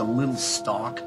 a 0.00 0.04
little 0.04 0.36
stock. 0.36 1.02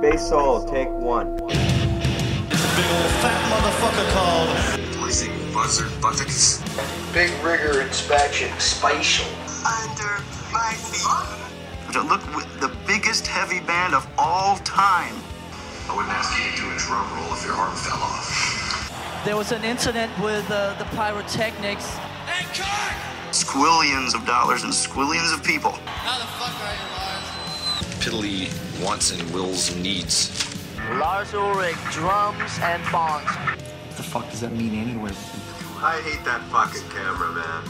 Bass 0.00 0.28
solo, 0.28 0.66
take 0.66 0.88
one. 0.90 1.38
It's 1.48 2.64
a 2.64 2.72
Big 2.74 2.90
old 2.90 3.12
fat 3.22 3.40
motherfucker 3.52 4.06
called. 4.12 4.48
What 5.00 5.10
is 5.10 5.22
it? 5.22 5.30
Buzzard 5.54 5.92
buttocks? 6.00 6.62
Big 7.12 7.30
rigger 7.44 7.82
inspection, 7.82 8.50
spatial. 8.58 9.26
Under 9.64 10.24
my 10.52 10.72
feet. 10.74 11.92
To 11.92 12.00
look 12.00 12.24
with 12.34 12.48
the 12.60 12.74
biggest 12.86 13.26
heavy 13.26 13.60
band 13.60 13.94
of 13.94 14.08
all 14.18 14.56
time. 14.58 15.14
I 15.88 15.94
wouldn't 15.94 16.12
ask 16.12 16.36
you 16.36 16.50
to 16.50 16.56
do 16.56 16.70
a 16.74 16.78
drum 16.78 17.06
roll 17.14 17.32
if 17.34 17.44
your 17.44 17.54
arm 17.54 17.76
fell 17.76 18.00
off. 18.02 19.24
There 19.24 19.36
was 19.36 19.52
an 19.52 19.62
incident 19.62 20.10
with 20.18 20.50
uh, 20.50 20.74
the 20.78 20.84
pyrotechnics. 20.96 21.86
Hey, 22.26 22.44
cut! 22.54 23.12
Squillions 23.30 24.14
of 24.14 24.26
dollars 24.26 24.64
and 24.64 24.72
squillions 24.72 25.32
of 25.32 25.44
people. 25.44 25.72
Piddly 28.02 28.50
wants 28.84 29.12
and 29.12 29.32
wills 29.32 29.70
and 29.70 29.80
needs. 29.80 30.28
Lars 30.94 31.34
Ulrich, 31.34 31.76
drums 31.92 32.58
and 32.60 32.82
bongs. 32.86 33.30
What 33.30 33.96
the 33.96 34.02
fuck 34.02 34.28
does 34.28 34.40
that 34.40 34.50
mean 34.50 34.74
anyway? 34.74 35.12
I 35.76 36.00
hate 36.00 36.24
that 36.24 36.42
fucking 36.50 36.88
camera, 36.90 37.30
man. 37.30 37.62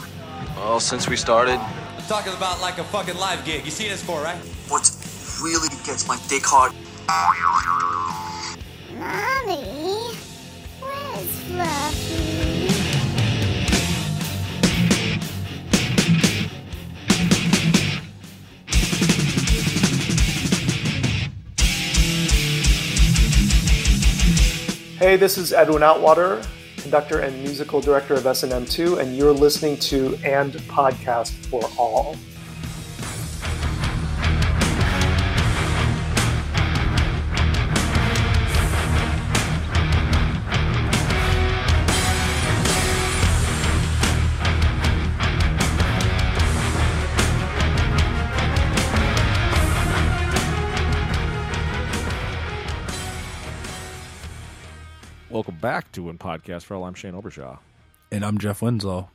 Well, 0.57 0.79
since 0.79 1.07
we 1.07 1.17
started, 1.17 1.59
I'm 1.59 2.03
talking 2.07 2.33
about 2.33 2.59
like 2.61 2.79
a 2.79 2.83
fucking 2.83 3.15
live 3.17 3.45
gig. 3.45 3.63
You 3.63 3.69
see 3.69 3.87
this 3.87 4.03
for, 4.03 4.21
right? 4.21 4.39
What 4.69 4.89
really 5.43 5.69
gets 5.85 6.07
my 6.07 6.19
dick 6.27 6.43
hard 6.43 6.73
Mommy, 8.97 10.15
where's 10.81 11.39
Fluffy? 11.45 12.22
Hey, 25.03 25.17
this 25.17 25.37
is 25.37 25.51
Edwin 25.51 25.81
Outwater, 25.81 26.47
conductor 26.77 27.19
and 27.19 27.37
musical 27.43 27.81
director 27.81 28.13
of 28.13 28.25
S&M2, 28.25 29.01
and 29.01 29.17
you're 29.17 29.33
listening 29.33 29.75
to 29.79 30.17
And 30.23 30.53
Podcast 30.53 31.31
for 31.47 31.61
All. 31.77 32.15
Back 55.63 55.89
to 55.93 56.03
One 56.03 56.17
Podcast 56.17 56.63
for 56.63 56.75
All. 56.75 56.83
I'm 56.83 56.93
Shane 56.93 57.15
Obershaw. 57.15 57.57
And 58.11 58.25
I'm 58.25 58.37
Jeff 58.37 58.61
Winslow. 58.61 59.09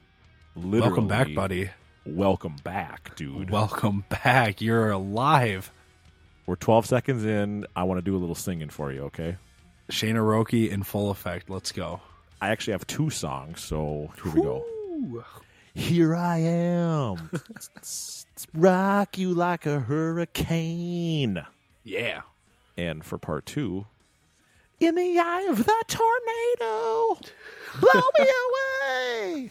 Literally, 0.57 0.81
Welcome 0.81 1.07
back, 1.07 1.35
buddy. 1.35 1.69
Welcome 2.07 2.57
back, 2.65 3.15
dude. 3.17 3.51
Welcome 3.51 4.07
back. 4.09 4.63
You're 4.63 4.91
alive. 4.91 5.71
We're 6.47 6.57
12 6.57 6.87
seconds 6.87 7.27
in. 7.27 7.67
I 7.77 7.83
want 7.83 7.99
to 7.99 8.03
do 8.03 8.17
a 8.17 8.21
little 8.21 8.35
singing 8.35 8.71
for 8.71 8.91
you, 8.91 9.03
okay? 9.03 9.37
Shane 9.91 10.15
Aroki 10.15 10.71
in 10.71 10.85
full 10.85 11.11
effect. 11.11 11.51
Let's 11.51 11.71
go. 11.71 12.01
I 12.41 12.49
actually 12.49 12.73
have 12.73 12.87
two 12.87 13.11
songs, 13.11 13.61
so 13.61 14.11
here 14.23 14.33
we 14.33 14.41
go. 14.41 14.65
Here 15.75 16.17
I 16.17 16.39
am. 16.39 17.31
Rock 18.55 19.19
you 19.19 19.35
like 19.35 19.67
a 19.67 19.81
hurricane. 19.81 21.45
Yeah. 21.85 22.23
And 22.79 23.05
for 23.05 23.19
part 23.19 23.45
two, 23.45 23.85
in 24.81 24.95
the 24.95 25.19
eye 25.19 25.47
of 25.51 25.65
the 25.65 25.85
tornado, 25.89 27.19
blow 27.81 28.03
me 28.19 28.27
away. 28.47 29.51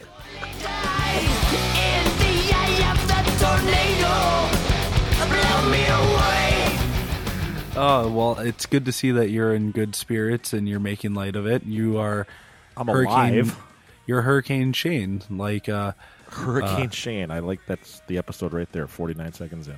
In 1.77 2.05
the 2.19 2.53
eye 2.53 2.91
of 2.91 2.99
the 3.07 3.21
tornado 3.39 4.15
Blow 5.27 5.61
me 5.71 5.83
away 5.85 6.77
Oh, 7.79 8.09
well, 8.11 8.39
it's 8.39 8.65
good 8.65 8.85
to 8.85 8.91
see 8.91 9.11
that 9.11 9.29
you're 9.29 9.53
in 9.53 9.71
good 9.71 9.95
spirits 9.95 10.51
and 10.53 10.67
you're 10.67 10.79
making 10.79 11.13
light 11.13 11.35
of 11.35 11.45
it. 11.45 11.63
You 11.63 11.99
are 11.99 12.25
I'm 12.75 12.87
Hurricane 12.87 13.13
alive. 13.39 13.57
You're 14.07 14.21
Hurricane 14.23 14.73
Shane. 14.73 15.21
Like 15.29 15.69
uh 15.69 15.91
Hurricane 16.31 16.87
Uh, 16.87 16.91
Shane. 16.91 17.29
I 17.31 17.39
like 17.39 17.59
that's 17.67 18.01
the 18.07 18.17
episode 18.17 18.53
right 18.53 18.71
there, 18.71 18.87
49 18.87 19.33
seconds 19.33 19.67
in. 19.67 19.75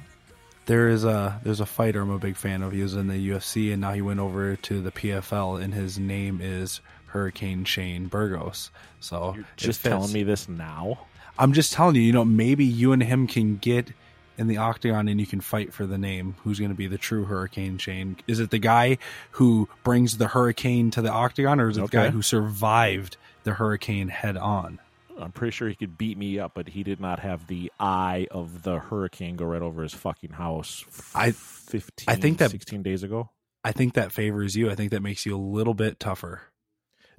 There 0.70 0.88
is 0.88 1.04
a 1.04 1.42
there's 1.44 1.60
a 1.60 1.66
fighter 1.66 2.02
I'm 2.02 2.12
a 2.12 2.20
big 2.20 2.38
fan 2.38 2.62
of. 2.62 2.72
He 2.72 2.84
was 2.84 2.94
in 2.94 3.08
the 3.08 3.30
UFC 3.30 3.72
and 3.72 3.82
now 3.82 3.92
he 3.92 4.04
went 4.04 4.20
over 4.20 4.56
to 4.56 4.82
the 4.82 4.92
PFL 4.92 5.60
and 5.60 5.74
his 5.74 5.98
name 5.98 6.40
is 6.44 6.80
Hurricane 7.08 7.66
Shane 7.66 8.06
Burgos. 8.06 8.70
So 9.00 9.34
You're 9.36 9.46
just 9.58 9.84
telling 9.84 10.14
me 10.14 10.22
this 10.22 10.48
now? 10.48 11.08
I'm 11.40 11.54
just 11.54 11.74
telling 11.74 11.96
you, 11.96 12.04
you 12.04 12.14
know, 12.14 12.24
maybe 12.24 12.66
you 12.66 12.92
and 12.92 13.02
him 13.02 13.26
can 13.26 13.58
get 13.58 13.92
in 14.38 14.46
the 14.46 14.58
octagon 14.58 15.08
and 15.08 15.20
you 15.20 15.26
can 15.26 15.42
fight 15.42 15.74
for 15.74 15.88
the 15.88 15.98
name. 15.98 16.36
Who's 16.44 16.60
going 16.60 16.70
to 16.70 16.78
be 16.78 16.86
the 16.86 17.00
true 17.00 17.26
Hurricane 17.26 17.80
Shane? 17.80 18.18
Is 18.28 18.40
it 18.40 18.52
the 18.52 18.60
guy 18.60 19.00
who 19.32 19.68
brings 19.84 20.18
the 20.18 20.28
hurricane 20.28 20.92
to 20.92 21.02
the 21.02 21.12
octagon, 21.12 21.60
or 21.60 21.70
is 21.70 21.80
it 21.80 21.82
the 21.82 21.88
guy 21.88 22.10
who 22.12 22.22
survived 22.22 23.18
the 23.44 23.54
hurricane 23.54 24.10
head 24.10 24.38
on? 24.38 24.80
I'm 25.20 25.32
pretty 25.32 25.52
sure 25.52 25.68
he 25.70 25.76
could 25.76 25.98
beat 25.98 26.18
me 26.18 26.40
up, 26.40 26.54
but 26.56 26.70
he 26.70 26.84
did 26.84 27.00
not 27.00 27.20
have 27.20 27.48
the 27.48 27.72
eye 27.80 28.28
of 28.32 28.64
the 28.64 28.80
hurricane 28.80 29.36
go 29.36 29.46
right 29.46 29.62
over 29.62 29.84
his 29.84 29.94
fucking 29.94 30.32
house. 30.32 30.84
f- 30.88 31.12
I- 31.16 31.32
15, 31.32 32.06
I 32.08 32.16
think 32.16 32.38
that- 32.40 32.52
16 32.52 32.82
days 32.84 33.04
ago. 33.04 33.30
I 33.64 33.74
think 33.74 33.96
that 33.96 34.14
favors 34.14 34.56
you. 34.56 34.70
I 34.72 34.76
think 34.76 34.92
that 34.92 35.02
makes 35.02 35.26
you 35.26 35.36
a 35.36 35.38
little 35.38 35.74
bit 35.74 36.00
tougher. 36.00 36.42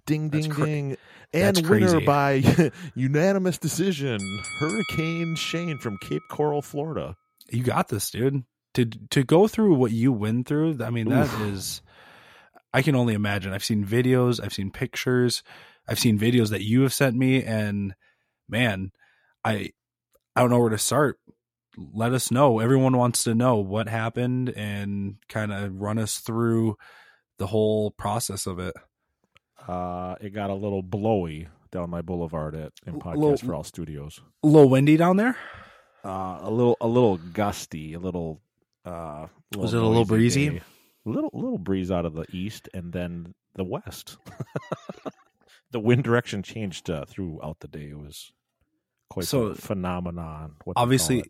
Ding, 0.06 0.30
That's 0.30 0.46
ding, 0.46 0.54
cra- 0.54 0.64
ding. 0.66 0.96
that's 1.32 1.58
And 1.58 1.68
winner 1.68 2.00
by 2.00 2.42
unanimous 2.94 3.58
decision, 3.58 4.18
Hurricane 4.58 5.36
Shane 5.36 5.76
from 5.78 5.98
Cape 5.98 6.22
Coral, 6.30 6.62
Florida. 6.62 7.16
You 7.50 7.62
got 7.62 7.88
this, 7.88 8.10
dude. 8.10 8.44
To 8.74 8.86
to 8.86 9.24
go 9.24 9.46
through 9.48 9.74
what 9.74 9.90
you 9.92 10.12
went 10.12 10.46
through, 10.48 10.78
I 10.82 10.88
mean, 10.90 11.08
that 11.10 11.26
Oof. 11.26 11.40
is. 11.52 11.82
I 12.72 12.82
can 12.82 12.94
only 12.94 13.14
imagine. 13.14 13.52
I've 13.52 13.64
seen 13.64 13.84
videos, 13.84 14.42
I've 14.42 14.54
seen 14.54 14.70
pictures, 14.70 15.42
I've 15.90 15.98
seen 15.98 16.18
videos 16.18 16.50
that 16.50 16.62
you 16.62 16.82
have 16.82 16.92
sent 16.94 17.16
me, 17.16 17.42
and 17.42 17.94
man, 18.48 18.92
I 19.44 19.70
I 20.36 20.40
don't 20.40 20.50
know 20.50 20.60
where 20.60 20.70
to 20.70 20.78
start. 20.78 21.18
Let 21.76 22.12
us 22.12 22.30
know. 22.30 22.60
Everyone 22.60 22.96
wants 22.96 23.24
to 23.24 23.34
know 23.34 23.56
what 23.56 23.88
happened 23.88 24.50
and 24.50 25.16
kind 25.28 25.52
of 25.52 25.80
run 25.80 25.98
us 25.98 26.18
through 26.18 26.76
the 27.38 27.46
whole 27.48 27.90
process 27.90 28.46
of 28.46 28.58
it. 28.60 28.74
Uh, 29.66 30.14
it 30.20 30.30
got 30.30 30.50
a 30.50 30.54
little 30.54 30.82
blowy 30.82 31.48
down 31.72 31.90
my 31.90 32.02
boulevard 32.02 32.54
at 32.54 32.72
in 32.86 32.98
Podcast 33.00 33.16
Little- 33.16 33.36
for 33.38 33.54
All 33.54 33.64
Studios. 33.64 34.20
A 34.42 34.46
little 34.46 34.68
windy 34.68 34.96
down 34.96 35.16
there. 35.16 35.36
Uh, 36.04 36.38
a 36.42 36.50
little, 36.50 36.76
a 36.80 36.86
little 36.88 37.16
gusty, 37.18 37.92
a 37.94 37.98
little. 37.98 38.40
Uh, 38.84 39.26
Was 39.56 39.74
it 39.74 39.82
a 39.82 39.86
little 39.86 40.04
breezy? 40.04 40.48
day. 40.50 40.60
Little, 41.04 41.30
little 41.32 41.58
breeze 41.58 41.90
out 41.90 42.04
of 42.06 42.14
the 42.14 42.24
east 42.32 42.68
and 42.74 42.92
then 42.92 43.34
the 43.54 43.64
west. 43.64 44.16
the 45.70 45.80
wind 45.80 46.04
direction 46.04 46.42
changed 46.42 46.88
uh, 46.90 47.04
throughout 47.06 47.60
the 47.60 47.68
day. 47.68 47.90
It 47.90 47.98
was 47.98 48.32
quite 49.08 49.26
So, 49.26 49.44
a 49.46 49.54
phenomenon. 49.54 50.56
What 50.64 50.74
Obviously, 50.76 51.24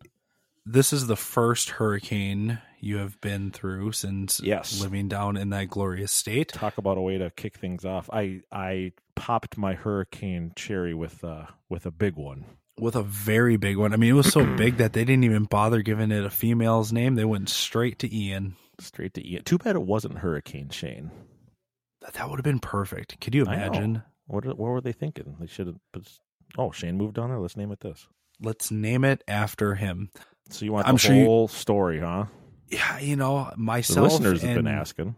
this 0.66 0.92
is 0.92 1.06
the 1.06 1.16
first 1.16 1.70
hurricane 1.70 2.58
you 2.80 2.96
have 2.96 3.20
been 3.20 3.50
through 3.50 3.92
since 3.92 4.40
Yes. 4.42 4.80
living 4.80 5.08
down 5.08 5.36
in 5.36 5.50
that 5.50 5.68
glorious 5.68 6.12
state. 6.12 6.48
talk 6.48 6.78
about 6.78 6.96
a 6.98 7.00
way 7.00 7.18
to 7.18 7.30
kick 7.30 7.56
things 7.58 7.84
off. 7.84 8.08
I 8.12 8.40
I 8.50 8.92
popped 9.14 9.58
my 9.58 9.74
hurricane 9.74 10.52
cherry 10.56 10.94
with 10.94 11.22
uh 11.24 11.46
with 11.68 11.84
a 11.86 11.90
big 11.90 12.16
one. 12.16 12.44
with 12.78 12.96
a 12.96 13.02
very 13.02 13.58
big 13.58 13.76
one. 13.76 13.92
I 13.92 13.96
mean, 13.96 14.10
it 14.10 14.14
was 14.14 14.32
so 14.32 14.44
big 14.56 14.76
that 14.78 14.94
they 14.94 15.04
didn't 15.04 15.24
even 15.24 15.44
bother 15.44 15.82
giving 15.82 16.10
it 16.10 16.24
a 16.24 16.30
female's 16.30 16.92
name. 16.94 17.14
They 17.16 17.26
went 17.26 17.50
straight 17.50 17.98
to 17.98 18.14
Ian. 18.14 18.56
Straight 18.78 19.12
to 19.14 19.26
Ian. 19.28 19.44
Too 19.44 19.58
bad 19.58 19.76
it 19.76 19.82
wasn't 19.82 20.18
Hurricane 20.18 20.70
Shane. 20.70 21.10
That, 22.00 22.14
that 22.14 22.30
would 22.30 22.38
have 22.38 22.44
been 22.44 22.60
perfect. 22.60 23.20
Could 23.20 23.34
you 23.34 23.42
imagine? 23.42 24.02
What 24.30 24.44
what 24.46 24.58
were 24.58 24.80
they 24.80 24.92
thinking? 24.92 25.36
They 25.40 25.46
should 25.46 25.66
have. 25.66 25.76
put- 25.92 26.08
Oh, 26.58 26.72
Shane 26.72 26.96
moved 26.96 27.18
on 27.18 27.28
there. 27.30 27.38
Let's 27.38 27.56
name 27.56 27.70
it 27.70 27.80
this. 27.80 28.08
Let's 28.40 28.70
name 28.72 29.04
it 29.04 29.22
after 29.28 29.76
him. 29.76 30.10
So 30.48 30.64
you 30.64 30.72
want 30.72 30.88
I'm 30.88 30.94
the 30.96 30.98
sure 30.98 31.14
you- 31.14 31.24
whole 31.24 31.46
story, 31.48 32.00
huh? 32.00 32.24
Yeah, 32.68 32.98
you 32.98 33.16
know, 33.16 33.50
The 33.52 33.56
myself 33.58 34.12
listeners 34.12 34.42
have 34.42 34.54
been 34.56 34.66
asking. 34.66 35.14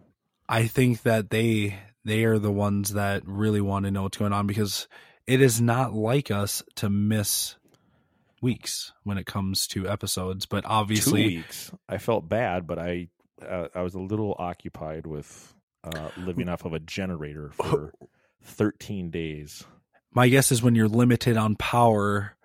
I 0.48 0.66
think 0.66 1.02
that 1.02 1.30
they 1.30 1.76
they 2.04 2.24
are 2.24 2.38
the 2.38 2.50
ones 2.52 2.94
that 2.94 3.22
really 3.26 3.60
want 3.60 3.84
to 3.86 3.90
know 3.90 4.02
what's 4.02 4.16
going 4.18 4.32
on 4.32 4.46
because 4.46 4.88
it 5.26 5.40
is 5.40 5.60
not 5.60 5.92
like 5.94 6.30
us 6.30 6.62
to 6.76 6.90
miss 6.90 7.56
weeks 8.40 8.92
when 9.04 9.18
it 9.18 9.26
comes 9.26 9.66
to 9.68 9.88
episodes. 9.88 10.46
But 10.46 10.64
obviously, 10.66 11.22
Two 11.22 11.36
weeks. 11.36 11.70
I 11.88 11.98
felt 11.98 12.28
bad, 12.28 12.66
but 12.66 12.78
I 12.78 13.08
uh, 13.46 13.68
I 13.74 13.82
was 13.82 13.94
a 13.94 14.00
little 14.00 14.34
occupied 14.38 15.06
with 15.06 15.54
uh, 15.84 16.10
living 16.18 16.48
off 16.48 16.64
of 16.64 16.72
a 16.72 16.80
generator 16.80 17.50
for 17.54 17.92
thirteen 18.42 19.10
days. 19.10 19.64
my 20.12 20.28
guess 20.28 20.52
is 20.52 20.62
when 20.62 20.74
you're 20.74 20.88
limited 20.88 21.36
on 21.36 21.56
power, 21.56 22.36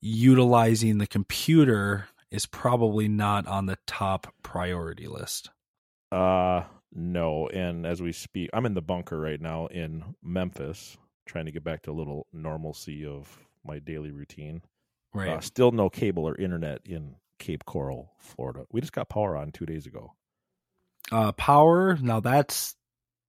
utilizing 0.00 0.98
the 0.98 1.06
computer 1.06 2.08
is 2.30 2.46
probably 2.46 3.08
not 3.08 3.46
on 3.46 3.66
the 3.66 3.78
top 3.86 4.32
priority 4.42 5.06
list. 5.06 5.50
Uh 6.10 6.64
no, 6.94 7.48
and 7.48 7.86
as 7.86 8.02
we 8.02 8.12
speak, 8.12 8.50
I'm 8.52 8.66
in 8.66 8.74
the 8.74 8.82
bunker 8.82 9.18
right 9.18 9.40
now 9.40 9.66
in 9.68 10.14
Memphis, 10.22 10.96
trying 11.24 11.46
to 11.46 11.52
get 11.52 11.64
back 11.64 11.82
to 11.82 11.90
a 11.90 11.92
little 11.92 12.26
normalcy 12.34 13.06
of 13.06 13.38
my 13.64 13.78
daily 13.78 14.10
routine. 14.10 14.60
Right. 15.14 15.30
Uh, 15.30 15.40
still 15.40 15.72
no 15.72 15.88
cable 15.88 16.28
or 16.28 16.36
internet 16.36 16.80
in 16.84 17.14
Cape 17.38 17.64
Coral, 17.64 18.12
Florida. 18.18 18.64
We 18.70 18.80
just 18.82 18.92
got 18.92 19.08
power 19.08 19.36
on 19.36 19.52
two 19.52 19.64
days 19.64 19.86
ago. 19.86 20.12
Uh, 21.10 21.32
power. 21.32 21.96
Now 22.00 22.20
that's 22.20 22.74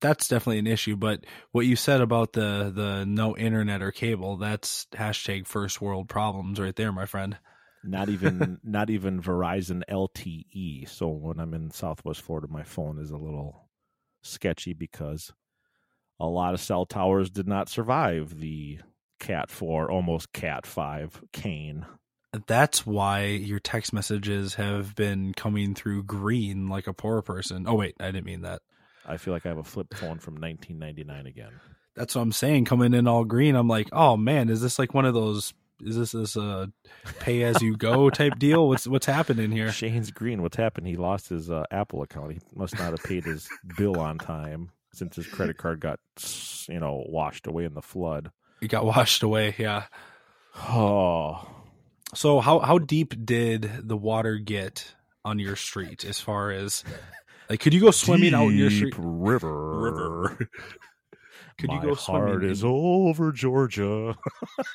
that's 0.03 0.27
definitely 0.27 0.59
an 0.59 0.67
issue. 0.67 0.97
But 0.97 1.25
what 1.53 1.65
you 1.65 1.75
said 1.75 2.01
about 2.01 2.33
the 2.33 2.71
the 2.75 3.05
no 3.05 3.35
internet 3.35 3.81
or 3.81 3.91
cable, 3.91 4.37
that's 4.37 4.85
hashtag 4.91 5.47
first 5.47 5.81
world 5.81 6.09
problems 6.09 6.59
right 6.59 6.75
there, 6.75 6.91
my 6.91 7.05
friend. 7.05 7.37
Not 7.83 8.09
even 8.09 8.59
not 8.63 8.89
even 8.89 9.21
Verizon 9.21 9.81
LTE. 9.89 10.89
So 10.89 11.07
when 11.07 11.39
I'm 11.39 11.53
in 11.53 11.71
Southwest 11.71 12.21
Florida, 12.21 12.47
my 12.49 12.63
phone 12.63 12.99
is 12.99 13.11
a 13.11 13.17
little 13.17 13.69
sketchy 14.21 14.73
because 14.73 15.31
a 16.19 16.27
lot 16.27 16.53
of 16.53 16.59
cell 16.59 16.85
towers 16.85 17.29
did 17.29 17.47
not 17.47 17.69
survive 17.69 18.39
the 18.39 18.79
Cat 19.19 19.49
4, 19.49 19.89
almost 19.89 20.33
Cat 20.33 20.65
5 20.65 21.23
cane. 21.31 21.85
That's 22.47 22.85
why 22.85 23.25
your 23.25 23.59
text 23.59 23.93
messages 23.93 24.55
have 24.55 24.95
been 24.95 25.33
coming 25.33 25.75
through 25.75 26.03
green 26.03 26.67
like 26.67 26.87
a 26.87 26.93
poor 26.93 27.21
person. 27.21 27.65
Oh 27.67 27.75
wait, 27.75 27.95
I 28.01 28.07
didn't 28.07 28.25
mean 28.25 28.41
that. 28.41 28.61
I 29.05 29.17
feel 29.17 29.33
like 29.33 29.45
I 29.45 29.49
have 29.49 29.57
a 29.57 29.63
flip 29.63 29.93
phone 29.93 30.19
from 30.19 30.35
1999 30.35 31.25
again. 31.27 31.51
That's 31.95 32.15
what 32.15 32.21
I'm 32.21 32.31
saying. 32.31 32.65
Coming 32.65 32.93
in 32.93 33.07
all 33.07 33.23
green, 33.23 33.55
I'm 33.55 33.67
like, 33.67 33.89
oh 33.91 34.17
man, 34.17 34.49
is 34.49 34.61
this 34.61 34.79
like 34.79 34.93
one 34.93 35.05
of 35.05 35.13
those? 35.13 35.53
Is 35.81 35.97
this 35.97 36.11
this 36.11 36.37
uh 36.37 36.67
pay 37.19 37.43
as 37.43 37.61
you 37.61 37.75
go 37.75 38.09
type 38.11 38.39
deal? 38.39 38.67
What's 38.67 38.87
what's 38.87 39.05
happening 39.05 39.51
here? 39.51 39.71
Shane's 39.71 40.11
green. 40.11 40.41
What's 40.41 40.57
happened? 40.57 40.87
He 40.87 40.95
lost 40.95 41.29
his 41.29 41.51
uh, 41.51 41.65
Apple 41.71 42.01
account. 42.01 42.33
He 42.33 42.39
must 42.55 42.77
not 42.77 42.91
have 42.91 43.03
paid 43.03 43.25
his 43.25 43.47
bill 43.77 43.99
on 43.99 44.17
time 44.17 44.71
since 44.93 45.15
his 45.15 45.27
credit 45.27 45.57
card 45.57 45.79
got 45.79 45.99
you 46.69 46.79
know 46.79 47.03
washed 47.07 47.47
away 47.47 47.65
in 47.65 47.73
the 47.73 47.81
flood. 47.81 48.31
It 48.61 48.69
got 48.69 48.85
washed 48.95 49.23
away. 49.23 49.55
Yeah. 49.57 49.83
Oh. 50.55 51.47
So 52.15 52.39
how 52.39 52.59
how 52.59 52.77
deep 52.77 53.13
did 53.25 53.69
the 53.87 53.97
water 53.97 54.37
get 54.37 54.93
on 55.25 55.39
your 55.39 55.55
street? 55.55 56.05
As 56.05 56.19
far 56.19 56.51
as 56.51 56.83
like, 57.49 57.59
could 57.59 57.73
you 57.73 57.81
go 57.81 57.91
swimming 57.91 58.31
Deep 58.31 58.33
out 58.39 58.47
in 58.49 58.57
your 58.57 58.69
street? 58.71 58.93
river? 58.97 59.79
River. 59.81 60.49
Could 61.59 61.67
My 61.69 61.75
you 61.75 61.81
go 61.89 61.95
swimming? 61.95 62.27
heart 62.29 62.43
is 62.45 62.63
over 62.65 63.31
Georgia. 63.31 64.15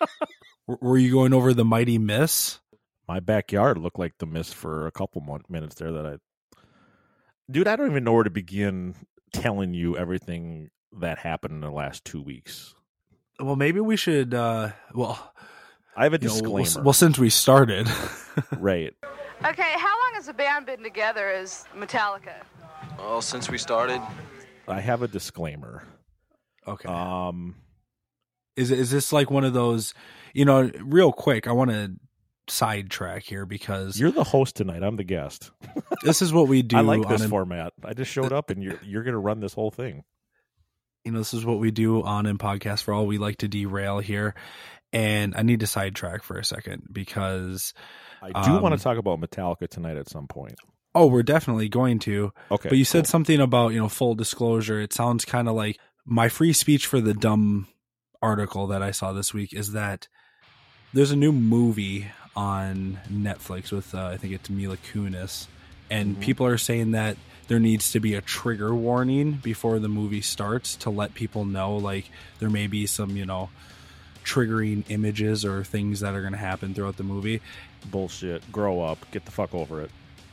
Were 0.68 0.96
you 0.96 1.10
going 1.10 1.32
over 1.32 1.52
the 1.52 1.64
mighty 1.64 1.98
miss? 1.98 2.60
My 3.08 3.18
backyard 3.18 3.78
looked 3.78 3.98
like 3.98 4.14
the 4.18 4.26
miss 4.26 4.52
for 4.52 4.86
a 4.86 4.92
couple 4.92 5.20
minutes 5.48 5.74
there. 5.74 5.90
That 5.90 6.06
I, 6.06 6.58
dude, 7.50 7.66
I 7.66 7.74
don't 7.74 7.90
even 7.90 8.04
know 8.04 8.12
where 8.12 8.22
to 8.22 8.30
begin 8.30 8.94
telling 9.32 9.74
you 9.74 9.96
everything 9.96 10.70
that 11.00 11.18
happened 11.18 11.54
in 11.54 11.60
the 11.62 11.70
last 11.72 12.04
two 12.04 12.22
weeks. 12.22 12.74
Well, 13.40 13.56
maybe 13.56 13.80
we 13.80 13.96
should. 13.96 14.32
uh 14.32 14.70
Well, 14.94 15.32
I 15.96 16.04
have 16.04 16.14
a 16.14 16.18
you 16.20 16.28
know, 16.28 16.34
disclaimer. 16.34 16.68
well, 16.76 16.84
well, 16.84 16.92
since 16.92 17.18
we 17.18 17.28
started, 17.30 17.88
right. 18.56 18.94
Okay, 19.44 19.72
how 19.78 19.86
long 20.02 20.12
has 20.14 20.26
the 20.26 20.32
band 20.34 20.66
been 20.66 20.82
together 20.82 21.28
as 21.30 21.64
Metallica? 21.76 22.42
Well, 22.98 23.22
since 23.22 23.48
we 23.48 23.56
started, 23.58 24.00
I 24.66 24.80
have 24.80 25.02
a 25.02 25.08
disclaimer. 25.08 25.84
Okay. 26.66 26.88
Um, 26.88 27.54
is 28.56 28.70
is 28.72 28.90
this 28.90 29.12
like 29.12 29.30
one 29.30 29.44
of 29.44 29.52
those? 29.52 29.94
You 30.34 30.44
know, 30.44 30.70
real 30.80 31.12
quick, 31.12 31.46
I 31.46 31.52
want 31.52 31.70
to 31.70 31.92
sidetrack 32.48 33.22
here 33.22 33.46
because 33.46 33.98
you're 33.98 34.10
the 34.10 34.24
host 34.24 34.56
tonight. 34.56 34.82
I'm 34.82 34.96
the 34.96 35.04
guest. 35.04 35.52
this 36.02 36.20
is 36.20 36.32
what 36.32 36.48
we 36.48 36.62
do. 36.62 36.76
I 36.76 36.80
like 36.80 37.06
this 37.08 37.22
an- 37.22 37.30
format. 37.30 37.72
I 37.84 37.94
just 37.94 38.10
showed 38.10 38.32
up, 38.32 38.50
and 38.50 38.62
you're 38.62 38.80
you're 38.82 39.04
gonna 39.04 39.18
run 39.20 39.38
this 39.38 39.54
whole 39.54 39.70
thing. 39.70 40.02
you 41.04 41.12
know, 41.12 41.18
this 41.18 41.32
is 41.32 41.44
what 41.44 41.60
we 41.60 41.70
do 41.70 42.02
on 42.02 42.26
in 42.26 42.38
podcast 42.38 42.82
for 42.82 42.92
all. 42.92 43.06
We 43.06 43.18
like 43.18 43.38
to 43.38 43.48
derail 43.48 44.00
here, 44.00 44.34
and 44.92 45.34
I 45.36 45.42
need 45.42 45.60
to 45.60 45.66
sidetrack 45.68 46.24
for 46.24 46.38
a 46.38 46.44
second 46.44 46.88
because 46.90 47.72
I 48.22 48.28
do 48.44 48.52
want 48.60 48.72
um, 48.72 48.78
to 48.78 48.82
talk 48.82 48.98
about 48.98 49.20
Metallica 49.20 49.68
tonight 49.68 49.96
at 49.96 50.08
some 50.08 50.26
point. 50.26 50.56
Oh, 50.94 51.06
we're 51.06 51.22
definitely 51.22 51.68
going 51.68 51.98
to. 52.00 52.32
Okay, 52.50 52.68
But 52.70 52.78
you 52.78 52.84
said 52.84 53.04
cool. 53.04 53.10
something 53.10 53.40
about, 53.40 53.72
you 53.72 53.78
know, 53.78 53.88
full 53.88 54.14
disclosure. 54.14 54.80
It 54.80 54.92
sounds 54.92 55.24
kind 55.24 55.48
of 55.48 55.54
like 55.54 55.78
my 56.04 56.28
free 56.28 56.52
speech 56.52 56.86
for 56.86 57.00
the 57.00 57.14
dumb 57.14 57.68
article 58.20 58.66
that 58.68 58.82
I 58.82 58.90
saw 58.90 59.12
this 59.12 59.32
week 59.32 59.52
is 59.52 59.72
that 59.72 60.08
there's 60.92 61.10
a 61.10 61.16
new 61.16 61.32
movie 61.32 62.06
on 62.34 62.98
Netflix 63.12 63.70
with, 63.70 63.94
uh, 63.94 64.06
I 64.06 64.16
think 64.16 64.32
it's 64.32 64.48
Mila 64.48 64.76
Kunis. 64.76 65.46
And 65.90 66.16
Mhm. 66.16 66.20
people 66.20 66.46
are 66.46 66.58
saying 66.58 66.92
that 66.92 67.16
there 67.48 67.60
needs 67.60 67.92
to 67.92 68.00
be 68.00 68.14
a 68.14 68.20
trigger 68.20 68.74
warning 68.74 69.32
before 69.42 69.78
the 69.78 69.88
movie 69.88 70.20
starts 70.20 70.76
to 70.76 70.90
let 70.90 71.14
people 71.14 71.44
know, 71.44 71.76
like, 71.76 72.10
there 72.40 72.50
may 72.50 72.66
be 72.66 72.86
some, 72.86 73.16
you 73.16 73.24
know, 73.26 73.50
triggering 74.24 74.84
images 74.88 75.44
or 75.44 75.64
things 75.64 76.00
that 76.00 76.14
are 76.14 76.20
going 76.20 76.32
to 76.32 76.38
happen 76.38 76.74
throughout 76.74 76.96
the 76.98 77.02
movie. 77.02 77.40
Bullshit. 77.86 78.50
Grow 78.52 78.80
up. 78.80 78.98
Get 79.10 79.24
the 79.24 79.30
fuck 79.30 79.54
over 79.54 79.80
it. 79.82 79.90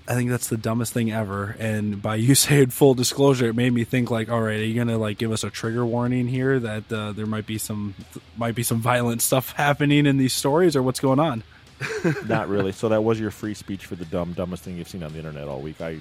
I 0.08 0.14
think 0.14 0.30
that's 0.30 0.50
the 0.50 0.58
dumbest 0.58 0.94
thing 0.94 1.12
ever. 1.12 1.56
And 1.60 2.02
by 2.02 2.16
you 2.16 2.36
saying 2.36 2.70
full 2.70 2.94
disclosure, 2.94 3.48
it 3.48 3.56
made 3.56 3.74
me 3.74 3.84
think 3.86 4.12
like, 4.12 4.30
all 4.30 4.42
right, 4.42 4.60
are 4.60 4.64
you 4.64 4.76
gonna 4.76 4.98
like 4.98 5.18
give 5.18 5.32
us 5.32 5.44
a 5.44 5.50
trigger 5.50 5.86
warning 5.86 6.28
here 6.28 6.60
that 6.60 6.92
uh, 6.92 7.12
there 7.14 7.26
might 7.26 7.48
be 7.48 7.58
some 7.58 7.96
might 8.38 8.54
be 8.56 8.64
some 8.64 8.80
violent 8.82 9.22
stuff 9.22 9.52
happening 9.56 10.06
in 10.06 10.18
these 10.18 10.34
stories, 10.34 10.76
or 10.76 10.84
what's 10.84 11.00
going 11.00 11.20
on? 11.20 11.44
Not 12.26 12.48
really. 12.50 12.72
So 12.72 12.90
that 12.90 13.04
was 13.04 13.20
your 13.20 13.32
free 13.32 13.54
speech 13.54 13.86
for 13.86 13.96
the 13.96 14.06
dumb, 14.06 14.34
dumbest 14.34 14.64
thing 14.64 14.78
you've 14.78 14.88
seen 14.88 15.04
on 15.04 15.12
the 15.12 15.18
internet 15.18 15.48
all 15.48 15.60
week. 15.60 15.82
I, 15.82 16.00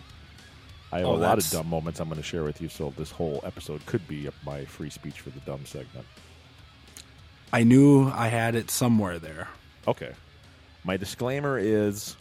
I 0.92 0.98
have 1.00 1.08
Oh, 1.08 1.14
a 1.14 1.16
lot 1.16 1.38
of 1.38 1.50
dumb 1.50 1.68
moments 1.68 1.98
I'm 1.98 2.08
going 2.08 2.20
to 2.20 2.22
share 2.22 2.44
with 2.44 2.60
you. 2.60 2.68
So 2.68 2.92
this 2.96 3.10
whole 3.10 3.40
episode 3.44 3.84
could 3.84 4.06
be 4.06 4.28
my 4.46 4.66
free 4.66 4.88
speech 4.90 5.18
for 5.20 5.30
the 5.30 5.40
dumb 5.40 5.66
segment. 5.66 6.06
I 7.52 7.64
knew 7.64 8.08
I 8.08 8.28
had 8.28 8.54
it 8.54 8.70
somewhere 8.70 9.18
there. 9.18 9.48
Okay. 9.88 10.12
My 10.84 10.96
disclaimer 10.96 11.58
is 11.58 12.16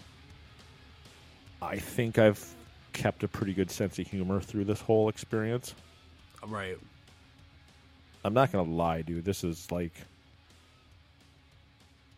I 1.61 1.77
think 1.77 2.17
I've 2.17 2.43
kept 2.93 3.23
a 3.23 3.27
pretty 3.27 3.53
good 3.53 3.69
sense 3.69 3.99
of 3.99 4.07
humor 4.07 4.39
through 4.39 4.65
this 4.65 4.79
whole 4.79 5.09
experience. 5.09 5.75
Right. 6.47 6.77
I'm 8.23 8.33
not 8.33 8.51
going 8.51 8.65
to 8.65 8.71
lie, 8.71 9.01
dude. 9.01 9.25
This 9.25 9.43
is 9.43 9.71
like 9.71 9.93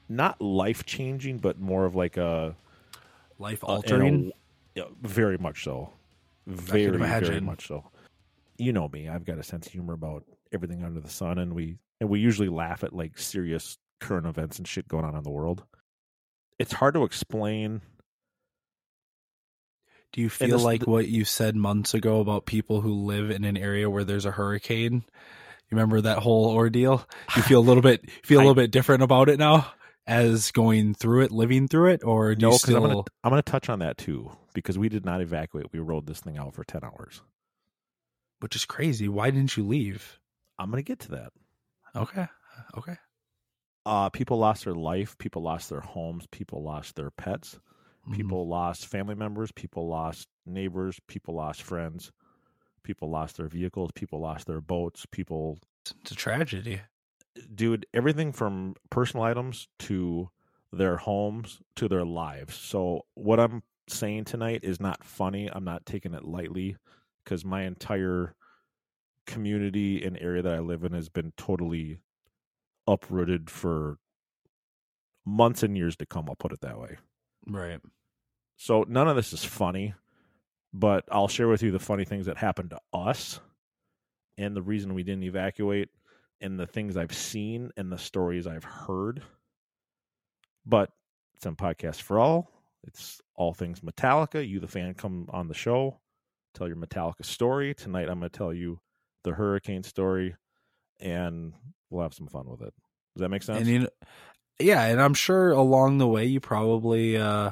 not 0.08 0.40
life 0.40 0.86
changing, 0.86 1.40
but 1.40 1.60
more 1.60 1.86
of 1.86 1.96
like 1.96 2.18
a 2.18 2.56
Life 3.40 3.64
altering. 3.64 4.32
yeah, 4.76 4.86
very 5.02 5.38
much 5.38 5.64
so. 5.64 5.90
Very, 6.48 6.98
very 6.98 7.42
much 7.42 7.68
so. 7.68 7.84
You 8.58 8.72
know 8.72 8.88
me. 8.88 9.10
I've 9.10 9.26
got 9.26 9.40
a 9.40 9.44
sense 9.44 9.66
of 9.68 9.74
humor 9.74 9.94
about 9.94 10.24
everything 10.54 10.84
under 10.84 11.02
the 11.02 11.10
sun, 11.10 11.40
and 11.40 11.54
we 11.54 11.78
and 12.00 12.10
we 12.10 12.20
usually 12.20 12.48
laugh 12.50 12.84
at 12.84 12.94
like 12.94 13.18
serious 13.18 13.78
current 14.00 14.26
events 14.26 14.58
and 14.58 14.68
shit 14.68 14.88
going 14.88 15.04
on 15.04 15.16
in 15.16 15.24
the 15.24 15.32
world. 15.32 15.64
It's 16.60 16.74
hard 16.74 16.94
to 16.94 17.04
explain. 17.04 17.82
Do 20.14 20.22
you 20.22 20.30
feel 20.30 20.58
this- 20.58 20.64
like 20.64 20.88
what 20.88 21.08
you 21.08 21.26
said 21.26 21.56
months 21.56 21.94
ago 21.94 22.20
about 22.22 22.46
people 22.46 22.82
who 22.82 22.94
live 22.94 23.30
in 23.32 23.44
an 23.44 23.58
area 23.58 23.90
where 23.90 24.04
there's 24.06 24.26
a 24.26 24.32
hurricane? 24.32 24.94
You 25.04 25.72
remember 25.78 26.00
that 26.02 26.20
whole 26.20 26.48
ordeal? 26.52 27.06
You 27.36 27.42
feel 27.42 27.60
a 27.60 27.62
little 27.68 27.84
bit 27.84 28.10
feel 28.24 28.40
a 28.40 28.42
I- 28.42 28.46
little 28.46 28.56
bit 28.56 28.72
different 28.72 29.04
about 29.04 29.30
it 29.30 29.40
now 29.40 29.74
as 30.08 30.52
going 30.52 30.94
through 30.94 31.24
it, 31.24 31.32
living 31.32 31.68
through 31.68 31.90
it, 31.92 32.04
or 32.04 32.36
do 32.36 32.42
No, 32.44 32.48
you 32.50 32.54
because 32.54 32.62
still? 32.62 32.78
I'm 32.78 32.90
gonna 32.92 33.04
I'm 33.24 33.32
gonna 33.32 33.42
touch 33.42 33.70
on 33.70 33.80
that 33.80 33.98
too 33.98 34.32
because 34.54 34.78
we 34.78 34.88
did 34.88 35.04
not 35.04 35.20
evacuate. 35.22 35.74
We 35.74 35.80
rode 35.80 36.06
this 36.08 36.22
thing 36.22 36.38
out 36.38 36.54
for 36.54 36.64
ten 36.64 36.84
hours. 36.84 37.22
Which 38.40 38.56
is 38.56 38.64
crazy. 38.66 39.10
Why 39.10 39.32
didn't 39.32 39.58
you 39.58 39.66
leave? 39.66 40.20
I'm 40.60 40.70
gonna 40.70 40.84
get 40.84 41.00
to 41.00 41.12
that. 41.12 41.34
Okay. 41.96 42.28
Okay. 42.78 42.98
Uh, 43.86 44.10
people 44.10 44.38
lost 44.38 44.66
their 44.66 44.74
life. 44.76 45.18
People 45.18 45.42
lost 45.44 45.70
their 45.70 45.82
homes. 45.82 46.26
People 46.32 46.64
lost 46.64 46.96
their 46.96 47.12
pets. 47.12 47.60
Mm-hmm. 48.06 48.16
People 48.16 48.48
lost 48.48 48.88
family 48.88 49.16
members. 49.16 49.52
People 49.52 49.88
lost 49.88 50.28
neighbors. 50.46 51.00
People 51.08 51.36
lost 51.36 51.62
friends. 51.62 52.12
People 52.84 53.10
lost 53.10 53.38
their 53.38 53.48
vehicles. 53.48 53.92
People 53.94 54.20
lost 54.20 54.48
their 54.48 54.62
boats. 54.62 55.06
People, 55.12 55.60
It's 56.02 56.12
a 56.12 56.16
tragedy. 56.16 56.82
dude, 57.54 57.86
everything 57.94 58.32
from 58.32 58.76
personal 58.90 59.24
items 59.26 59.68
to 59.80 60.30
their 60.72 60.98
homes 60.98 61.62
to 61.76 61.88
their 61.88 62.06
lives. 62.06 62.56
So, 62.56 63.06
what 63.14 63.40
I'm 63.40 63.64
saying 63.88 64.26
tonight 64.26 64.62
is 64.64 64.80
not 64.80 65.04
funny. 65.04 65.50
I'm 65.52 65.64
not 65.64 65.86
taking 65.86 66.14
it 66.14 66.26
lightly 66.26 66.76
because 67.24 67.46
my 67.46 67.64
entire 67.64 68.36
community 69.26 70.04
and 70.04 70.18
area 70.20 70.42
that 70.42 70.54
I 70.54 70.60
live 70.60 70.84
in 70.84 70.94
has 70.94 71.10
been 71.10 71.34
totally 71.38 72.00
uprooted 72.88 73.50
for 73.50 73.98
months 75.26 75.64
and 75.64 75.76
years 75.76 75.96
to 75.98 76.06
come. 76.06 76.26
I'll 76.30 76.36
put 76.36 76.54
it 76.54 76.62
that 76.62 76.80
way. 76.80 76.98
Right. 77.48 77.80
So 78.58 78.86
none 78.88 79.08
of 79.08 79.16
this 79.16 79.34
is 79.34 79.44
funny, 79.44 79.94
but 80.74 81.06
I'll 81.12 81.28
share 81.28 81.48
with 81.48 81.64
you 81.64 81.72
the 81.72 81.80
funny 81.80 82.06
things 82.06 82.28
that 82.28 82.38
happened 82.38 82.72
to 82.72 82.80
us 82.94 83.40
and 84.38 84.56
the 84.56 84.62
reason 84.62 84.94
we 84.94 85.04
didn't 85.04 85.24
evacuate 85.24 85.90
and 86.42 86.60
the 86.60 86.68
things 86.68 86.98
I've 86.98 87.14
seen 87.14 87.72
and 87.78 87.92
the 87.92 87.98
stories 87.98 88.48
I've 88.48 88.64
heard. 88.64 89.24
But 90.66 90.92
it's 91.36 91.46
on 91.46 91.56
podcast 91.56 92.02
for 92.02 92.20
all. 92.20 92.52
It's 92.84 93.22
all 93.36 93.54
things 93.54 93.82
Metallica. 93.82 94.48
You, 94.48 94.60
the 94.60 94.68
fan, 94.68 94.94
come 94.94 95.28
on 95.32 95.48
the 95.48 95.54
show, 95.54 96.00
tell 96.54 96.68
your 96.68 96.78
Metallica 96.78 97.26
story. 97.26 97.74
Tonight, 97.74 98.10
I'm 98.10 98.20
going 98.20 98.30
to 98.30 98.38
tell 98.38 98.54
you 98.54 98.80
the 99.24 99.34
hurricane 99.34 99.84
story, 99.84 100.36
and 101.00 101.54
we'll 101.96 102.04
have 102.04 102.14
some 102.14 102.28
fun 102.28 102.48
with 102.48 102.62
it. 102.62 102.74
Does 103.16 103.22
that 103.22 103.30
make 103.30 103.44
sense? 103.44 103.60
And 103.60 103.68
you 103.68 103.80
know, 103.80 103.90
yeah, 104.60 104.84
and 104.84 105.02
I'm 105.02 105.14
sure 105.14 105.52
along 105.52 105.98
the 105.98 106.08
way 106.08 106.26
you 106.26 106.40
probably 106.40 107.18
uh 107.18 107.52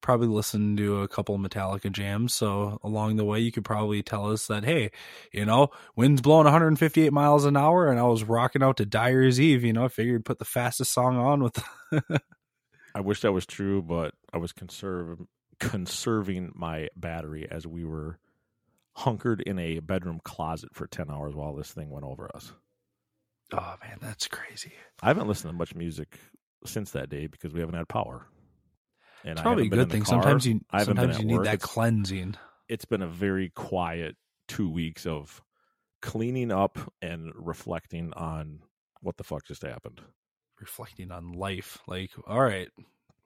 probably 0.00 0.28
listened 0.28 0.78
to 0.78 1.02
a 1.02 1.08
couple 1.08 1.38
Metallica 1.38 1.92
jams. 1.92 2.34
So 2.34 2.78
along 2.82 3.16
the 3.16 3.24
way 3.24 3.40
you 3.40 3.52
could 3.52 3.64
probably 3.64 4.02
tell 4.02 4.32
us 4.32 4.46
that 4.46 4.64
hey, 4.64 4.90
you 5.32 5.44
know, 5.44 5.68
wind's 5.96 6.22
blowing 6.22 6.44
158 6.44 7.12
miles 7.12 7.44
an 7.44 7.56
hour, 7.56 7.90
and 7.90 8.00
I 8.00 8.04
was 8.04 8.24
rocking 8.24 8.62
out 8.62 8.78
to 8.78 8.86
Dyer's 8.86 9.40
Eve. 9.40 9.64
You 9.64 9.72
know, 9.72 9.84
I 9.84 9.88
figured 9.88 10.24
put 10.24 10.38
the 10.38 10.44
fastest 10.44 10.92
song 10.92 11.16
on 11.16 11.42
with. 11.42 11.62
I 12.94 13.00
wish 13.00 13.20
that 13.20 13.32
was 13.32 13.46
true, 13.46 13.82
but 13.82 14.14
I 14.32 14.38
was 14.38 14.52
conserve 14.52 15.18
conserving 15.60 16.52
my 16.54 16.88
battery 16.96 17.46
as 17.50 17.66
we 17.66 17.84
were 17.84 18.18
hunkered 18.96 19.40
in 19.42 19.58
a 19.58 19.80
bedroom 19.80 20.20
closet 20.24 20.70
for 20.74 20.86
10 20.86 21.10
hours 21.10 21.34
while 21.34 21.54
this 21.54 21.70
thing 21.70 21.90
went 21.90 22.04
over 22.04 22.30
us. 22.34 22.52
Oh 23.52 23.74
man, 23.82 23.98
that's 24.00 24.28
crazy. 24.28 24.72
I 25.02 25.08
haven't 25.08 25.28
listened 25.28 25.52
to 25.52 25.56
much 25.56 25.74
music 25.74 26.18
since 26.64 26.92
that 26.92 27.08
day 27.08 27.26
because 27.26 27.52
we 27.52 27.60
haven't 27.60 27.76
had 27.76 27.88
power. 27.88 28.26
And 29.24 29.32
it's 29.32 29.42
probably 29.42 29.66
a 29.66 29.70
good 29.70 29.90
thing. 29.90 30.02
Car. 30.02 30.22
Sometimes 30.22 30.46
you 30.46 30.60
sometimes 30.82 31.18
you 31.18 31.24
need 31.24 31.36
work. 31.36 31.44
that 31.44 31.54
it's, 31.54 31.64
cleansing. 31.64 32.36
It's 32.68 32.84
been 32.84 33.02
a 33.02 33.08
very 33.08 33.50
quiet 33.50 34.16
two 34.48 34.70
weeks 34.70 35.06
of 35.06 35.42
cleaning 36.00 36.50
up 36.50 36.78
and 37.02 37.32
reflecting 37.34 38.12
on 38.14 38.60
what 39.02 39.16
the 39.16 39.24
fuck 39.24 39.44
just 39.44 39.62
happened. 39.62 40.00
Reflecting 40.60 41.10
on 41.10 41.32
life. 41.32 41.78
Like, 41.86 42.10
all 42.26 42.40
right, 42.40 42.68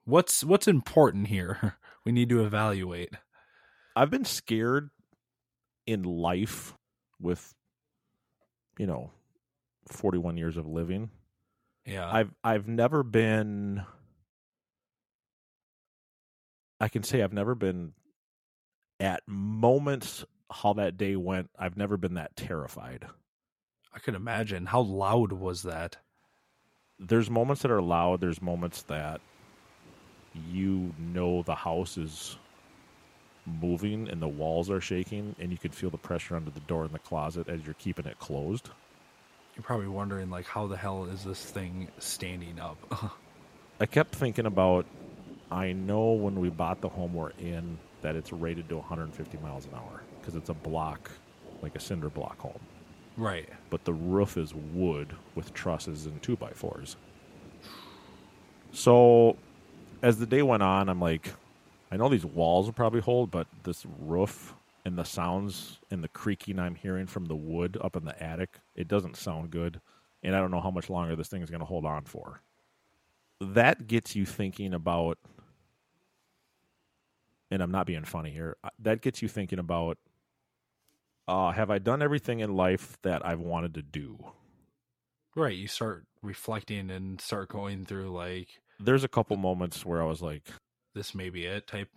what's 0.04 0.44
what's 0.44 0.68
important 0.68 1.28
here? 1.28 1.76
We 2.04 2.12
need 2.12 2.28
to 2.28 2.44
evaluate. 2.44 3.14
I've 3.96 4.10
been 4.10 4.26
scared 4.26 4.90
in 5.86 6.02
life 6.02 6.74
with 7.18 7.54
you 8.78 8.86
know 8.86 9.10
41 9.88 10.36
years 10.36 10.56
of 10.56 10.66
living. 10.66 11.10
Yeah. 11.86 12.10
I've 12.10 12.30
I've 12.42 12.66
never 12.66 13.02
been 13.02 13.84
I 16.80 16.88
can 16.88 17.02
say 17.02 17.22
I've 17.22 17.32
never 17.32 17.54
been 17.54 17.92
at 19.00 19.22
moments 19.26 20.24
how 20.50 20.74
that 20.74 20.96
day 20.96 21.16
went, 21.16 21.50
I've 21.58 21.76
never 21.76 21.96
been 21.96 22.14
that 22.14 22.36
terrified. 22.36 23.06
I 23.94 23.98
can 23.98 24.14
imagine. 24.14 24.66
How 24.66 24.80
loud 24.80 25.32
was 25.32 25.62
that? 25.62 25.96
There's 26.98 27.30
moments 27.30 27.62
that 27.62 27.70
are 27.70 27.82
loud, 27.82 28.20
there's 28.20 28.42
moments 28.42 28.82
that 28.82 29.20
you 30.50 30.92
know 30.98 31.42
the 31.42 31.54
house 31.54 31.96
is 31.96 32.36
moving 33.46 34.08
and 34.08 34.20
the 34.20 34.28
walls 34.28 34.70
are 34.70 34.80
shaking 34.80 35.36
and 35.38 35.52
you 35.52 35.58
can 35.58 35.70
feel 35.70 35.90
the 35.90 35.98
pressure 35.98 36.34
under 36.34 36.50
the 36.50 36.60
door 36.60 36.84
in 36.84 36.92
the 36.92 36.98
closet 36.98 37.48
as 37.48 37.64
you're 37.64 37.74
keeping 37.74 38.06
it 38.06 38.18
closed. 38.18 38.70
You're 39.56 39.62
probably 39.62 39.86
wondering 39.88 40.30
like 40.30 40.46
how 40.46 40.66
the 40.66 40.76
hell 40.76 41.04
is 41.04 41.24
this 41.24 41.40
thing 41.40 41.88
standing 41.98 42.58
up? 42.58 42.76
I 43.80 43.86
kept 43.86 44.14
thinking 44.14 44.46
about 44.46 44.86
I 45.50 45.72
know 45.72 46.12
when 46.12 46.40
we 46.40 46.50
bought 46.50 46.80
the 46.80 46.88
home 46.88 47.14
we're 47.14 47.30
in 47.38 47.78
that 48.02 48.16
it's 48.16 48.32
rated 48.32 48.68
to 48.68 48.76
150 48.76 49.38
miles 49.38 49.66
an 49.66 49.74
hour 49.74 50.02
because 50.20 50.34
it's 50.34 50.48
a 50.48 50.54
block 50.54 51.10
like 51.62 51.76
a 51.76 51.80
cinder 51.80 52.08
block 52.08 52.38
home. 52.38 52.60
Right. 53.16 53.48
But 53.70 53.84
the 53.84 53.92
roof 53.92 54.36
is 54.36 54.52
wood 54.54 55.14
with 55.34 55.54
trusses 55.54 56.06
and 56.06 56.20
2 56.22 56.36
by 56.36 56.50
4s. 56.50 56.96
So 58.72 59.36
as 60.02 60.18
the 60.18 60.26
day 60.26 60.42
went 60.42 60.62
on, 60.62 60.88
I'm 60.88 61.00
like 61.00 61.32
I 61.92 61.96
know 61.96 62.08
these 62.08 62.24
walls 62.24 62.66
will 62.66 62.72
probably 62.72 63.00
hold, 63.00 63.30
but 63.30 63.46
this 63.62 63.86
roof 64.00 64.54
and 64.84 64.98
the 64.98 65.04
sounds 65.04 65.78
and 65.90 66.04
the 66.04 66.08
creaking 66.08 66.58
I'm 66.58 66.74
hearing 66.74 67.06
from 67.06 67.24
the 67.26 67.36
wood 67.36 67.78
up 67.80 67.96
in 67.96 68.04
the 68.04 68.22
attic, 68.22 68.60
it 68.74 68.88
doesn't 68.88 69.16
sound 69.16 69.50
good. 69.50 69.80
And 70.22 70.34
I 70.34 70.40
don't 70.40 70.50
know 70.50 70.60
how 70.60 70.70
much 70.70 70.90
longer 70.90 71.16
this 71.16 71.28
thing 71.28 71.42
is 71.42 71.50
going 71.50 71.60
to 71.60 71.66
hold 71.66 71.84
on 71.84 72.04
for. 72.04 72.42
That 73.40 73.86
gets 73.86 74.14
you 74.14 74.24
thinking 74.24 74.72
about, 74.72 75.18
and 77.50 77.62
I'm 77.62 77.70
not 77.70 77.86
being 77.86 78.04
funny 78.04 78.30
here, 78.30 78.56
that 78.78 79.02
gets 79.02 79.22
you 79.22 79.28
thinking 79.28 79.58
about 79.58 79.98
uh, 81.26 81.52
have 81.52 81.70
I 81.70 81.78
done 81.78 82.02
everything 82.02 82.40
in 82.40 82.54
life 82.54 82.98
that 83.02 83.24
I've 83.24 83.40
wanted 83.40 83.74
to 83.74 83.82
do? 83.82 84.18
Right. 85.34 85.56
You 85.56 85.66
start 85.66 86.04
reflecting 86.22 86.90
and 86.90 87.20
start 87.20 87.48
going 87.48 87.86
through 87.86 88.10
like. 88.10 88.48
There's 88.78 89.04
a 89.04 89.08
couple 89.08 89.36
moments 89.36 89.84
where 89.84 90.02
I 90.02 90.06
was 90.06 90.20
like, 90.20 90.42
this 90.94 91.14
may 91.14 91.30
be 91.30 91.46
it 91.46 91.66
type 91.66 91.88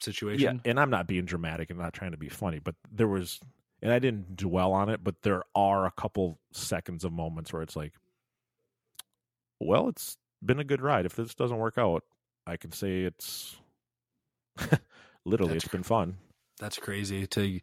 situation. 0.00 0.60
Yeah, 0.64 0.70
and 0.70 0.80
I'm 0.80 0.90
not 0.90 1.06
being 1.06 1.24
dramatic 1.24 1.70
and 1.70 1.78
not 1.78 1.92
trying 1.92 2.12
to 2.12 2.16
be 2.16 2.28
funny, 2.28 2.58
but 2.58 2.74
there 2.90 3.08
was, 3.08 3.40
and 3.82 3.92
I 3.92 3.98
didn't 3.98 4.36
dwell 4.36 4.72
on 4.72 4.88
it, 4.88 5.02
but 5.02 5.22
there 5.22 5.42
are 5.54 5.86
a 5.86 5.90
couple 5.90 6.38
seconds 6.52 7.04
of 7.04 7.12
moments 7.12 7.52
where 7.52 7.62
it's 7.62 7.76
like, 7.76 7.92
well, 9.60 9.88
it's 9.88 10.16
been 10.44 10.60
a 10.60 10.64
good 10.64 10.82
ride. 10.82 11.06
If 11.06 11.16
this 11.16 11.34
doesn't 11.34 11.56
work 11.56 11.78
out, 11.78 12.04
I 12.46 12.56
can 12.56 12.72
say 12.72 13.02
it's 13.02 13.56
literally 15.24 15.54
That's 15.54 15.64
it's 15.64 15.72
been 15.72 15.82
fun. 15.82 16.16
That's 16.58 16.78
crazy 16.78 17.26
to 17.28 17.60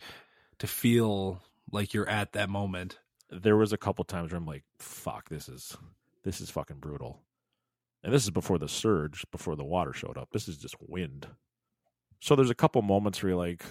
to 0.59 0.67
feel 0.67 1.41
like 1.71 1.93
you're 1.93 2.09
at 2.09 2.33
that 2.33 2.49
moment. 2.49 2.99
There 3.29 3.57
was 3.57 3.71
a 3.73 3.77
couple 3.77 4.03
times 4.03 4.31
where 4.31 4.37
I'm 4.37 4.45
like, 4.45 4.63
fuck, 4.79 5.29
this 5.29 5.47
is 5.47 5.77
this 6.23 6.41
is 6.41 6.49
fucking 6.49 6.77
brutal. 6.77 7.21
And 8.03 8.13
this 8.13 8.23
is 8.23 8.31
before 8.31 8.57
the 8.57 8.67
surge, 8.67 9.25
before 9.31 9.55
the 9.55 9.63
water 9.63 9.93
showed 9.93 10.17
up. 10.17 10.29
This 10.31 10.47
is 10.47 10.57
just 10.57 10.75
wind. 10.79 11.27
So 12.21 12.35
there's 12.35 12.51
a 12.51 12.55
couple 12.55 12.81
moments 12.83 13.21
where 13.21 13.31
you're 13.31 13.39
like, 13.39 13.63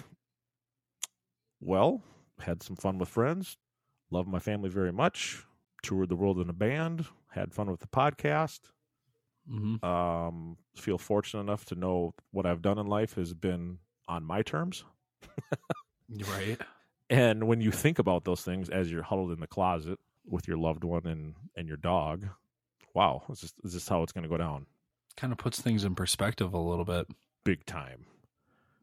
well, 1.61 2.01
had 2.39 2.61
some 2.61 2.75
fun 2.75 2.97
with 2.97 3.07
friends, 3.07 3.57
love 4.11 4.27
my 4.27 4.39
family 4.39 4.69
very 4.69 4.91
much, 4.91 5.45
toured 5.83 6.09
the 6.09 6.17
world 6.17 6.37
in 6.39 6.49
a 6.49 6.53
band, 6.53 7.05
had 7.29 7.53
fun 7.53 7.71
with 7.71 7.79
the 7.79 7.87
podcast. 7.87 8.59
Mm-hmm. 9.49 9.83
Um, 9.85 10.57
feel 10.75 10.97
fortunate 10.97 11.41
enough 11.41 11.63
to 11.65 11.75
know 11.75 12.13
what 12.31 12.45
I've 12.45 12.61
done 12.61 12.77
in 12.77 12.87
life 12.87 13.15
has 13.15 13.33
been 13.33 13.79
on 14.07 14.25
my 14.25 14.41
terms. 14.41 14.83
right. 16.27 16.59
And 17.09 17.47
when 17.47 17.61
you 17.61 17.71
think 17.71 17.99
about 17.99 18.25
those 18.25 18.41
things 18.41 18.69
as 18.69 18.91
you're 18.91 19.01
huddled 19.01 19.31
in 19.31 19.39
the 19.39 19.47
closet 19.47 19.97
with 20.25 20.47
your 20.47 20.57
loved 20.57 20.83
one 20.83 21.07
and, 21.07 21.35
and 21.55 21.69
your 21.69 21.77
dog, 21.77 22.27
wow, 22.93 23.23
is 23.29 23.41
this, 23.41 23.53
is 23.63 23.73
this 23.73 23.87
how 23.87 24.03
it's 24.03 24.11
going 24.11 24.23
to 24.23 24.29
go 24.29 24.37
down? 24.37 24.65
Kind 25.15 25.31
of 25.31 25.39
puts 25.39 25.61
things 25.61 25.85
in 25.85 25.95
perspective 25.95 26.53
a 26.53 26.59
little 26.59 26.85
bit. 26.85 27.07
Big 27.45 27.65
time. 27.65 28.05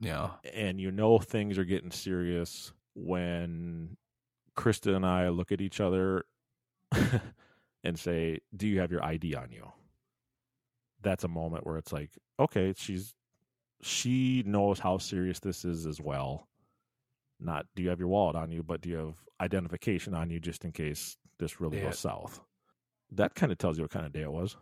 Yeah. 0.00 0.31
And 0.55 0.81
you 0.81 0.90
know 0.90 1.19
things 1.19 1.59
are 1.59 1.64
getting 1.64 1.90
serious 1.90 2.73
when 2.95 3.97
Krista 4.57 4.95
and 4.95 5.05
I 5.07 5.28
look 5.28 5.52
at 5.52 5.61
each 5.61 5.81
other 5.81 6.25
and 7.85 7.99
say, 7.99 8.38
Do 8.57 8.67
you 8.67 8.81
have 8.81 8.90
your 8.90 9.05
ID 9.05 9.35
on 9.35 9.50
you? 9.50 9.67
That's 11.02 11.25
a 11.25 11.28
moment 11.28 11.67
where 11.67 11.76
it's 11.76 11.93
like, 11.93 12.11
okay, 12.40 12.75
she's 12.76 13.14
she 13.81 14.43
knows 14.45 14.81
how 14.81 14.99
serious 14.99 15.38
this 15.38 15.64
is 15.64 15.87
as 15.87 16.00
well. 16.00 16.49
Not 17.40 17.67
do 17.76 17.83
you 17.85 17.90
have 17.90 18.00
your 18.00 18.09
wallet 18.09 18.35
on 18.37 18.50
you, 18.50 18.62
but 18.64 18.81
do 18.81 18.88
you 18.88 18.97
have 18.97 19.14
identification 19.40 20.14
on 20.14 20.31
you 20.31 20.40
just 20.40 20.64
in 20.64 20.73
case 20.73 21.17
this 21.38 21.61
really 21.61 21.78
Yeah. 21.78 21.85
goes 21.85 21.99
south? 22.00 22.40
That 23.12 23.35
kind 23.37 23.52
of 23.52 23.59
tells 23.59 23.78
you 23.78 23.85
what 23.85 23.93
kind 23.93 24.05
of 24.07 24.12
day 24.12 24.23
it 24.23 24.33
was. 24.33 24.57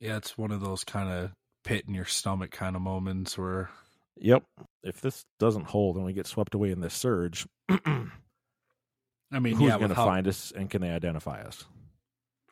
Yeah, 0.00 0.16
it's 0.16 0.38
one 0.38 0.50
of 0.50 0.62
those 0.62 0.82
kind 0.82 1.10
of 1.10 1.32
pit 1.62 1.84
in 1.86 1.92
your 1.92 2.06
stomach 2.06 2.50
kind 2.50 2.74
of 2.74 2.80
moments 2.80 3.36
where 3.36 3.68
Yep. 4.16 4.44
If 4.82 5.00
this 5.00 5.24
doesn't 5.38 5.66
hold 5.66 5.96
and 5.96 6.04
we 6.04 6.12
get 6.12 6.26
swept 6.26 6.54
away 6.54 6.70
in 6.70 6.80
this 6.80 6.94
surge, 6.94 7.46
I 7.70 9.38
mean, 9.38 9.54
who's 9.56 9.68
yeah, 9.68 9.78
going 9.78 9.90
to 9.90 9.94
how- 9.94 10.06
find 10.06 10.26
us 10.28 10.52
and 10.54 10.68
can 10.68 10.80
they 10.82 10.90
identify 10.90 11.42
us? 11.42 11.64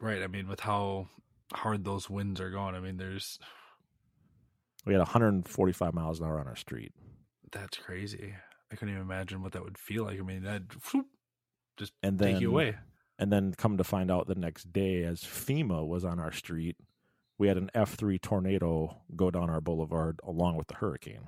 right, 0.00 0.23
I 0.23 0.29
mean 0.29 0.47
with 0.49 0.61
how 0.61 1.09
hard 1.53 1.85
those 1.85 2.09
winds 2.09 2.41
are 2.41 2.50
going, 2.50 2.75
I 2.77 2.81
mean 2.81 2.97
there's 2.99 3.38
We 4.87 4.93
had 4.93 5.00
145 5.00 5.93
miles 5.95 6.21
an 6.21 6.27
hour 6.27 6.38
on 6.38 6.47
our 6.47 6.57
street. 6.57 6.93
that's 7.53 7.77
crazy. 7.79 8.35
I 8.71 8.77
couldn't 8.77 8.91
even 8.95 9.03
imagine 9.03 9.43
what 9.43 9.53
that 9.53 9.65
would 9.65 9.79
feel 9.79 10.05
like. 10.05 10.19
I 10.21 10.23
mean, 10.23 10.43
that 10.45 10.62
just 11.79 11.93
and 12.03 12.19
then 12.19 12.35
take 12.35 12.43
you 12.43 12.50
away. 12.50 12.77
And 13.19 13.33
then 13.33 13.53
come 13.57 13.79
to 13.79 13.85
find 13.85 14.11
out 14.11 14.29
the 14.29 14.35
next 14.37 14.73
day, 14.73 15.03
as 15.03 15.23
FEMA 15.23 15.85
was 15.87 16.05
on 16.05 16.21
our 16.21 16.31
street, 16.31 16.77
we 17.38 17.49
had 17.49 17.57
an 17.57 17.71
F 17.75 17.95
three 17.95 18.19
tornado 18.19 18.99
go 19.17 19.31
down 19.33 19.50
our 19.50 19.61
boulevard 19.61 20.21
along 20.25 20.57
with 20.57 20.69
the 20.69 20.75
hurricane. 20.77 21.27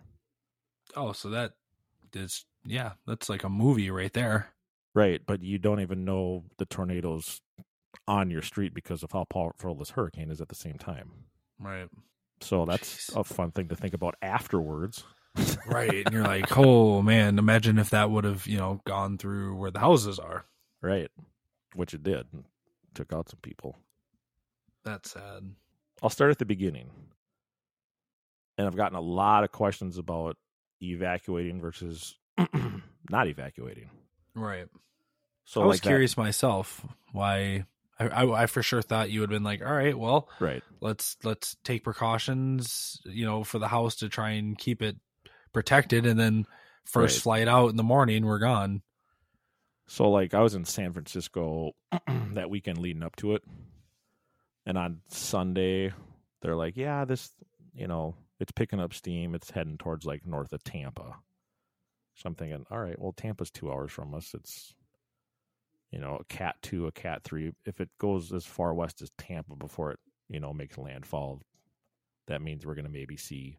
Oh, 0.96 1.12
so 1.12 1.30
that 1.30 1.52
is 2.14 2.44
yeah, 2.64 2.92
that's 3.06 3.28
like 3.28 3.44
a 3.44 3.48
movie 3.48 3.90
right 3.90 4.12
there. 4.12 4.48
Right, 4.94 5.20
but 5.24 5.42
you 5.42 5.58
don't 5.58 5.80
even 5.80 6.04
know 6.04 6.44
the 6.58 6.66
tornadoes 6.66 7.40
on 8.08 8.30
your 8.30 8.42
street 8.42 8.74
because 8.74 9.02
of 9.02 9.12
how 9.12 9.24
powerful 9.24 9.74
this 9.76 9.90
hurricane 9.90 10.30
is 10.30 10.40
at 10.40 10.48
the 10.48 10.54
same 10.54 10.78
time. 10.78 11.12
Right. 11.60 11.88
So 12.40 12.64
that's 12.64 13.10
a 13.14 13.22
fun 13.24 13.52
thing 13.52 13.68
to 13.68 13.76
think 13.76 13.94
about 13.94 14.16
afterwards. 14.22 15.04
right. 15.66 16.04
And 16.06 16.12
you're 16.12 16.24
like, 16.24 16.56
oh 16.58 17.02
man, 17.02 17.38
imagine 17.38 17.78
if 17.78 17.90
that 17.90 18.10
would 18.10 18.24
have, 18.24 18.46
you 18.46 18.58
know, 18.58 18.80
gone 18.86 19.18
through 19.18 19.56
where 19.56 19.70
the 19.70 19.78
houses 19.78 20.18
are. 20.18 20.44
Right. 20.82 21.10
Which 21.74 21.94
it 21.94 22.02
did. 22.02 22.26
Took 22.94 23.12
out 23.12 23.28
some 23.28 23.40
people. 23.42 23.76
That's 24.84 25.12
sad. 25.12 25.54
I'll 26.02 26.10
start 26.10 26.30
at 26.32 26.38
the 26.38 26.46
beginning. 26.46 26.90
and 28.58 28.66
I've 28.66 28.76
gotten 28.76 28.96
a 28.96 29.00
lot 29.00 29.44
of 29.44 29.52
questions 29.52 29.98
about 29.98 30.36
evacuating 30.82 31.60
versus 31.60 32.16
not 33.10 33.28
evacuating. 33.28 33.90
Right. 34.34 34.66
So 35.44 35.62
I 35.62 35.66
was 35.66 35.76
like 35.76 35.82
that- 35.82 35.88
curious 35.88 36.16
myself 36.16 36.84
why. 37.12 37.64
I, 37.98 38.08
I, 38.08 38.42
I 38.44 38.46
for 38.46 38.62
sure 38.62 38.80
thought 38.80 39.10
you 39.10 39.20
would 39.20 39.30
have 39.30 39.36
been 39.36 39.42
like, 39.44 39.60
all 39.60 39.70
right, 39.74 39.98
well, 39.98 40.30
right. 40.40 40.62
let's 40.80 41.18
let's 41.22 41.54
take 41.64 41.84
precautions, 41.84 42.98
you 43.04 43.26
know, 43.26 43.44
for 43.44 43.58
the 43.58 43.68
house 43.68 43.96
to 43.96 44.08
try 44.08 44.30
and 44.30 44.56
keep 44.56 44.80
it 44.80 44.96
protected, 45.52 46.06
and 46.06 46.18
then 46.18 46.46
first 46.86 47.18
Right. 47.18 47.22
flight 47.22 47.48
out 47.48 47.68
in 47.68 47.76
the 47.76 47.82
morning, 47.82 48.24
we're 48.24 48.38
gone. 48.38 48.80
So 49.86 50.08
like 50.10 50.32
I 50.32 50.40
was 50.40 50.54
in 50.54 50.64
San 50.64 50.94
Francisco 50.94 51.72
that 52.32 52.48
weekend 52.48 52.78
leading 52.78 53.02
up 53.02 53.16
to 53.16 53.34
it. 53.34 53.42
And 54.64 54.78
on 54.78 55.00
Sunday 55.08 55.92
they're 56.40 56.56
like, 56.56 56.78
"Yeah, 56.78 57.04
this, 57.04 57.28
you 57.74 57.86
know, 57.86 58.14
it's 58.40 58.52
picking 58.52 58.80
up 58.80 58.92
steam. 58.92 59.34
It's 59.34 59.50
heading 59.50 59.78
towards 59.78 60.04
like 60.04 60.26
north 60.26 60.52
of 60.52 60.64
Tampa." 60.64 61.16
So 62.14 62.26
I'm 62.26 62.34
thinking, 62.34 62.66
"All 62.70 62.80
right, 62.80 62.98
well 62.98 63.12
Tampa's 63.12 63.50
2 63.50 63.70
hours 63.70 63.92
from 63.92 64.14
us. 64.14 64.34
It's 64.34 64.74
you 65.90 65.98
know, 65.98 66.18
a 66.20 66.24
cat 66.24 66.56
2, 66.62 66.86
a 66.86 66.92
cat 66.92 67.24
3. 67.24 67.52
If 67.64 67.80
it 67.80 67.90
goes 67.98 68.32
as 68.32 68.46
far 68.46 68.72
west 68.74 69.02
as 69.02 69.10
Tampa 69.18 69.56
before 69.56 69.92
it, 69.92 69.98
you 70.28 70.38
know, 70.38 70.52
makes 70.52 70.78
landfall, 70.78 71.42
that 72.28 72.42
means 72.42 72.64
we're 72.64 72.76
going 72.76 72.84
to 72.84 72.90
maybe 72.90 73.16
see 73.16 73.58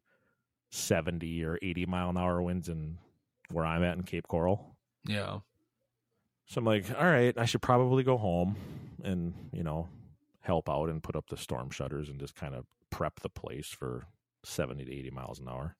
70 0.69 1.43
or 1.43 1.59
80 1.61 1.85
mile 1.87 2.09
an 2.09 2.17
hour 2.17 2.41
winds 2.41 2.69
in 2.69 2.97
where 3.51 3.65
I'm 3.65 3.83
at 3.83 3.97
in 3.97 4.03
Cape 4.03 4.27
Coral." 4.27 4.77
Yeah. 5.05 5.39
So 6.45 6.59
I'm 6.59 6.65
like, 6.65 6.85
all 6.97 7.05
right, 7.05 7.37
I 7.37 7.45
should 7.45 7.61
probably 7.61 8.03
go 8.03 8.17
home 8.17 8.55
and, 9.03 9.33
you 9.51 9.63
know, 9.63 9.89
help 10.39 10.69
out 10.69 10.89
and 10.89 11.03
put 11.03 11.15
up 11.15 11.27
the 11.29 11.37
storm 11.37 11.69
shutters 11.69 12.09
and 12.09 12.19
just 12.19 12.35
kind 12.35 12.55
of 12.55 12.65
prep 12.89 13.19
the 13.19 13.29
place 13.29 13.67
for 13.67 14.07
70 14.43 14.85
to 14.85 14.91
80 14.93 15.11
miles 15.11 15.39
an 15.39 15.47
hour. 15.47 15.75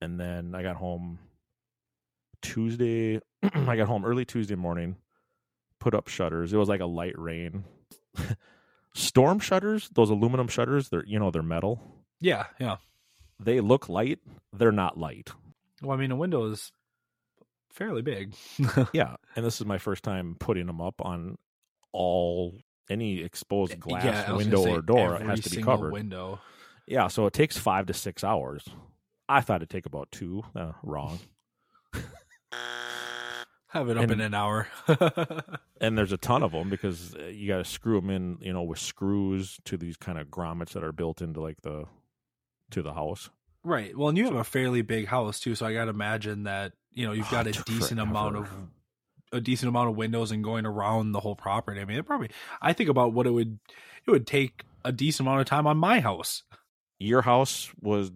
And 0.00 0.20
then 0.20 0.54
I 0.54 0.62
got 0.62 0.76
home 0.76 1.18
Tuesday. 2.42 3.20
I 3.42 3.76
got 3.76 3.88
home 3.88 4.04
early 4.04 4.24
Tuesday 4.24 4.54
morning, 4.54 4.96
put 5.80 5.94
up 5.94 6.08
shutters. 6.08 6.52
It 6.52 6.56
was 6.56 6.68
like 6.68 6.80
a 6.80 6.86
light 6.86 7.18
rain. 7.18 7.64
storm 8.94 9.38
shutters, 9.38 9.88
those 9.94 10.10
aluminum 10.10 10.48
shutters, 10.48 10.88
they're, 10.88 11.04
you 11.06 11.18
know, 11.18 11.30
they're 11.30 11.42
metal. 11.42 11.80
Yeah, 12.20 12.46
yeah. 12.58 12.76
They 13.38 13.60
look 13.60 13.88
light. 13.88 14.18
They're 14.52 14.72
not 14.72 14.98
light. 14.98 15.30
Well, 15.82 15.96
I 15.96 16.00
mean, 16.00 16.10
a 16.10 16.16
window 16.16 16.50
is 16.50 16.72
fairly 17.70 18.02
big. 18.02 18.34
yeah, 18.92 19.16
and 19.34 19.44
this 19.44 19.60
is 19.60 19.66
my 19.66 19.78
first 19.78 20.02
time 20.02 20.36
putting 20.38 20.66
them 20.66 20.80
up 20.80 20.94
on 21.00 21.36
all 21.92 22.54
any 22.88 23.22
exposed 23.22 23.72
eh, 23.72 23.76
glass 23.76 24.04
Yeah, 24.04 24.32
window 24.32 24.66
or 24.66 24.80
door. 24.80 25.16
It 25.16 25.22
has 25.22 25.40
to 25.42 25.50
be 25.50 25.62
covered. 25.62 25.92
Window. 25.92 26.40
Yeah, 26.86 27.08
so 27.08 27.26
it 27.26 27.32
takes 27.32 27.56
five 27.58 27.86
to 27.86 27.94
six 27.94 28.22
hours. 28.22 28.64
I 29.28 29.40
thought 29.40 29.56
it'd 29.56 29.70
take 29.70 29.86
about 29.86 30.10
two. 30.12 30.42
Uh, 30.54 30.72
wrong. 30.82 31.18
Have 33.68 33.88
it 33.90 33.96
up 33.96 34.04
And- 34.04 34.12
in 34.12 34.20
an 34.20 34.34
hour. 34.34 34.68
And 35.78 35.98
there's 35.98 36.10
a 36.12 36.16
ton 36.16 36.42
of 36.42 36.52
them 36.52 36.70
because 36.70 37.14
uh, 37.14 37.24
you 37.26 37.46
got 37.48 37.58
to 37.58 37.64
screw 37.66 38.00
them 38.00 38.08
in, 38.08 38.38
you 38.40 38.50
know, 38.50 38.62
with 38.62 38.78
screws 38.78 39.60
to 39.66 39.76
these 39.76 39.98
kind 39.98 40.18
of 40.18 40.28
grommets 40.28 40.70
that 40.72 40.82
are 40.82 40.90
built 40.90 41.20
into 41.20 41.42
like 41.42 41.60
the 41.60 41.84
to 42.70 42.80
the 42.80 42.94
house. 42.94 43.28
right. 43.62 43.94
Well, 43.94 44.08
and 44.08 44.16
you 44.16 44.24
have 44.24 44.36
a 44.36 44.42
fairly 44.42 44.80
big 44.80 45.06
house 45.06 45.38
too, 45.38 45.54
so 45.54 45.66
I 45.66 45.74
got 45.74 45.84
to 45.84 45.90
imagine 45.90 46.44
that 46.44 46.72
you 46.94 47.06
know 47.06 47.12
you've 47.12 47.30
got 47.30 47.46
Oh, 47.46 47.50
a 47.50 47.52
decent 47.52 48.00
amount 48.00 48.36
of 48.36 48.48
a 49.32 49.40
decent 49.42 49.68
amount 49.68 49.90
of 49.90 49.96
windows 49.96 50.30
and 50.30 50.42
going 50.42 50.64
around 50.64 51.12
the 51.12 51.20
whole 51.20 51.36
property. 51.36 51.78
I 51.78 51.84
mean, 51.84 51.98
it 51.98 52.06
probably. 52.06 52.30
I 52.62 52.72
think 52.72 52.88
about 52.88 53.12
what 53.12 53.26
it 53.26 53.32
would 53.32 53.58
it 54.06 54.10
would 54.10 54.26
take 54.26 54.62
a 54.82 54.92
decent 54.92 55.28
amount 55.28 55.42
of 55.42 55.46
time 55.46 55.66
on 55.66 55.76
my 55.76 56.00
house. 56.00 56.42
Your 56.98 57.22
house 57.22 57.70
was 57.80 58.10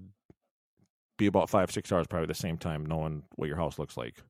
be 1.18 1.26
about 1.26 1.50
five 1.50 1.70
six 1.70 1.92
hours 1.92 2.06
probably 2.06 2.26
the 2.26 2.34
same 2.34 2.56
time 2.56 2.87
knowing 2.87 3.22
what 3.37 3.46
your 3.49 3.56
house 3.58 3.78
looks 3.78 3.96
like. 3.96 4.22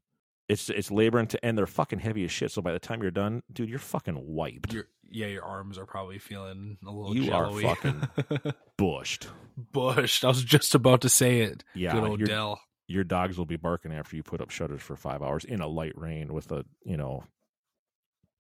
It's 0.49 0.69
it's 0.69 0.91
labor 0.91 1.19
and 1.19 1.35
and 1.43 1.57
they're 1.57 1.67
fucking 1.67 2.01
heavy 2.01 2.25
as 2.25 2.33
shit. 2.33 2.51
So 2.51 2.61
by 2.63 2.73
the 2.73 2.81
time 2.81 3.03
you're 3.03 3.13
done, 3.13 3.43
dude, 3.53 3.69
you're 3.71 3.79
fucking 3.79 4.19
wiped. 4.27 4.73
Your 4.73 4.87
yeah, 5.09 5.27
your 5.27 5.45
arms 5.45 5.79
are 5.79 5.87
probably 5.87 6.19
feeling 6.19 6.79
a 6.87 6.91
little. 6.91 7.17
You 7.17 7.33
are 7.33 7.47
jello-y. 7.47 7.75
fucking 7.75 8.53
bushed. 8.79 9.29
bushed. 9.73 10.25
I 10.25 10.29
was 10.29 10.43
just 10.43 10.75
about 10.75 11.01
to 11.03 11.09
say 11.09 11.41
it. 11.43 11.63
Yeah, 11.75 11.93
Good 11.93 12.05
old 12.05 12.21
you're- 12.21 12.33
Dell. 12.33 12.61
Your 12.89 13.05
dogs 13.05 13.39
will 13.39 13.47
be 13.47 13.57
barking 13.57 13.93
after 13.93 14.17
you 14.17 14.25
put 14.25 14.41
up 14.41 14.51
shutters 14.51 14.83
for 14.83 14.97
five 14.97 15.23
hours 15.23 15.45
in 15.45 15.61
a 15.61 15.69
light 15.69 15.93
rain 15.97 16.33
with 16.33 16.51
a 16.51 16.65
you 16.85 16.97
know 16.97 17.23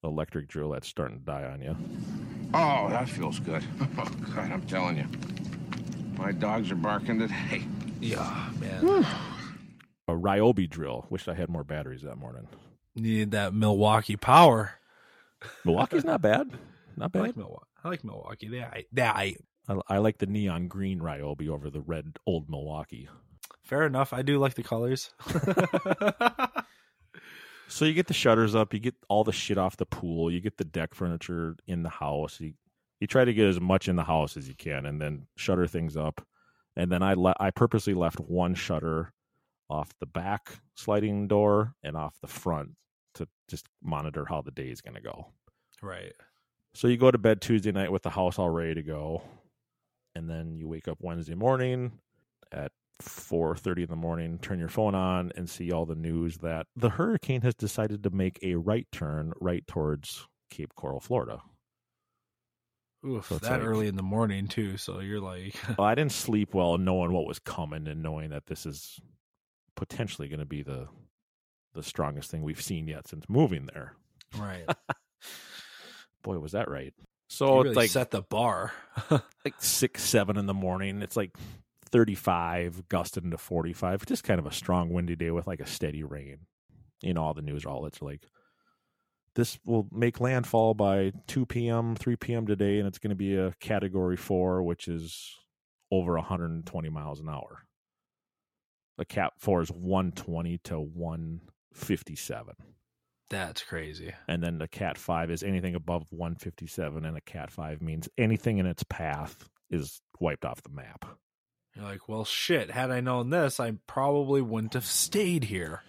electric 0.02 0.48
drill 0.48 0.70
that's 0.70 0.88
starting 0.88 1.18
to 1.20 1.24
die 1.24 1.44
on 1.44 1.60
you. 1.62 1.76
Oh, 2.52 2.88
that 2.88 3.08
feels 3.08 3.38
good. 3.38 3.62
Oh, 3.98 4.04
God, 4.34 4.50
I'm 4.50 4.62
telling 4.62 4.96
you. 4.96 5.06
My 6.20 6.32
dogs 6.32 6.70
are 6.70 6.76
barking 6.76 7.18
today. 7.18 7.64
Yeah, 7.98 8.50
man. 8.58 9.06
A 10.06 10.12
Ryobi 10.12 10.68
drill. 10.68 11.06
Wish 11.08 11.28
I 11.28 11.34
had 11.34 11.48
more 11.48 11.64
batteries 11.64 12.02
that 12.02 12.16
morning. 12.16 12.46
Needed 12.94 13.30
that 13.30 13.54
Milwaukee 13.54 14.16
power. 14.16 14.72
Milwaukee's 15.64 16.04
not 16.04 16.20
bad. 16.20 16.50
Not 16.96 17.06
I 17.06 17.08
bad. 17.08 17.22
like 17.22 17.36
Milwaukee. 17.36 17.66
I 17.82 17.88
like 17.88 18.04
Milwaukee. 18.04 18.48
They, 18.48 18.62
I, 18.62 18.84
they, 18.92 19.02
I, 19.02 19.34
I, 19.66 19.80
I 19.88 19.98
like 19.98 20.18
the 20.18 20.26
neon 20.26 20.68
green 20.68 21.00
Ryobi 21.00 21.48
over 21.48 21.70
the 21.70 21.80
red 21.80 22.18
old 22.26 22.50
Milwaukee. 22.50 23.08
fair 23.62 23.86
enough. 23.86 24.12
I 24.12 24.20
do 24.22 24.38
like 24.38 24.54
the 24.54 24.62
colors. 24.62 25.12
So 27.68 27.84
you 27.84 27.94
get 27.94 28.08
the 28.08 28.14
shutters 28.14 28.56
up, 28.56 28.74
you 28.74 28.80
get 28.80 28.96
all 29.08 29.22
the 29.22 29.30
shit 29.32 29.56
off 29.56 29.76
the 29.76 29.86
pool, 29.86 30.28
you 30.28 30.40
get 30.40 30.56
the 30.56 30.64
deck 30.64 30.92
furniture 30.92 31.54
in 31.68 31.84
the 31.84 31.88
house. 31.88 32.40
You 32.40 32.54
you 33.00 33.06
try 33.06 33.24
to 33.24 33.32
get 33.34 33.46
as 33.46 33.60
much 33.60 33.88
in 33.88 33.96
the 33.96 34.04
house 34.04 34.36
as 34.36 34.46
you 34.48 34.54
can, 34.54 34.86
and 34.86 35.00
then 35.00 35.26
shutter 35.36 35.66
things 35.66 35.96
up. 35.96 36.24
And 36.76 36.90
then 36.92 37.02
I 37.02 37.14
le- 37.14 37.36
I 37.40 37.50
purposely 37.50 37.94
left 37.94 38.20
one 38.20 38.54
shutter 38.54 39.12
off 39.68 39.92
the 40.00 40.06
back 40.06 40.60
sliding 40.74 41.28
door 41.28 41.74
and 41.82 41.96
off 41.96 42.14
the 42.20 42.26
front 42.28 42.70
to 43.14 43.26
just 43.48 43.66
monitor 43.82 44.24
how 44.28 44.40
the 44.42 44.50
day 44.50 44.68
is 44.68 44.80
going 44.80 44.94
to 44.94 45.00
go. 45.00 45.26
right. 45.82 46.12
So 46.72 46.86
you 46.86 46.96
go 46.96 47.10
to 47.10 47.18
bed 47.18 47.40
Tuesday 47.40 47.72
night 47.72 47.90
with 47.90 48.02
the 48.04 48.10
house 48.10 48.38
all 48.38 48.50
ready 48.50 48.74
to 48.74 48.82
go, 48.82 49.22
and 50.14 50.30
then 50.30 50.54
you 50.54 50.68
wake 50.68 50.86
up 50.86 50.98
Wednesday 51.00 51.34
morning 51.34 51.90
at 52.52 52.70
four 53.00 53.56
thirty 53.56 53.82
in 53.82 53.88
the 53.88 53.96
morning. 53.96 54.38
Turn 54.38 54.60
your 54.60 54.68
phone 54.68 54.94
on 54.94 55.32
and 55.34 55.50
see 55.50 55.72
all 55.72 55.84
the 55.86 55.96
news 55.96 56.38
that 56.38 56.66
the 56.76 56.90
hurricane 56.90 57.40
has 57.40 57.56
decided 57.56 58.04
to 58.04 58.10
make 58.10 58.38
a 58.42 58.54
right 58.54 58.86
turn 58.92 59.32
right 59.40 59.66
towards 59.66 60.28
Cape 60.50 60.74
Coral, 60.76 61.00
Florida. 61.00 61.40
Oof, 63.06 63.28
So 63.28 63.38
that 63.38 63.50
like- 63.50 63.62
early 63.62 63.86
in 63.88 63.96
the 63.96 64.02
morning 64.02 64.46
too. 64.48 64.76
So 64.76 65.00
you're 65.00 65.20
like, 65.20 65.54
Well, 65.78 65.86
I 65.86 65.94
didn't 65.94 66.12
sleep 66.12 66.54
well 66.54 66.76
knowing 66.78 67.12
what 67.12 67.26
was 67.26 67.38
coming 67.38 67.86
and 67.88 68.02
knowing 68.02 68.30
that 68.30 68.46
this 68.46 68.66
is 68.66 68.98
potentially 69.76 70.28
going 70.28 70.40
to 70.40 70.46
be 70.46 70.62
the 70.62 70.88
the 71.72 71.82
strongest 71.82 72.30
thing 72.30 72.42
we've 72.42 72.60
seen 72.60 72.88
yet 72.88 73.06
since 73.08 73.24
moving 73.28 73.66
there. 73.72 73.94
right. 74.36 74.64
Boy, 76.22 76.38
was 76.38 76.52
that 76.52 76.68
right. 76.68 76.92
So 77.28 77.58
really 77.58 77.68
it's 77.70 77.76
like 77.76 77.90
set 77.90 78.10
the 78.10 78.22
bar. 78.22 78.72
like 79.10 79.54
six, 79.58 80.02
seven 80.02 80.36
in 80.36 80.46
the 80.46 80.52
morning. 80.54 81.00
It's 81.00 81.16
like 81.16 81.30
35, 81.92 82.88
gusted 82.88 83.24
into 83.24 83.38
45. 83.38 84.04
Just 84.04 84.24
kind 84.24 84.38
of 84.40 84.46
a 84.46 84.52
strong, 84.52 84.90
windy 84.92 85.16
day 85.16 85.30
with 85.30 85.46
like 85.46 85.60
a 85.60 85.66
steady 85.66 86.02
rain. 86.02 86.38
You 87.02 87.14
know, 87.14 87.22
all 87.22 87.34
the 87.34 87.40
news 87.42 87.64
outlets 87.64 88.02
are 88.02 88.06
like, 88.06 88.22
this 89.34 89.58
will 89.64 89.86
make 89.92 90.20
landfall 90.20 90.74
by 90.74 91.12
2 91.28 91.46
p.m., 91.46 91.94
3 91.94 92.16
p.m. 92.16 92.46
today, 92.46 92.78
and 92.78 92.88
it's 92.88 92.98
going 92.98 93.10
to 93.10 93.16
be 93.16 93.36
a 93.36 93.52
category 93.60 94.16
four, 94.16 94.62
which 94.62 94.88
is 94.88 95.36
over 95.90 96.14
120 96.14 96.88
miles 96.88 97.20
an 97.20 97.28
hour. 97.28 97.64
The 98.98 99.04
Cat 99.04 99.32
4 99.38 99.62
is 99.62 99.70
120 99.70 100.58
to 100.64 100.78
157. 100.78 102.54
That's 103.30 103.62
crazy. 103.62 104.12
And 104.28 104.42
then 104.42 104.58
the 104.58 104.68
Cat 104.68 104.98
5 104.98 105.30
is 105.30 105.42
anything 105.42 105.74
above 105.74 106.04
157, 106.10 107.04
and 107.04 107.16
a 107.16 107.20
Cat 107.22 107.50
5 107.50 107.80
means 107.80 108.08
anything 108.18 108.58
in 108.58 108.66
its 108.66 108.82
path 108.82 109.48
is 109.70 110.02
wiped 110.18 110.44
off 110.44 110.62
the 110.62 110.70
map. 110.70 111.06
You're 111.74 111.84
like, 111.84 112.08
well, 112.08 112.24
shit. 112.24 112.70
Had 112.70 112.90
I 112.90 113.00
known 113.00 113.30
this, 113.30 113.60
I 113.60 113.72
probably 113.86 114.42
wouldn't 114.42 114.74
have 114.74 114.86
stayed 114.86 115.44
here. 115.44 115.82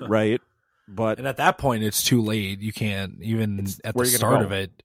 right? 0.00 0.40
But 0.88 1.18
And 1.18 1.26
at 1.26 1.38
that 1.38 1.58
point, 1.58 1.82
it's 1.82 2.02
too 2.04 2.22
late. 2.22 2.60
You 2.60 2.72
can't 2.72 3.14
even 3.22 3.66
at 3.84 3.94
the 3.96 4.04
start 4.06 4.42
of 4.44 4.52
it. 4.52 4.82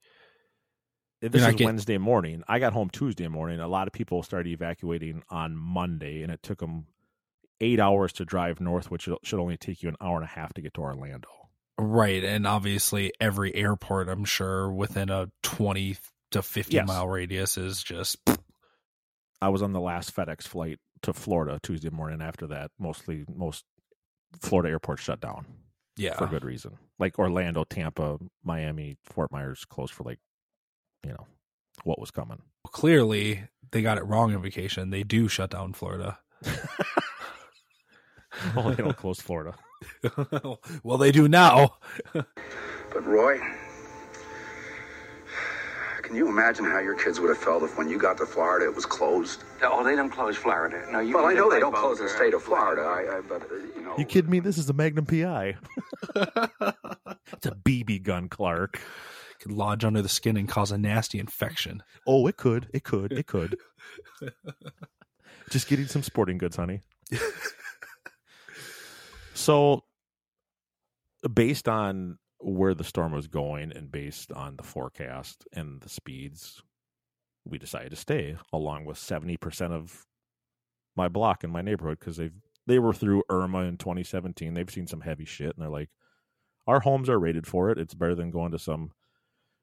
this 1.22 1.34
is 1.36 1.42
not 1.42 1.58
get- 1.58 1.66
Wednesday 1.66 1.98
morning. 2.00 2.44
I 2.48 2.58
got 2.60 2.74
home 2.74 2.90
Tuesday 2.90 3.28
morning. 3.28 3.60
A 3.60 3.68
lot 3.68 3.88
of 3.88 3.94
people 3.94 4.24
started 4.24 4.50
evacuating 4.52 5.22
on 5.30 5.56
Monday, 5.56 6.24
and 6.24 6.32
it 6.32 6.42
took 6.42 6.60
them 6.60 6.88
eight 7.60 7.80
hours 7.80 8.12
to 8.14 8.26
drive 8.26 8.60
north, 8.60 8.90
which 8.90 9.08
should 9.24 9.40
only 9.40 9.58
take 9.58 9.84
you 9.84 9.90
an 9.90 9.96
hour 10.02 10.16
and 10.16 10.24
a 10.26 10.28
half 10.28 10.54
to 10.54 10.62
get 10.62 10.74
to 10.74 10.82
Orlando. 10.82 11.28
Right. 11.78 12.24
And 12.24 12.48
obviously, 12.48 13.12
every 13.20 13.54
airport, 13.56 14.10
I'm 14.10 14.26
sure, 14.26 14.72
within 14.72 15.10
a 15.12 15.30
20 15.44 15.98
to 16.32 16.42
50 16.42 16.74
Yes. 16.74 16.88
mile 16.88 17.08
radius 17.08 17.58
is 17.58 17.84
just. 17.84 18.18
I 19.42 19.50
was 19.50 19.62
on 19.62 19.74
the 19.74 19.80
last 19.80 20.16
FedEx 20.16 20.44
flight 20.48 20.80
to 21.04 21.14
Florida 21.14 21.60
Tuesday 21.62 21.90
morning. 21.92 22.22
After 22.22 22.48
that, 22.48 22.72
mostly 22.80 23.26
most 23.28 23.66
Florida 24.42 24.70
airports 24.70 25.04
shut 25.04 25.20
down 25.20 25.46
Yeah. 26.02 26.18
for 26.18 26.28
good 26.28 26.44
reason. 26.44 26.78
Like 27.00 27.20
Orlando, 27.20 27.64
Tampa, 27.64 28.18
Miami, 28.44 28.98
Fort 29.04 29.32
Myers 29.32 29.66
closed 29.66 29.94
for 29.94 30.04
like, 30.04 30.20
you 31.04 31.12
know, 31.12 31.28
what 31.84 32.00
was 32.00 32.12
coming. 32.12 32.42
Clearly, 32.68 33.44
they 33.72 33.82
got 33.82 33.98
it 33.98 34.06
wrong 34.06 34.34
in 34.34 34.42
vacation. 34.42 34.90
They 34.90 35.04
do 35.04 35.28
shut 35.28 35.52
down 35.52 35.74
Florida. 35.74 36.20
well, 38.56 38.70
they 38.70 38.76
don't 38.84 38.98
close 38.98 39.20
Florida. 39.20 39.56
well, 40.84 40.98
they 40.98 41.12
do 41.12 41.28
now. 41.28 41.78
But 42.14 43.06
Roy, 43.06 43.40
can 46.12 46.18
you 46.18 46.28
imagine 46.28 46.66
how 46.66 46.80
your 46.80 46.96
kids 46.96 47.22
would 47.22 47.30
have 47.30 47.38
felt 47.38 47.64
if 47.64 47.78
when 47.78 47.88
you 47.88 47.98
got 47.98 48.18
to 48.18 48.26
Florida 48.26 48.66
it 48.66 48.76
was 48.76 48.86
closed? 48.86 49.46
Oh, 49.64 49.82
they 49.82 49.96
don't 49.96 50.10
close 50.10 50.36
Florida. 50.36 50.86
No, 50.92 51.00
you. 51.00 51.16
well, 51.16 51.24
I 51.24 51.32
know 51.32 51.50
they 51.50 51.62
don't 51.62 51.74
close 51.74 52.00
the 52.00 52.10
state 52.10 52.34
of 52.34 52.44
Florida. 52.44 52.82
I, 52.82 53.20
I 53.20 53.22
but 53.22 53.44
uh, 53.44 53.56
you 53.56 53.82
know. 53.82 53.96
You 53.98 54.04
kidding 54.04 54.30
me? 54.30 54.42
This 54.42 54.58
is 54.58 54.70
a 54.70 54.74
Magnum 54.74 55.06
PI. 55.06 55.56
it's 56.16 57.46
a 57.46 57.56
BB 57.64 58.04
gun, 58.04 58.28
Clark. 58.28 58.82
Could 59.40 59.54
lodge 59.54 59.86
under 59.86 60.02
the 60.02 60.10
skin 60.10 60.36
and 60.36 60.50
cause 60.50 60.70
a 60.70 60.78
nasty 60.78 61.18
infection. 61.18 61.82
Oh, 62.06 62.28
it 62.28 62.36
could. 62.36 62.68
It 62.74 62.84
could. 62.84 63.14
It 63.14 63.28
could. 63.28 63.56
Just 65.50 65.70
getting 65.70 65.88
some 65.88 66.04
sporting 66.04 66.38
goods, 66.38 66.58
honey. 66.58 66.82
so, 69.34 69.86
based 71.34 71.70
on 71.70 72.18
where 72.42 72.74
the 72.74 72.84
storm 72.84 73.12
was 73.12 73.28
going 73.28 73.72
and 73.72 73.92
based 73.92 74.32
on 74.32 74.56
the 74.56 74.64
forecast 74.64 75.46
and 75.54 75.82
the 75.82 75.90
speeds, 75.90 76.62
we 77.46 77.58
decided 77.58 77.90
to 77.92 77.96
stay 77.96 78.38
along 78.52 78.86
with 78.86 78.98
70% 78.98 79.72
of 79.72 80.06
my 80.96 81.08
block 81.08 81.44
in 81.44 81.50
my 81.50 81.62
neighborhood 81.62 82.00
because 82.00 82.18
they 82.18 82.32
they 82.68 82.78
were 82.78 82.94
through 82.94 83.24
Irma 83.30 83.64
in 83.64 83.78
2017. 83.78 84.54
They've 84.54 84.70
seen 84.70 84.86
some 84.86 85.02
heavy 85.02 85.26
shit 85.26 85.56
and 85.56 85.64
they're 85.64 85.70
like, 85.70 85.90
our 86.68 86.80
homes 86.80 87.10
are 87.10 87.20
rated 87.20 87.48
for 87.48 87.72
it. 87.72 87.80
It's 87.80 87.96
better 87.96 88.14
than 88.14 88.30
going 88.30 88.52
to 88.52 88.60
some 88.60 88.92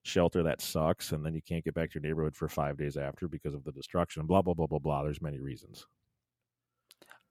shelter 0.03 0.43
that 0.43 0.61
sucks 0.61 1.13
and 1.13 1.25
then 1.25 1.35
you 1.35 1.43
can't 1.43 1.65
get 1.65 1.75
back 1.75 1.91
to 1.91 2.01
your 2.01 2.09
neighborhood 2.09 2.35
for 2.35 2.49
five 2.49 2.77
days 2.77 2.97
after 2.97 3.29
because 3.29 3.55
of 3.55 3.65
the 3.65 3.73
destruction. 3.73 4.27
Blah 4.27 4.43
blah 4.43 4.55
blah 4.55 4.67
blah 4.67 4.79
blah. 4.79 5.03
There's 5.05 5.23
many 5.23 5.41
reasons. 5.41 5.87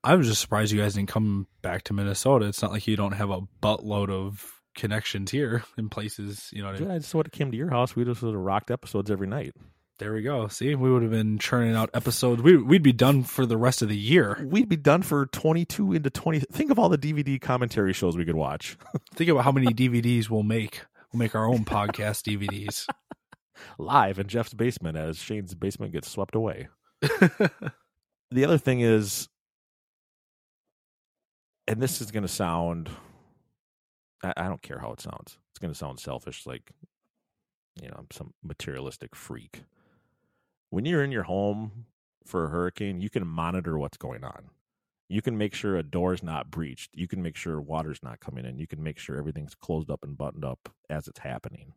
I 0.04 0.14
was 0.14 0.28
just 0.28 0.40
surprised 0.40 0.72
you 0.72 0.80
guys 0.80 0.94
didn't 0.94 1.08
come 1.08 1.48
back 1.60 1.82
to 1.84 1.92
Minnesota. 1.92 2.46
It's 2.46 2.62
not 2.62 2.70
like 2.70 2.86
you 2.86 2.96
don't 2.96 3.12
have 3.12 3.30
a 3.30 3.42
buttload 3.60 4.10
of 4.10 4.57
connections 4.78 5.30
here 5.30 5.64
in 5.76 5.88
places. 5.88 6.48
You 6.52 6.62
know 6.62 6.68
what 6.68 6.76
I 6.76 6.80
mean? 6.80 6.88
Yeah, 6.88 6.94
I 6.94 6.98
just 6.98 7.14
would 7.14 7.26
have 7.26 7.32
came 7.32 7.50
to 7.50 7.56
your 7.56 7.70
house. 7.70 7.94
We 7.94 8.04
just 8.04 8.22
would 8.22 8.34
have 8.34 8.42
rocked 8.42 8.70
episodes 8.70 9.10
every 9.10 9.26
night. 9.26 9.52
There 9.98 10.14
we 10.14 10.22
go. 10.22 10.46
See, 10.46 10.76
we 10.76 10.92
would 10.92 11.02
have 11.02 11.10
been 11.10 11.38
churning 11.38 11.74
out 11.74 11.90
episodes. 11.92 12.40
We, 12.40 12.56
we'd 12.56 12.84
be 12.84 12.92
done 12.92 13.24
for 13.24 13.44
the 13.44 13.56
rest 13.56 13.82
of 13.82 13.88
the 13.88 13.96
year. 13.96 14.46
We'd 14.48 14.68
be 14.68 14.76
done 14.76 15.02
for 15.02 15.26
22 15.26 15.94
into 15.94 16.08
20. 16.08 16.40
Think 16.52 16.70
of 16.70 16.78
all 16.78 16.88
the 16.88 16.96
DVD 16.96 17.40
commentary 17.40 17.92
shows 17.92 18.16
we 18.16 18.24
could 18.24 18.36
watch. 18.36 18.78
Think 19.14 19.28
about 19.28 19.42
how 19.42 19.50
many 19.50 19.74
DVDs 19.74 20.30
we'll 20.30 20.44
make. 20.44 20.82
We'll 21.12 21.18
make 21.18 21.34
our 21.34 21.46
own 21.46 21.64
podcast 21.64 22.22
DVDs. 22.22 22.86
Live 23.78 24.20
in 24.20 24.28
Jeff's 24.28 24.54
basement 24.54 24.96
as 24.96 25.18
Shane's 25.18 25.54
basement 25.54 25.92
gets 25.92 26.08
swept 26.08 26.36
away. 26.36 26.68
the 27.02 28.44
other 28.44 28.58
thing 28.58 28.80
is, 28.80 29.28
and 31.66 31.82
this 31.82 32.00
is 32.00 32.12
going 32.12 32.22
to 32.22 32.28
sound, 32.28 32.88
I, 34.22 34.34
I 34.36 34.44
don't 34.44 34.62
care 34.62 34.78
how 34.78 34.92
it 34.92 35.00
sounds. 35.00 35.38
It's 35.50 35.58
going 35.60 35.72
to 35.72 35.78
sound 35.78 36.00
selfish, 36.00 36.46
like, 36.46 36.72
you 37.80 37.88
know, 37.88 37.96
I'm 37.98 38.08
some 38.10 38.34
materialistic 38.42 39.14
freak. 39.14 39.62
When 40.70 40.84
you're 40.84 41.02
in 41.02 41.12
your 41.12 41.22
home 41.24 41.86
for 42.26 42.44
a 42.44 42.50
hurricane, 42.50 43.00
you 43.00 43.10
can 43.10 43.26
monitor 43.26 43.78
what's 43.78 43.96
going 43.96 44.24
on. 44.24 44.50
You 45.08 45.22
can 45.22 45.38
make 45.38 45.54
sure 45.54 45.76
a 45.76 45.82
door's 45.82 46.22
not 46.22 46.50
breached. 46.50 46.90
You 46.92 47.08
can 47.08 47.22
make 47.22 47.36
sure 47.36 47.60
water's 47.60 48.02
not 48.02 48.20
coming 48.20 48.44
in. 48.44 48.58
You 48.58 48.66
can 48.66 48.82
make 48.82 48.98
sure 48.98 49.16
everything's 49.16 49.54
closed 49.54 49.90
up 49.90 50.02
and 50.02 50.18
buttoned 50.18 50.44
up 50.44 50.68
as 50.90 51.08
it's 51.08 51.20
happening. 51.20 51.72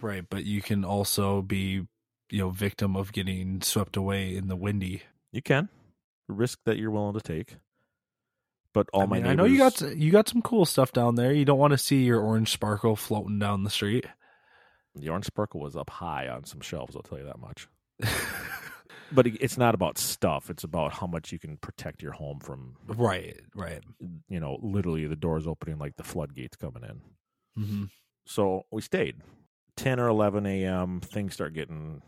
Right, 0.00 0.24
but 0.28 0.44
you 0.44 0.62
can 0.62 0.84
also 0.84 1.42
be, 1.42 1.86
you 2.30 2.38
know, 2.38 2.50
victim 2.50 2.94
of 2.94 3.12
getting 3.12 3.62
swept 3.62 3.96
away 3.96 4.36
in 4.36 4.46
the 4.46 4.54
windy. 4.54 5.02
You 5.32 5.42
can 5.42 5.68
risk 6.28 6.60
that 6.66 6.76
you're 6.76 6.92
willing 6.92 7.14
to 7.14 7.20
take. 7.20 7.56
But 8.78 8.90
all 8.92 9.02
I, 9.02 9.06
my 9.06 9.16
mean, 9.16 9.24
neighbors, 9.24 9.32
I 9.32 9.34
know 9.34 9.44
you 9.44 9.58
got 9.58 9.96
you 9.96 10.12
got 10.12 10.28
some 10.28 10.40
cool 10.40 10.64
stuff 10.64 10.92
down 10.92 11.16
there. 11.16 11.32
You 11.32 11.44
don't 11.44 11.58
want 11.58 11.72
to 11.72 11.78
see 11.78 12.04
your 12.04 12.20
orange 12.20 12.52
sparkle 12.52 12.94
floating 12.94 13.40
down 13.40 13.64
the 13.64 13.70
street. 13.70 14.06
the 14.94 15.08
orange 15.08 15.24
sparkle 15.24 15.58
was 15.58 15.74
up 15.74 15.90
high 15.90 16.28
on 16.28 16.44
some 16.44 16.60
shelves. 16.60 16.94
I'll 16.94 17.02
tell 17.02 17.18
you 17.18 17.24
that 17.24 17.40
much. 17.40 17.66
but 19.10 19.26
it's 19.26 19.58
not 19.58 19.74
about 19.74 19.98
stuff. 19.98 20.48
It's 20.48 20.62
about 20.62 20.92
how 20.92 21.08
much 21.08 21.32
you 21.32 21.40
can 21.40 21.56
protect 21.56 22.04
your 22.04 22.12
home 22.12 22.38
from. 22.38 22.76
Right, 22.86 23.40
right. 23.52 23.82
You 24.28 24.38
know, 24.38 24.60
literally 24.62 25.08
the 25.08 25.16
doors 25.16 25.48
opening 25.48 25.78
like 25.78 25.96
the 25.96 26.04
floodgates 26.04 26.54
coming 26.54 26.84
in. 26.84 27.00
Mm-hmm. 27.60 27.84
So 28.26 28.64
we 28.70 28.80
stayed. 28.80 29.16
10 29.76 29.98
or 29.98 30.06
11 30.06 30.46
a.m., 30.46 31.00
things 31.00 31.34
start 31.34 31.52
getting 31.52 32.00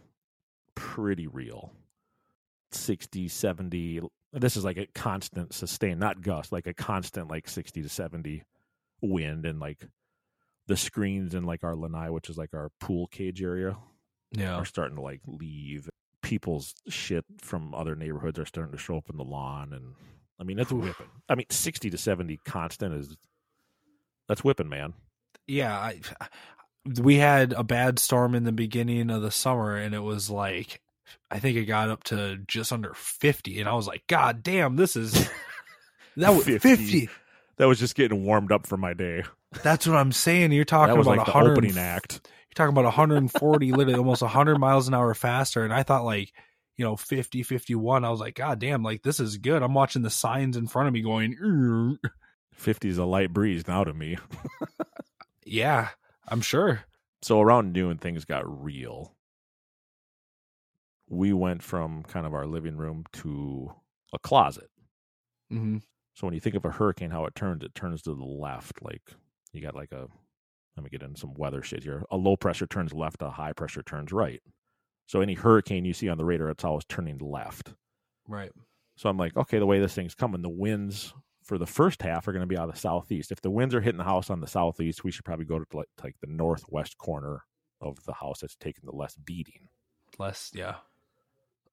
pretty 0.77 1.27
real. 1.27 1.73
60, 2.71 3.27
70. 3.27 4.03
This 4.33 4.57
is 4.57 4.65
like 4.65 4.77
a 4.77 4.87
constant 4.95 5.53
sustain, 5.53 5.99
not 5.99 6.21
gust, 6.23 6.53
like 6.53 6.67
a 6.67 6.75
constant 6.75 7.29
like 7.29 7.49
60 7.49 7.83
to 7.83 7.89
70 7.89 8.45
wind 9.03 9.45
and 9.47 9.59
like 9.59 9.87
the 10.67 10.77
screens 10.77 11.35
in 11.35 11.45
like 11.45 11.65
our 11.65 11.75
lanai, 11.75 12.11
which 12.11 12.29
is 12.31 12.39
like 12.39 12.55
our 12.55 12.71
pool 12.81 13.09
cage 13.09 13.43
area, 13.43 13.77
Yeah. 14.31 14.55
are 14.55 14.65
starting 14.65 14.97
to 14.97 15.03
like 15.03 15.21
leave. 15.27 15.89
People's 16.23 16.75
shit 16.89 17.25
from 17.41 17.75
other 17.75 17.97
neighborhoods 17.97 18.39
are 18.39 18.47
starting 18.47 18.73
to 18.73 18.79
show 18.79 18.97
up 18.97 19.11
in 19.11 19.17
the 19.17 19.25
lawn. 19.25 19.73
And 19.73 19.95
I 20.39 20.45
mean, 20.45 20.59
that's 20.59 20.71
whipping. 20.71 21.07
I 21.29 21.35
mean, 21.35 21.47
60 21.51 21.91
to 21.91 21.99
70 21.99 22.39
constant 22.45 22.95
is 22.95 23.17
that's 24.29 24.45
whipping, 24.45 24.69
man. 24.69 24.95
Yeah, 25.49 25.77
I, 25.77 26.01
we 27.01 27.17
had 27.17 27.53
a 27.53 27.65
bad 27.65 27.99
storm 27.99 28.37
in 28.37 28.45
the 28.45 28.53
beginning 28.53 29.11
of 29.11 29.23
the 29.23 29.33
summer, 29.33 29.75
and 29.75 29.93
it 29.93 30.01
was 30.05 30.31
like 30.31 30.81
I 31.31 31.39
think 31.39 31.57
it 31.57 31.67
got 31.67 31.91
up 31.91 32.05
to 32.05 32.39
just 32.47 32.73
under 32.73 32.93
fifty, 32.95 33.61
and 33.61 33.69
I 33.69 33.75
was 33.75 33.87
like, 33.87 34.07
God 34.07 34.43
damn, 34.43 34.77
this 34.77 34.97
is 34.97 35.13
that 36.17 36.35
was 36.35 36.45
50. 36.45 36.59
fifty. 36.59 37.09
That 37.57 37.67
was 37.67 37.79
just 37.79 37.95
getting 37.95 38.25
warmed 38.25 38.53
up 38.53 38.67
for 38.67 38.77
my 38.77 38.95
day. 38.95 39.23
That's 39.63 39.87
what 39.87 39.97
I'm 39.97 40.13
saying. 40.13 40.53
You're 40.53 40.65
talking 40.65 40.95
That 40.95 40.99
was 40.99 41.07
about 41.07 41.19
like 41.19 41.27
the 41.27 41.33
100 41.33 41.53
opening 41.53 41.79
act. 41.79 42.21
You're 42.25 42.55
talking 42.55 42.73
about 42.73 42.85
140, 42.85 43.73
literally 43.73 43.99
almost 43.99 44.23
100 44.23 44.59
miles 44.59 44.89
an 44.89 44.95
hour 44.95 45.13
faster, 45.15 45.63
and 45.65 45.73
I 45.73 45.83
thought 45.83 46.05
like 46.05 46.33
you 46.77 46.85
know 46.85 46.97
50, 46.97 47.43
51. 47.43 48.05
I 48.05 48.11
was 48.11 48.21
like, 48.21 48.35
God 48.35 48.59
damn, 48.59 48.83
like 48.83 49.03
this 49.03 49.21
is 49.21 49.37
good. 49.37 49.63
I'm 49.63 49.75
watching 49.75 50.03
the 50.03 50.11
signs 50.11 50.57
in 50.57 50.67
front 50.67 50.89
of 50.89 50.95
me 50.95 51.03
going, 51.03 51.37
"Urgh." 51.37 51.99
50 52.55 52.89
is 52.89 52.99
a 52.99 53.05
light 53.05 53.33
breeze 53.33 53.69
now 53.69 53.85
to 53.85 53.93
me. 53.93 54.19
yeah, 55.45 55.89
I'm 56.29 56.41
sure. 56.41 56.81
So 57.23 57.41
around 57.41 57.73
noon, 57.73 57.99
things 57.99 58.25
got 58.25 58.65
real. 58.65 59.15
We 61.11 61.33
went 61.33 61.63
from 61.63 62.05
kind 62.05 62.25
of 62.25 62.33
our 62.33 62.47
living 62.47 62.77
room 62.77 63.05
to 63.15 63.71
a 64.15 64.19
closet. 64.19 64.71
Mm-hmm. 65.53 65.79
So 66.15 66.27
when 66.27 66.35
you 66.35 66.41
think 66.41 66.55
of 66.55 66.65
a 66.65 66.71
hurricane, 66.71 67.11
how 67.11 67.25
it 67.27 67.35
turns, 67.35 67.63
it 67.65 67.75
turns 67.75 68.03
to 68.03 68.15
the 68.15 68.25
left. 68.25 68.83
Like 68.83 69.03
you 69.53 69.61
got 69.61 69.75
like 69.75 69.93
a, 69.93 70.07
let 70.77 70.85
me 70.85 70.91
get 70.91 71.03
in 71.03 71.17
some 71.17 71.35
weather 71.35 71.63
shit 71.63 71.83
here. 71.83 72.05
A 72.11 72.17
low 72.17 72.37
pressure 72.37 72.67
turns 72.67 72.95
left, 72.95 73.23
a 73.23 73.31
high 73.31 73.53
pressure 73.53 73.83
turns 73.83 74.13
right. 74.13 74.41
So 75.07 75.21
any 75.21 75.35
hurricane 75.35 75.85
you 75.85 75.93
see 75.93 76.09
on 76.09 76.17
the 76.19 76.25
radar, 76.25 76.51
it's 76.51 76.65
always 76.65 76.85
turning 76.85 77.19
left. 77.19 77.75
Right. 78.29 78.53
So 78.97 79.09
I'm 79.09 79.17
like, 79.17 79.37
okay, 79.37 79.59
the 79.59 79.67
way 79.67 79.81
this 79.81 79.95
thing's 79.95 80.15
coming, 80.15 80.43
the 80.43 80.49
winds 80.49 81.13
for 81.43 81.59
the 81.59 81.67
first 81.67 82.03
half 82.03 82.29
are 82.29 82.33
going 82.33 82.43
to 82.43 82.47
be 82.47 82.57
out 82.57 82.69
of 82.69 82.75
the 82.75 82.81
southeast. 82.81 83.33
If 83.33 83.41
the 83.41 83.51
winds 83.51 83.75
are 83.75 83.81
hitting 83.81 83.99
the 83.99 84.05
house 84.05 84.31
on 84.31 84.41
the 84.41 84.47
southeast, 84.47 85.03
we 85.03 85.11
should 85.11 85.25
probably 85.25 85.47
go 85.47 85.59
to 85.59 85.77
like, 85.77 85.89
like 86.05 86.15
the 86.21 86.29
northwest 86.29 86.97
corner 86.99 87.43
of 87.81 87.99
the 88.05 88.13
house 88.13 88.41
that's 88.41 88.55
taking 88.57 88.85
the 88.85 88.95
less 88.95 89.17
beating. 89.17 89.69
Less, 90.19 90.51
yeah. 90.55 90.77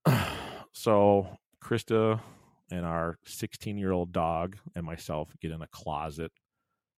So 0.73 1.27
Krista 1.63 2.21
and 2.69 2.85
our 2.85 3.17
16 3.25 3.77
year 3.77 3.91
old 3.91 4.11
dog 4.11 4.57
and 4.75 4.85
myself 4.85 5.29
get 5.41 5.51
in 5.51 5.61
a 5.63 5.67
closet 5.67 6.31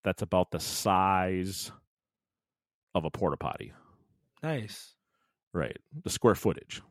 that's 0.03 0.21
about 0.21 0.51
the 0.51 0.59
size 0.59 1.71
of 2.93 3.05
a 3.05 3.09
porta 3.09 3.37
potty. 3.37 3.71
Nice. 4.43 4.95
Right. 5.53 5.77
The 6.03 6.09
square 6.09 6.35
footage. 6.35 6.81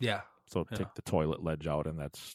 Yeah. 0.00 0.22
So 0.46 0.66
Yeah. 0.70 0.78
take 0.78 0.94
the 0.94 1.02
toilet 1.02 1.44
ledge 1.44 1.66
out, 1.68 1.86
and 1.86 1.98
that's 1.98 2.34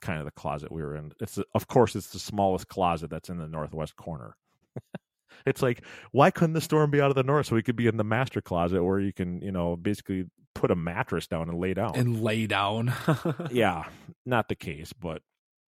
kind 0.00 0.18
of 0.18 0.24
the 0.24 0.32
closet 0.32 0.72
we 0.72 0.82
were 0.82 0.96
in. 0.96 1.12
It's 1.20 1.38
of 1.54 1.68
course 1.68 1.94
it's 1.94 2.10
the 2.10 2.18
smallest 2.18 2.66
closet 2.68 3.10
that's 3.10 3.28
in 3.28 3.38
the 3.38 3.48
northwest 3.48 3.94
corner. 3.96 4.36
it's 5.44 5.62
like 5.62 5.82
why 6.12 6.30
couldn't 6.30 6.54
the 6.54 6.60
storm 6.60 6.90
be 6.90 7.00
out 7.00 7.10
of 7.10 7.16
the 7.16 7.22
north 7.22 7.46
so 7.46 7.54
we 7.54 7.62
could 7.62 7.76
be 7.76 7.86
in 7.86 7.96
the 7.96 8.04
master 8.04 8.40
closet 8.40 8.82
where 8.82 9.00
you 9.00 9.12
can 9.12 9.40
you 9.40 9.52
know 9.52 9.76
basically 9.76 10.26
put 10.56 10.70
a 10.70 10.76
mattress 10.76 11.26
down 11.26 11.48
and 11.48 11.58
lay 11.60 11.74
down 11.74 11.94
And 11.94 12.22
lay 12.22 12.46
down. 12.46 12.92
yeah, 13.50 13.84
not 14.24 14.48
the 14.48 14.54
case, 14.54 14.92
but 14.92 15.22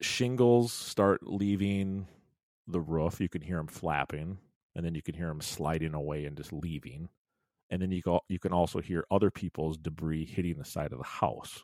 shingles 0.01 0.73
start 0.73 1.21
leaving 1.23 2.07
the 2.67 2.81
roof. 2.81 3.19
You 3.19 3.29
can 3.29 3.41
hear 3.41 3.57
them 3.57 3.67
flapping, 3.67 4.37
and 4.75 4.85
then 4.85 4.93
you 4.93 5.01
can 5.01 5.15
hear 5.15 5.29
them 5.29 5.41
sliding 5.41 5.93
away 5.93 6.25
and 6.25 6.37
just 6.37 6.53
leaving. 6.53 7.09
And 7.69 7.81
then 7.81 7.91
you 7.91 8.01
go, 8.01 8.21
you 8.27 8.39
can 8.39 8.51
also 8.51 8.81
hear 8.81 9.05
other 9.09 9.31
people's 9.31 9.77
debris 9.77 10.25
hitting 10.25 10.57
the 10.57 10.65
side 10.65 10.91
of 10.91 10.99
the 10.99 11.05
house. 11.05 11.63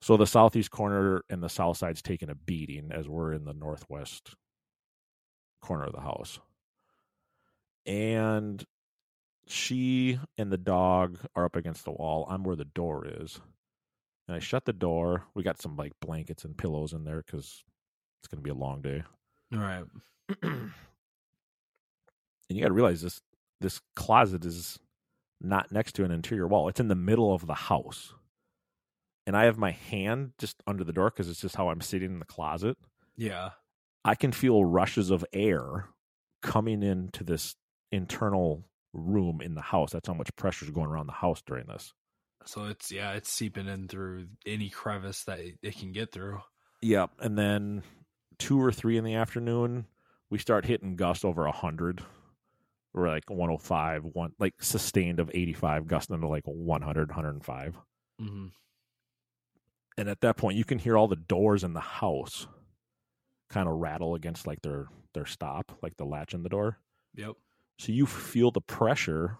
So 0.00 0.16
the 0.16 0.26
southeast 0.26 0.70
corner 0.70 1.22
and 1.30 1.42
the 1.42 1.48
south 1.48 1.76
side's 1.76 2.02
taking 2.02 2.30
a 2.30 2.34
beating 2.34 2.90
as 2.90 3.08
we're 3.08 3.32
in 3.32 3.44
the 3.44 3.54
northwest 3.54 4.34
corner 5.66 5.84
of 5.84 5.92
the 5.92 6.00
house. 6.00 6.38
And 7.84 8.64
she 9.46 10.18
and 10.38 10.50
the 10.50 10.58
dog 10.58 11.18
are 11.34 11.44
up 11.44 11.56
against 11.56 11.84
the 11.84 11.92
wall. 11.92 12.26
I'm 12.28 12.44
where 12.44 12.56
the 12.56 12.64
door 12.64 13.06
is. 13.06 13.40
And 14.26 14.36
I 14.36 14.40
shut 14.40 14.64
the 14.64 14.72
door. 14.72 15.24
We 15.34 15.42
got 15.42 15.60
some 15.60 15.76
like 15.76 15.92
blankets 16.00 16.44
and 16.44 16.56
pillows 16.56 16.92
in 16.92 17.04
there 17.04 17.22
because 17.24 17.64
it's 18.20 18.28
going 18.28 18.38
to 18.38 18.44
be 18.44 18.50
a 18.50 18.54
long 18.54 18.80
day. 18.82 19.02
All 19.52 19.60
right. 19.60 19.84
and 20.42 20.72
you 22.48 22.60
got 22.60 22.68
to 22.68 22.74
realize 22.74 23.02
this 23.02 23.20
this 23.60 23.80
closet 23.94 24.44
is 24.44 24.78
not 25.40 25.72
next 25.72 25.94
to 25.94 26.04
an 26.04 26.10
interior 26.10 26.46
wall. 26.46 26.68
It's 26.68 26.80
in 26.80 26.88
the 26.88 26.94
middle 26.94 27.32
of 27.32 27.46
the 27.46 27.54
house. 27.54 28.12
And 29.26 29.36
I 29.36 29.44
have 29.44 29.58
my 29.58 29.72
hand 29.72 30.32
just 30.38 30.62
under 30.66 30.84
the 30.84 30.92
door 30.92 31.10
because 31.10 31.28
it's 31.28 31.40
just 31.40 31.56
how 31.56 31.70
I'm 31.70 31.80
sitting 31.80 32.10
in 32.10 32.18
the 32.18 32.24
closet. 32.24 32.76
Yeah. 33.16 33.50
I 34.06 34.14
can 34.14 34.30
feel 34.30 34.64
rushes 34.64 35.10
of 35.10 35.24
air 35.32 35.88
coming 36.40 36.84
into 36.84 37.24
this 37.24 37.56
internal 37.90 38.64
room 38.92 39.40
in 39.42 39.56
the 39.56 39.60
house. 39.60 39.90
That's 39.90 40.06
how 40.06 40.14
much 40.14 40.34
pressure 40.36 40.64
is 40.64 40.70
going 40.70 40.86
around 40.86 41.08
the 41.08 41.12
house 41.12 41.42
during 41.44 41.66
this. 41.66 41.92
So 42.44 42.66
it's 42.66 42.92
yeah, 42.92 43.14
it's 43.14 43.28
seeping 43.28 43.66
in 43.66 43.88
through 43.88 44.28
any 44.46 44.70
crevice 44.70 45.24
that 45.24 45.40
it, 45.60 45.76
can 45.76 45.90
get 45.90 46.12
through. 46.12 46.38
Yep. 46.82 47.10
And 47.18 47.36
then 47.36 47.82
two 48.38 48.62
or 48.62 48.70
three 48.70 48.96
in 48.96 49.02
the 49.02 49.16
afternoon, 49.16 49.86
we 50.30 50.38
start 50.38 50.64
hitting 50.64 50.94
gusts 50.94 51.24
over 51.24 51.44
a 51.44 51.52
hundred. 51.52 52.00
We're 52.94 53.08
like 53.08 53.28
105, 53.28 54.04
one 54.12 54.32
like 54.38 54.54
sustained 54.62 55.18
of 55.18 55.32
85, 55.34 55.88
gusting 55.88 56.20
to 56.20 56.28
like 56.28 56.44
100, 56.46 57.08
105. 57.08 57.76
Mm-hmm. 58.22 58.46
And 59.98 60.08
at 60.08 60.20
that 60.20 60.36
point, 60.36 60.56
you 60.56 60.64
can 60.64 60.78
hear 60.78 60.96
all 60.96 61.08
the 61.08 61.16
doors 61.16 61.64
in 61.64 61.72
the 61.72 61.80
house 61.80 62.46
kind 63.48 63.68
of 63.68 63.76
rattle 63.76 64.14
against 64.14 64.46
like 64.46 64.62
their 64.62 64.86
their 65.14 65.26
stop, 65.26 65.78
like 65.82 65.96
the 65.96 66.04
latch 66.04 66.34
in 66.34 66.42
the 66.42 66.48
door. 66.48 66.78
Yep. 67.14 67.34
So 67.78 67.92
you 67.92 68.06
feel 68.06 68.50
the 68.50 68.60
pressure 68.60 69.38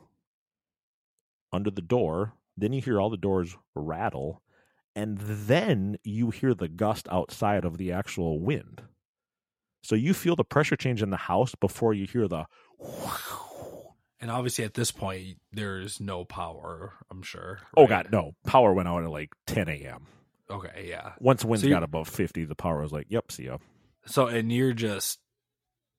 under 1.53 1.71
the 1.71 1.83
door. 1.83 2.35
Then 2.57 2.73
you 2.73 2.81
hear 2.81 3.01
all 3.01 3.11
the 3.11 3.17
doors 3.17 3.57
rattle, 3.75 4.43
and 4.95 5.19
then 5.19 5.99
you 6.05 6.31
hear 6.31 6.55
the 6.55 6.69
gust 6.69 7.07
outside 7.11 7.65
of 7.65 7.77
the 7.77 7.93
actual 7.93 8.41
wind. 8.41 8.83
So 9.83 9.95
you 9.95 10.15
feel 10.15 10.37
the 10.37 10.45
pressure 10.45 10.77
change 10.77 11.03
in 11.03 11.11
the 11.11 11.17
house 11.17 11.55
before 11.55 11.95
you 11.95 12.07
hear 12.07 12.29
the. 12.29 12.47
And 14.19 14.31
obviously, 14.31 14.65
at 14.65 14.73
this 14.73 14.91
point, 14.91 15.37
there's 15.53 16.01
no 16.01 16.25
power. 16.25 16.95
I'm 17.11 17.23
sure. 17.23 17.59
Oh? 17.77 17.87
God, 17.87 18.09
no! 18.11 18.33
Power 18.47 18.73
went 18.73 18.89
out 18.89 19.05
at 19.05 19.11
like 19.11 19.29
10 19.47 19.69
a.m. 19.69 20.07
Okay, 20.51 20.87
yeah. 20.89 21.13
Once 21.21 21.45
winds 21.45 21.63
So 21.63 21.69
got 21.69 21.83
above 21.83 22.09
50, 22.09 22.47
the 22.47 22.55
power 22.55 22.81
was 22.81 22.93
like, 22.93 23.07
"Yep, 23.11 23.31
see 23.31 23.45
ya." 23.45 23.59
So, 24.07 24.27
and 24.29 24.51
you're 24.53 24.73
just 24.73 25.19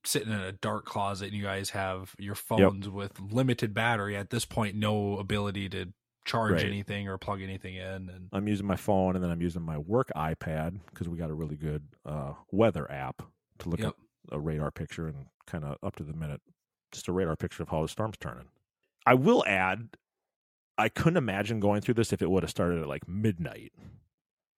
sitting 0.03 0.31
in 0.31 0.39
a 0.39 0.51
dark 0.53 0.85
closet, 0.85 1.27
and 1.27 1.33
you 1.35 1.43
guys 1.43 1.71
have 1.71 2.15
your 2.17 2.35
phones 2.35 2.87
with 2.89 3.19
limited 3.19 3.73
battery. 3.73 4.15
At 4.15 4.29
this 4.29 4.45
point, 4.45 4.75
no 4.75 5.17
ability 5.17 5.69
to 5.69 5.87
charge 6.25 6.53
Right. 6.53 6.65
anything 6.65 7.07
or 7.07 7.17
plug 7.17 7.41
anything 7.41 7.75
in. 7.75 8.09
And 8.09 8.29
I'm 8.33 8.47
using 8.47 8.65
my 8.67 8.75
phone 8.75 9.15
and 9.15 9.23
then 9.23 9.31
I'm 9.31 9.41
using 9.41 9.61
my 9.61 9.77
work 9.77 10.11
iPad 10.15 10.79
because 10.89 11.07
we 11.07 11.17
got 11.17 11.29
a 11.29 11.33
really 11.33 11.55
good 11.55 11.83
uh, 12.05 12.33
weather 12.51 12.89
app 12.91 13.21
to 13.59 13.69
look 13.69 13.79
Yep. 13.79 13.95
at 14.31 14.33
a 14.33 14.39
radar 14.39 14.69
picture 14.71 15.07
and 15.07 15.27
kind 15.45 15.63
of 15.63 15.77
up 15.81 15.95
to 15.95 16.03
the 16.03 16.11
minute, 16.13 16.41
just 16.91 17.07
a 17.07 17.13
radar 17.13 17.37
picture 17.37 17.63
of 17.63 17.69
how 17.69 17.81
the 17.81 17.87
storm's 17.87 18.17
turning. 18.17 18.49
I 19.05 19.13
will 19.13 19.41
add, 19.47 19.89
I 20.77 20.89
couldn't 20.89 21.15
imagine 21.17 21.61
going 21.61 21.79
through 21.79 21.93
this 21.93 22.11
if 22.11 22.21
it 22.21 22.29
would 22.29 22.43
have 22.43 22.49
started 22.49 22.81
at 22.81 22.87
like 22.89 23.07
midnight. 23.07 23.71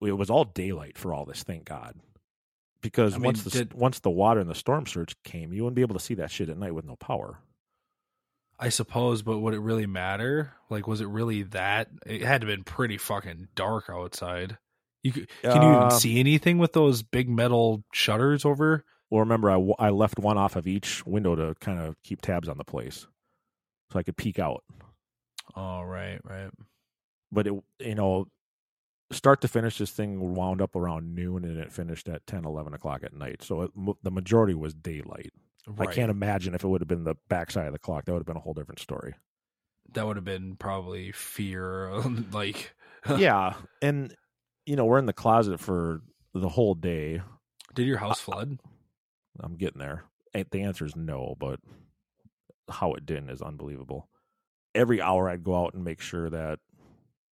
It 0.02 0.14
was 0.14 0.32
all 0.32 0.46
daylight 0.46 0.98
for 0.98 1.14
all 1.14 1.26
this, 1.26 1.44
thank 1.44 1.66
God. 1.66 2.00
Because 2.82 3.16
I 3.16 3.18
mean, 3.18 3.26
once 3.26 3.44
the 3.44 3.50
did- 3.50 3.74
once 3.74 4.00
the 4.00 4.10
water 4.10 4.40
and 4.40 4.50
the 4.50 4.56
storm 4.56 4.86
surge 4.86 5.16
came, 5.24 5.52
you 5.52 5.64
wouldn't 5.64 5.76
be 5.76 5.82
able 5.82 5.96
to 5.96 6.00
see 6.04 6.14
that 6.16 6.32
shit 6.32 6.50
at 6.50 6.58
night 6.58 6.74
with 6.74 6.86
no 6.86 6.96
power. 6.96 7.40
I 8.62 8.70
suppose, 8.70 9.22
but 9.22 9.40
would 9.40 9.54
it 9.54 9.60
really 9.60 9.86
matter? 9.86 10.54
Like, 10.70 10.86
was 10.86 11.00
it 11.00 11.08
really 11.08 11.44
that? 11.44 11.90
It 12.06 12.22
had 12.22 12.42
to 12.42 12.48
have 12.48 12.56
been 12.58 12.64
pretty 12.66 12.98
fucking 12.98 13.48
dark 13.56 13.90
outside. 13.90 14.58
You 15.02 15.14
could, 15.14 15.30
can 15.42 15.62
you 15.62 15.70
Uh, 15.70 15.86
even 15.88 15.92
see 16.00 16.20
anything 16.20 16.58
with 16.58 16.74
those 16.74 17.02
big 17.02 17.30
metal 17.30 17.86
shutters 17.94 18.44
over? 18.44 18.84
Well, 19.10 19.22
remember, 19.22 19.50
I, 19.50 19.56
I 19.80 19.90
left 19.92 20.20
one 20.20 20.38
off 20.38 20.58
of 20.58 20.68
each 20.68 21.06
window 21.06 21.36
to 21.36 21.56
kind 21.62 21.80
of 21.80 21.96
keep 22.04 22.22
tabs 22.22 22.50
on 22.50 22.58
the 22.58 22.66
place, 22.66 23.08
so 23.92 23.98
I 24.00 24.04
could 24.04 24.18
peek 24.18 24.40
out. 24.40 24.64
Oh, 25.56 25.82
right, 25.84 26.20
right. 26.26 26.52
But 27.32 27.48
it, 27.48 27.54
you 27.80 27.96
know, 27.96 28.28
start 29.12 29.42
to 29.42 29.48
finish, 29.48 29.78
this 29.78 29.92
thing 29.92 30.36
wound 30.36 30.62
up 30.62 30.76
around 30.76 31.16
noon, 31.16 31.44
and 31.46 31.58
it 31.58 31.72
finished 31.72 32.08
at 32.08 32.26
10, 32.28 32.46
11 32.46 32.74
o'clock 32.74 33.04
at 33.04 33.14
night. 33.14 33.42
So 33.42 33.62
it, 33.64 33.72
the 34.04 34.12
majority 34.12 34.54
was 34.54 34.74
daylight. 34.74 35.32
I 35.78 35.86
can't 35.88 36.10
imagine 36.10 36.56
if 36.56 36.64
it 36.64 36.68
would 36.68 36.82
have 36.82 36.88
been 36.88 37.04
the 37.04 37.16
backside 37.28 37.68
of 37.68 37.74
the 37.74 37.80
clock. 37.80 38.06
That 38.06 38.14
would 38.14 38.20
have 38.20 38.26
been 38.26 38.38
a 38.38 38.42
whole 38.42 38.54
different 38.54 38.80
story. 38.80 39.14
That 39.94 40.06
would 40.06 40.16
have 40.18 40.26
been 40.26 40.56
probably 40.56 41.12
fear, 41.12 41.92
like 42.32 42.74
yeah, 43.18 43.54
and 43.82 44.16
you 44.66 44.76
know, 44.76 44.86
we're 44.86 45.00
in 45.00 45.06
the 45.06 45.14
closet 45.14 45.60
for 45.60 46.02
the 46.34 46.50
whole 46.50 46.76
day. 46.76 47.22
Did 47.74 47.88
your 47.88 47.98
house 47.98 48.20
flood? 48.20 48.60
I'm 49.40 49.56
getting 49.56 49.80
there. 49.80 50.06
The 50.34 50.62
answer 50.62 50.86
is 50.86 50.96
no, 50.96 51.36
but 51.40 51.60
how 52.70 52.94
it 52.94 53.06
didn't 53.06 53.30
is 53.30 53.42
unbelievable. 53.42 54.10
Every 54.76 55.02
hour, 55.02 55.30
I'd 55.30 55.44
go 55.44 55.56
out 55.56 55.74
and 55.74 55.84
make 55.84 56.02
sure 56.02 56.30
that 56.30 56.60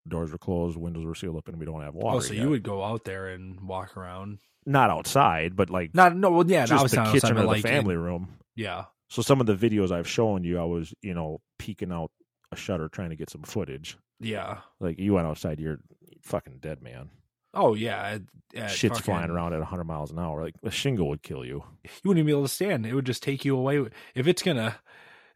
doors 0.10 0.32
were 0.32 0.38
closed, 0.38 0.78
windows 0.78 1.06
were 1.06 1.16
sealed 1.16 1.38
up, 1.38 1.48
and 1.48 1.58
we 1.60 1.66
don't 1.66 1.82
have 1.82 1.94
water. 1.96 2.18
Oh, 2.18 2.20
so 2.20 2.34
yet. 2.34 2.44
you 2.44 2.50
would 2.50 2.64
go 2.64 2.84
out 2.84 3.04
there 3.04 3.28
and 3.28 3.60
walk 3.62 3.96
around? 3.98 4.40
not 4.66 4.90
outside, 4.90 5.56
but 5.56 5.70
like 5.70 5.96
Not 5.96 6.14
no, 6.16 6.30
well, 6.30 6.50
yeah, 6.50 6.66
just 6.66 6.84
the 6.84 6.90
kitchen 6.90 7.08
outside, 7.16 7.32
or 7.32 7.36
but 7.36 7.42
the 7.42 7.48
like 7.48 7.62
family 7.62 7.96
in- 7.96 8.02
room. 8.02 8.38
Yeah, 8.56 8.86
So 9.10 9.22
some 9.22 9.40
of 9.40 9.46
the 9.48 9.56
videos 9.56 9.92
I've 9.92 10.10
shown 10.10 10.44
you, 10.44 10.60
I 10.60 10.66
was 10.66 10.94
you 11.02 11.14
know 11.14 11.40
peeking 11.58 11.92
out 11.94 12.12
a 12.52 12.56
shutter 12.58 12.90
trying 12.90 13.12
to 13.12 13.16
get 13.16 13.30
some 13.30 13.44
footage. 13.44 13.98
yeah. 14.20 14.58
Like 14.82 15.00
you 15.00 15.14
went 15.14 15.26
outside, 15.28 15.60
you're 15.62 15.80
fucking 16.22 16.58
dead, 16.60 16.82
man. 16.82 17.10
Oh 17.54 17.76
yeah, 17.76 17.98
at, 18.02 18.22
at 18.56 18.72
Shit's 18.72 18.98
fucking- 19.00 19.04
flying 19.14 19.30
around 19.30 19.54
at 19.54 19.60
100 19.60 19.86
miles 19.86 20.12
an 20.12 20.20
hour. 20.20 20.42
Like 20.44 20.56
a 20.64 20.70
shingle 20.72 21.08
would 21.10 21.24
kill 21.24 21.46
you. 21.46 21.64
You 21.86 21.90
wouldn't 22.10 22.20
even 22.20 22.26
be 22.28 22.32
able 22.34 22.44
to 22.44 22.54
stand. 22.54 22.86
It 22.86 22.94
would 22.94 23.06
just 23.06 23.24
take 23.24 23.46
you 23.46 23.56
away. 23.58 23.86
If 24.16 24.28
it's 24.28 24.42
gonna, 24.44 24.76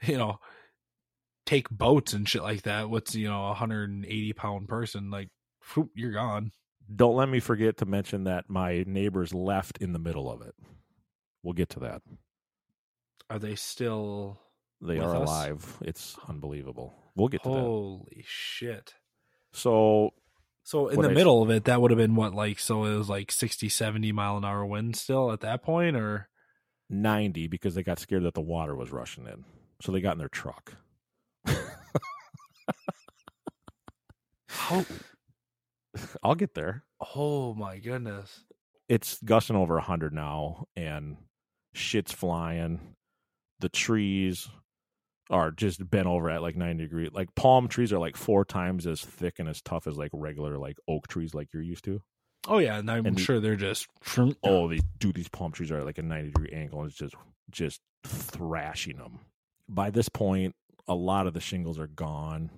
you 0.03 0.17
know, 0.17 0.39
take 1.45 1.69
boats 1.69 2.13
and 2.13 2.27
shit 2.27 2.43
like 2.43 2.63
that. 2.63 2.89
What's 2.89 3.15
you 3.15 3.27
know 3.27 3.49
a 3.49 3.54
hundred 3.54 3.89
and 3.89 4.06
eighty 4.06 4.34
pound 4.34 4.67
person 4.67 5.10
like? 5.12 5.30
whoop, 5.75 5.89
you're 5.95 6.12
gone. 6.12 6.51
Don't 6.93 7.15
let 7.15 7.30
me 7.30 7.39
forget 7.39 7.77
to 7.77 7.86
mention 7.86 8.23
that 8.25 8.49
my 8.49 8.84
neighbors 8.88 9.34
left 9.34 9.77
in 9.77 9.93
the 9.93 9.99
middle 9.99 10.30
of 10.32 10.41
it. 10.41 10.56
We'll 11.43 11.54
get 11.54 11.69
to 11.69 11.80
that. 11.82 12.01
Are 13.30 13.39
they 13.39 13.56
still? 13.56 14.39
They 14.82 14.97
are 14.99 15.15
us? 15.15 15.21
alive. 15.30 15.77
It's 15.82 16.17
unbelievable. 16.27 16.93
We'll 17.15 17.27
get 17.30 17.43
to 17.43 17.49
that. 17.49 17.56
Holy 17.56 18.25
shit! 18.27 18.95
So, 19.54 20.12
So 20.63 20.88
in 20.89 20.97
what 20.97 21.04
the 21.04 21.12
I- 21.12 21.13
middle 21.13 21.41
of 21.43 21.49
it, 21.51 21.65
that 21.65 21.80
would 21.82 21.91
have 21.91 21.97
been 21.99 22.15
what 22.15 22.34
like 22.34 22.58
so 22.60 22.86
it 22.86 22.97
was 22.97 23.10
like 23.10 23.32
60, 23.32 23.69
70 23.69 24.12
mile 24.12 24.38
an 24.38 24.45
hour 24.45 24.65
wind 24.65 24.95
still 24.95 25.32
at 25.32 25.41
that 25.41 25.62
point, 25.63 25.95
or 25.95 26.27
90 26.89 27.47
because 27.47 27.75
they 27.75 27.84
got 27.84 27.99
scared 27.99 28.23
that 28.23 28.34
the 28.34 28.41
water 28.41 28.75
was 28.75 28.91
rushing 28.91 29.27
in. 29.27 29.45
So 29.82 29.91
they 29.91 30.01
got 30.01 30.13
in 30.13 30.19
their 30.19 30.27
truck. 30.30 30.73
How? 34.47 34.86
I'll 36.23 36.36
get 36.36 36.53
there. 36.53 36.84
Oh 37.15 37.53
my 37.53 37.79
goodness! 37.79 38.45
It's 38.89 39.19
gushing 39.23 39.55
over 39.55 39.75
100 39.75 40.13
now 40.13 40.65
and 40.75 41.17
shit's 41.73 42.12
flying. 42.12 42.95
The 43.60 43.69
trees 43.69 44.49
are 45.29 45.51
just 45.51 45.89
bent 45.89 46.07
over 46.07 46.29
at 46.29 46.41
like 46.41 46.57
90 46.57 46.84
degrees. 46.84 47.10
Like 47.13 47.34
palm 47.36 47.67
trees 47.67 47.93
are 47.93 47.99
like 47.99 48.17
four 48.17 48.43
times 48.43 48.86
as 48.86 49.01
thick 49.01 49.39
and 49.39 49.47
as 49.47 49.62
tough 49.62 49.88
as 49.88 49.97
like 49.97 50.12
regular 50.13 50.57
like 50.57 50.77
oak 50.88 51.07
trees 51.07 51.34
like 51.34 51.53
you're 51.53 51.63
used 51.63 51.86
to. 51.86 52.01
Oh 52.47 52.57
yeah, 52.57 52.77
and 52.77 52.89
I'm 52.89 53.05
And 53.05 53.19
sure 53.19 53.39
they're 53.39 53.55
just 53.55 53.88
Oh, 54.43 54.67
these 54.67 54.84
dude, 54.99 55.15
these 55.15 55.29
palm 55.29 55.51
trees 55.51 55.71
are 55.71 55.79
at 55.79 55.86
like 55.86 55.99
a 55.99 56.03
90 56.03 56.31
degree 56.31 56.51
angle 56.53 56.81
and 56.81 56.89
it's 56.89 56.97
just 56.97 57.15
just 57.49 57.81
thrashing 58.03 58.97
them. 58.97 59.19
By 59.69 59.89
this 59.89 60.10
point, 60.10 60.55
a 60.88 60.95
lot 60.95 61.27
of 61.27 61.34
the 61.34 61.39
shingles 61.39 61.79
are 61.79 61.88
gone. 61.88 62.49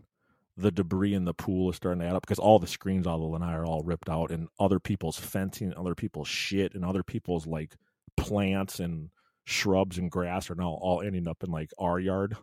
The 0.56 0.72
debris 0.72 1.16
in 1.16 1.26
the 1.26 1.34
pool 1.34 1.70
is 1.70 1.76
starting 1.76 2.02
to 2.02 2.08
add 2.08 2.16
up 2.16 2.24
because 2.24 2.40
all 2.40 2.60
the 2.60 2.68
screens, 2.68 3.08
all 3.08 3.18
the 3.18 3.26
lanai 3.26 3.54
are 3.54 3.66
all 3.66 3.82
ripped 3.82 4.10
out, 4.10 4.30
and 4.32 4.48
other 4.60 4.80
people's 4.80 5.18
fencing, 5.18 5.74
other 5.74 5.96
people's 5.96 6.28
shit, 6.28 6.76
and 6.76 6.86
other 6.86 7.04
people's 7.04 7.48
like 7.48 7.76
plants 8.18 8.80
and 8.80 9.10
shrubs 9.46 9.98
and 9.98 10.12
grass 10.12 10.50
are 10.50 10.56
now 10.56 10.78
all 10.82 11.02
ending 11.02 11.28
up 11.28 11.44
in 11.44 11.52
like 11.52 11.72
our 11.80 12.00
yard. 12.00 12.38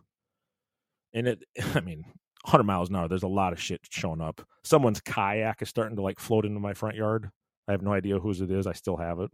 And 1.13 1.27
it, 1.27 1.43
I 1.75 1.79
mean, 1.81 2.03
100 2.43 2.63
miles 2.63 2.89
an 2.89 2.95
hour, 2.95 3.07
there's 3.07 3.23
a 3.23 3.27
lot 3.27 3.53
of 3.53 3.61
shit 3.61 3.81
showing 3.89 4.21
up. 4.21 4.41
Someone's 4.63 5.01
kayak 5.01 5.61
is 5.61 5.69
starting 5.69 5.95
to 5.95 6.01
like 6.01 6.19
float 6.19 6.45
into 6.45 6.59
my 6.59 6.73
front 6.73 6.95
yard. 6.95 7.29
I 7.67 7.71
have 7.71 7.81
no 7.81 7.93
idea 7.93 8.19
whose 8.19 8.41
it 8.41 8.51
is. 8.51 8.67
I 8.67 8.73
still 8.73 8.97
have 8.97 9.19
it. 9.19 9.31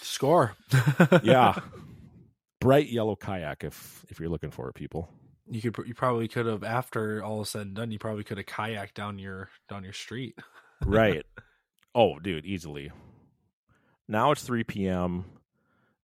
score. 0.00 0.54
yeah. 1.22 1.54
Bright 2.60 2.88
yellow 2.88 3.16
kayak 3.16 3.64
if 3.64 4.04
if 4.08 4.20
you're 4.20 4.28
looking 4.28 4.50
for 4.50 4.68
it, 4.68 4.74
people. 4.74 5.08
You 5.48 5.60
could 5.60 5.86
you 5.86 5.94
probably 5.94 6.28
could 6.28 6.46
have 6.46 6.62
after 6.64 7.22
all 7.22 7.42
is 7.42 7.50
said 7.50 7.62
and 7.62 7.74
done, 7.74 7.90
you 7.90 7.98
probably 7.98 8.24
could 8.24 8.38
have 8.38 8.46
kayaked 8.46 8.94
down 8.94 9.18
your 9.18 9.48
down 9.68 9.84
your 9.84 9.92
street. 9.92 10.38
Right. 10.84 11.24
oh, 11.94 12.18
dude, 12.18 12.44
easily. 12.44 12.90
Now 14.08 14.32
it's 14.32 14.42
3 14.42 14.64
p.m. 14.64 15.26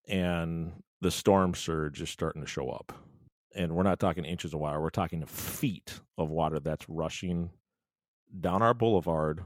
and 0.08 0.84
the 1.00 1.10
storm 1.10 1.54
surge 1.54 2.00
is 2.00 2.10
starting 2.10 2.42
to 2.42 2.48
show 2.48 2.68
up. 2.70 2.92
And 3.56 3.74
we're 3.74 3.82
not 3.82 3.98
talking 3.98 4.24
inches 4.24 4.54
of 4.54 4.60
water, 4.60 4.80
we're 4.80 4.90
talking 4.90 5.26
feet 5.26 5.98
of 6.16 6.30
water 6.30 6.60
that's 6.60 6.88
rushing 6.88 7.50
down 8.40 8.62
our 8.62 8.72
boulevard 8.72 9.44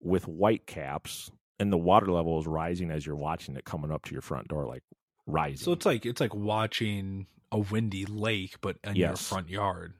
with 0.00 0.26
white 0.28 0.66
caps, 0.66 1.30
and 1.58 1.72
the 1.72 1.76
water 1.76 2.10
level 2.10 2.38
is 2.38 2.46
rising 2.46 2.90
as 2.90 3.04
you're 3.04 3.16
watching 3.16 3.56
it 3.56 3.64
coming 3.64 3.90
up 3.90 4.04
to 4.06 4.12
your 4.12 4.22
front 4.22 4.48
door, 4.48 4.66
like 4.66 4.82
rising. 5.26 5.64
So 5.64 5.72
it's 5.72 5.84
like 5.84 6.06
it's 6.06 6.20
like 6.20 6.34
watching 6.34 7.26
a 7.52 7.58
windy 7.58 8.04
lake, 8.06 8.56
but 8.60 8.76
in 8.84 8.96
your 8.96 9.16
front 9.16 9.48
yard. 9.48 9.94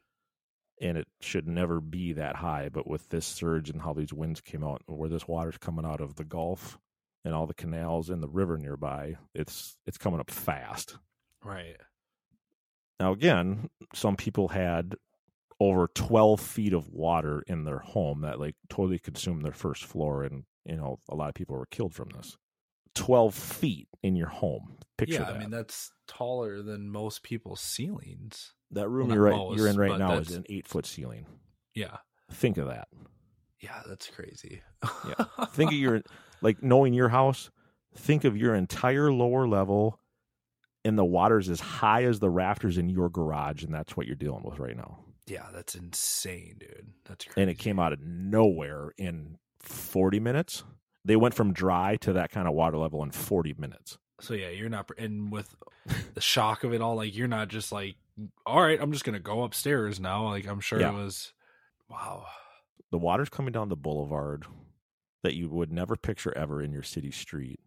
and 0.81 0.97
it 0.99 1.09
should 1.21 1.47
never 1.49 1.81
be 1.81 2.13
that 2.13 2.37
high. 2.37 2.69
But 2.69 2.87
with 2.87 3.09
this 3.09 3.27
surge 3.27 3.69
and 3.71 3.83
how 3.83 3.93
these 3.95 4.13
winds 4.13 4.41
came 4.41 4.63
out, 4.65 4.83
where 4.87 5.09
this 5.09 5.27
water's 5.27 5.59
coming 5.59 5.85
out 5.85 6.01
of 6.01 6.15
the 6.17 6.25
Gulf 6.25 6.79
and 7.25 7.35
all 7.35 7.47
the 7.47 7.55
canals 7.55 8.11
and 8.11 8.23
the 8.23 8.29
river 8.29 8.57
nearby, 8.59 9.17
it's 9.35 9.77
it's 9.87 9.99
coming 9.99 10.21
up 10.21 10.31
fast. 10.31 10.97
Right. 11.45 11.77
Now 13.01 13.13
again, 13.13 13.71
some 13.95 14.17
people 14.17 14.49
had 14.49 14.97
over 15.61 15.89
twelve 15.95 16.41
feet 16.41 16.73
of 16.73 16.89
water 16.91 17.43
in 17.49 17.65
their 17.65 17.79
home 17.81 18.21
that 18.23 18.39
like 18.41 18.55
totally 18.69 18.99
consumed 18.99 19.45
their 19.45 19.53
first 19.53 19.85
floor, 19.85 20.23
and 20.23 20.45
you 20.65 20.77
know 20.77 20.99
a 21.09 21.15
lot 21.17 21.29
of 21.29 21.35
people 21.35 21.57
were 21.57 21.67
killed 21.67 21.95
from 21.95 22.11
this. 22.11 22.37
Twelve 22.99 23.35
feet 23.35 23.89
in 24.03 24.17
your 24.17 24.29
home. 24.29 24.77
Picture 24.97 25.15
yeah, 25.15 25.25
that. 25.25 25.37
I 25.37 25.39
mean 25.39 25.51
that's 25.51 25.91
taller 26.07 26.63
than 26.63 26.91
most 26.91 27.23
people's 27.23 27.61
ceilings. 27.61 28.53
that 28.73 28.89
room 28.89 29.09
well, 29.09 29.17
you're 29.17 29.25
right 29.25 29.57
you're 29.57 29.69
in 29.69 29.77
right 29.77 29.99
now 29.99 30.15
is 30.15 30.33
an 30.33 30.45
eight 30.49 30.67
foot 30.67 30.87
ceiling. 30.87 31.27
Yeah. 31.75 31.99
Think 32.33 32.59
of 32.59 32.67
that. 32.67 32.89
Yeah, 33.61 33.81
that's 33.89 34.09
crazy. 34.09 34.63
Yeah. 35.07 35.25
think 35.51 35.71
of 35.71 35.79
your 35.79 36.03
like 36.43 36.63
knowing 36.63 36.95
your 36.95 37.09
house. 37.09 37.51
Think 37.97 38.25
of 38.25 38.37
your 38.37 38.55
entire 38.55 39.11
lower 39.11 39.49
level, 39.49 39.99
and 40.85 40.97
the 40.97 41.05
water's 41.05 41.49
as 41.49 41.59
high 41.59 42.05
as 42.05 42.21
the 42.21 42.31
rafters 42.31 42.79
in 42.79 42.89
your 42.89 43.09
garage, 43.09 43.65
and 43.65 43.75
that's 43.75 43.97
what 43.97 44.07
you're 44.07 44.15
dealing 44.15 44.43
with 44.45 44.59
right 44.59 44.77
now. 44.77 45.01
Yeah, 45.27 45.47
that's 45.53 45.75
insane, 45.75 46.57
dude. 46.59 46.93
That's 47.07 47.25
crazy. 47.25 47.41
And 47.41 47.51
it 47.51 47.59
came 47.59 47.79
out 47.79 47.93
of 47.93 48.01
nowhere 48.01 48.93
in 48.97 49.39
40 49.61 50.21
minutes. 50.21 50.65
They 51.09 51.17
went 51.17 51.33
from 51.35 51.53
dry 51.55 51.97
to 52.03 52.13
that 52.13 52.31
kind 52.31 52.47
of 52.47 52.53
water 52.55 52.77
level 52.77 53.03
in 53.03 53.11
40 53.11 53.55
minutes. 53.59 53.97
So 54.21 54.35
yeah, 54.35 54.51
you're 54.51 54.69
not 54.69 54.91
and 54.99 55.33
with 55.33 55.57
the 56.15 56.21
shock 56.21 56.65
of 56.65 56.75
it 56.75 56.83
all, 56.83 56.97
like 56.97 57.17
you're 57.17 57.29
not 57.29 57.49
just 57.49 57.73
like, 57.73 57.97
all 58.45 58.61
right, 58.61 58.79
I'm 58.81 58.93
just 58.93 59.05
gonna 59.05 59.19
go 59.19 59.43
upstairs 59.43 59.99
now. 59.99 60.27
Like 60.29 60.47
I'm 60.47 60.61
sure 60.61 60.79
Yeah. 60.81 60.91
it 60.91 60.95
was 60.95 61.33
wow. 61.89 62.27
The 62.91 62.99
water's 62.99 63.31
coming 63.31 63.53
down 63.53 63.71
the 63.71 63.77
boulevard 63.77 64.45
that 65.23 65.35
you 65.35 65.49
would 65.49 65.73
never 65.73 65.97
picture 65.97 66.37
ever 66.37 66.61
in 66.63 66.73
your 66.73 66.83
city 66.83 67.11
street. 67.11 67.61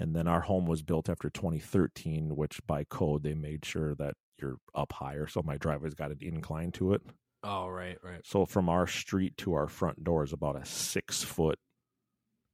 And 0.00 0.14
then 0.16 0.26
our 0.26 0.40
home 0.40 0.66
was 0.66 0.82
built 0.82 1.08
after 1.08 1.28
2013, 1.30 2.34
which 2.36 2.60
by 2.66 2.84
code 2.84 3.22
they 3.22 3.34
made 3.34 3.64
sure 3.64 3.94
that 3.96 4.14
you're 4.40 4.56
up 4.74 4.92
higher. 4.92 5.26
So 5.28 5.42
my 5.44 5.56
driveway's 5.58 5.94
got 5.94 6.10
an 6.10 6.18
incline 6.20 6.72
to 6.72 6.92
it. 6.92 7.02
Oh 7.44 7.68
right, 7.68 7.98
right. 8.02 8.20
So 8.24 8.46
from 8.46 8.68
our 8.68 8.86
street 8.88 9.36
to 9.38 9.54
our 9.54 9.68
front 9.68 10.02
door 10.02 10.24
is 10.24 10.32
about 10.32 10.56
a 10.60 10.64
six 10.64 11.22
foot 11.22 11.58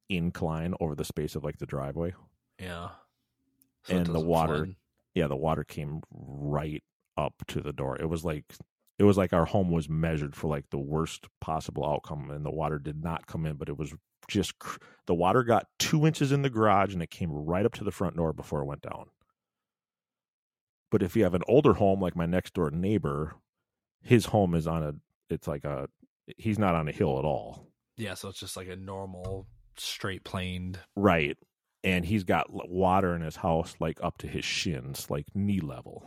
incline 0.08 0.74
over 0.80 0.94
the 0.94 1.04
space 1.04 1.34
of 1.34 1.44
like 1.44 1.58
the 1.58 1.66
driveway. 1.66 2.14
Yeah. 2.58 2.90
So 3.84 3.96
and 3.96 4.06
the 4.06 4.20
water, 4.20 4.64
flood. 4.64 4.76
yeah, 5.14 5.26
the 5.26 5.36
water 5.36 5.64
came 5.64 6.00
right 6.10 6.82
up 7.16 7.34
to 7.48 7.60
the 7.60 7.72
door. 7.72 8.00
It 8.00 8.08
was 8.08 8.24
like 8.24 8.44
it 8.98 9.04
was 9.04 9.18
like 9.18 9.32
our 9.32 9.44
home 9.44 9.70
was 9.70 9.88
measured 9.88 10.34
for 10.36 10.48
like 10.48 10.70
the 10.70 10.78
worst 10.78 11.26
possible 11.40 11.84
outcome, 11.84 12.30
and 12.30 12.44
the 12.44 12.50
water 12.50 12.78
did 12.78 13.02
not 13.02 13.26
come 13.26 13.44
in, 13.46 13.56
but 13.56 13.68
it 13.68 13.78
was 13.78 13.92
just 14.28 14.58
cr- 14.58 14.78
the 15.06 15.14
water 15.14 15.42
got 15.42 15.66
two 15.78 16.06
inches 16.06 16.32
in 16.32 16.42
the 16.42 16.50
garage 16.50 16.94
and 16.94 17.02
it 17.02 17.10
came 17.10 17.30
right 17.30 17.66
up 17.66 17.74
to 17.74 17.84
the 17.84 17.90
front 17.90 18.16
door 18.16 18.32
before 18.32 18.60
it 18.62 18.66
went 18.66 18.82
down. 18.82 19.06
But 20.90 21.02
if 21.02 21.16
you 21.16 21.24
have 21.24 21.34
an 21.34 21.42
older 21.48 21.74
home 21.74 22.00
like 22.00 22.16
my 22.16 22.26
next 22.26 22.54
door 22.54 22.70
neighbor, 22.70 23.34
his 24.00 24.26
home 24.26 24.54
is 24.54 24.66
on 24.66 24.82
a 24.82 24.94
it's 25.28 25.48
like 25.48 25.64
a 25.64 25.88
he's 26.38 26.58
not 26.58 26.74
on 26.74 26.88
a 26.88 26.92
hill 26.92 27.18
at 27.18 27.24
all. 27.24 27.68
Yeah, 27.96 28.14
so 28.14 28.28
it's 28.28 28.40
just 28.40 28.56
like 28.56 28.68
a 28.68 28.76
normal 28.76 29.46
straight 29.80 30.24
planed 30.24 30.78
Right. 30.96 31.36
And 31.82 32.04
he's 32.04 32.24
got 32.24 32.46
water 32.50 33.14
in 33.14 33.20
his 33.20 33.36
house 33.36 33.74
like 33.78 33.98
up 34.02 34.16
to 34.18 34.26
his 34.26 34.44
shins, 34.44 35.10
like 35.10 35.26
knee 35.34 35.60
level. 35.60 36.06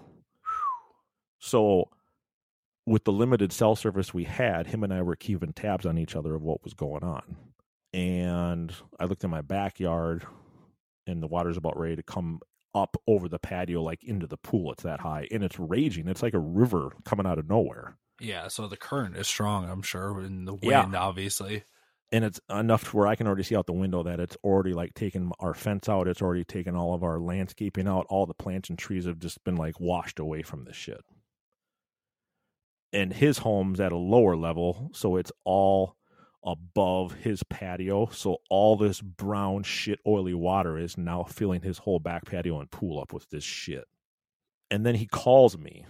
So 1.39 1.89
with 2.85 3.03
the 3.03 3.11
limited 3.11 3.51
cell 3.51 3.75
service 3.75 4.13
we 4.13 4.23
had, 4.23 4.67
him 4.67 4.83
and 4.83 4.93
I 4.93 5.01
were 5.01 5.15
keeping 5.15 5.53
tabs 5.53 5.85
on 5.85 5.97
each 5.97 6.15
other 6.15 6.35
of 6.35 6.41
what 6.41 6.63
was 6.63 6.73
going 6.73 7.03
on. 7.03 7.35
And 7.93 8.73
I 8.99 9.05
looked 9.05 9.23
in 9.23 9.29
my 9.29 9.41
backyard 9.41 10.25
and 11.05 11.21
the 11.21 11.27
water's 11.27 11.57
about 11.57 11.77
ready 11.79 11.95
to 11.95 12.03
come 12.03 12.39
up 12.73 12.97
over 13.07 13.29
the 13.29 13.39
patio 13.39 13.81
like 13.81 14.03
into 14.03 14.27
the 14.27 14.37
pool. 14.37 14.71
It's 14.71 14.83
that 14.83 14.99
high 15.01 15.27
and 15.31 15.43
it's 15.43 15.59
raging. 15.59 16.07
It's 16.07 16.23
like 16.23 16.33
a 16.33 16.39
river 16.39 16.89
coming 17.05 17.25
out 17.25 17.39
of 17.39 17.47
nowhere. 17.49 17.97
Yeah, 18.19 18.47
so 18.47 18.67
the 18.67 18.77
current 18.77 19.15
is 19.15 19.27
strong, 19.27 19.69
I'm 19.69 19.83
sure, 19.83 20.19
and 20.19 20.47
the 20.47 20.53
wind 20.55 20.93
Yeah. 20.93 20.99
obviously. 20.99 21.63
And 22.11 22.23
it's 22.23 22.39
enough 22.49 22.89
to 22.89 22.97
where 22.97 23.07
I 23.07 23.15
can 23.15 23.27
already 23.27 23.43
see 23.43 23.55
out 23.55 23.65
the 23.65 23.73
window 23.73 24.03
that 24.03 24.19
it's 24.19 24.37
already 24.43 24.73
like 24.73 24.93
taken 24.93 25.31
our 25.39 25.53
fence 25.53 25.89
out. 25.89 26.07
It's 26.07 26.21
already 26.21 26.45
taken 26.45 26.75
all 26.75 26.93
of 26.93 27.03
our 27.03 27.19
landscaping 27.19 27.87
out. 27.87 28.05
All 28.09 28.25
the 28.25 28.33
plants 28.33 28.69
and 28.69 28.79
trees 28.79 29.05
have 29.05 29.19
just 29.19 29.43
been 29.43 29.57
like 29.57 29.79
washed 29.79 30.19
away 30.19 30.41
from 30.41 30.63
this 30.63 30.75
shit. 30.75 31.01
And 32.93 33.11
his 33.11 33.39
home's 33.39 33.81
at 33.81 33.91
a 33.91 33.97
lower 33.97 34.37
level, 34.37 34.89
so 34.93 35.17
it's 35.17 35.33
all 35.43 35.97
above 36.45 37.13
his 37.15 37.43
patio. 37.43 38.07
So 38.07 38.37
all 38.49 38.77
this 38.77 39.01
brown 39.01 39.63
shit, 39.63 39.99
oily 40.07 40.33
water 40.33 40.77
is 40.77 40.97
now 40.97 41.23
filling 41.23 41.61
his 41.61 41.79
whole 41.79 41.99
back 41.99 42.25
patio 42.25 42.61
and 42.61 42.71
pool 42.71 43.01
up 43.01 43.11
with 43.11 43.29
this 43.29 43.43
shit. 43.43 43.83
And 44.71 44.85
then 44.85 44.95
he 44.95 45.05
calls 45.05 45.57
me. 45.57 45.85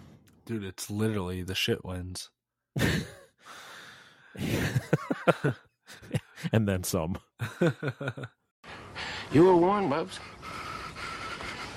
Dude, 0.46 0.64
it's 0.64 0.90
literally 0.90 1.44
the 1.44 1.54
shit 1.54 1.86
winds. 1.86 2.32
and 6.52 6.68
then 6.68 6.84
some. 6.84 7.18
You 9.32 9.44
were 9.44 9.58
warned, 9.58 9.90
Bubs. 9.90 10.20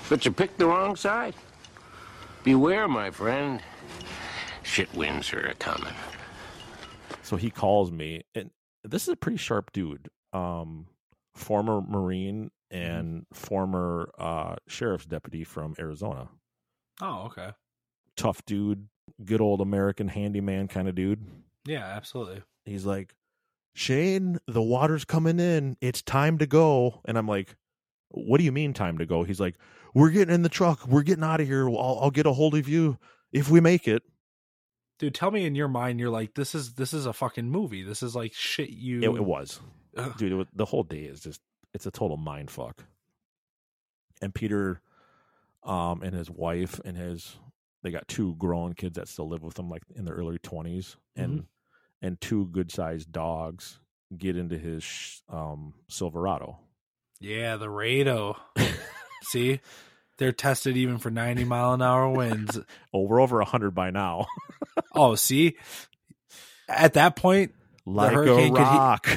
But 0.09 0.25
you 0.25 0.31
picked 0.31 0.57
the 0.57 0.67
wrong 0.67 0.95
side. 0.95 1.35
Beware, 2.43 2.87
my 2.87 3.11
friend. 3.11 3.61
Shit 4.63 4.93
winds 4.93 5.33
are 5.33 5.47
a 5.47 5.53
coming. 5.55 5.93
So 7.23 7.35
he 7.35 7.49
calls 7.49 7.91
me, 7.91 8.23
and 8.35 8.51
this 8.83 9.03
is 9.03 9.09
a 9.09 9.15
pretty 9.17 9.37
sharp 9.37 9.71
dude. 9.73 10.09
Um, 10.31 10.87
former 11.35 11.81
Marine 11.81 12.51
and 12.69 13.25
former 13.33 14.11
uh, 14.17 14.55
sheriff's 14.67 15.05
deputy 15.05 15.43
from 15.43 15.75
Arizona. 15.77 16.29
Oh, 17.01 17.23
okay. 17.25 17.51
Tough 18.15 18.43
dude, 18.45 18.87
good 19.25 19.41
old 19.41 19.59
American 19.59 20.07
handyman 20.07 20.67
kind 20.69 20.87
of 20.87 20.95
dude. 20.95 21.25
Yeah, 21.65 21.83
absolutely. 21.83 22.43
He's 22.65 22.85
like, 22.85 23.13
Shane, 23.73 24.39
the 24.47 24.61
water's 24.61 25.05
coming 25.05 25.39
in. 25.39 25.77
It's 25.81 26.01
time 26.01 26.37
to 26.39 26.45
go. 26.45 27.01
And 27.05 27.17
I'm 27.17 27.27
like, 27.27 27.55
What 28.09 28.37
do 28.37 28.43
you 28.43 28.51
mean 28.51 28.73
time 28.73 28.97
to 28.97 29.05
go? 29.05 29.23
He's 29.23 29.39
like, 29.39 29.55
We're 29.93 30.09
getting 30.09 30.33
in 30.33 30.41
the 30.43 30.49
truck. 30.49 30.85
We're 30.87 31.03
getting 31.03 31.23
out 31.23 31.41
of 31.41 31.47
here. 31.47 31.67
I'll, 31.69 31.99
I'll 32.01 32.11
get 32.11 32.25
a 32.25 32.33
hold 32.33 32.55
of 32.55 32.67
you 32.67 32.97
if 33.31 33.49
we 33.49 33.59
make 33.59 33.87
it. 33.87 34.03
Dude, 34.99 35.15
tell 35.15 35.31
me 35.31 35.45
in 35.45 35.55
your 35.55 35.67
mind 35.67 35.99
you're 35.99 36.11
like 36.11 36.35
this 36.35 36.53
is 36.53 36.73
this 36.75 36.93
is 36.93 37.05
a 37.07 37.13
fucking 37.13 37.49
movie. 37.49 37.81
This 37.81 38.03
is 38.03 38.15
like 38.15 38.33
shit 38.33 38.69
you 38.69 38.99
It, 39.01 39.15
it 39.15 39.23
was, 39.25 39.59
Ugh. 39.97 40.15
dude. 40.17 40.33
Was, 40.33 40.47
the 40.53 40.65
whole 40.65 40.83
day 40.83 41.03
is 41.05 41.21
just 41.21 41.41
it's 41.73 41.87
a 41.87 41.91
total 41.91 42.17
mind 42.17 42.51
fuck. 42.51 42.83
And 44.21 44.35
Peter, 44.35 44.79
um, 45.63 46.03
and 46.03 46.13
his 46.13 46.29
wife 46.29 46.79
and 46.85 46.95
his 46.95 47.35
they 47.81 47.89
got 47.89 48.07
two 48.07 48.35
grown 48.35 48.73
kids 48.73 48.95
that 48.97 49.07
still 49.07 49.27
live 49.27 49.41
with 49.41 49.55
them, 49.55 49.69
like 49.69 49.81
in 49.95 50.05
their 50.05 50.13
early 50.13 50.37
20s 50.37 50.97
and 51.15 51.45
and 52.01 52.19
two 52.19 52.47
good 52.47 52.71
sized 52.71 53.11
dogs 53.11 53.79
get 54.17 54.35
into 54.37 54.57
his 54.57 55.21
um 55.29 55.73
Silverado. 55.89 56.59
Yeah, 57.19 57.57
the 57.57 57.67
Rado. 57.67 58.35
See? 59.23 59.59
They're 60.17 60.31
tested 60.31 60.77
even 60.77 60.97
for 60.99 61.09
90 61.09 61.45
mile 61.45 61.73
an 61.73 61.81
hour 61.81 62.09
winds. 62.09 62.59
Oh, 62.93 63.01
we're 63.03 63.21
over 63.21 63.41
hundred 63.41 63.71
by 63.71 63.89
now. 63.91 64.27
Oh, 64.93 65.15
see? 65.15 65.55
At 66.69 66.93
that 66.93 67.15
point, 67.15 67.53
like 67.85 68.11
a 68.11 68.15
hurricane 68.15 68.53
could 68.53 68.61
he- 68.61 68.63
rock. 68.67 69.07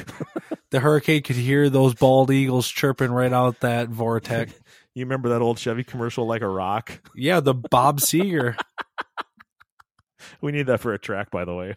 the 0.71 0.79
hurricane 0.79 1.21
could 1.21 1.35
hear 1.35 1.69
those 1.69 1.93
bald 1.93 2.31
eagles 2.31 2.67
chirping 2.67 3.11
right 3.11 3.31
out 3.31 3.59
that 3.61 3.89
vortex. 3.89 4.53
you 4.93 5.05
remember 5.05 5.29
that 5.29 5.41
old 5.41 5.59
Chevy 5.59 5.83
commercial, 5.83 6.25
like 6.25 6.41
a 6.41 6.47
rock? 6.47 7.01
Yeah, 7.15 7.39
the 7.41 7.53
Bob 7.53 7.99
Seger. 7.99 8.57
We 10.41 10.51
need 10.51 10.67
that 10.67 10.79
for 10.79 10.93
a 10.93 10.99
track, 10.99 11.29
by 11.31 11.45
the 11.45 11.53
way. 11.53 11.75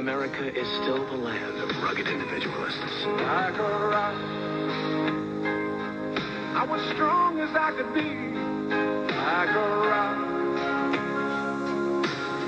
America 0.00 0.48
is 0.58 0.66
still 0.80 1.04
the 1.08 1.14
land 1.14 1.58
of 1.58 1.68
rugged 1.82 2.08
individualists. 2.08 3.04
Like 3.04 3.58
a 3.58 3.62
rock. 3.62 4.16
I 6.56 6.64
was 6.66 6.80
strong 6.94 7.38
as 7.38 7.54
I 7.54 7.72
could 7.72 7.92
be. 7.92 8.00
Like 8.00 9.50
a 9.50 9.68
rock. 9.90 10.16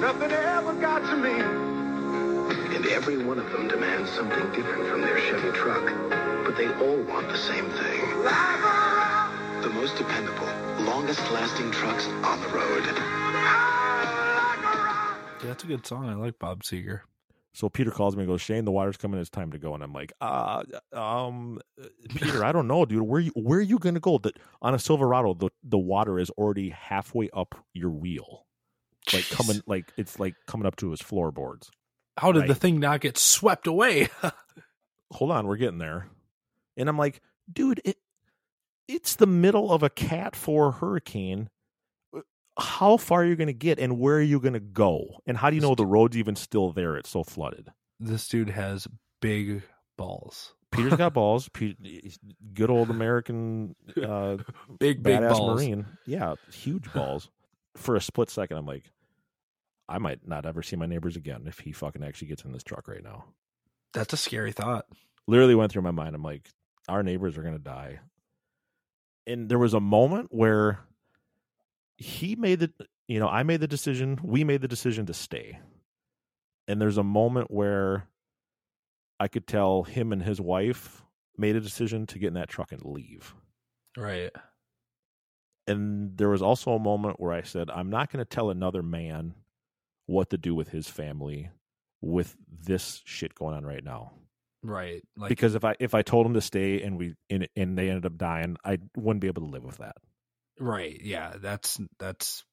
Nothing 0.00 0.32
ever 0.32 0.72
got 0.80 1.00
to 1.00 1.16
me. 1.18 1.42
And 2.74 2.86
every 2.86 3.18
one 3.22 3.38
of 3.38 3.52
them 3.52 3.68
demands 3.68 4.10
something 4.12 4.50
different 4.52 4.88
from 4.88 5.02
their 5.02 5.20
Chevy 5.20 5.50
truck. 5.50 5.84
But 6.46 6.56
they 6.56 6.68
all 6.68 7.02
want 7.02 7.28
the 7.28 7.36
same 7.36 7.68
thing. 7.68 8.00
The 9.60 9.68
most 9.74 9.96
dependable, 9.98 10.48
longest 10.86 11.20
lasting 11.30 11.70
trucks 11.70 12.06
on 12.24 12.40
the 12.40 12.48
road. 12.48 12.86
Yeah, 15.42 15.48
that's 15.48 15.64
a 15.64 15.66
good 15.66 15.86
song. 15.86 16.08
I 16.08 16.14
like 16.14 16.38
Bob 16.38 16.62
Seger. 16.62 17.02
So 17.54 17.68
Peter 17.68 17.90
calls 17.90 18.16
me 18.16 18.22
and 18.22 18.30
goes, 18.30 18.40
Shane, 18.40 18.64
the 18.64 18.70
water's 18.72 18.96
coming. 18.96 19.20
It's 19.20 19.28
time 19.28 19.52
to 19.52 19.58
go. 19.58 19.74
And 19.74 19.82
I'm 19.82 19.92
like, 19.92 20.12
uh, 20.22 20.62
um, 20.92 21.60
Peter, 22.14 22.42
I 22.44 22.50
don't 22.52 22.66
know, 22.66 22.84
dude. 22.86 23.02
Where 23.02 23.20
you 23.20 23.30
where 23.34 23.58
are 23.58 23.62
you 23.62 23.78
gonna 23.78 24.00
go? 24.00 24.18
That 24.18 24.38
on 24.62 24.74
a 24.74 24.78
Silverado, 24.78 25.34
the 25.34 25.50
the 25.62 25.78
water 25.78 26.18
is 26.18 26.30
already 26.30 26.70
halfway 26.70 27.28
up 27.30 27.54
your 27.74 27.90
wheel, 27.90 28.46
like 29.12 29.24
Jeez. 29.24 29.36
coming, 29.36 29.62
like 29.66 29.92
it's 29.98 30.18
like 30.18 30.34
coming 30.46 30.66
up 30.66 30.76
to 30.76 30.90
his 30.90 31.00
floorboards. 31.02 31.70
How 32.18 32.32
did 32.32 32.40
Right. 32.40 32.48
the 32.48 32.54
thing 32.54 32.80
not 32.80 33.00
get 33.00 33.18
swept 33.18 33.66
away? 33.66 34.08
Hold 35.12 35.30
on, 35.30 35.46
we're 35.46 35.56
getting 35.56 35.78
there. 35.78 36.08
And 36.78 36.88
I'm 36.88 36.96
like, 36.98 37.20
dude, 37.52 37.80
it 37.84 37.98
it's 38.88 39.16
the 39.16 39.26
middle 39.26 39.70
of 39.72 39.82
a 39.82 39.90
Cat 39.90 40.34
Four 40.34 40.72
hurricane. 40.72 41.50
How 42.58 42.96
far 42.96 43.22
are 43.22 43.26
you 43.26 43.36
going 43.36 43.46
to 43.48 43.52
get, 43.54 43.78
and 43.78 43.98
where 43.98 44.16
are 44.16 44.22
you 44.22 44.38
going 44.40 44.52
to 44.52 44.60
go? 44.60 45.20
And 45.26 45.36
how 45.36 45.48
do 45.50 45.56
you 45.56 45.62
know 45.62 45.74
the 45.74 45.86
road's 45.86 46.16
even 46.16 46.36
still 46.36 46.72
there? 46.72 46.96
It's 46.96 47.08
so 47.10 47.24
flooded. 47.24 47.68
this 47.98 48.28
dude 48.28 48.50
has 48.50 48.86
big 49.20 49.62
balls. 49.96 50.54
Peter's 50.70 50.94
got 50.96 51.14
balls. 51.14 51.48
Good 52.54 52.70
old 52.70 52.90
American 52.90 53.74
uh, 54.02 54.36
Big, 54.78 55.02
big 55.02 55.20
badass 55.20 55.30
balls. 55.30 55.60
Marine. 55.62 55.86
Yeah, 56.06 56.34
huge 56.52 56.92
balls. 56.92 57.30
For 57.76 57.96
a 57.96 58.00
split 58.00 58.28
second, 58.28 58.58
I'm 58.58 58.66
like, 58.66 58.84
I 59.88 59.98
might 59.98 60.26
not 60.26 60.44
ever 60.46 60.62
see 60.62 60.76
my 60.76 60.86
neighbors 60.86 61.16
again 61.16 61.44
if 61.46 61.58
he 61.58 61.72
fucking 61.72 62.02
actually 62.04 62.28
gets 62.28 62.44
in 62.44 62.52
this 62.52 62.62
truck 62.62 62.86
right 62.88 63.02
now. 63.02 63.24
That's 63.94 64.12
a 64.12 64.16
scary 64.18 64.52
thought. 64.52 64.86
Literally 65.26 65.54
went 65.54 65.72
through 65.72 65.82
my 65.82 65.90
mind. 65.90 66.14
I'm 66.14 66.22
like, 66.22 66.48
our 66.88 67.02
neighbors 67.02 67.36
are 67.38 67.42
gonna 67.42 67.58
die. 67.58 68.00
And 69.26 69.48
there 69.48 69.58
was 69.58 69.72
a 69.74 69.80
moment 69.80 70.28
where 70.30 70.80
he 71.96 72.36
made 72.36 72.60
the, 72.60 72.72
you 73.08 73.18
know, 73.20 73.28
I 73.28 73.42
made 73.42 73.60
the 73.60 73.68
decision. 73.68 74.18
We 74.22 74.44
made 74.44 74.60
the 74.60 74.68
decision 74.68 75.06
to 75.06 75.14
stay. 75.14 75.58
And 76.68 76.80
there's 76.80 76.98
a 76.98 77.02
moment 77.04 77.50
where 77.50 78.08
I 79.20 79.28
could 79.28 79.46
tell 79.46 79.82
him 79.82 80.12
and 80.12 80.22
his 80.22 80.40
wife 80.40 81.02
made 81.36 81.56
a 81.56 81.60
decision 81.60 82.06
to 82.06 82.18
get 82.18 82.28
in 82.28 82.34
that 82.34 82.48
truck 82.48 82.72
and 82.72 82.84
leave. 82.84 83.34
Right. 83.96 84.30
and 85.66 86.16
there 86.16 86.28
was 86.30 86.42
also 86.42 86.72
a 86.72 86.78
moment 86.78 87.20
where 87.20 87.32
I 87.32 87.42
said, 87.42 87.70
I'm 87.70 87.90
not 87.90 88.10
going 88.10 88.24
to 88.24 88.28
tell 88.28 88.50
another 88.50 88.82
man 88.82 89.34
what 90.06 90.30
to 90.30 90.38
do 90.38 90.54
with 90.54 90.68
his 90.68 90.88
family 90.88 91.50
with 92.00 92.36
this 92.48 93.02
shit 93.04 93.34
going 93.34 93.54
on 93.54 93.64
right 93.64 93.84
now. 93.84 94.12
Right. 94.62 95.02
Like 95.16 95.28
because 95.28 95.54
if 95.54 95.64
I 95.64 95.76
if 95.78 95.94
I 95.94 96.02
told 96.02 96.26
him 96.26 96.34
to 96.34 96.40
stay 96.40 96.82
and 96.82 96.96
we 96.98 97.14
and, 97.30 97.48
and 97.56 97.76
they 97.76 97.88
ended 97.88 98.06
up 98.06 98.16
dying, 98.16 98.56
I 98.64 98.78
wouldn't 98.96 99.20
be 99.20 99.26
able 99.28 99.42
to 99.42 99.48
live 99.50 99.64
with 99.64 99.78
that. 99.78 99.96
Right. 100.62 100.98
Yeah, 101.02 101.34
that's 101.40 101.78
that's 101.98 102.44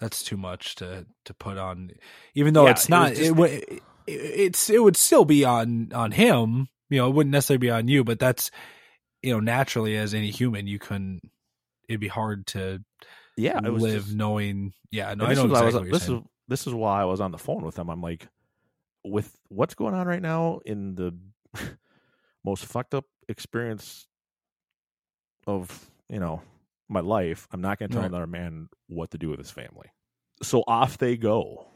that's 0.00 0.22
too 0.22 0.36
much 0.36 0.76
to 0.76 1.06
to 1.24 1.34
put 1.34 1.58
on 1.58 1.90
even 2.34 2.54
though 2.54 2.64
Yeah, 2.66 2.70
it's 2.72 2.88
not 2.88 3.12
it, 3.12 3.16
just- 3.16 3.32
wa- 3.32 3.44
it, 3.46 3.82
it's 4.06 4.70
it 4.70 4.82
would 4.82 4.96
still 4.96 5.24
be 5.24 5.44
on 5.44 5.92
on 5.92 6.12
him, 6.12 6.68
you 6.90 6.98
know, 6.98 7.08
it 7.08 7.14
wouldn't 7.14 7.32
necessarily 7.32 7.58
be 7.58 7.70
on 7.70 7.88
you, 7.88 8.04
but 8.04 8.18
that's 8.18 8.50
you 9.22 9.32
know, 9.32 9.40
naturally 9.40 9.96
as 9.96 10.14
any 10.14 10.30
human 10.30 10.66
you 10.66 10.78
couldn't 10.78 11.20
it'd 11.88 12.00
be 12.00 12.08
hard 12.08 12.46
to 12.48 12.82
Yeah, 13.36 13.58
it 13.64 13.72
was 13.72 13.82
live 13.82 14.04
just- 14.04 14.14
knowing 14.16 14.72
yeah, 14.92 15.12
no, 15.14 15.24
I 15.26 15.34
know 15.34 15.46
why 15.46 15.60
I 15.62 15.66
exactly 15.66 15.90
was- 15.90 16.00
this 16.00 16.06
saying. 16.08 16.18
is 16.20 16.24
this 16.48 16.66
is 16.68 16.74
why 16.74 17.02
I 17.02 17.04
was 17.06 17.20
on 17.20 17.32
the 17.32 17.38
phone 17.38 17.64
with 17.64 17.76
him. 17.76 17.88
I'm 17.90 18.00
like, 18.00 18.28
with 19.04 19.36
what's 19.48 19.74
going 19.74 19.94
on 19.94 20.06
right 20.06 20.22
now 20.22 20.60
in 20.64 20.94
the 20.94 21.12
most 22.44 22.64
fucked 22.66 22.94
up 22.94 23.04
experience 23.28 24.06
of 25.48 25.90
you 26.08 26.20
know 26.20 26.42
my 26.88 27.00
life, 27.00 27.46
I'm 27.52 27.60
not 27.60 27.78
going 27.78 27.88
to 27.90 27.92
tell 27.94 28.02
Right. 28.02 28.10
another 28.10 28.26
man 28.26 28.68
what 28.88 29.10
to 29.12 29.18
do 29.18 29.28
with 29.30 29.38
his 29.38 29.50
family. 29.50 29.88
So 30.42 30.62
off 30.66 30.98
they 30.98 31.16
go. 31.16 31.66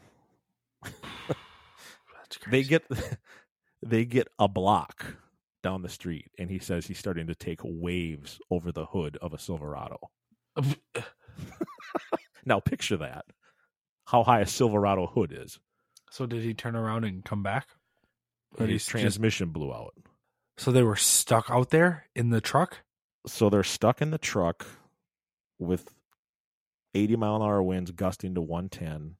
They 2.50 2.62
get 2.62 2.84
they 3.82 4.04
get 4.04 4.28
a 4.38 4.46
block 4.48 5.16
down 5.62 5.82
the 5.82 5.88
street, 5.88 6.30
and 6.38 6.48
he 6.50 6.58
says 6.58 6.86
he's 6.86 6.98
starting 6.98 7.26
to 7.26 7.34
take 7.34 7.60
waves 7.64 8.38
over 8.50 8.70
the 8.72 8.86
hood 8.86 9.18
of 9.20 9.32
a 9.34 9.38
Silverado. 9.38 9.98
now 12.44 12.60
picture 12.60 12.96
that. 12.98 13.24
How 14.06 14.22
high 14.22 14.40
a 14.40 14.46
Silverado 14.46 15.06
hood 15.06 15.32
is. 15.36 15.58
So 16.10 16.26
did 16.26 16.42
he 16.42 16.54
turn 16.54 16.76
around 16.76 17.04
and 17.04 17.24
come 17.24 17.42
back? 17.42 17.68
Or 18.58 18.66
His 18.66 18.72
he's 18.72 18.80
just- 18.82 18.90
transmission 18.90 19.50
blew 19.50 19.72
out. 19.72 19.94
so 20.56 20.70
they 20.72 20.82
were 20.82 20.96
stuck 20.96 21.50
out 21.50 21.70
there 21.70 22.06
in 22.14 22.30
the 22.30 22.40
truck? 22.40 22.78
So 23.26 23.50
they're 23.50 23.62
stuck 23.62 24.00
in 24.00 24.10
the 24.10 24.18
truck 24.18 24.66
with 25.60 25.94
80 26.94 27.16
mile 27.16 27.36
an 27.36 27.42
hour 27.42 27.62
winds 27.62 27.92
gusting 27.92 28.34
to 28.34 28.40
110 28.40 29.16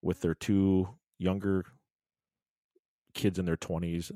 with 0.00 0.20
their 0.22 0.34
two 0.34 0.88
younger 1.18 1.64
kids 3.12 3.38
in 3.38 3.44
their 3.44 3.56
20s 3.56 4.12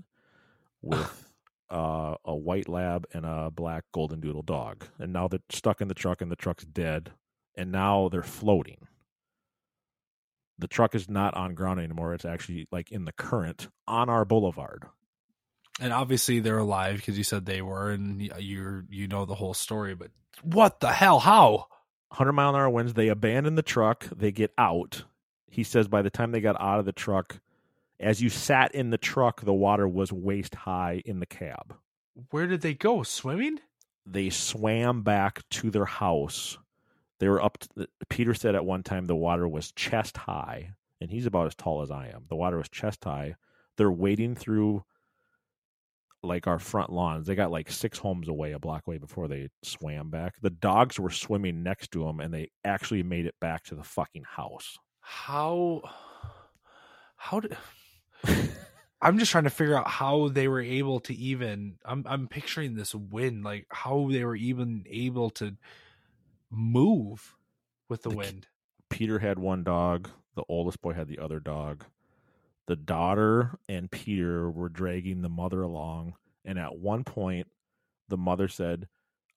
with 0.80 1.32
uh, 1.70 2.14
a 2.24 2.34
white 2.34 2.68
lab 2.68 3.06
and 3.12 3.26
a 3.26 3.50
black 3.50 3.84
golden 3.92 4.20
doodle 4.20 4.42
dog. 4.42 4.84
And 4.98 5.12
now 5.12 5.28
they're 5.28 5.40
stuck 5.50 5.80
in 5.80 5.88
the 5.88 5.94
truck 5.94 6.22
and 6.22 6.30
the 6.30 6.36
truck's 6.36 6.64
dead. 6.64 7.12
And 7.56 7.72
now 7.72 8.08
they're 8.08 8.22
floating. 8.22 8.86
The 10.58 10.68
truck 10.68 10.94
is 10.94 11.08
not 11.08 11.34
on 11.34 11.54
ground 11.54 11.80
anymore. 11.80 12.14
It's 12.14 12.24
actually 12.24 12.68
like 12.70 12.92
in 12.92 13.04
the 13.04 13.12
current 13.12 13.68
on 13.88 14.08
our 14.08 14.24
boulevard. 14.24 14.86
And 15.80 15.92
obviously 15.92 16.40
they're 16.40 16.58
alive 16.58 16.96
because 16.96 17.16
you 17.16 17.24
said 17.24 17.46
they 17.46 17.62
were, 17.62 17.90
and 17.90 18.20
you 18.38 18.84
you 18.90 19.08
know 19.08 19.24
the 19.24 19.34
whole 19.34 19.54
story. 19.54 19.94
But 19.94 20.10
what 20.42 20.80
the 20.80 20.92
hell? 20.92 21.18
How? 21.18 21.66
100 22.08 22.32
mile 22.32 22.50
an 22.50 22.56
hour 22.56 22.68
winds. 22.68 22.94
They 22.94 23.08
abandon 23.08 23.54
the 23.54 23.62
truck. 23.62 24.06
They 24.14 24.30
get 24.30 24.52
out. 24.58 25.04
He 25.48 25.64
says 25.64 25.88
by 25.88 26.02
the 26.02 26.10
time 26.10 26.32
they 26.32 26.40
got 26.40 26.60
out 26.60 26.78
of 26.78 26.84
the 26.84 26.92
truck, 26.92 27.40
as 27.98 28.22
you 28.22 28.28
sat 28.28 28.74
in 28.74 28.90
the 28.90 28.98
truck, 28.98 29.42
the 29.42 29.54
water 29.54 29.86
was 29.88 30.12
waist 30.12 30.54
high 30.54 31.02
in 31.04 31.20
the 31.20 31.26
cab. 31.26 31.74
Where 32.30 32.46
did 32.46 32.60
they 32.60 32.74
go? 32.74 33.02
Swimming? 33.02 33.60
They 34.06 34.30
swam 34.30 35.02
back 35.02 35.48
to 35.50 35.70
their 35.70 35.84
house. 35.84 36.58
They 37.18 37.28
were 37.28 37.42
up. 37.42 37.58
To, 37.58 37.88
Peter 38.08 38.34
said 38.34 38.54
at 38.54 38.64
one 38.64 38.82
time 38.82 39.06
the 39.06 39.16
water 39.16 39.46
was 39.46 39.72
chest 39.72 40.16
high, 40.16 40.72
and 41.00 41.10
he's 41.10 41.26
about 41.26 41.46
as 41.46 41.54
tall 41.54 41.82
as 41.82 41.90
I 41.90 42.08
am. 42.08 42.24
The 42.28 42.36
water 42.36 42.56
was 42.56 42.68
chest 42.68 43.04
high. 43.04 43.36
They're 43.76 43.90
wading 43.90 44.34
through 44.34 44.84
like 46.22 46.46
our 46.46 46.58
front 46.58 46.92
lawns. 46.92 47.26
They 47.26 47.34
got 47.34 47.50
like 47.50 47.70
six 47.70 47.98
homes 47.98 48.28
away, 48.28 48.52
a 48.52 48.58
block 48.58 48.86
away 48.86 48.98
before 48.98 49.28
they 49.28 49.48
swam 49.62 50.10
back. 50.10 50.34
The 50.42 50.50
dogs 50.50 50.98
were 50.98 51.10
swimming 51.10 51.62
next 51.62 51.90
to 51.92 52.04
them, 52.04 52.20
and 52.20 52.32
they 52.32 52.50
actually 52.64 53.02
made 53.02 53.26
it 53.26 53.34
back 53.40 53.64
to 53.64 53.74
the 53.74 53.82
fucking 53.82 54.24
house. 54.24 54.78
How? 55.00 55.82
How 57.16 57.40
did? 57.40 57.56
I'm 59.02 59.18
just 59.18 59.30
trying 59.32 59.44
to 59.44 59.50
figure 59.50 59.76
out 59.76 59.88
how 59.88 60.28
they 60.28 60.46
were 60.46 60.60
able 60.60 61.00
to 61.00 61.14
even. 61.14 61.78
I'm 61.84 62.04
I'm 62.06 62.28
picturing 62.28 62.74
this 62.74 62.94
wind, 62.94 63.44
like 63.44 63.66
how 63.70 64.08
they 64.10 64.24
were 64.24 64.36
even 64.36 64.84
able 64.90 65.30
to 65.30 65.56
move 66.50 67.34
with 67.88 68.02
the, 68.02 68.10
The 68.10 68.16
wind. 68.16 68.46
Peter 68.90 69.18
had 69.18 69.38
one 69.38 69.64
dog. 69.64 70.10
The 70.36 70.44
oldest 70.48 70.80
boy 70.82 70.92
had 70.92 71.08
the 71.08 71.18
other 71.18 71.40
dog. 71.40 71.84
The 72.70 72.76
daughter 72.76 73.58
and 73.68 73.90
Peter 73.90 74.48
were 74.48 74.68
dragging 74.68 75.22
the 75.22 75.28
mother 75.28 75.60
along. 75.60 76.14
And 76.44 76.56
at 76.56 76.78
one 76.78 77.02
point, 77.02 77.48
the 78.08 78.16
mother 78.16 78.46
said, 78.46 78.86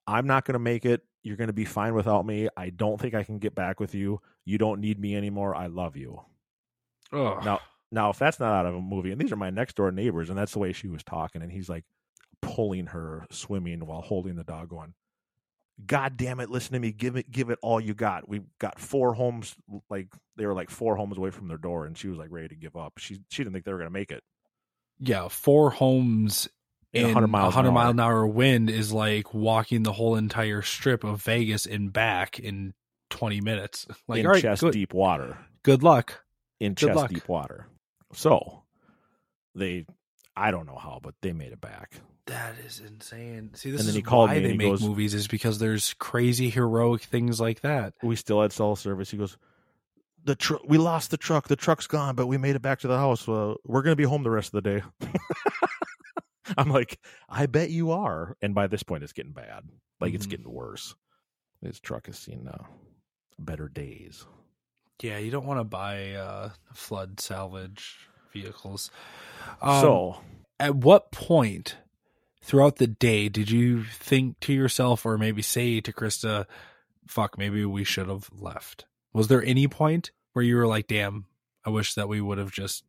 I'm 0.05 0.27
not 0.27 0.45
going 0.45 0.53
to 0.53 0.59
make 0.59 0.85
it. 0.85 1.01
You're 1.23 1.35
going 1.35 1.47
to 1.47 1.51
be 1.51 1.65
fine 1.65 1.95
without 1.95 2.27
me. 2.27 2.47
I 2.55 2.69
don't 2.69 3.01
think 3.01 3.15
I 3.15 3.23
can 3.23 3.39
get 3.39 3.55
back 3.55 3.79
with 3.79 3.95
you. 3.95 4.21
You 4.45 4.59
don't 4.59 4.81
need 4.81 4.99
me 4.99 5.15
anymore. 5.15 5.55
I 5.55 5.65
love 5.65 5.97
you. 5.97 6.21
Oh, 7.11 7.39
Now, 7.43 7.61
now, 7.91 8.11
if 8.11 8.19
that's 8.19 8.39
not 8.39 8.53
out 8.53 8.67
of 8.67 8.75
a 8.75 8.79
movie, 8.79 9.11
and 9.11 9.19
these 9.19 9.31
are 9.31 9.35
my 9.35 9.49
next 9.49 9.77
door 9.77 9.91
neighbors, 9.91 10.29
and 10.29 10.37
that's 10.37 10.53
the 10.53 10.59
way 10.59 10.71
she 10.71 10.87
was 10.87 11.03
talking, 11.03 11.41
and 11.41 11.51
he's 11.51 11.69
like 11.69 11.85
pulling 12.43 12.85
her 12.85 13.25
swimming 13.31 13.83
while 13.87 14.01
holding 14.01 14.35
the 14.35 14.43
dog, 14.43 14.69
going, 14.69 14.93
"God 15.85 16.17
damn 16.17 16.39
it, 16.39 16.49
listen 16.49 16.73
to 16.73 16.79
me, 16.79 16.91
give 16.91 17.15
it, 17.15 17.29
give 17.31 17.49
it 17.49 17.59
all 17.61 17.79
you 17.79 17.93
got." 17.93 18.27
We've 18.29 18.45
got 18.59 18.79
four 18.79 19.13
homes, 19.13 19.55
like 19.89 20.07
they 20.35 20.45
were 20.45 20.53
like 20.53 20.69
four 20.69 20.95
homes 20.95 21.17
away 21.17 21.31
from 21.31 21.47
their 21.47 21.57
door, 21.57 21.85
and 21.85 21.97
she 21.97 22.07
was 22.07 22.17
like 22.17 22.31
ready 22.31 22.49
to 22.49 22.55
give 22.55 22.75
up. 22.75 22.93
She 22.97 23.19
she 23.29 23.43
didn't 23.43 23.53
think 23.53 23.65
they 23.65 23.71
were 23.71 23.79
going 23.79 23.89
to 23.89 23.93
make 23.93 24.11
it. 24.11 24.23
yeah, 24.99 25.27
four 25.27 25.69
homes 25.71 26.47
In 26.93 27.01
in 27.01 27.07
100 27.07 27.27
miles 27.27 27.53
an 27.55 27.65
100 27.65 27.71
mile 27.71 27.89
an 27.91 27.99
hour 27.99 28.25
wind 28.27 28.69
is 28.69 28.93
like 28.93 29.33
walking 29.33 29.83
the 29.83 29.93
whole 29.93 30.15
entire 30.15 30.61
strip 30.61 31.03
of 31.03 31.21
Vegas 31.23 31.65
and 31.65 31.91
back 31.91 32.39
in 32.39 32.73
20 33.09 33.41
minutes. 33.41 33.85
Like, 34.07 34.19
in 34.21 34.27
right, 34.27 34.41
chest 34.41 34.61
good, 34.61 34.73
deep 34.73 34.93
water. 34.93 35.37
good 35.63 35.81
luck. 35.83 36.23
In 36.59 36.73
Good 36.73 36.87
chest 36.87 36.95
luck. 36.97 37.09
deep 37.09 37.27
water. 37.27 37.67
So 38.13 38.63
they, 39.55 39.85
I 40.35 40.51
don't 40.51 40.65
know 40.67 40.77
how, 40.77 40.99
but 41.01 41.15
they 41.21 41.33
made 41.33 41.51
it 41.51 41.59
back. 41.61 41.99
That 42.27 42.55
is 42.65 42.79
insane. 42.79 43.51
See, 43.53 43.71
this 43.71 43.81
And 43.81 43.87
then 43.87 43.91
is 43.91 43.95
he 43.95 44.01
called 44.01 44.29
why 44.29 44.35
me 44.35 44.41
they 44.43 44.51
he 44.51 44.57
make 44.57 44.69
goes- 44.71 44.81
movies 44.81 45.13
is 45.13 45.27
because 45.27 45.59
there's 45.59 45.93
crazy 45.95 46.49
heroic 46.49 47.01
things 47.01 47.41
like 47.41 47.61
that. 47.61 47.93
we 48.01 48.15
still 48.15 48.41
had 48.41 48.53
cell 48.53 48.75
service. 48.77 49.11
He 49.11 49.17
goes, 49.17 49.37
the 50.23 50.35
truck, 50.35 50.61
we 50.65 50.77
lost 50.77 51.11
the 51.11 51.17
truck. 51.17 51.49
The 51.49 51.57
truck's 51.57 51.85
gone, 51.87 52.15
but 52.15 52.27
we 52.27 52.37
made 52.37 52.55
it 52.55 52.61
back 52.61 52.79
to 52.79 52.87
the 52.87 52.97
house. 52.97 53.27
Uh, 53.27 53.55
we're 53.65 53.81
going 53.81 53.91
to 53.91 53.97
be 53.97 54.05
home 54.05 54.23
the 54.23 54.31
rest 54.31 54.53
of 54.53 54.63
the 54.63 54.79
day. 54.79 54.83
I'm 56.57 56.69
like, 56.69 56.99
I 57.29 57.45
bet 57.45 57.69
you 57.71 57.91
are. 57.91 58.37
And 58.41 58.55
by 58.55 58.67
this 58.67 58.83
point, 58.83 59.03
it's 59.03 59.13
getting 59.13 59.33
bad. 59.33 59.63
Like 59.99 60.13
it's 60.13 60.25
Mhm. 60.25 60.29
getting 60.31 60.51
worse. 60.51 60.95
His 61.61 61.79
truck 61.79 62.05
has 62.07 62.17
seen 62.17 62.47
uh, 62.47 62.63
better 63.39 63.67
days. 63.69 64.25
Yeah, 65.01 65.17
you 65.17 65.31
don't 65.31 65.45
want 65.45 65.59
to 65.59 65.63
buy 65.65 66.11
uh, 66.13 66.49
flood 66.73 67.19
salvage 67.19 68.07
vehicles. 68.31 68.91
Um, 69.61 69.81
so, 69.81 70.17
at 70.59 70.75
what 70.75 71.11
point 71.11 71.75
throughout 72.43 72.75
the 72.75 72.87
day 72.87 73.29
did 73.29 73.49
you 73.49 73.83
think 73.83 74.39
to 74.41 74.53
yourself, 74.53 75.05
or 75.05 75.17
maybe 75.17 75.41
say 75.41 75.81
to 75.81 75.91
Krista, 75.93 76.45
"Fuck, 77.07 77.37
maybe 77.37 77.65
we 77.65 77.83
should 77.83 78.07
have 78.07 78.29
left"? 78.31 78.85
Was 79.13 79.27
there 79.27 79.43
any 79.43 79.67
point 79.67 80.11
where 80.33 80.45
you 80.45 80.57
were 80.57 80.67
like, 80.67 80.87
"Damn, 80.87 81.25
I 81.65 81.69
wish 81.69 81.93
that 81.95 82.07
we 82.09 82.21
would 82.21 82.37
have 82.37 82.51
just 82.51 82.83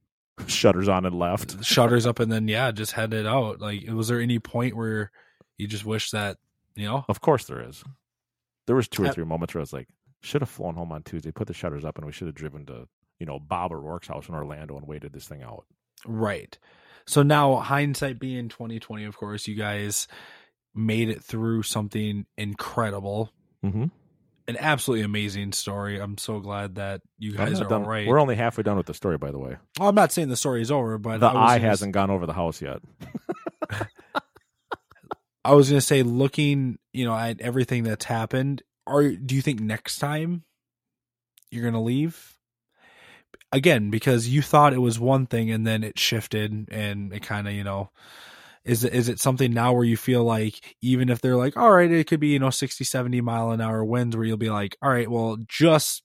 shutters 0.46 0.88
on 0.88 1.06
and 1.06 1.18
left, 1.18 1.64
shutters 1.64 2.06
up, 2.06 2.18
and 2.18 2.30
then 2.30 2.48
yeah, 2.48 2.70
just 2.72 2.92
headed 2.92 3.26
out"? 3.26 3.60
Like, 3.60 3.84
was 3.88 4.08
there 4.08 4.20
any 4.20 4.38
point 4.38 4.76
where 4.76 5.10
you 5.56 5.66
just 5.66 5.84
wish 5.84 6.10
that 6.10 6.38
you 6.74 6.86
know? 6.86 7.04
Of 7.08 7.20
course, 7.20 7.44
there 7.44 7.60
is. 7.60 7.84
There 8.66 8.76
was 8.76 8.88
two 8.88 9.04
or 9.04 9.12
three 9.12 9.24
moments 9.24 9.54
where 9.54 9.60
I 9.60 9.62
was 9.62 9.72
like, 9.72 9.88
should 10.22 10.40
have 10.40 10.48
flown 10.48 10.74
home 10.74 10.90
on 10.90 11.02
Tuesday, 11.02 11.30
put 11.30 11.46
the 11.46 11.54
shutters 11.54 11.84
up, 11.84 11.98
and 11.98 12.06
we 12.06 12.12
should 12.12 12.26
have 12.26 12.34
driven 12.34 12.66
to 12.66 12.88
you 13.20 13.26
know 13.26 13.38
Bob 13.38 13.72
or 13.72 13.80
Rourke's 13.80 14.08
house 14.08 14.28
in 14.28 14.34
Orlando 14.34 14.76
and 14.76 14.86
waited 14.86 15.12
this 15.12 15.28
thing 15.28 15.42
out. 15.42 15.64
Right. 16.06 16.58
So 17.06 17.22
now 17.22 17.56
hindsight 17.56 18.18
being 18.18 18.48
2020, 18.48 19.04
of 19.04 19.16
course, 19.16 19.46
you 19.46 19.54
guys 19.54 20.08
made 20.74 21.08
it 21.08 21.22
through 21.22 21.62
something 21.62 22.26
incredible. 22.36 23.30
Mm-hmm. 23.64 23.84
An 24.46 24.56
absolutely 24.58 25.04
amazing 25.04 25.52
story. 25.52 25.98
I'm 25.98 26.18
so 26.18 26.38
glad 26.40 26.74
that 26.74 27.00
you 27.18 27.32
guys 27.32 27.60
are 27.60 27.64
done- 27.68 27.84
all 27.84 27.88
right. 27.88 28.06
We're 28.06 28.18
only 28.20 28.36
halfway 28.36 28.62
done 28.62 28.76
with 28.76 28.86
the 28.86 28.94
story, 28.94 29.16
by 29.16 29.30
the 29.30 29.38
way. 29.38 29.56
Well, 29.78 29.88
I'm 29.88 29.94
not 29.94 30.12
saying 30.12 30.28
the 30.28 30.36
story 30.36 30.60
is 30.60 30.70
over, 30.70 30.98
but 30.98 31.20
the 31.20 31.26
I 31.26 31.54
eye 31.54 31.58
hasn't 31.58 31.92
gone 31.92 32.10
over 32.10 32.26
the 32.26 32.34
house 32.34 32.60
yet. 32.60 32.80
I 35.44 35.52
was 35.52 35.68
going 35.68 35.78
to 35.78 35.86
say, 35.86 36.02
looking, 36.02 36.78
you 36.92 37.04
know, 37.04 37.14
at 37.14 37.40
everything 37.40 37.84
that's 37.84 38.06
happened, 38.06 38.62
are 38.86 39.10
do 39.10 39.34
you 39.34 39.42
think 39.42 39.60
next 39.60 39.98
time 39.98 40.42
you're 41.50 41.62
going 41.62 41.74
to 41.74 41.80
leave? 41.80 42.33
Again, 43.54 43.90
because 43.90 44.28
you 44.28 44.42
thought 44.42 44.72
it 44.74 44.80
was 44.80 44.98
one 44.98 45.26
thing 45.26 45.52
and 45.52 45.64
then 45.64 45.84
it 45.84 45.98
shifted 45.98 46.68
and 46.72 47.12
it 47.12 47.22
kind 47.22 47.46
of, 47.46 47.54
you 47.54 47.62
know, 47.62 47.90
is 48.64 48.84
it, 48.84 48.94
is 48.94 49.08
it 49.08 49.20
something 49.20 49.52
now 49.54 49.72
where 49.74 49.84
you 49.84 49.96
feel 49.96 50.24
like 50.24 50.76
even 50.82 51.10
if 51.10 51.20
they're 51.20 51.36
like, 51.36 51.56
all 51.56 51.72
right, 51.72 51.90
it 51.90 52.06
could 52.08 52.20
be, 52.20 52.28
you 52.28 52.38
know, 52.40 52.50
60, 52.50 52.84
70 52.84 53.20
mile 53.20 53.52
an 53.52 53.60
hour 53.60 53.84
winds 53.84 54.16
where 54.16 54.24
you'll 54.26 54.36
be 54.38 54.50
like, 54.50 54.76
all 54.82 54.90
right, 54.90 55.10
well, 55.10 55.38
just 55.48 56.02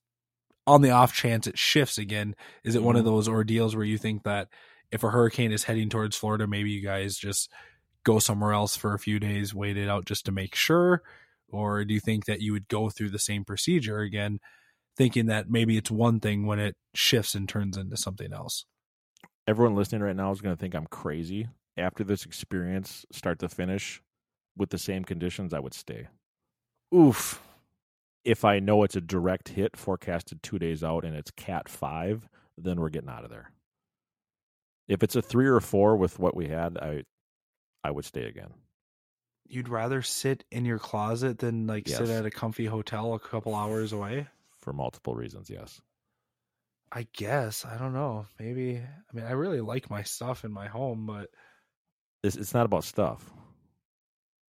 on 0.67 0.81
the 0.81 0.91
off 0.91 1.13
chance 1.13 1.47
it 1.47 1.57
shifts 1.59 1.97
again, 1.97 2.35
is 2.63 2.75
it 2.75 2.83
one 2.83 2.97
of 2.97 3.03
Mhm. 3.03 3.05
those 3.05 3.27
ordeals 3.29 3.75
where 3.75 3.85
you 3.85 3.97
think 3.97 4.23
that 4.23 4.49
if 4.91 5.03
a 5.03 5.09
hurricane 5.11 5.51
is 5.51 5.65
heading 5.65 5.89
towards 5.89 6.17
Florida, 6.17 6.47
maybe 6.47 6.71
you 6.71 6.81
guys 6.81 7.17
just 7.17 7.51
go 8.05 8.19
somewhere 8.19 8.53
else 8.53 8.75
for 8.75 8.93
a 8.93 8.99
few 8.99 9.19
days, 9.19 9.53
wait 9.55 9.77
it 9.77 9.89
out 9.89 10.05
just 10.05 10.25
to 10.25 10.31
make 10.31 10.55
sure? 10.55 11.03
Or 11.49 11.85
do 11.85 11.93
you 11.93 11.99
think 11.99 12.25
that 12.25 12.41
you 12.41 12.53
would 12.53 12.67
go 12.69 12.89
through 12.89 13.09
the 13.11 13.19
same 13.19 13.45
procedure 13.45 13.99
again, 13.99 14.39
thinking 14.99 15.27
that 15.27 15.49
maybe 15.49 15.77
it's 15.77 15.89
one 15.89 16.19
thing 16.19 16.45
when 16.45 16.59
it 16.59 16.75
shifts 16.93 17.33
and 17.33 17.47
turns 17.47 17.77
into 17.77 17.95
something 17.95 18.33
else? 18.33 18.65
Everyone 19.47 19.73
listening 19.73 20.01
right 20.03 20.15
now 20.15 20.29
is 20.31 20.41
going 20.41 20.55
to 20.55 20.59
think 20.59 20.75
I'm 20.75 20.87
crazy. 20.87 21.47
After 21.77 22.03
this 22.03 22.25
experience, 22.25 23.05
start 23.11 23.39
to 23.39 23.47
finish, 23.47 24.01
with 24.57 24.69
the 24.69 24.77
same 24.77 25.05
conditions, 25.05 25.53
I 25.53 25.59
would 25.59 25.73
stay. 25.73 26.09
Oof. 26.93 27.41
If 28.25 28.43
I 28.43 28.59
know 28.59 28.83
it's 28.83 28.97
a 28.97 29.01
direct 29.01 29.47
hit 29.47 29.77
forecasted 29.77 30.43
two 30.43 30.59
days 30.59 30.83
out 30.83 31.05
and 31.05 31.15
it's 31.15 31.31
Cat 31.31 31.69
five, 31.69 32.27
then 32.57 32.81
we're 32.81 32.89
getting 32.89 33.09
out 33.09 33.23
of 33.23 33.29
there. 33.29 33.53
If 34.89 35.01
it's 35.01 35.15
a 35.15 35.21
three 35.21 35.47
or 35.47 35.61
four 35.61 35.95
with 35.95 36.19
what 36.19 36.35
we 36.35 36.49
had, 36.49 36.77
I 36.77 37.03
I 37.83 37.91
would 37.91 38.03
stay 38.03 38.25
again. 38.25 38.49
You'd 39.47 39.69
rather 39.69 40.01
sit 40.01 40.43
in 40.51 40.65
your 40.65 40.79
closet 40.79 41.39
than 41.39 41.67
like 41.67 41.87
sit 41.87 42.09
at 42.09 42.25
a 42.25 42.29
comfy 42.29 42.65
hotel 42.65 43.13
a 43.13 43.19
couple 43.19 43.55
hours 43.55 43.93
away? 43.93 44.27
For 44.69 44.73
multiple 44.73 45.15
reasons, 45.15 45.49
yes. 45.49 45.81
I 46.91 47.07
guess. 47.17 47.65
I 47.65 47.79
don't 47.79 47.91
know. 47.93 48.27
Maybe. 48.39 48.77
I 48.77 49.15
mean, 49.15 49.25
I 49.25 49.31
really 49.31 49.61
like 49.61 49.89
my 49.89 50.03
stuff 50.03 50.45
in 50.45 50.51
my 50.51 50.67
home, 50.67 51.07
but 51.07 51.31
It's 52.23 52.35
it's 52.35 52.53
not 52.53 52.67
about 52.67 52.83
stuff. 52.83 53.27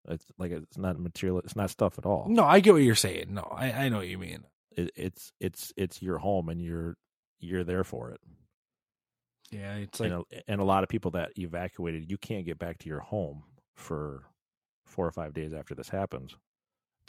It's 0.09 0.25
like 0.37 0.51
it's 0.51 0.77
not 0.77 0.99
material. 0.99 1.39
It's 1.39 1.55
not 1.55 1.69
stuff 1.69 1.97
at 1.97 2.05
all. 2.05 2.27
no, 2.27 2.43
I 2.43 2.59
get 2.59 2.73
what 2.73 2.81
you're 2.81 2.95
saying. 2.95 3.27
No, 3.33 3.43
I, 3.43 3.71
I 3.71 3.87
know 3.87 3.99
what 3.99 4.09
you 4.09 4.17
mean. 4.17 4.43
It, 4.75 4.91
it's 4.97 5.31
it's 5.39 5.71
it's 5.77 6.01
your 6.01 6.17
home 6.17 6.49
and 6.49 6.61
you're 6.61 6.97
you're 7.39 7.63
there 7.63 7.85
for 7.85 8.11
it. 8.11 8.19
Yeah, 9.51 9.75
it's 9.75 10.01
like 10.01 10.11
and, 10.11 10.25
a, 10.33 10.51
and 10.51 10.59
a 10.59 10.65
lot 10.65 10.83
of 10.83 10.89
people 10.89 11.11
that 11.11 11.31
evacuated, 11.37 12.11
you 12.11 12.17
can't 12.17 12.45
get 12.45 12.59
back 12.59 12.79
to 12.79 12.89
your 12.89 12.99
home 12.99 13.43
for 13.77 14.23
four 14.85 15.07
or 15.07 15.11
five 15.13 15.33
days 15.33 15.53
after 15.53 15.75
this 15.75 15.87
happens. 15.87 16.35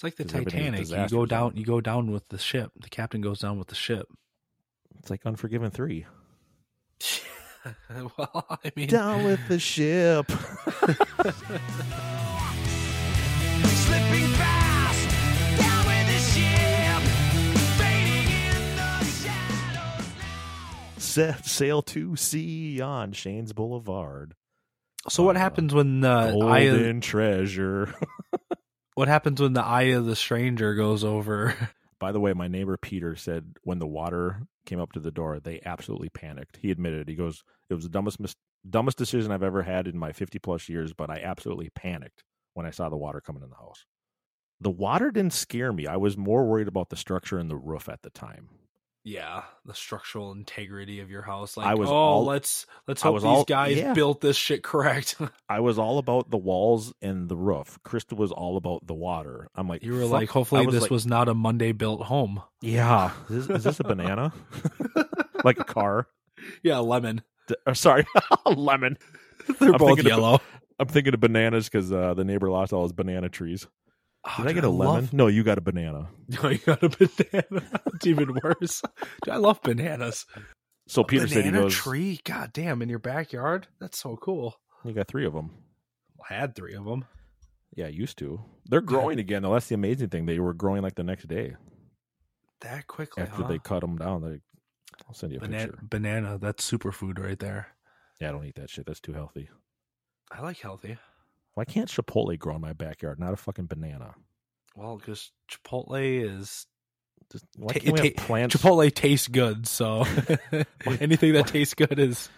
It's 0.00 0.04
like 0.04 0.16
the 0.16 0.24
Titanic. 0.24 0.88
You 0.88 1.08
go 1.08 1.26
down. 1.26 1.58
You 1.58 1.64
go 1.66 1.82
down 1.82 2.10
with 2.10 2.26
the 2.28 2.38
ship. 2.38 2.72
The 2.80 2.88
captain 2.88 3.20
goes 3.20 3.40
down 3.40 3.58
with 3.58 3.68
the 3.68 3.74
ship. 3.74 4.06
It's 4.98 5.10
like 5.10 5.26
Unforgiven 5.26 5.70
three. 5.70 6.06
well, 8.16 8.46
I 8.48 8.72
mean, 8.74 8.88
Down 8.88 9.24
with 9.24 9.46
the 9.48 9.58
ship. 9.58 10.30
Slipping 10.30 11.36
fast 14.38 15.10
down 15.58 15.86
with 15.86 16.06
the 16.06 16.18
ship, 16.32 17.02
fading 17.76 18.30
in 18.32 18.76
the 18.76 19.04
shadows. 19.04 20.06
Set 20.96 21.44
sail 21.44 21.82
to 21.82 22.16
sea 22.16 22.80
on 22.80 23.12
Shane's 23.12 23.52
Boulevard. 23.52 24.34
So 25.10 25.24
what 25.24 25.36
happens 25.36 25.74
when 25.74 26.00
the 26.00 26.08
eye 26.08 26.60
of, 26.60 26.76
Golden 26.76 27.02
treasure. 27.02 27.94
what 29.00 29.08
happens 29.08 29.40
when 29.40 29.54
the 29.54 29.64
eye 29.64 29.94
of 29.94 30.04
the 30.04 30.14
stranger 30.14 30.74
goes 30.74 31.04
over? 31.04 31.54
By 31.98 32.12
the 32.12 32.20
way, 32.20 32.34
my 32.34 32.48
neighbor 32.48 32.76
Peter 32.76 33.16
said 33.16 33.56
when 33.62 33.78
the 33.78 33.86
water 33.86 34.42
came 34.66 34.78
up 34.78 34.92
to 34.92 35.00
the 35.00 35.10
door, 35.10 35.40
they 35.40 35.58
absolutely 35.64 36.10
panicked. 36.10 36.58
He 36.58 36.70
admitted, 36.70 37.08
he 37.08 37.14
goes, 37.14 37.42
"It 37.70 37.74
was 37.74 37.84
the 37.84 37.90
dumbest 37.90 38.20
mis- 38.20 38.36
dumbest 38.68 38.98
decision 38.98 39.32
I've 39.32 39.42
ever 39.42 39.62
had 39.62 39.88
in 39.88 39.96
my 39.96 40.12
50 40.12 40.38
plus 40.38 40.68
years, 40.68 40.92
but 40.92 41.08
I 41.08 41.22
absolutely 41.24 41.70
panicked 41.70 42.24
when 42.52 42.66
I 42.66 42.70
saw 42.72 42.90
the 42.90 42.98
water 42.98 43.22
coming 43.22 43.42
in 43.42 43.48
the 43.48 43.56
house." 43.56 43.86
The 44.60 44.68
water 44.68 45.10
didn't 45.10 45.32
scare 45.32 45.72
me. 45.72 45.86
I 45.86 45.96
was 45.96 46.18
more 46.18 46.44
worried 46.44 46.68
about 46.68 46.90
the 46.90 46.96
structure 46.96 47.38
and 47.38 47.48
the 47.50 47.56
roof 47.56 47.88
at 47.88 48.02
the 48.02 48.10
time. 48.10 48.50
Yeah, 49.04 49.42
the 49.64 49.74
structural 49.74 50.32
integrity 50.32 51.00
of 51.00 51.10
your 51.10 51.22
house. 51.22 51.56
Like, 51.56 51.66
I 51.66 51.74
was 51.74 51.88
oh, 51.88 51.92
all- 51.94 52.24
let's 52.24 52.66
let's 52.86 53.00
hope 53.02 53.14
was 53.14 53.22
these 53.22 53.28
all- 53.28 53.44
guys 53.44 53.78
yeah. 53.78 53.92
built 53.94 54.20
this 54.20 54.36
shit 54.36 54.62
correct. 54.62 55.16
I 55.48 55.60
was 55.60 55.78
all 55.78 55.98
about 55.98 56.30
the 56.30 56.36
walls 56.36 56.92
and 57.00 57.28
the 57.28 57.36
roof. 57.36 57.78
Krista 57.84 58.16
was 58.16 58.30
all 58.32 58.56
about 58.56 58.86
the 58.86 58.94
water. 58.94 59.48
I'm 59.54 59.68
like, 59.68 59.82
you 59.82 59.94
were 59.94 60.02
fuck. 60.02 60.10
like, 60.10 60.28
hopefully 60.28 60.66
this 60.66 60.82
like, 60.82 60.90
was 60.90 61.06
not 61.06 61.28
a 61.28 61.34
Monday 61.34 61.72
built 61.72 62.02
home. 62.02 62.42
Yeah, 62.60 63.12
is 63.30 63.46
this, 63.46 63.58
is 63.58 63.64
this 63.64 63.80
a 63.80 63.84
banana? 63.84 64.32
like 65.44 65.58
a 65.58 65.64
car? 65.64 66.06
Yeah, 66.62 66.78
lemon. 66.78 67.22
D- 67.48 67.56
or 67.66 67.74
sorry, 67.74 68.06
lemon. 68.46 68.98
They're 69.58 69.72
I'm 69.72 69.78
both 69.78 69.88
thinking 69.96 70.06
of- 70.06 70.18
yellow. 70.18 70.40
I'm 70.78 70.88
thinking 70.88 71.12
of 71.12 71.20
bananas 71.20 71.68
because 71.68 71.92
uh, 71.92 72.14
the 72.14 72.24
neighbor 72.24 72.50
lost 72.50 72.72
all 72.72 72.84
his 72.84 72.92
banana 72.92 73.28
trees. 73.28 73.66
Oh, 74.24 74.34
Did 74.42 74.48
I 74.48 74.52
get 74.52 74.64
a 74.64 74.68
lemon? 74.68 74.94
love- 74.94 75.12
No, 75.12 75.26
you 75.28 75.42
got 75.42 75.58
a 75.58 75.62
banana. 75.62 76.08
No, 76.42 76.48
you 76.50 76.58
got 76.58 76.82
a 76.82 76.88
banana. 76.90 77.80
it's 77.94 78.06
even 78.06 78.36
worse. 78.42 78.82
Dude, 79.24 79.34
I 79.34 79.36
love 79.38 79.60
bananas. 79.62 80.26
So 80.86 81.04
Peter 81.04 81.26
said 81.26 81.44
he 81.44 81.50
banana 81.50 81.64
goes, 81.66 81.74
tree. 81.74 82.20
God 82.24 82.52
damn, 82.52 82.82
in 82.82 82.88
your 82.88 82.98
backyard. 82.98 83.66
That's 83.80 83.98
so 83.98 84.16
cool. 84.16 84.56
"You 84.84 84.92
got 84.92 85.08
three 85.08 85.24
of 85.24 85.32
them." 85.32 85.50
I 86.28 86.34
had 86.34 86.54
three 86.54 86.74
of 86.74 86.84
them. 86.84 87.04
Yeah, 87.76 87.86
I 87.86 87.90
used 87.90 88.18
to. 88.18 88.40
They're 88.66 88.80
growing 88.80 89.18
again. 89.20 89.42
though. 89.42 89.52
That's 89.54 89.68
the 89.68 89.74
amazing 89.76 90.08
thing. 90.08 90.26
They 90.26 90.38
were 90.40 90.52
growing 90.54 90.82
like 90.82 90.96
the 90.96 91.04
next 91.04 91.28
day 91.28 91.54
That 92.62 92.86
quickly, 92.88 93.22
after 93.22 93.42
huh? 93.42 93.48
they 93.48 93.58
cut 93.58 93.80
them 93.80 93.96
down. 93.96 94.22
They, 94.22 94.40
I'll 95.08 95.14
send 95.14 95.32
you 95.32 95.38
a 95.38 95.40
banana, 95.42 95.68
picture. 95.68 95.78
banana. 95.88 96.38
That's 96.40 96.68
superfood 96.68 97.18
right 97.18 97.38
there. 97.38 97.68
Yeah, 98.20 98.28
I 98.30 98.32
don't 98.32 98.44
eat 98.44 98.56
that 98.56 98.68
shit. 98.70 98.86
That's 98.86 99.00
too 99.00 99.12
healthy. 99.12 99.48
I 100.30 100.42
like 100.42 100.58
healthy. 100.58 100.98
Why 101.54 101.64
can't 101.64 101.88
Chipotle 101.88 102.38
grow 102.38 102.54
in 102.56 102.60
my 102.60 102.72
backyard? 102.72 103.18
Not 103.18 103.32
a 103.32 103.36
fucking 103.36 103.66
banana. 103.66 104.14
Well, 104.76 104.96
because 104.96 105.30
Chipotle 105.50 106.24
is 106.24 106.66
Just, 107.32 107.44
why 107.56 107.72
can't 107.74 107.92
we 107.92 108.00
it 108.08 108.16
have 108.18 108.26
plants? 108.26 108.56
Chipotle 108.56 108.92
tastes 108.94 109.28
good, 109.28 109.66
so 109.66 110.04
anything 111.00 111.32
that 111.34 111.48
tastes 111.48 111.74
good 111.74 111.98
is. 111.98 112.28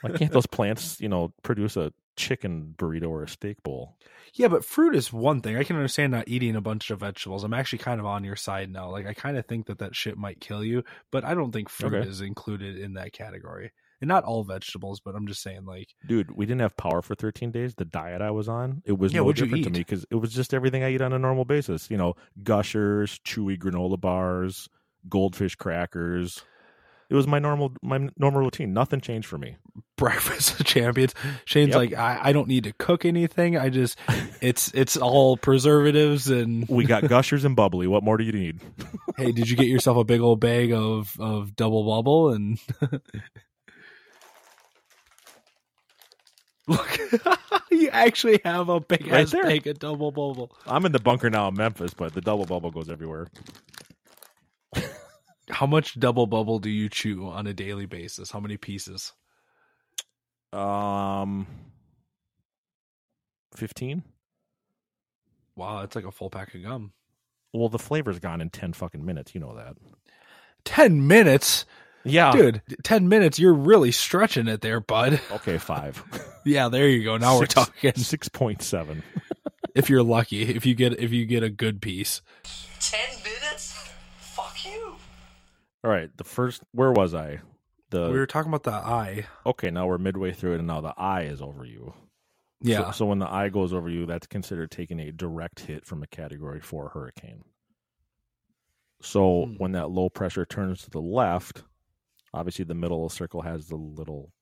Why 0.00 0.10
can't 0.10 0.32
those 0.32 0.46
plants, 0.46 1.00
you 1.00 1.08
know, 1.08 1.32
produce 1.42 1.76
a 1.76 1.92
chicken 2.16 2.74
burrito 2.76 3.08
or 3.08 3.22
a 3.22 3.28
steak 3.28 3.62
bowl? 3.62 3.96
Yeah, 4.34 4.48
but 4.48 4.64
fruit 4.64 4.96
is 4.96 5.12
one 5.12 5.42
thing. 5.42 5.56
I 5.56 5.64
can 5.64 5.76
understand 5.76 6.12
not 6.12 6.28
eating 6.28 6.56
a 6.56 6.60
bunch 6.62 6.90
of 6.90 7.00
vegetables. 7.00 7.44
I'm 7.44 7.52
actually 7.54 7.80
kind 7.80 8.00
of 8.00 8.06
on 8.06 8.24
your 8.24 8.36
side 8.36 8.70
now. 8.70 8.90
Like 8.90 9.06
I 9.06 9.12
kind 9.14 9.36
of 9.36 9.46
think 9.46 9.66
that 9.66 9.78
that 9.78 9.94
shit 9.94 10.16
might 10.16 10.40
kill 10.40 10.64
you, 10.64 10.84
but 11.10 11.24
I 11.24 11.34
don't 11.34 11.52
think 11.52 11.68
fruit 11.68 11.94
Okay. 11.94 12.08
is 12.08 12.20
included 12.22 12.78
in 12.78 12.94
that 12.94 13.12
category. 13.12 13.72
And 14.02 14.08
not 14.08 14.24
all 14.24 14.42
vegetables, 14.44 15.00
but 15.00 15.14
I'm 15.14 15.26
just 15.28 15.40
saying 15.42 15.64
like 15.64 15.94
Dude, 16.06 16.32
we 16.32 16.44
didn't 16.44 16.60
have 16.60 16.76
power 16.76 17.00
for 17.02 17.14
13 17.14 17.52
days. 17.52 17.74
The 17.76 17.84
diet 17.86 18.20
I 18.20 18.32
was 18.32 18.48
on, 18.48 18.82
it 18.84 18.98
was 18.98 19.14
Yeah, 19.14 19.20
no 19.20 19.32
different 19.32 19.64
to 19.64 19.70
me 19.70 19.78
because 19.78 20.04
it 20.10 20.16
was 20.16 20.34
just 20.34 20.52
everything 20.52 20.82
I 20.82 20.92
eat 20.92 21.00
on 21.00 21.12
a 21.12 21.18
normal 21.18 21.44
basis. 21.44 21.88
You 21.90 21.96
know, 21.96 22.14
gushers, 22.42 23.18
chewy 23.20 23.56
granola 23.58 23.98
bars, 24.00 24.68
goldfish 25.08 25.54
crackers. 25.54 26.44
It 27.10 27.14
was 27.14 27.26
my 27.26 27.38
normal 27.38 27.72
my 27.82 28.08
normal 28.16 28.40
routine. 28.40 28.72
Nothing 28.72 29.00
changed 29.02 29.28
for 29.28 29.36
me. 29.38 29.56
breakfast 29.96 30.58
of 30.58 30.66
champions. 30.66 31.14
Shane's 31.44 31.68
Yep. 31.68 31.76
like, 31.76 31.94
I, 31.94 32.18
I 32.22 32.32
don't 32.32 32.48
need 32.48 32.64
to 32.64 32.72
cook 32.72 33.04
anything. 33.04 33.56
I 33.56 33.68
just 33.68 33.98
it's 34.40 34.72
it's 34.74 34.96
all 34.96 35.36
preservatives 35.36 36.28
and 36.30 36.66
We 36.68 36.86
got 36.86 37.06
gushers 37.08 37.44
and 37.44 37.54
bubbly. 37.54 37.86
What 37.86 38.02
more 38.02 38.16
do 38.16 38.24
you 38.24 38.32
need? 38.32 38.60
hey, 39.16 39.30
did 39.30 39.48
you 39.48 39.56
get 39.56 39.66
yourself 39.66 39.96
a 39.98 40.04
big 40.04 40.22
old 40.22 40.40
bag 40.40 40.72
of 40.72 41.14
of 41.20 41.50
Dubble 41.54 41.86
Bubble 41.86 42.30
and 42.30 42.58
Look, 46.72 46.98
you 47.70 47.88
actually 47.90 48.40
have 48.44 48.68
a 48.68 48.80
big 48.80 49.06
Right 49.06 49.22
ass 49.22 49.30
there. 49.32 49.42
of 49.46 49.78
Dubble 49.78 50.12
Bubble. 50.12 50.50
I'm 50.66 50.84
in 50.86 50.92
the 50.92 50.98
bunker 51.00 51.30
now 51.30 51.48
in 51.48 51.54
Memphis, 51.54 51.94
but 51.94 52.14
the 52.14 52.20
Dubble 52.20 52.46
Bubble 52.46 52.70
goes 52.70 52.88
everywhere. 52.88 53.28
How 55.50 55.66
much 55.66 55.98
Dubble 55.98 56.28
Bubble 56.28 56.58
do 56.58 56.70
you 56.70 56.88
chew 56.88 57.26
on 57.28 57.46
a 57.46 57.52
daily 57.54 57.86
basis? 57.86 58.30
How 58.30 58.40
many 58.40 58.56
pieces? 58.56 59.12
Um, 60.52 61.46
fifteen. 63.54 64.02
Wow, 65.56 65.80
that's 65.80 65.96
like 65.96 66.04
a 66.06 66.12
full 66.12 66.30
pack 66.30 66.54
of 66.54 66.62
gum. 66.62 66.92
Well, 67.52 67.68
the 67.68 67.78
flavor's 67.78 68.18
gone 68.18 68.40
in 68.40 68.50
ten 68.50 68.72
fucking 68.72 69.04
minutes. 69.04 69.34
You 69.34 69.40
know 69.40 69.54
that. 69.56 69.76
10 70.64 71.06
minutes? 71.08 71.66
Yeah, 72.04 72.32
Dude, 72.32 72.62
10 72.82 73.08
minutes, 73.08 73.38
you're 73.38 73.54
really 73.54 73.92
stretching 73.92 74.48
it 74.48 74.60
there, 74.60 74.80
bud. 74.80 75.20
Okay, 75.32 75.58
five. 75.58 76.02
Yeah, 76.44 76.68
there 76.68 76.88
you 76.88 77.04
go. 77.04 77.16
Now 77.16 77.38
we're 77.38 77.46
talking. 77.46 77.94
Six 77.94 78.28
point 78.28 78.62
seven. 78.62 79.02
If 79.74 79.88
you're 79.88 80.02
lucky, 80.02 80.42
if 80.42 80.66
you 80.66 80.74
get 80.74 80.98
if 81.00 81.12
you 81.12 81.24
get 81.24 81.42
a 81.42 81.48
good 81.48 81.80
piece. 81.80 82.20
Ten 82.78 83.08
minutes? 83.24 83.74
Fuck 84.18 84.66
you. 84.66 84.96
All 85.82 85.90
right. 85.90 86.10
The 86.18 86.24
first. 86.24 86.62
Where 86.72 86.92
was 86.92 87.14
I? 87.14 87.40
The 87.88 88.08
we 88.10 88.18
were 88.18 88.26
talking 88.26 88.50
about 88.50 88.64
the 88.64 88.72
eye. 88.72 89.24
okay. 89.46 89.70
Now 89.70 89.86
we're 89.86 89.96
midway 89.96 90.32
through 90.32 90.52
it, 90.52 90.58
and 90.58 90.66
now 90.66 90.82
the 90.82 90.92
eye 90.98 91.22
is 91.22 91.40
over 91.40 91.64
you. 91.64 91.94
Yeah. 92.60 92.86
So, 92.86 92.90
so 92.92 93.06
when 93.06 93.18
the 93.18 93.32
eye 93.32 93.48
goes 93.48 93.72
over 93.72 93.88
you, 93.88 94.04
that's 94.04 94.26
considered 94.26 94.70
taking 94.70 95.00
a 95.00 95.10
direct 95.10 95.60
hit 95.60 95.86
from 95.86 96.02
a 96.02 96.06
Category 96.06 96.60
Four 96.60 96.90
hurricane. 96.90 97.44
So 99.00 99.46
Hmm. 99.46 99.54
when 99.56 99.72
that 99.72 99.90
low 99.90 100.10
pressure 100.10 100.44
turns 100.44 100.82
to 100.82 100.90
the 100.90 101.00
left, 101.00 101.62
obviously 102.34 102.64
the 102.64 102.74
middle 102.74 103.08
circle 103.08 103.42
has 103.42 103.66
the 103.68 103.76
little 103.76 104.32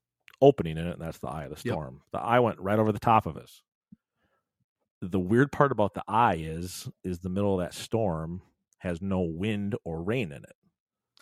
opening 0.41 0.79
in 0.79 0.87
it, 0.87 0.93
and 0.95 1.03
that's 1.03 1.19
the 1.19 1.29
eye 1.29 1.45
of 1.45 1.51
the 1.51 1.57
Yep. 1.65 1.73
storm. 1.75 2.03
The 2.13 2.19
eye 2.21 2.39
went 2.41 2.59
right 2.61 2.79
over 2.79 2.93
the 2.93 2.99
top 2.99 3.27
of 3.27 3.37
us. 3.37 3.63
The 5.03 5.19
weird 5.21 5.51
part 5.53 5.73
about 5.73 5.95
the 5.95 6.05
eye 6.09 6.37
is, 6.37 6.89
is 7.05 7.21
the 7.21 7.29
middle 7.31 7.59
of 7.59 7.65
that 7.67 7.75
storm 7.75 8.43
has 8.79 9.01
no 9.03 9.21
wind 9.21 9.75
or 9.85 10.03
rain 10.03 10.33
in 10.33 10.43
it. 10.45 10.57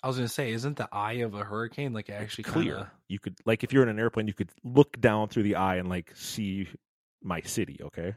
I 0.02 0.06
was 0.08 0.16
gonna 0.16 0.28
say, 0.28 0.52
isn't 0.52 0.76
the 0.76 0.88
eye 0.92 1.14
of 1.24 1.34
a 1.34 1.42
hurricane 1.44 1.92
like 1.92 2.08
actually 2.10 2.44
Clear. 2.44 2.74
kinda- 2.74 2.92
You 3.08 3.18
could 3.18 3.36
like 3.44 3.64
if 3.64 3.72
you're 3.72 3.82
in 3.82 3.88
an 3.88 3.98
airplane, 3.98 4.28
you 4.28 4.34
could 4.34 4.52
look 4.62 5.00
down 5.00 5.28
through 5.28 5.42
the 5.44 5.56
eye 5.56 5.76
and 5.76 5.88
like 5.88 6.14
see 6.16 6.68
my 7.22 7.40
city. 7.40 7.80
Okay. 7.82 8.14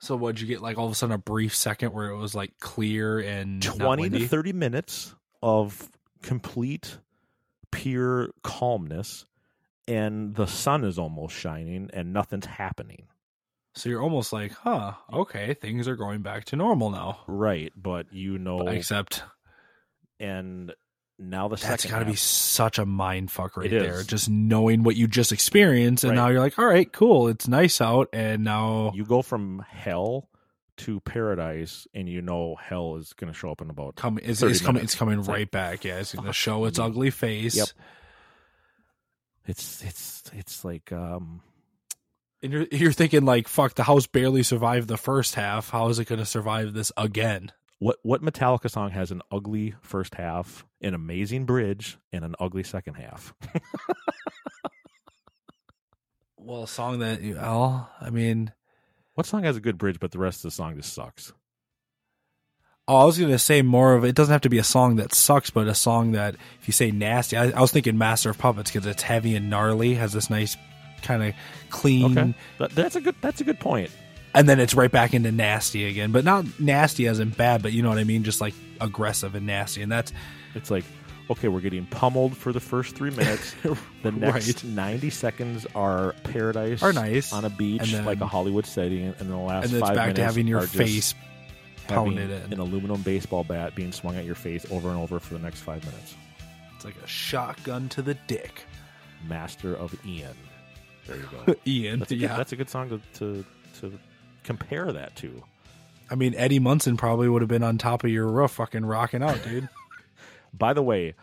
So 0.00 0.16
what'd 0.16 0.40
you 0.40 0.46
get? 0.46 0.62
Like 0.62 0.78
all 0.78 0.86
of 0.86 0.92
a 0.92 0.94
sudden, 0.94 1.12
a 1.14 1.18
brief 1.18 1.54
second 1.54 1.92
where 1.92 2.06
it 2.08 2.16
was 2.16 2.34
like 2.34 2.58
clear 2.60 3.18
and 3.18 3.62
not 3.64 3.76
20 3.76 4.02
windy? 4.04 4.18
to 4.20 4.28
30 4.28 4.52
minutes 4.54 5.14
of 5.42 5.90
complete 6.22 6.98
pure 7.70 8.30
calmness 8.42 9.24
and 9.86 10.34
the 10.34 10.46
sun 10.46 10.84
is 10.84 10.98
almost 10.98 11.34
shining 11.34 11.90
and 11.92 12.12
nothing's 12.12 12.46
happening 12.46 13.06
So 13.74 13.88
you're 13.88 14.02
almost 14.02 14.32
like, 14.32 14.52
huh? 14.52 14.92
Okay, 15.12 15.54
things 15.54 15.86
are 15.88 15.96
going 15.96 16.22
back 16.22 16.44
to 16.46 16.56
normal 16.56 16.90
now. 16.90 17.20
right 17.26 17.72
but 17.76 18.12
you 18.12 18.38
know 18.38 18.66
Except 18.68 19.22
and 20.20 20.72
now 21.18 21.48
the 21.48 21.56
that's 21.56 21.84
got 21.84 21.98
to 22.00 22.04
be 22.04 22.14
such 22.14 22.78
a 22.78 22.86
mind 22.86 23.30
fuck 23.30 23.56
right 23.56 23.70
there. 23.70 24.02
Just 24.04 24.28
knowing 24.28 24.82
what 24.84 24.94
you 24.96 25.08
just 25.08 25.32
experienced, 25.32 26.04
and 26.04 26.10
Right. 26.12 26.16
now 26.16 26.28
you're 26.28 26.38
like, 26.40 26.58
all 26.58 26.64
right, 26.66 26.90
cool, 26.92 27.26
it's 27.28 27.48
nice 27.48 27.80
out, 27.80 28.08
and 28.12 28.44
now 28.44 28.92
you 28.94 29.04
go 29.04 29.22
from 29.22 29.64
hell 29.68 30.28
to 30.78 31.00
paradise 31.00 31.86
and 31.94 32.08
you 32.08 32.22
know 32.22 32.56
hell 32.60 32.96
is 32.96 33.12
going 33.12 33.32
to 33.32 33.38
show 33.38 33.50
up 33.50 33.60
in 33.60 33.70
about 33.70 33.96
coming 33.96 34.24
it's, 34.24 34.42
it's 34.42 34.60
coming 34.60 34.82
it's 34.82 34.94
coming 34.94 35.18
right 35.22 35.40
like, 35.40 35.50
back. 35.50 35.84
Yeah, 35.84 35.98
it's 35.98 36.14
gonna 36.14 36.32
show 36.32 36.64
its 36.64 36.78
me. 36.78 36.84
ugly 36.84 37.10
face. 37.10 37.56
Yep. 37.56 37.68
it's 39.46 39.82
it's 39.82 40.22
it's 40.34 40.64
like 40.64 40.90
um 40.92 41.40
And 42.42 42.52
you're 42.52 42.66
you're 42.70 42.92
thinking 42.92 43.24
like, 43.24 43.48
fuck, 43.48 43.74
the 43.74 43.84
house 43.84 44.06
barely 44.06 44.42
survived 44.42 44.88
the 44.88 44.96
first 44.96 45.34
half. 45.34 45.70
How 45.70 45.88
is 45.88 45.98
it 45.98 46.06
going 46.06 46.20
to 46.20 46.26
survive 46.26 46.72
this 46.74 46.92
again? 46.96 47.52
what 47.78 47.98
what 48.02 48.22
Metallica 48.22 48.70
song 48.70 48.90
has 48.90 49.10
an 49.10 49.22
ugly 49.30 49.74
first 49.82 50.14
half, 50.14 50.66
an 50.80 50.94
amazing 50.94 51.44
bridge, 51.46 51.98
and 52.12 52.24
an 52.24 52.34
ugly 52.38 52.64
second 52.64 52.94
half? 52.94 53.34
Well, 56.40 56.62
a 56.62 56.68
song 56.68 57.00
that 57.00 57.20
you, 57.20 57.34
well, 57.34 57.90
I 58.00 58.08
mean, 58.08 58.52
what 59.18 59.26
song 59.26 59.42
has 59.42 59.56
a 59.56 59.60
good 59.60 59.78
bridge, 59.78 59.98
but 59.98 60.12
the 60.12 60.18
rest 60.20 60.38
of 60.38 60.42
the 60.44 60.50
song 60.52 60.76
just 60.76 60.92
sucks? 60.92 61.32
oh, 62.86 62.96
I 62.96 63.04
was 63.04 63.18
going 63.18 63.32
to 63.32 63.38
say 63.38 63.62
more 63.62 63.94
of 63.96 64.04
it 64.04 64.14
doesn't 64.14 64.30
have 64.32 64.42
to 64.42 64.48
be 64.48 64.58
a 64.58 64.64
song 64.64 64.94
that 64.96 65.12
sucks, 65.12 65.50
but 65.50 65.66
a 65.66 65.74
song 65.74 66.12
that 66.12 66.36
if 66.62 66.68
you 66.68 66.72
say 66.72 66.92
nasty, 66.92 67.36
I, 67.36 67.50
I 67.50 67.60
was 67.60 67.72
thinking 67.72 67.98
Master 67.98 68.30
of 68.30 68.38
Puppets 68.38 68.70
because 68.70 68.86
it's 68.86 69.02
heavy 69.02 69.34
and 69.34 69.50
gnarly, 69.50 69.94
has 69.94 70.12
this 70.12 70.30
nice 70.30 70.56
kind 71.02 71.24
of 71.24 71.34
clean, 71.68 72.16
Okay, 72.16 72.34
that, 72.60 72.70
that's 72.70 72.94
a 72.94 73.00
good 73.00 73.16
that's 73.20 73.40
a 73.40 73.44
good 73.44 73.58
point. 73.58 73.90
and 74.34 74.48
then 74.48 74.60
it's 74.60 74.74
right 74.74 74.90
back 74.90 75.14
into 75.14 75.32
nasty 75.32 75.84
again, 75.84 76.12
but 76.12 76.24
not 76.24 76.46
nasty 76.60 77.08
as 77.08 77.18
in 77.18 77.30
bad, 77.30 77.60
but 77.60 77.72
you 77.72 77.82
know 77.82 77.88
what 77.88 77.98
I 77.98 78.04
mean, 78.04 78.22
just 78.22 78.40
like 78.40 78.54
aggressive 78.80 79.34
and 79.34 79.46
nasty, 79.46 79.82
and 79.82 79.90
that's 79.90 80.12
It's 80.54 80.70
like 80.70 80.84
okay, 81.30 81.48
we're 81.48 81.60
getting 81.60 81.86
pummeled 81.86 82.36
for 82.36 82.52
the 82.52 82.60
first 82.60 82.94
three 82.96 83.10
minutes. 83.10 83.54
The 84.02 84.12
next 84.12 84.46
Right. 84.46 84.64
ninety 84.64 85.10
seconds 85.10 85.66
are 85.74 86.14
paradise, 86.24 86.82
Are 86.82 86.92
nice. 86.92 87.32
on 87.32 87.44
a 87.44 87.50
beach, 87.50 87.82
And 87.82 87.90
then- 87.90 88.04
like 88.04 88.20
a 88.20 88.26
Hollywood 88.26 88.64
setting, 88.66 89.06
and 89.06 89.16
then 89.16 89.28
the 89.30 89.36
last 89.36 89.64
and 89.64 89.72
then 89.74 89.80
it's 89.80 89.88
five 89.88 89.96
back 89.96 90.06
minutes 90.06 90.18
to 90.20 90.24
having 90.24 90.46
your 90.46 90.60
face 90.62 91.14
pounded 91.88 92.30
in. 92.30 92.52
an 92.52 92.58
aluminum 92.60 93.02
baseball 93.02 93.42
bat 93.44 93.74
being 93.74 93.92
swung 93.92 94.16
at 94.16 94.24
your 94.24 94.34
face 94.34 94.64
over 94.70 94.88
and 94.90 94.98
over 94.98 95.18
for 95.18 95.34
the 95.34 95.40
next 95.40 95.60
five 95.60 95.84
minutes. 95.84 96.14
It's 96.76 96.84
like 96.84 96.94
a 97.02 97.06
shotgun 97.08 97.88
to 97.90 98.02
the 98.02 98.14
dick. 98.28 98.62
Master 99.28 99.74
of 99.74 99.94
Ian. 100.06 100.36
There 101.06 101.16
you 101.16 101.28
go. 101.46 101.54
Ian, 101.66 101.98
That's 102.00 102.12
a 102.12 102.14
good, 102.14 102.20
yeah. 102.22 102.36
that's 102.36 102.52
a 102.52 102.56
good 102.56 102.70
song 102.70 102.88
to, 102.90 103.00
to 103.18 103.44
to 103.80 103.98
compare 104.44 104.92
that 104.92 105.16
to. 105.16 105.42
I 106.10 106.14
mean, 106.14 106.34
Eddie 106.36 106.58
Munson 106.60 106.96
probably 106.96 107.28
would 107.28 107.42
have 107.42 107.48
been 107.48 107.62
on 107.64 107.78
top 107.78 108.04
of 108.04 108.10
your 108.10 108.28
roof, 108.28 108.52
fucking 108.52 108.84
rocking 108.86 109.22
out, 109.22 109.42
dude. 109.42 109.68
By 110.52 110.72
the 110.72 110.82
way, 110.82 111.14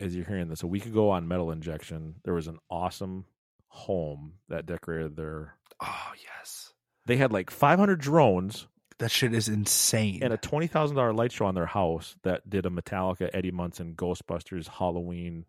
as 0.00 0.14
you're 0.14 0.24
hearing 0.26 0.48
this, 0.48 0.62
a 0.62 0.66
week 0.66 0.86
ago 0.86 1.10
on 1.10 1.28
Metal 1.28 1.50
Injection, 1.50 2.16
there 2.24 2.34
was 2.34 2.46
an 2.46 2.58
awesome 2.70 3.24
home 3.68 4.34
that 4.48 4.66
decorated 4.66 5.16
their. 5.16 5.54
oh 5.80 6.12
yes, 6.22 6.72
They 7.06 7.16
had 7.16 7.32
like 7.32 7.50
500 7.50 8.00
drones 8.00 8.66
that 8.98 9.10
shit 9.10 9.34
is 9.34 9.48
insane. 9.48 10.20
and 10.22 10.32
a 10.32 10.36
twenty 10.36 10.68
thousand 10.68 10.96
dollar 10.96 11.12
light 11.12 11.32
show 11.32 11.46
on 11.46 11.56
their 11.56 11.66
house 11.66 12.14
that 12.22 12.48
did 12.48 12.64
a 12.64 12.70
Metallica, 12.70 13.28
Eddie 13.34 13.50
Munson, 13.50 13.94
Ghostbusters, 13.96 14.68
Halloween 14.68 15.46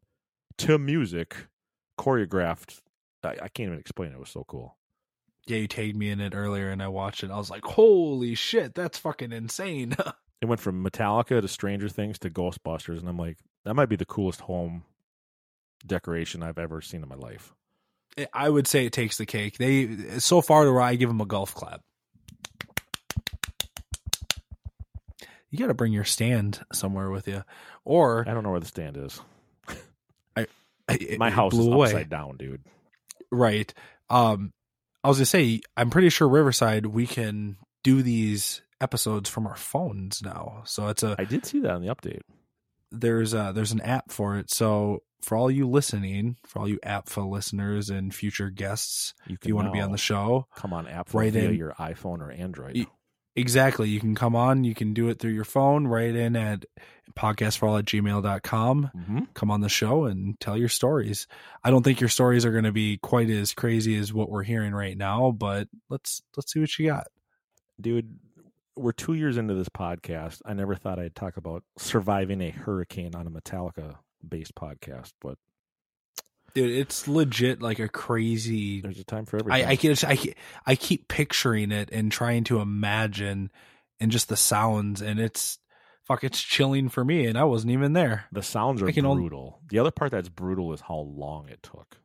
to 0.57 0.79
music 0.79 1.35
choreographed. 1.99 2.81
I, 3.23 3.29
I 3.43 3.47
can't 3.49 3.67
even 3.67 3.79
explain 3.79 4.09
it. 4.11 4.15
It 4.15 4.19
was 4.19 4.29
so 4.29 4.43
cool. 4.47 4.77
yeah, 5.47 5.57
you 5.57 5.67
tagged 5.67 5.95
me 5.95 6.09
in 6.09 6.21
it 6.21 6.33
earlier, 6.33 6.69
and 6.71 6.81
I 6.81 6.87
watched 6.87 7.23
it. 7.23 7.29
I 7.29 7.37
was 7.37 7.51
like, 7.51 7.63
holy 7.63 8.33
shit, 8.33 8.73
that's 8.73 8.97
fucking 8.97 9.31
insane. 9.31 9.95
It 10.41 10.45
went 10.45 10.61
from 10.61 10.83
Metallica 10.83 11.41
to 11.41 11.47
Stranger 11.47 11.89
Things 11.89 12.19
to 12.19 12.29
Ghostbusters, 12.29 12.99
and 12.99 13.07
I'm 13.07 13.17
like, 13.17 13.38
that 13.63 13.73
might 13.73 13.89
be 13.89 13.95
the 13.95 14.05
coolest 14.05 14.41
home 14.41 14.83
decoration 15.86 16.43
I've 16.43 16.57
ever 16.57 16.81
seen 16.81 17.01
in 17.03 17.09
my 17.09 17.15
life. 17.15 17.53
I 18.33 18.49
would 18.49 18.67
say 18.67 18.86
it 18.86 18.93
takes 18.93 19.17
the 19.17 19.25
cake. 19.25 19.57
They 19.57 20.19
so 20.19 20.41
far 20.41 20.63
to 20.63 20.71
where 20.71 20.81
I 20.81 20.95
give 20.95 21.09
them 21.09 21.21
a 21.21 21.25
golf 21.25 21.53
clap. 21.53 21.81
You 25.49 25.59
got 25.59 25.67
to 25.67 25.73
bring 25.73 25.93
your 25.93 26.03
stand 26.03 26.61
somewhere 26.73 27.09
with 27.09 27.27
you, 27.27 27.43
or 27.86 28.25
I 28.27 28.33
don't 28.33 28.43
know 28.43 28.51
where 28.51 28.59
the 28.59 28.65
stand 28.65 28.97
is. 28.97 29.21
I, 30.38 30.47
My 31.17 31.29
house 31.29 31.53
is 31.53 31.65
away. 31.65 31.88
upside 31.88 32.09
down, 32.09 32.38
dude. 32.38 32.61
Right. 33.31 33.73
Um, 34.09 34.51
I 35.03 35.07
was 35.07 35.17
gonna 35.17 35.25
say, 35.25 35.61
I'm 35.77 35.89
pretty 35.89 36.09
sure 36.09 36.27
Riverside 36.27 36.86
we 36.86 37.07
can 37.07 37.57
do 37.83 38.01
these 38.01 38.61
episodes 38.82 39.30
from 39.30 39.47
our 39.47 39.55
phones 39.55 40.21
now. 40.21 40.61
So 40.65 40.88
it's 40.88 41.03
a 41.03 41.15
I 41.17 41.26
did 41.26 41.45
see 41.45 41.59
that 41.61 41.76
in 41.76 41.82
the 41.82 41.93
update. 41.95 42.21
there's 42.91 43.34
a 43.34 43.51
there's 43.55 43.71
an 43.71 43.82
app 43.82 44.11
for 44.11 44.38
it. 44.38 44.49
So 44.51 45.03
for 45.21 45.36
all 45.38 45.49
you 45.49 45.67
listening, 45.67 46.38
for 46.45 46.59
all 46.59 46.67
you 46.67 46.80
AppFa 46.86 47.28
listeners 47.30 47.89
and 47.89 48.13
future 48.13 48.49
guests, 48.49 49.13
You 49.28 49.38
if 49.41 49.47
you 49.47 49.55
want 49.55 49.67
to 49.67 49.71
be 49.71 49.80
on 49.82 49.91
the 49.91 49.97
show, 49.97 50.47
Come 50.55 50.71
on, 50.73 50.88
app 50.88 51.13
Right 51.13 51.34
via 51.34 51.49
in- 51.49 51.55
your 51.55 51.71
iPhone 51.80 52.19
or 52.19 52.32
Android. 52.32 52.76
Y- 52.76 52.86
exactly, 53.36 53.89
you 53.89 53.99
can 53.99 54.13
come 54.13 54.36
on, 54.36 54.63
you 54.63 54.76
can 54.76 54.93
do 54.93 55.09
it 55.09 55.17
through 55.19 55.32
your 55.32 55.45
phone, 55.45 55.88
right 55.88 56.13
in 56.15 56.36
at 56.36 56.65
podcastforall 57.17 57.80
at 57.80 57.86
gmail.com. 57.86 58.91
mm-hmm. 58.95 59.19
Come 59.34 59.49
on 59.51 59.61
the 59.61 59.69
show 59.69 60.05
and 60.05 60.39
tell 60.39 60.57
your 60.57 60.69
stories. 60.69 61.28
I 61.63 61.71
don't 61.71 61.82
think 61.84 62.01
your 62.01 62.09
stories 62.09 62.45
are 62.45 62.51
going 62.51 62.65
to 62.65 62.71
be 62.71 62.97
quite 62.97 63.30
as 63.30 63.53
crazy 63.53 63.95
as 63.97 64.13
what 64.13 64.30
we're 64.30 64.43
hearing 64.43 64.73
right 64.73 64.97
now, 64.97 65.32
but 65.32 65.67
let's 65.89 66.21
let's 66.38 66.51
see 66.51 66.59
what 66.59 66.78
you 66.78 66.88
got. 66.88 67.07
Dude, 67.82 68.19
we're 68.76 68.91
two 68.91 69.13
years 69.13 69.38
into 69.38 69.53
this 69.53 69.69
podcast. 69.69 70.41
I 70.45 70.53
never 70.53 70.76
thought 70.76 70.99
I'd 70.99 71.15
talk 71.15 71.38
about 71.38 71.63
surviving 71.78 72.41
a 72.41 72.49
hurricane 72.51 73.15
on 73.15 73.28
a 73.28 73.32
Metallica 73.32 73.95
based 74.28 74.55
podcast, 74.55 75.13
but 75.21 75.38
dude 76.53 76.71
it's 76.71 77.07
legit 77.07 77.61
like 77.61 77.80
a 77.80 77.89
crazy 77.89 78.80
there's 78.82 78.99
a 78.99 79.03
time 79.03 79.26
for 79.26 79.38
everything. 79.38 79.65
I, 79.65 79.71
I 79.71 79.76
can 79.76 79.95
I, 80.03 80.34
I 80.65 80.76
keep 80.76 81.07
picturing 81.07 81.71
it 81.71 81.89
and 81.91 82.11
trying 82.11 82.45
to 82.45 82.59
imagine 82.59 83.51
and 83.99 84.11
just 84.11 84.30
the 84.30 84.38
sounds 84.38 85.01
and 85.01 85.19
it's 85.19 85.59
fuck 86.05 86.23
it's 86.23 86.41
chilling 86.41 86.88
for 86.89 87.03
me 87.03 87.26
and 87.26 87.38
I 87.38 87.43
wasn't 87.43 87.71
even 87.73 87.93
there. 87.93 88.26
the 88.32 88.41
sounds 88.43 88.82
are 88.82 88.91
can 88.91 89.05
only- 89.05 89.21
brutal. 89.21 89.59
the 89.69 89.80
other 89.80 89.91
part 89.91 90.11
that's 90.11 90.30
brutal 90.30 90.71
is 90.73 90.82
how 90.82 90.95
long 90.97 91.49
it 91.49 91.61
took. 91.61 91.97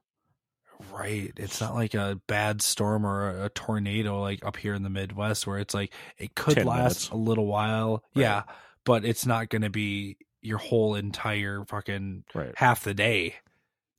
Right. 0.92 1.32
It's 1.36 1.60
not 1.60 1.74
like 1.74 1.94
a 1.94 2.20
bad 2.26 2.62
storm 2.62 3.06
or 3.06 3.44
a, 3.44 3.48
tornado 3.50 4.20
like 4.20 4.44
up 4.44 4.56
here 4.56 4.74
in 4.74 4.82
the 4.82 4.90
Midwest 4.90 5.46
where 5.46 5.58
it's 5.58 5.74
like 5.74 5.92
it 6.18 6.34
could 6.34 6.64
last 6.64 6.66
minutes. 6.66 7.08
a 7.10 7.16
little 7.16 7.46
while. 7.46 8.04
Right. 8.14 8.22
Yeah. 8.22 8.42
But 8.84 9.04
it's 9.04 9.26
not 9.26 9.48
going 9.48 9.62
to 9.62 9.70
be 9.70 10.16
your 10.42 10.58
whole 10.58 10.94
entire 10.94 11.64
fucking 11.66 12.24
Right. 12.34 12.52
half 12.56 12.84
the 12.84 12.94
day. 12.94 13.36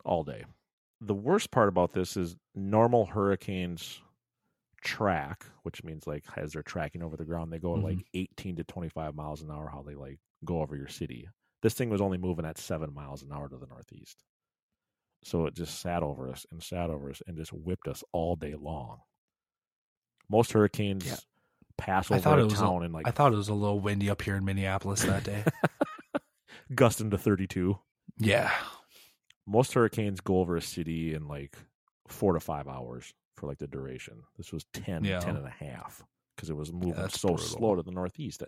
all 0.03 0.23
day. 0.23 0.45
The 0.99 1.13
worst 1.13 1.51
part 1.51 1.69
about 1.69 1.93
this 1.93 2.17
is 2.17 2.35
normal 2.55 3.05
hurricanes 3.05 4.01
track, 4.83 5.45
which 5.63 5.83
means 5.83 6.07
like 6.07 6.23
as 6.35 6.53
they're 6.53 6.63
tracking 6.63 7.03
over 7.03 7.15
the 7.15 7.25
ground, 7.25 7.51
they 7.53 7.59
go 7.59 7.73
at 7.73 7.77
mm-hmm. 7.79 7.97
like 7.97 8.05
18 8.13 8.55
to 8.57 8.63
25 8.63 9.15
miles 9.15 9.41
an 9.41 9.51
hour 9.51 9.69
how 9.71 9.83
they 9.83 9.95
like 9.95 10.19
go 10.43 10.61
over 10.61 10.75
your 10.75 10.87
city. 10.87 11.27
This 11.61 11.75
thing 11.75 11.89
was 11.89 12.01
only 12.01 12.17
moving 12.17 12.45
at 12.45 12.57
7 12.57 12.91
miles 12.93 13.21
an 13.21 13.31
hour 13.31 13.47
to 13.47 13.57
the 13.57 13.67
northeast. 13.67 14.23
So 15.23 15.45
it 15.45 15.53
just 15.53 15.79
sat 15.79 16.01
over 16.03 16.29
us 16.29 16.45
and 16.51 16.61
sat 16.63 16.89
over 16.89 17.09
us 17.09 17.21
and 17.27 17.37
just 17.37 17.53
whipped 17.53 17.87
us 17.87 18.03
all 18.11 18.35
day 18.35 18.55
long. 18.55 18.99
Most 20.29 20.51
hurricanes 20.53 21.05
Yeah. 21.05 21.15
pass 21.77 22.09
I 22.09 22.15
over 22.15 22.23
thought 22.23 22.39
a 22.39 22.41
it 22.43 22.45
was 22.45 22.53
town 22.59 22.81
a, 22.81 22.85
in 22.85 22.91
like 22.91 23.07
I 23.07 23.11
thought 23.11 23.33
it 23.33 23.37
was 23.37 23.49
a 23.49 23.53
little 23.53 23.79
windy 23.79 24.09
up 24.09 24.21
here 24.21 24.35
in 24.35 24.45
Minneapolis 24.45 25.03
that 25.03 25.23
day. 25.23 25.43
gusting 26.75 27.09
to 27.11 27.17
32. 27.17 27.77
yeah. 28.17 28.51
most 29.47 29.73
hurricanes 29.73 30.21
go 30.21 30.39
over 30.39 30.55
a 30.55 30.61
city 30.61 31.13
in 31.13 31.27
like 31.27 31.57
four 32.07 32.33
to 32.33 32.39
five 32.39 32.67
hours 32.67 33.13
for 33.35 33.47
like 33.47 33.57
the 33.57 33.67
duration. 33.67 34.23
This 34.37 34.51
was 34.53 34.65
10, 34.73 35.03
Yeah. 35.03 35.19
10 35.19 35.35
and 35.35 35.45
a 35.45 35.49
half 35.49 36.03
because 36.35 36.49
it 36.49 36.55
was 36.55 36.71
moving 36.71 36.93
that's 36.93 37.19
so 37.19 37.29
brutal. 37.29 37.45
slow 37.45 37.75
to 37.75 37.83
the 37.83 37.91
northeast. 37.91 38.43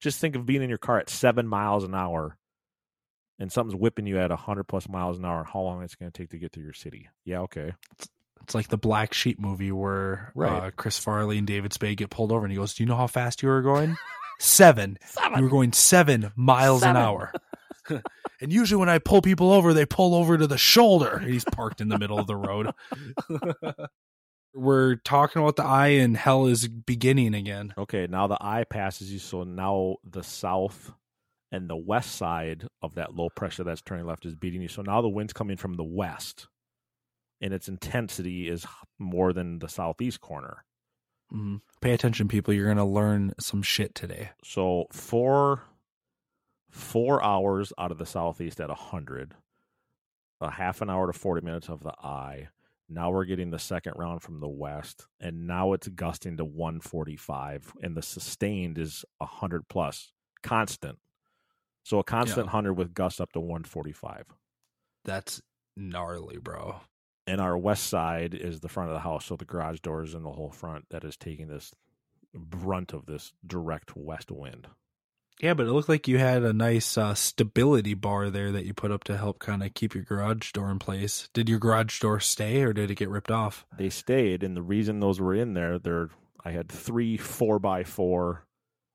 Just 0.00 0.20
think 0.20 0.34
of 0.36 0.46
being 0.46 0.62
in 0.62 0.68
your 0.68 0.78
car 0.78 0.98
at 0.98 1.10
seven 1.10 1.46
miles 1.46 1.84
an 1.84 1.94
hour 1.94 2.38
and 3.40 3.50
something's 3.50 3.74
whipping 3.80 4.06
you 4.06 4.18
at 4.18 4.30
100 4.30 4.64
plus 4.64 4.88
miles 4.88 5.18
an 5.18 5.24
hour. 5.24 5.42
How 5.44 5.60
long 5.60 5.82
it's 5.82 5.96
going 5.96 6.12
to 6.12 6.16
take 6.16 6.30
to 6.30 6.38
get 6.38 6.52
through 6.52 6.64
your 6.64 6.72
city? 6.72 7.08
Yeah, 7.24 7.40
okay. 7.40 7.72
It's 8.42 8.54
like 8.54 8.68
the 8.68 8.78
Black 8.78 9.12
Sheep 9.14 9.40
movie 9.40 9.72
where 9.72 10.30
Right. 10.34 10.64
uh, 10.66 10.70
Chris 10.76 10.98
Farley 10.98 11.38
and 11.38 11.46
David 11.46 11.72
Spade 11.72 11.98
get 11.98 12.10
pulled 12.10 12.30
over 12.32 12.44
and 12.44 12.52
he 12.52 12.58
goes, 12.58 12.74
Do 12.74 12.82
you 12.82 12.88
know 12.88 12.96
how 12.96 13.06
fast 13.08 13.42
you 13.42 13.48
were 13.48 13.62
going? 13.62 13.96
seven. 14.38 14.98
You 15.36 15.42
were 15.42 15.48
going 15.50 15.72
seven 15.72 16.30
miles 16.36 16.82
an 16.82 16.96
hour. 16.96 17.32
and 17.88 18.52
usually 18.52 18.78
when 18.78 18.88
I 18.88 18.98
pull 18.98 19.20
people 19.22 19.52
over, 19.52 19.74
they 19.74 19.84
pull 19.86 20.14
over 20.14 20.38
to 20.38 20.46
the 20.46 20.56
shoulder. 20.58 21.18
He's 21.18 21.44
parked 21.44 21.80
in 21.80 21.88
the 21.88 21.98
middle 21.98 22.18
of 22.18 22.26
the 22.26 22.36
road. 22.36 22.70
We're 24.54 24.96
talking 24.96 25.40
about 25.42 25.56
the 25.56 25.64
eye 25.64 25.88
and 25.88 26.16
hell 26.16 26.46
is 26.46 26.66
beginning 26.66 27.34
again. 27.34 27.72
Okay, 27.78 28.06
now 28.08 28.26
the 28.26 28.38
eye 28.40 28.64
passes 28.64 29.12
you. 29.12 29.20
So 29.20 29.44
now 29.44 29.96
the 30.04 30.24
south 30.24 30.92
and 31.52 31.68
the 31.68 31.76
west 31.76 32.14
side 32.16 32.66
of 32.82 32.94
that 32.94 33.14
low 33.14 33.28
pressure 33.30 33.64
that's 33.64 33.82
turning 33.82 34.06
left 34.06 34.24
is 34.26 34.34
beating 34.34 34.62
you. 34.62 34.68
So 34.68 34.82
now 34.82 35.00
the 35.00 35.08
wind's 35.08 35.32
coming 35.32 35.56
from 35.56 35.74
the 35.74 35.84
west 35.84 36.48
and 37.40 37.54
its 37.54 37.68
intensity 37.68 38.48
is 38.48 38.66
more 38.98 39.32
than 39.32 39.58
the 39.58 39.68
southeast 39.68 40.20
corner. 40.20 40.64
Mhm. 41.32 41.60
Pay 41.80 41.92
attention, 41.92 42.28
people. 42.28 42.52
You're 42.52 42.66
going 42.66 42.76
to 42.76 42.84
learn 42.84 43.32
some 43.38 43.62
shit 43.62 43.94
today. 43.94 44.30
So 44.44 44.86
four 44.92 45.64
four 46.70 47.22
hours 47.22 47.72
out 47.78 47.90
of 47.90 47.98
the 47.98 48.06
southeast 48.06 48.60
at 48.60 48.70
hundred, 48.70 49.34
a 50.40 50.50
half 50.50 50.80
an 50.80 50.90
hour 50.90 51.06
to 51.06 51.18
forty 51.18 51.44
minutes 51.44 51.68
of 51.68 51.82
the 51.82 51.94
eye. 52.02 52.48
Now 52.88 53.10
we're 53.10 53.24
getting 53.24 53.50
the 53.50 53.58
second 53.58 53.94
round 53.96 54.22
from 54.22 54.40
the 54.40 54.48
west, 54.48 55.06
and 55.20 55.46
now 55.46 55.72
it's 55.72 55.88
gusting 55.88 56.36
to 56.36 56.44
one 56.44 56.80
forty 56.80 57.16
five, 57.16 57.72
and 57.82 57.96
the 57.96 58.02
sustained 58.02 58.78
is 58.78 59.04
hundred 59.20 59.68
plus 59.68 60.12
constant. 60.42 60.98
So 61.84 61.98
a 61.98 62.04
constant 62.04 62.46
Yeah. 62.46 62.50
hundred 62.52 62.74
with 62.74 62.94
gusts 62.94 63.20
up 63.20 63.32
to 63.32 63.40
one 63.40 63.64
forty 63.64 63.92
five. 63.92 64.26
That's 65.04 65.40
gnarly, 65.76 66.38
bro. 66.38 66.80
And 67.26 67.40
our 67.40 67.56
west 67.56 67.86
side 67.86 68.34
is 68.34 68.60
the 68.60 68.68
front 68.68 68.90
of 68.90 68.94
the 68.94 69.00
house, 69.00 69.26
so 69.26 69.36
the 69.36 69.44
garage 69.44 69.80
doors 69.80 70.14
and 70.14 70.24
the 70.24 70.32
whole 70.32 70.50
front 70.50 70.86
that 70.90 71.04
is 71.04 71.16
taking 71.16 71.48
this 71.48 71.72
brunt 72.34 72.92
of 72.92 73.06
this 73.06 73.32
direct 73.46 73.96
west 73.96 74.30
wind. 74.30 74.66
Yeah, 75.40 75.54
but 75.54 75.66
it 75.66 75.72
looked 75.72 75.88
like 75.88 76.06
you 76.06 76.18
had 76.18 76.42
a 76.42 76.52
nice 76.52 76.98
uh, 76.98 77.14
stability 77.14 77.94
bar 77.94 78.28
there 78.28 78.52
that 78.52 78.66
you 78.66 78.74
put 78.74 78.90
up 78.90 79.04
to 79.04 79.16
help 79.16 79.38
kind 79.38 79.62
of 79.62 79.72
keep 79.72 79.94
your 79.94 80.04
garage 80.04 80.52
door 80.52 80.70
in 80.70 80.78
place. 80.78 81.30
Did 81.32 81.48
your 81.48 81.58
garage 81.58 81.98
door 81.98 82.20
stay 82.20 82.62
or 82.62 82.74
did 82.74 82.90
it 82.90 82.96
get 82.96 83.08
ripped 83.08 83.30
off? 83.30 83.64
they 83.78 83.88
stayed 83.88 84.42
and 84.42 84.54
the 84.56 84.62
reason 84.62 85.00
those 85.00 85.18
were 85.18 85.34
in 85.34 85.54
there 85.54 85.78
they're 85.78 86.10
i 86.44 86.50
had 86.50 86.68
three 86.68 87.16
four 87.16 87.58
by 87.58 87.84
four 87.84 88.44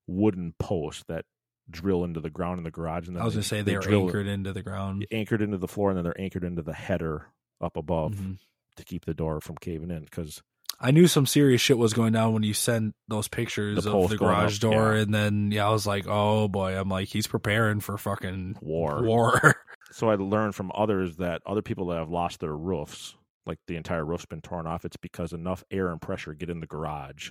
wooden 0.08 0.54
posts 0.60 1.04
that 1.08 1.26
drill 1.70 2.04
into 2.04 2.20
the 2.20 2.30
ground 2.30 2.58
in 2.60 2.64
the 2.64 2.72
garage 2.72 3.08
and 3.08 3.16
then 3.16 3.22
I 3.22 3.26
was 3.26 3.34
going 3.34 3.42
to 3.44 3.48
say 3.48 3.62
they, 3.62 3.76
are 3.76 3.80
drill- 3.82 4.06
anchored 4.06 4.28
into 4.28 4.54
the 4.54 4.62
ground. 4.64 5.06
anchored 5.12 5.42
into 5.42 5.58
the 5.58 5.68
floor 5.68 5.90
and 5.90 5.98
then 5.98 6.04
they're 6.04 6.20
anchored 6.22 6.44
into 6.44 6.62
the 6.62 6.74
header 6.74 7.28
up 7.62 7.76
above 7.78 8.14
Mhm. 8.16 8.38
to 8.76 8.84
keep 8.84 9.06
the 9.06 9.14
door 9.14 9.42
from 9.42 9.56
caving 9.58 9.90
in 9.92 10.04
because 10.04 10.42
I 10.80 10.92
knew 10.92 11.08
some 11.08 11.26
serious 11.26 11.62
shit 11.62 11.78
was 11.78 11.94
going 11.94 12.12
down 12.14 12.34
when 12.34 12.44
you 12.44 12.54
sent 12.54 12.96
those 13.08 13.28
pictures 13.30 13.84
The 13.86 13.92
of 13.96 14.10
the 14.10 14.18
garage 14.18 14.56
up, 14.58 14.62
door, 14.72 14.96
yeah. 14.96 15.02
and 15.04 15.14
then 15.14 15.52
yeah, 15.52 15.68
I 15.68 15.72
was 15.72 15.88
like, 15.88 16.06
oh 16.08 16.48
boy, 16.50 16.78
I'm 16.78 16.90
like, 16.90 17.08
he's 17.08 17.28
preparing 17.28 17.80
for 17.80 17.98
fucking 17.98 18.58
war 18.62 19.02
war. 19.04 19.56
so 19.92 20.10
i 20.10 20.16
learned 20.16 20.54
from 20.54 20.72
others 20.76 21.16
that 21.18 21.42
other 21.46 21.62
people 21.62 21.88
that 21.88 21.98
have 21.98 22.10
lost 22.10 22.42
their 22.42 22.56
roofs 22.56 23.16
like 23.46 23.58
the 23.68 23.78
entire 23.78 24.04
roof's 24.04 24.26
been 24.26 24.42
torn 24.42 24.68
off 24.68 24.84
it's 24.84 24.98
because 24.98 25.32
enough 25.32 25.64
air 25.72 25.88
and 25.90 26.02
pressure 26.02 26.34
get 26.34 26.50
in 26.50 26.60
the 26.60 26.68
garage 26.68 27.30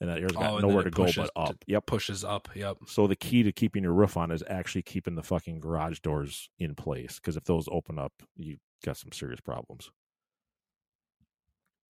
and 0.00 0.10
that 0.10 0.18
air's 0.20 0.32
got 0.32 0.54
Oh, 0.54 0.58
nowhere 0.58 0.84
to 0.84 0.90
go 0.90 1.04
pushes- 1.04 1.30
but 1.34 1.40
up 1.50 1.56
yep 1.66 1.86
Pushes 1.86 2.24
up. 2.24 2.48
Yep. 2.54 2.78
So 2.86 3.06
the 3.06 3.16
key 3.16 3.42
to 3.44 3.52
keeping 3.52 3.82
your 3.82 3.92
roof 3.94 4.16
on 4.16 4.30
is 4.30 4.42
actually 4.48 4.82
keeping 4.82 5.14
the 5.14 5.22
fucking 5.22 5.60
garage 5.60 6.00
doors 6.00 6.48
in 6.58 6.74
place 6.74 7.16
because 7.20 7.36
if 7.36 7.44
those 7.44 7.66
open 7.70 7.98
up, 7.98 8.12
you 8.36 8.58
got 8.84 8.96
some 8.96 9.12
serious 9.12 9.40
problems. 9.40 9.90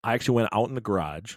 I 0.04 0.14
actually 0.14 0.36
went 0.36 0.48
out 0.52 0.68
in 0.68 0.74
the 0.76 0.80
garage 0.80 1.36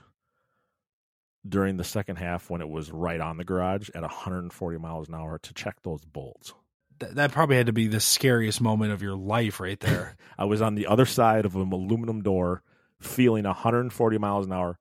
during 1.47 1.77
the 1.77 1.83
second 1.83 2.17
half 2.17 2.49
when 2.49 2.61
it 2.61 2.69
was 2.69 2.91
right 2.91 3.19
on 3.19 3.37
the 3.37 3.43
garage 3.43 3.89
at 3.95 4.01
140 4.01 4.77
miles 4.77 5.07
an 5.07 5.15
hour 5.15 5.39
to 5.39 5.53
check 5.53 5.81
those 5.81 6.03
bolts. 6.05 6.53
Th- 6.99 7.13
that 7.13 7.31
probably 7.31 7.55
had 7.55 7.65
to 7.67 7.73
be 7.73 7.87
the 7.87 7.99
scariest 8.01 8.61
moment 8.61 8.91
of 8.91 9.01
your 9.01 9.15
life 9.15 9.59
right 9.59 9.79
there. 9.79 10.17
I 10.37 10.45
was 10.45 10.61
on 10.61 10.75
the 10.75 10.85
other 10.87 11.05
side 11.05 11.45
of 11.45 11.55
an 11.55 11.71
aluminum 11.71 12.21
door, 12.21 12.61
feeling 12.99 13.45
140 13.45 14.17
miles 14.17 14.45
an 14.45 14.51
hour 14.53 14.77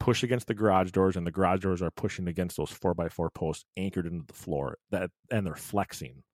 push 0.00 0.24
against 0.24 0.48
the 0.48 0.54
garage 0.54 0.90
doors, 0.90 1.16
and 1.16 1.24
the 1.26 1.30
garage 1.30 1.60
doors 1.60 1.80
are 1.82 1.90
pushing 1.92 2.26
against 2.26 2.56
those 2.56 2.70
four 2.70 2.94
by 2.94 3.08
four 3.08 3.30
posts 3.30 3.64
anchored 3.76 4.06
into 4.06 4.26
the 4.26 4.32
floor. 4.34 4.78
That 4.90 5.10
and 5.30 5.46
they're 5.46 5.54
flexing. 5.54 6.24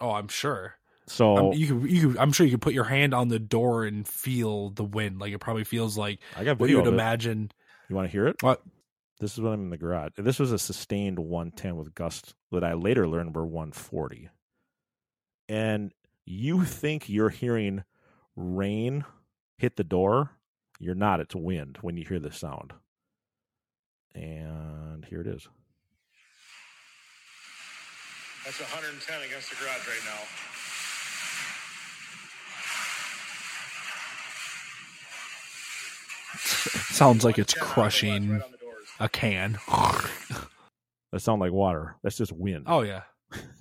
oh, 0.00 0.10
I'm 0.10 0.28
sure. 0.28 0.74
So 1.06 1.36
Um, 1.38 1.52
you 1.54 1.66
could, 1.68 1.90
you 1.90 2.08
could, 2.08 2.18
I'm 2.18 2.32
sure 2.32 2.44
you 2.44 2.52
could 2.52 2.60
put 2.60 2.74
your 2.74 2.84
hand 2.84 3.14
on 3.14 3.28
the 3.28 3.38
door 3.38 3.84
and 3.84 4.06
feel 4.06 4.68
the 4.70 4.84
wind. 4.84 5.18
Like 5.20 5.32
it 5.32 5.38
probably 5.38 5.64
feels 5.64 5.96
like 5.96 6.20
I 6.36 6.44
got 6.44 6.58
what 6.58 6.68
you 6.68 6.76
would 6.76 6.86
imagine. 6.86 7.50
You 7.88 7.96
want 7.96 8.06
to 8.06 8.12
hear 8.12 8.26
it? 8.26 8.36
What? 8.42 8.62
This 9.18 9.32
is 9.32 9.40
when 9.40 9.54
I'm 9.54 9.62
in 9.62 9.70
the 9.70 9.78
garage. 9.78 10.12
This 10.18 10.38
was 10.38 10.52
a 10.52 10.58
sustained 10.58 11.18
110 11.18 11.76
with 11.76 11.94
gusts 11.94 12.34
that 12.52 12.62
I 12.62 12.74
later 12.74 13.08
learned 13.08 13.34
were 13.34 13.46
140. 13.46 14.28
And 15.48 15.92
you 16.26 16.64
think 16.64 17.08
you're 17.08 17.30
hearing 17.30 17.84
rain 18.36 19.04
hit 19.56 19.76
the 19.76 19.84
door. 19.84 20.32
You're 20.78 20.94
not. 20.94 21.20
It's 21.20 21.34
wind 21.34 21.78
when 21.80 21.96
you 21.96 22.04
hear 22.06 22.20
the 22.20 22.30
sound. 22.30 22.72
And 24.18 25.04
here 25.04 25.20
it 25.20 25.28
is. 25.28 25.46
That's 28.44 28.58
110 28.60 29.22
against 29.28 29.50
the 29.50 29.56
garage 29.56 29.86
right 29.86 30.04
now. 30.04 30.18
Sounds 36.90 37.24
like 37.24 37.38
it's 37.38 37.54
crushing 37.54 38.42
a 39.00 39.08
can. 39.08 39.58
That 41.10 41.20
sound 41.20 41.40
like 41.40 41.52
water. 41.52 41.96
That's 42.02 42.18
just 42.18 42.32
wind. 42.32 42.64
Oh 42.66 42.82
yeah, 42.82 43.00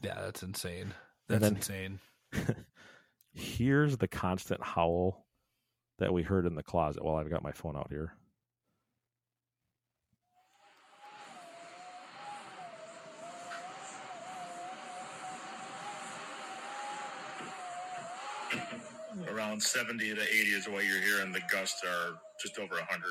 yeah, 0.03 0.16
that's 0.16 0.43
insane. 0.43 0.93
That's 1.30 1.41
then- 1.41 1.55
insane. 1.55 1.99
Here's 3.34 3.95
the 3.95 4.10
constant 4.10 4.62
howl 4.62 5.26
that 5.99 6.12
we 6.12 6.24
heard 6.24 6.45
in 6.45 6.55
the 6.55 6.64
closet 6.64 7.05
while 7.05 7.16
I've 7.16 7.30
got 7.30 7.43
my 7.43 7.53
phone 7.53 7.78
out 7.78 7.88
here. 7.89 8.14
Around 19.32 19.61
70 19.63 20.15
to 20.15 20.22
80 20.22 20.28
is 20.51 20.68
what 20.68 20.86
you're 20.86 21.01
hearing. 21.01 21.32
The 21.32 21.41
gusts 21.51 21.82
are 21.84 22.13
just 22.41 22.59
over 22.59 22.76
100. 22.76 23.01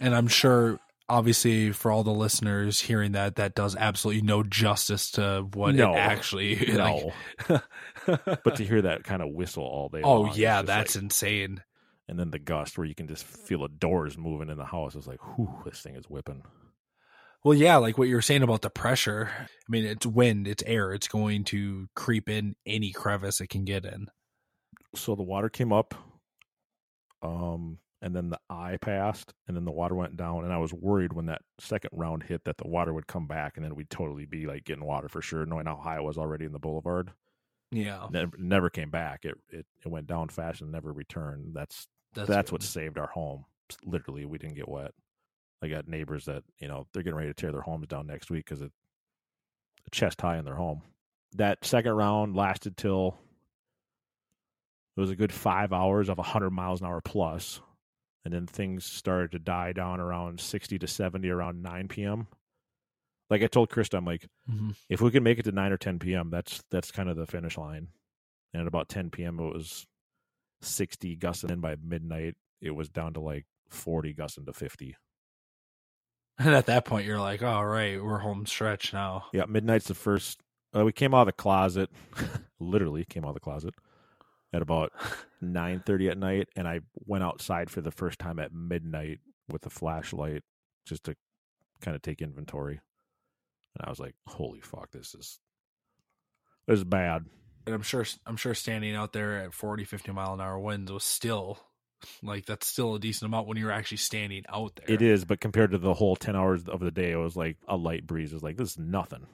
And 0.00 0.14
I'm 0.14 0.28
sure, 0.28 0.78
obviously, 1.08 1.72
for 1.72 1.90
all 1.90 2.04
the 2.04 2.12
listeners 2.12 2.80
hearing 2.80 3.12
that, 3.12 3.36
that 3.36 3.54
does 3.54 3.74
absolutely 3.74 4.22
no 4.22 4.42
justice 4.42 5.10
to 5.12 5.46
what 5.54 5.74
No. 5.74 5.92
it 5.94 5.96
actually. 5.98 6.56
No. 6.74 7.12
like- 7.48 7.62
but 8.44 8.56
to 8.56 8.64
hear 8.64 8.82
that 8.82 9.04
kind 9.04 9.22
of 9.22 9.30
whistle 9.30 9.64
all 9.64 9.88
day 9.88 10.02
oh 10.02 10.20
long, 10.20 10.28
it's 10.28 10.38
yeah, 10.38 10.62
that's 10.62 10.94
like- 10.96 11.02
insane. 11.04 11.62
and 12.08 12.18
then 12.18 12.30
the 12.30 12.38
gust 12.38 12.76
where 12.78 12.86
you 12.86 12.94
can 12.94 13.08
just 13.08 13.24
feel 13.24 13.60
the 13.62 13.68
doors 13.68 14.16
moving 14.18 14.48
in 14.50 14.58
the 14.58 14.64
house. 14.64 14.94
It's 14.94 15.06
like, 15.06 15.20
whew, 15.36 15.62
this 15.64 15.80
thing 15.80 15.96
is 15.96 16.08
whipping. 16.08 16.42
Well, 17.42 17.54
yeah, 17.56 17.76
like 17.76 17.96
what 17.96 18.08
you 18.08 18.16
were 18.16 18.22
saying 18.22 18.42
about 18.42 18.62
the 18.62 18.70
pressure. 18.70 19.30
I 19.40 19.46
mean, 19.68 19.84
it's 19.84 20.04
wind, 20.06 20.46
it's 20.48 20.64
air. 20.66 20.92
It's 20.92 21.08
going 21.08 21.44
to 21.44 21.88
creep 21.94 22.28
in 22.28 22.56
any 22.66 22.90
crevice 22.92 23.40
it 23.40 23.48
can 23.48 23.64
get 23.64 23.84
in. 23.84 24.08
So 24.96 25.14
the 25.14 25.22
water 25.22 25.48
came 25.48 25.72
up 25.72 25.94
Um, 27.22 27.78
and 28.02 28.14
then 28.14 28.30
the 28.30 28.40
eye 28.50 28.78
passed, 28.80 29.34
and 29.48 29.56
then 29.56 29.64
the 29.64 29.72
water 29.72 29.94
went 29.94 30.16
down, 30.16 30.44
and 30.44 30.52
I 30.52 30.58
was 30.58 30.72
worried 30.72 31.12
when 31.14 31.26
that 31.26 31.42
second 31.58 31.90
round 31.94 32.22
hit 32.24 32.44
that 32.44 32.58
the 32.58 32.68
water 32.68 32.92
would 32.92 33.06
come 33.06 33.26
back, 33.26 33.56
and 33.56 33.64
then 33.64 33.74
we'd 33.74 33.90
totally 33.90 34.26
be 34.26 34.46
like 34.46 34.64
getting 34.64 34.84
water 34.84 35.08
for 35.08 35.22
sure, 35.22 35.46
knowing 35.46 35.66
how 35.66 35.76
high 35.76 35.96
it 35.96 36.04
was 36.04 36.18
already 36.18 36.44
in 36.44 36.52
the 36.52 36.58
boulevard. 36.58 37.12
Yeah. 37.72 38.08
Never, 38.10 38.36
never 38.38 38.70
came 38.70 38.90
back. 38.90 39.24
It, 39.24 39.36
it 39.50 39.66
it 39.84 39.88
went 39.88 40.06
down 40.06 40.28
fast 40.28 40.60
and 40.60 40.72
never 40.72 40.92
returned. 40.92 41.54
That's 41.54 41.88
That's 42.14 42.28
that's, 42.28 42.52
what 42.52 42.62
saved 42.62 42.98
our 42.98 43.08
home. 43.08 43.44
Literally, 43.84 44.24
we 44.26 44.38
didn't 44.38 44.56
get 44.56 44.68
wet. 44.68 44.92
I 45.62 45.68
got 45.68 45.88
neighbors 45.88 46.26
that 46.26 46.44
you 46.58 46.68
know 46.68 46.86
they're 46.92 47.02
getting 47.02 47.16
ready 47.18 47.30
to 47.30 47.34
tear 47.34 47.52
their 47.52 47.62
homes 47.62 47.88
down 47.88 48.06
next 48.06 48.30
week 48.30 48.44
because 48.46 48.62
it 48.62 48.72
chest 49.92 50.20
high 50.20 50.38
in 50.38 50.44
their 50.44 50.54
home. 50.54 50.82
That 51.34 51.64
second 51.64 51.92
round 51.92 52.36
lasted 52.36 52.76
till 52.76 53.16
it 54.96 55.00
was 55.00 55.10
a 55.10 55.16
good 55.16 55.32
five 55.32 55.72
hours 55.72 56.08
of 56.08 56.18
100 56.18 56.50
miles 56.50 56.80
an 56.80 56.86
hour 56.86 57.00
plus, 57.00 57.60
and 58.24 58.32
then 58.32 58.46
things 58.46 58.84
started 58.84 59.32
to 59.32 59.38
die 59.38 59.72
down 59.72 60.00
around 60.00 60.40
60 60.40 60.78
to 60.78 60.86
70 60.86 61.28
around 61.28 61.62
9 61.62 61.88
p.m. 61.88 62.26
Like 63.28 63.42
I 63.42 63.46
told 63.48 63.70
Krista, 63.70 63.98
I'm 63.98 64.04
like, 64.04 64.26
Mhm. 64.50 64.76
if 64.88 65.00
we 65.00 65.10
can 65.10 65.22
make 65.22 65.38
it 65.38 65.42
to 65.44 65.52
9 65.52 65.72
or 65.72 65.76
10 65.76 65.98
p.m., 65.98 66.30
that's 66.30 66.62
that's 66.70 66.90
kind 66.92 67.08
of 67.08 67.16
the 67.16 67.26
finish 67.26 67.58
line. 67.58 67.88
And 68.54 68.62
at 68.62 68.68
about 68.68 68.88
10 68.88 69.10
p.m., 69.10 69.38
it 69.40 69.52
was 69.52 69.86
60 70.62 71.16
gusting, 71.16 71.50
and 71.50 71.60
by 71.60 71.76
midnight, 71.82 72.36
it 72.60 72.70
was 72.70 72.88
down 72.88 73.12
to 73.14 73.20
like 73.20 73.44
40 73.68 74.12
gusting 74.14 74.46
to 74.46 74.52
50. 74.52 74.96
And 76.38 76.54
at 76.54 76.66
that 76.66 76.84
point, 76.84 77.06
you're 77.06 77.18
like, 77.18 77.42
all 77.42 77.64
right, 77.64 78.02
we're 78.02 78.18
home 78.18 78.44
stretch 78.44 78.92
now. 78.92 79.24
Yeah, 79.32 79.46
midnight's 79.48 79.88
the 79.88 79.94
first. 79.94 80.38
Uh, 80.76 80.84
we 80.84 80.92
came 80.92 81.14
out 81.14 81.22
of 81.22 81.26
the 81.28 81.32
closet, 81.32 81.88
literally 82.60 83.06
came 83.06 83.24
out 83.24 83.28
of 83.28 83.34
the 83.34 83.40
closet 83.40 83.72
at 84.52 84.62
about 84.62 84.92
nine 85.40 85.82
thirty 85.84 86.08
at 86.08 86.18
night, 86.18 86.48
and 86.56 86.66
I 86.66 86.80
went 86.94 87.24
outside 87.24 87.70
for 87.70 87.80
the 87.80 87.90
first 87.90 88.18
time 88.18 88.38
at 88.38 88.52
midnight 88.52 89.18
with 89.48 89.64
a 89.66 89.70
flashlight 89.70 90.42
just 90.86 91.04
to 91.04 91.16
kind 91.80 91.94
of 91.94 92.02
take 92.02 92.22
inventory. 92.22 92.80
And 93.78 93.86
I 93.86 93.90
was 93.90 94.00
like, 94.00 94.14
"Holy 94.26 94.60
fuck, 94.60 94.90
this 94.92 95.14
is 95.14 95.38
this 96.66 96.78
is 96.78 96.84
bad." 96.84 97.24
And 97.66 97.74
I'm 97.74 97.82
sure, 97.82 98.06
I'm 98.24 98.36
sure 98.36 98.54
standing 98.54 98.94
out 98.94 99.12
there 99.12 99.42
at 99.42 99.52
40, 99.52 99.82
50 99.82 100.12
mile 100.12 100.34
an 100.34 100.40
hour 100.40 100.56
winds 100.56 100.92
was 100.92 101.02
still 101.02 101.58
like 102.22 102.46
that's 102.46 102.66
still 102.66 102.94
a 102.94 103.00
decent 103.00 103.26
amount 103.28 103.48
when 103.48 103.56
you're 103.56 103.72
actually 103.72 103.96
standing 103.96 104.44
out 104.48 104.76
there. 104.76 104.94
It 104.94 105.02
is, 105.02 105.24
but 105.24 105.40
compared 105.40 105.72
to 105.72 105.78
the 105.78 105.94
whole 105.94 106.16
ten 106.16 106.36
hours 106.36 106.64
of 106.68 106.80
the 106.80 106.90
day, 106.90 107.12
it 107.12 107.16
was 107.16 107.36
like 107.36 107.56
a 107.68 107.76
light 107.76 108.06
breeze. 108.06 108.32
It 108.32 108.36
was 108.36 108.42
like 108.42 108.56
this 108.56 108.72
is 108.72 108.78
nothing. 108.78 109.26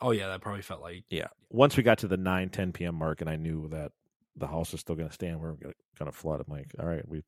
Oh 0.00 0.10
yeah, 0.12 0.28
that 0.28 0.40
probably 0.40 0.62
felt 0.62 0.80
like 0.80 1.04
Yeah. 1.10 1.28
Once 1.50 1.76
we 1.76 1.82
got 1.82 1.98
to 1.98 2.08
the 2.08 2.16
9, 2.16 2.48
10 2.48 2.72
p.m. 2.72 2.94
mark, 2.94 3.20
and 3.20 3.28
I 3.28 3.36
knew 3.36 3.68
that 3.68 3.92
the 4.40 4.46
house 4.46 4.74
is 4.74 4.80
still 4.80 4.96
going 4.96 5.08
to 5.08 5.14
stand, 5.14 5.40
we 5.40 5.48
are 5.48 5.54
going 5.54 5.74
to 6.00 6.12
flood. 6.12 6.42
I'm 6.46 6.52
like, 6.52 6.72
all 6.78 6.86
right, 6.86 7.06
we 7.06 7.22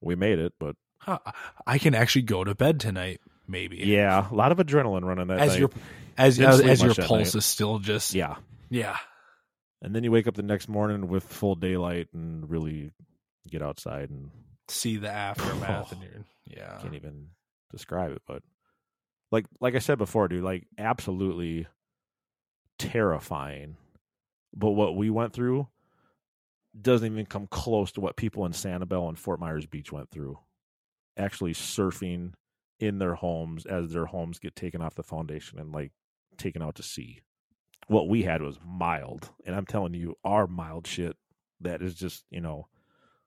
we 0.00 0.14
made 0.14 0.38
it, 0.38 0.52
but 0.60 0.76
huh, 0.98 1.18
I 1.66 1.78
can 1.78 1.94
actually 1.94 2.22
go 2.22 2.44
to 2.44 2.54
bed 2.54 2.80
tonight. 2.80 3.20
Maybe. 3.48 3.78
yeah, 3.78 4.28
a 4.28 4.34
lot 4.34 4.50
of 4.50 4.58
adrenaline 4.58 5.04
running 5.04 5.28
that 5.28 5.38
As 5.38 5.50
night. 5.50 5.60
your 5.60 5.70
as 6.18 6.40
as, 6.40 6.60
as 6.60 6.82
your 6.82 6.94
pulse 6.94 7.34
is 7.34 7.44
still 7.44 7.78
just 7.78 8.12
yeah, 8.12 8.36
yeah. 8.70 8.96
and 9.80 9.94
then 9.94 10.02
you 10.02 10.10
wake 10.10 10.26
up 10.26 10.34
the 10.34 10.42
next 10.42 10.68
morning 10.68 11.06
with 11.06 11.22
full 11.22 11.54
daylight 11.54 12.08
and 12.12 12.50
really 12.50 12.90
get 13.48 13.62
outside 13.62 14.10
and 14.10 14.30
See 14.68 14.96
the 14.96 15.10
aftermath 15.10 15.92
and 15.92 16.02
you're 16.02 16.24
yeah. 16.46 16.78
can't 16.80 16.94
even 16.94 17.28
describe 17.70 18.12
it. 18.12 18.22
But 18.26 18.42
like 19.30 19.46
like 19.60 19.74
I 19.76 19.78
said 19.78 19.98
before, 19.98 20.28
dude, 20.28 20.42
like 20.42 20.66
absolutely 20.76 21.66
terrifying. 22.78 23.76
But 24.54 24.70
what 24.72 24.96
we 24.96 25.10
went 25.10 25.32
through 25.32 25.68
doesn't 26.80 27.10
even 27.10 27.26
come 27.26 27.46
close 27.46 27.92
to 27.92 28.00
what 28.00 28.16
people 28.16 28.44
in 28.44 28.52
Sanibel 28.52 29.08
and 29.08 29.18
Fort 29.18 29.40
Myers 29.40 29.66
Beach 29.66 29.92
went 29.92 30.10
through. 30.10 30.38
Actually 31.16 31.54
surfing 31.54 32.32
in 32.78 32.98
their 32.98 33.14
homes 33.14 33.64
as 33.66 33.92
their 33.92 34.06
homes 34.06 34.38
get 34.38 34.54
taken 34.54 34.82
off 34.82 34.94
the 34.94 35.02
foundation 35.02 35.58
and 35.58 35.72
like 35.72 35.92
taken 36.36 36.62
out 36.62 36.74
to 36.76 36.82
sea. 36.82 37.20
What 37.88 38.08
we 38.08 38.22
had 38.22 38.42
was 38.42 38.58
mild. 38.64 39.30
And 39.46 39.54
I'm 39.54 39.66
telling 39.66 39.94
you, 39.94 40.16
our 40.24 40.46
mild 40.46 40.86
shit 40.86 41.16
that 41.60 41.82
is 41.82 41.94
just, 41.94 42.24
you 42.30 42.40
know, 42.40 42.68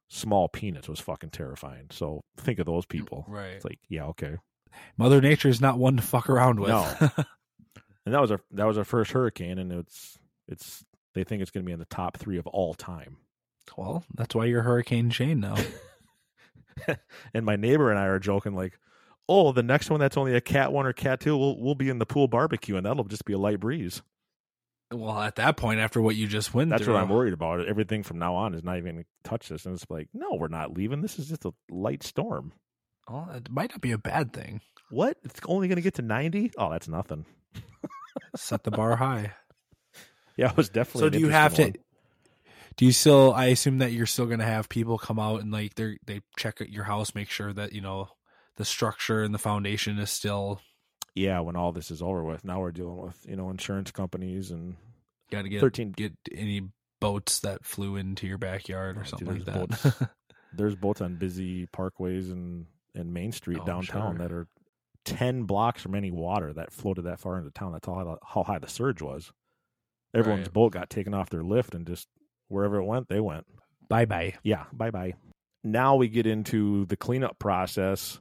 small 0.10 0.47
peanuts 0.47 0.89
was 0.89 1.00
fucking 1.00 1.30
terrifying. 1.30 1.88
So 1.91 2.24
think 2.38 2.60
of 2.60 2.66
those 2.66 2.86
mm, 2.86 2.89
people. 2.89 3.26
Right. 3.28 3.54
It's 3.54 3.66
like, 3.66 3.80
yeah, 3.88 4.06
okay. 4.08 4.38
Mother 4.97 5.22
Nature 5.22 5.50
is 5.50 5.62
not 5.62 5.80
one 5.80 5.95
to 5.95 6.04
fuck 6.04 6.30
around 6.30 6.60
with. 6.60 6.70
No. 6.70 6.86
and 8.06 8.14
that 8.14 8.22
was 8.22 8.32
our 8.32 8.41
that 8.52 8.66
was 8.66 8.78
our 8.78 8.84
first 8.84 9.12
hurricane 9.12 9.58
and 9.58 9.72
it's 9.72 10.20
it's 10.47 10.84
they 11.14 11.24
think 11.24 11.41
it's 11.41 11.52
gonna 11.52 11.66
be 11.66 11.72
in 11.72 11.80
the 11.80 11.86
top 11.86 12.18
three 12.18 12.38
of 12.38 12.45
all 12.47 12.74
time. 12.74 13.18
Well, 13.78 14.03
that's 14.15 14.36
why 14.36 14.45
you're 14.45 14.63
Hurricane 14.63 15.09
Shane 15.09 15.39
now. 15.39 15.55
and 17.34 17.45
my 17.45 17.55
neighbor 17.55 17.89
and 17.89 17.99
I 17.99 18.05
are 18.05 18.20
joking 18.20 18.55
like, 18.55 18.80
oh, 19.28 19.51
the 19.51 19.63
next 19.63 19.89
one 19.89 19.99
that's 19.99 20.17
only 20.17 20.36
a 20.36 20.41
cat 20.41 20.72
one 20.72 20.86
or 20.86 20.93
cat 20.93 21.20
two, 21.20 21.38
we'll 21.38 21.59
we'll 21.59 21.76
be 21.76 21.89
in 21.89 21.99
the 21.99 22.05
pool 22.05 22.28
barbecue 22.28 22.76
and 22.76 22.86
that'll 22.86 23.03
just 23.03 23.26
be 23.26 23.34
a 23.34 23.38
light 23.38 23.59
breeze. 23.59 24.01
well, 24.91 25.20
at 25.22 25.36
that 25.36 25.57
point, 25.57 25.80
after 25.80 26.01
what 26.01 26.15
you 26.15 26.28
just 26.28 26.53
went 26.53 26.70
through. 26.70 26.78
That's 26.78 26.86
through, 26.86 26.93
what 26.95 27.03
I'm 27.03 27.09
worried 27.09 27.34
about. 27.34 27.65
Everything 27.65 28.03
from 28.03 28.20
now 28.20 28.36
on 28.36 28.53
is 28.53 28.63
not 28.63 28.78
even 28.78 28.95
gonna 28.95 29.05
touch 29.24 29.49
this. 29.49 29.65
And 29.65 29.76
it's 29.76 29.86
like, 29.89 30.07
no, 30.13 30.34
we're 30.34 30.47
not 30.47 30.74
leaving. 30.76 31.01
This 31.01 31.20
is 31.20 31.30
just 31.30 31.45
a 31.45 31.53
light 31.70 32.03
storm. 32.03 32.53
Well, 33.09 33.30
it 33.36 33.49
might 33.49 33.72
not 33.72 33.82
be 33.82 33.91
a 33.91 33.97
bad 33.97 34.34
thing. 34.34 34.61
What? 34.89 35.17
It's 35.24 35.39
only 35.45 35.67
gonna 35.67 35.82
get 35.82 35.95
to 35.95 36.01
ninety? 36.01 36.51
Oh, 36.57 36.72
that's 36.72 36.88
nothing. 36.88 37.26
Set 38.36 38.63
the 38.63 38.72
bar 38.72 38.95
high. 38.95 39.34
Yeah, 40.38 40.51
it 40.51 40.55
was 40.55 40.70
definitely 40.70 41.01
So 41.01 41.09
do 41.09 41.20
you 41.20 41.28
have 41.28 41.55
to? 41.55 41.74
Do 42.80 42.86
you 42.86 42.93
still? 42.93 43.34
I 43.34 43.47
assume 43.47 43.80
that 43.80 43.91
you're 43.91 44.05
still 44.05 44.25
going 44.25 44.39
to 44.39 44.45
have 44.45 44.69
people 44.69 44.97
come 44.97 45.19
out 45.19 45.41
and 45.41 45.51
like 45.51 45.75
they 45.75 45.97
they 46.07 46.21
check 46.38 46.61
your 46.69 46.86
house, 46.86 47.13
make 47.13 47.30
sure 47.30 47.51
that 47.51 47.73
you 47.73 47.82
know 47.82 48.07
the 48.55 48.63
structure 48.63 49.21
and 49.21 49.34
the 49.34 49.38
foundation 49.38 49.99
is 49.99 50.09
still. 50.09 50.61
yeah, 51.13 51.41
when 51.41 51.57
all 51.57 51.73
this 51.73 51.91
is 51.91 52.01
over 52.01 52.23
with, 52.23 52.45
now 52.45 52.61
we're 52.61 52.71
dealing 52.71 52.95
with 53.01 53.17
you 53.27 53.36
know 53.36 53.49
insurance 53.49 53.91
companies 53.91 54.49
and 54.49 54.77
Got 55.30 55.41
to 55.41 55.49
get 55.49 55.59
13 55.59 55.91
get 55.91 56.13
any 56.34 56.61
boats 57.01 57.41
that 57.41 57.65
flew 57.65 57.97
into 57.97 58.25
your 58.27 58.38
backyard 58.38 58.95
or 58.97 59.01
Oh, 59.01 59.03
something 59.03 59.27
dude, 59.27 59.45
like 59.47 59.69
that. 59.69 59.69
boats- 59.84 60.03
there's 60.53 60.75
boats 60.75 61.01
on 61.01 61.17
busy 61.17 61.67
parkways 61.67 62.32
and 62.32 62.65
and 62.95 63.13
Main 63.13 63.34
Street 63.34 63.59
Oh, 63.61 63.65
downtown 63.65 64.15
sure. 64.15 64.27
that 64.27 64.34
are 64.34 64.47
ten 65.03 65.43
blocks 65.43 65.82
from 65.84 65.95
any 65.95 66.11
water 66.11 66.53
that 66.53 66.71
floated 66.71 67.01
that 67.03 67.19
far 67.19 67.38
into 67.38 67.51
town. 67.51 67.73
That's 67.73 67.86
how 67.88 67.93
high, 67.95 68.15
how 68.25 68.43
high 68.43 68.59
the 68.59 68.69
surge 68.69 69.01
was. 69.01 69.34
Everyone's 70.13 70.47
Right. 70.47 70.53
boat 70.53 70.71
got 70.71 70.89
taken 70.89 71.13
off 71.13 71.30
their 71.30 71.43
lift 71.43 71.75
and 71.75 71.86
just 71.86 72.07
wherever 72.50 72.76
it 72.78 72.86
went, 72.86 73.08
they 73.08 73.20
went. 73.22 73.45
bye 73.88 74.06
bye. 74.06 74.36
Yeah, 74.43 74.66
bye 74.74 74.91
bye. 74.91 75.14
Now 75.64 75.95
we 75.95 76.08
get 76.10 76.28
into 76.28 76.86
the 76.86 76.95
cleanup 76.97 77.39
process, 77.39 78.20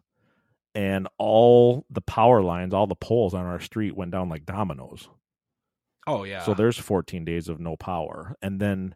and 0.74 1.08
all 1.18 1.84
the 1.90 2.00
power 2.00 2.42
lines, 2.42 2.72
all 2.74 2.86
the 2.86 2.94
poles 2.94 3.34
on 3.34 3.44
our 3.46 3.60
street 3.60 3.96
went 3.96 4.10
down 4.12 4.28
like 4.28 4.44
dominoes. 4.46 5.08
Oh 6.06 6.24
yeah. 6.24 6.42
So 6.44 6.54
there's 6.54 6.78
14 6.78 7.24
days 7.24 7.48
of 7.48 7.60
no 7.60 7.76
power. 7.76 8.34
And 8.40 8.58
then 8.60 8.94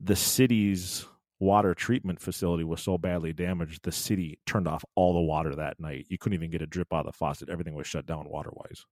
the 0.00 0.14
city's 0.16 1.04
water 1.40 1.74
treatment 1.74 2.20
facility 2.20 2.62
was 2.64 2.80
so 2.80 2.96
badly 2.96 3.32
damaged, 3.32 3.80
the 3.82 3.90
city 3.92 4.38
turned 4.46 4.68
off 4.68 4.84
all 4.94 5.14
the 5.14 5.20
water 5.20 5.54
that 5.56 5.80
night. 5.80 6.06
You 6.08 6.16
couldn't 6.16 6.34
even 6.34 6.50
get 6.50 6.62
a 6.62 6.66
drip 6.66 6.92
out 6.92 7.00
of 7.00 7.06
the 7.06 7.12
faucet. 7.12 7.48
Everything 7.50 7.74
was 7.74 7.86
shut 7.86 8.06
down 8.06 8.28
water 8.28 8.50
wise. 8.52 8.84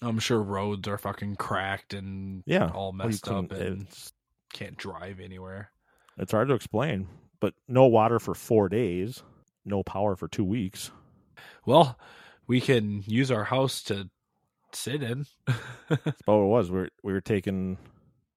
I'm 0.00 0.18
sure 0.18 0.42
roads 0.42 0.88
are 0.88 0.98
fucking 0.98 1.36
cracked 1.36 1.92
and 1.94 2.42
Yeah. 2.46 2.68
all 2.70 2.92
Well, 2.92 3.06
messed 3.06 3.28
up 3.28 3.52
and 3.52 3.82
It's, 3.82 4.12
can't 4.52 4.76
drive 4.76 5.20
anywhere. 5.20 5.70
it's 6.18 6.32
hard 6.32 6.48
to 6.48 6.54
explain, 6.54 7.08
but 7.40 7.54
no 7.68 7.86
water 7.86 8.18
for 8.18 8.34
four 8.34 8.68
days, 8.68 9.22
no 9.64 9.82
power 9.82 10.16
for 10.16 10.28
two 10.28 10.44
weeks. 10.44 10.90
Well, 11.66 11.98
we 12.46 12.60
can 12.60 13.02
use 13.06 13.30
our 13.30 13.44
house 13.44 13.82
to 13.84 14.10
sit 14.72 15.02
in. 15.02 15.26
That's 15.88 16.20
what 16.24 16.34
it 16.34 16.46
was. 16.46 16.70
We 16.70 16.78
were, 16.80 16.88
we 17.02 17.12
were 17.12 17.20
taking, 17.20 17.78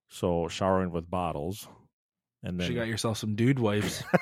so 0.09 0.47
showering 0.47 0.91
with 0.91 1.09
bottles. 1.09 1.67
And 2.43 2.59
then 2.59 2.67
She 2.67 2.75
got 2.75 2.87
yourself 2.87 3.17
some 3.17 3.35
dude 3.35 3.59
wipes. 3.59 4.03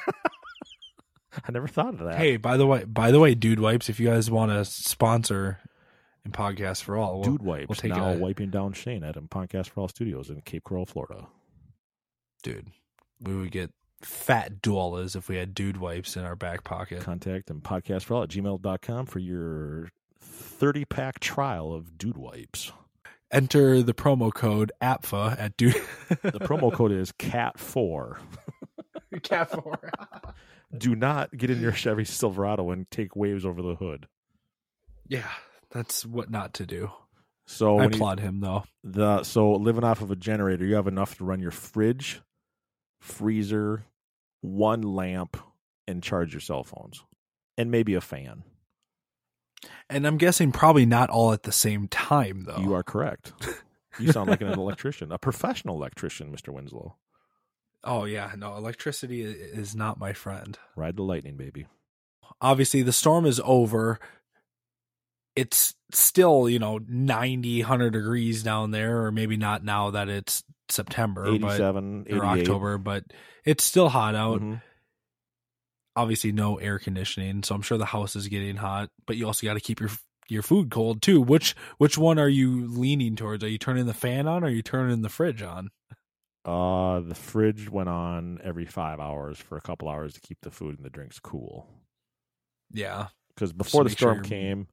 I 1.47 1.51
never 1.51 1.67
thought 1.67 1.95
of 1.95 1.99
that. 2.05 2.15
hey, 2.15 2.37
by 2.37 2.57
the 2.57 2.67
way, 2.67 2.83
by 2.85 3.11
the 3.11 3.19
way, 3.19 3.33
dude 3.35 3.59
wipes. 3.59 3.89
If 3.89 3.99
you 3.99 4.07
guys 4.07 4.29
want 4.29 4.51
to 4.51 4.63
sponsor 4.65 5.59
in 6.23 6.31
podcast 6.31 6.83
for 6.83 6.95
all, 6.95 7.15
we'll, 7.21 7.31
Dude 7.31 7.41
Wipes 7.41 7.69
we'll 7.69 7.75
take 7.75 7.91
now 7.91 8.11
a, 8.13 8.17
wiping 8.17 8.49
down 8.51 8.73
Shane 8.73 9.03
at 9.03 9.17
him 9.17 9.27
Podcast 9.27 9.69
for 9.69 9.81
All 9.81 9.87
Studios 9.87 10.29
in 10.29 10.39
Cape 10.41 10.63
Coral, 10.63 10.85
Florida. 10.85 11.27
Dude. 12.43 12.67
We 13.21 13.35
would 13.35 13.51
get 13.51 13.71
fat 14.01 14.61
dollars 14.61 15.15
if 15.15 15.27
we 15.29 15.37
had 15.37 15.53
dude 15.53 15.77
wipes 15.77 16.15
in 16.17 16.23
our 16.25 16.35
back 16.35 16.63
pocket. 16.63 17.01
Contact 17.01 17.49
and 17.49 17.63
podcast 17.63 18.03
for 18.03 18.15
all 18.15 18.23
at 18.23 18.29
gmail.com 18.29 19.05
for 19.07 19.19
your 19.19 19.89
30 20.19 20.85
pack 20.85 21.19
trial 21.19 21.73
of 21.73 21.97
Dude 21.97 22.17
Wipes. 22.17 22.71
Enter 23.31 23.81
the 23.81 23.93
promo 23.93 24.31
code 24.33 24.71
APFA 24.81 25.39
at 25.39 25.57
dude. 25.57 25.73
The 26.21 26.39
promo 26.39 26.71
code 26.71 26.91
is 26.91 27.11
CAT4. 27.13 28.17
cat 29.23 29.49
four. 29.49 29.79
Do 30.77 30.95
not 30.95 31.35
get 31.35 31.49
in 31.49 31.61
your 31.61 31.71
Chevy 31.71 32.03
Silverado 32.05 32.69
and 32.71 32.89
take 32.91 33.15
waves 33.15 33.45
over 33.45 33.61
the 33.61 33.75
hood. 33.75 34.07
yeah, 35.07 35.29
that's 35.71 36.05
what 36.05 36.29
not 36.29 36.53
to 36.55 36.65
do. 36.65 36.91
So 37.45 37.77
I 37.77 37.81
when 37.83 37.89
you- 37.91 37.95
applaud 37.97 38.19
him 38.19 38.39
though. 38.39 38.63
the 38.83 39.23
so 39.23 39.51
living 39.53 39.83
off 39.83 40.01
of 40.01 40.11
a 40.11 40.15
generator, 40.15 40.65
you 40.65 40.75
have 40.75 40.87
enough 40.87 41.17
to 41.17 41.25
run 41.25 41.39
your 41.41 41.51
fridge, 41.51 42.21
freezer, 43.03 43.85
one 44.41 44.81
lamp, 44.81 45.37
and 45.87 46.01
charge 46.01 46.33
your 46.33 46.41
cell 46.41 46.63
phones, 46.63 47.03
and 47.57 47.69
maybe 47.69 47.93
a 47.93 48.01
fan. 48.01 48.43
And 49.89 50.07
I'm 50.07 50.17
guessing 50.17 50.51
probably 50.51 50.85
not 50.85 51.09
all 51.09 51.33
at 51.33 51.43
the 51.43 51.51
same 51.51 51.87
time, 51.87 52.45
though. 52.45 52.57
You 52.57 52.73
are 52.73 52.83
correct. 52.83 53.33
You 53.99 54.11
sound 54.11 54.27
like 54.27 54.41
an 54.41 54.47
electrician, 54.47 55.11
a 55.11 55.19
professional 55.19 55.75
electrician, 55.75 56.31
Mister 56.31 56.51
Winslow. 56.51 56.95
Oh 57.83 58.05
yeah, 58.05 58.31
no, 58.35 58.57
electricity 58.57 59.21
is 59.21 59.75
not 59.75 59.99
my 59.99 60.13
friend. 60.13 60.57
Ride 60.75 60.95
the 60.95 61.03
lightning, 61.03 61.37
baby. 61.37 61.67
Obviously, 62.41 62.81
the 62.81 62.91
storm 62.91 63.27
is 63.27 63.39
over. 63.45 63.99
It's 65.35 65.75
still, 65.91 66.49
you 66.49 66.57
know, 66.57 66.79
90, 66.87 67.61
100 67.61 67.91
degrees 67.91 68.41
down 68.41 68.71
there, 68.71 69.03
or 69.03 69.11
maybe 69.11 69.37
not 69.37 69.63
now 69.63 69.91
that 69.91 70.09
it's 70.09 70.43
September, 70.73 71.25
87, 71.27 72.03
but, 72.09 72.13
or 72.17 72.25
October, 72.25 72.77
but 72.77 73.03
it's 73.45 73.63
still 73.63 73.89
hot 73.89 74.15
out. 74.15 74.41
Mhm. 74.41 74.61
Obviously, 75.95 76.31
no 76.31 76.57
air 76.57 76.79
conditioning, 76.79 77.43
so 77.43 77.53
I'm 77.53 77.61
sure 77.61 77.77
the 77.77 77.85
house 77.85 78.15
is 78.15 78.27
getting 78.27 78.55
hot. 78.55 78.89
But 79.05 79.15
you 79.15 79.27
also 79.27 79.45
got 79.45 79.53
to 79.53 79.59
keep 79.59 79.79
your 79.79 79.91
your 80.27 80.41
food 80.41 80.71
cold 80.71 81.01
too. 81.03 81.21
Which 81.21 81.55
which 81.77 81.97
one 81.97 82.17
are 82.17 82.29
you 82.29 82.65
leaning 82.67 83.15
towards? 83.15 83.43
Are 83.43 83.49
you 83.49 83.59
turning 83.59 83.85
the 83.85 83.93
fan 83.93 84.27
on, 84.27 84.43
or 84.43 84.47
are 84.47 84.49
you 84.49 84.63
turning 84.63 85.01
the 85.03 85.09
fridge 85.09 85.43
on? 85.43 85.69
Uh, 86.45 86.99
the 87.01 87.15
fridge 87.15 87.69
went 87.69 87.87
on 87.89 88.39
every 88.43 88.65
five 88.65 88.99
hours 88.99 89.37
for 89.37 89.55
a 89.55 89.61
couple 89.61 89.87
hours 89.87 90.13
to 90.15 90.19
keep 90.21 90.39
the 90.41 90.51
food 90.51 90.75
and 90.75 90.83
the 90.85 90.89
drinks 90.89 91.17
cool. 91.19 91.69
Yeah, 92.71 93.07
Because 93.33 93.53
before 93.53 93.83
the 93.83 93.91
make 93.91 93.97
sure 93.99 94.13
storm 94.15 94.23
came, 94.25 94.67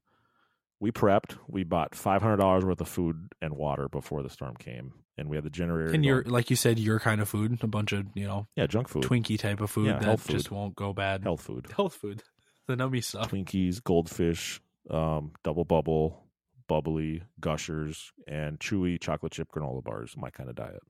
we 0.79 0.91
prepped. 0.91 1.37
We 1.47 1.63
bought 1.63 1.93
five 1.93 2.21
hundred 2.23 2.37
dollars 2.37 2.65
worth 2.65 2.81
of 2.81 2.87
food 2.89 3.31
and 3.43 3.53
water 3.55 3.87
before 3.87 4.23
the 4.23 4.29
storm 4.29 4.55
came, 4.55 4.93
and 5.17 5.29
we 5.29 5.37
had 5.37 5.43
the 5.43 5.49
generator. 5.49 5.93
and 5.93 6.03
going. 6.03 6.23
like 6.25 6.49
you 6.49 6.55
said, 6.55 6.79
your 6.79 6.99
kind 6.99 7.21
of 7.21 7.29
food, 7.29 7.59
a 7.63 7.67
bunch 7.67 7.91
of 7.91 8.05
you 8.15 8.25
know 8.25 8.47
yeah, 8.55 8.67
junk 8.67 8.87
food, 8.87 9.03
Twinkie 9.03 9.37
type 9.39 9.61
of 9.61 9.69
food 9.71 9.87
Yeah, 9.87 9.99
that 9.99 10.19
food. 10.19 10.31
just 10.33 10.51
won't 10.51 10.75
go 10.75 10.93
bad. 10.93 11.23
health 11.23 11.41
food, 11.41 11.67
Health 11.75 11.95
food, 11.95 12.23
the 12.67 12.75
nummy 12.75 13.03
stuff. 13.03 13.31
Twinkies, 13.31 13.83
goldfish, 13.83 14.61
um, 14.89 15.31
Dubble 15.43 15.67
Bubble, 15.67 16.23
bubbly, 16.67 17.23
gushers, 17.39 18.11
and 18.27 18.59
chewy 18.59 18.99
chocolate 18.99 19.31
chip 19.33 19.49
granola 19.51 19.83
bars. 19.83 20.15
My 20.17 20.29
kind 20.29 20.49
of 20.49 20.55
diet. 20.55 20.81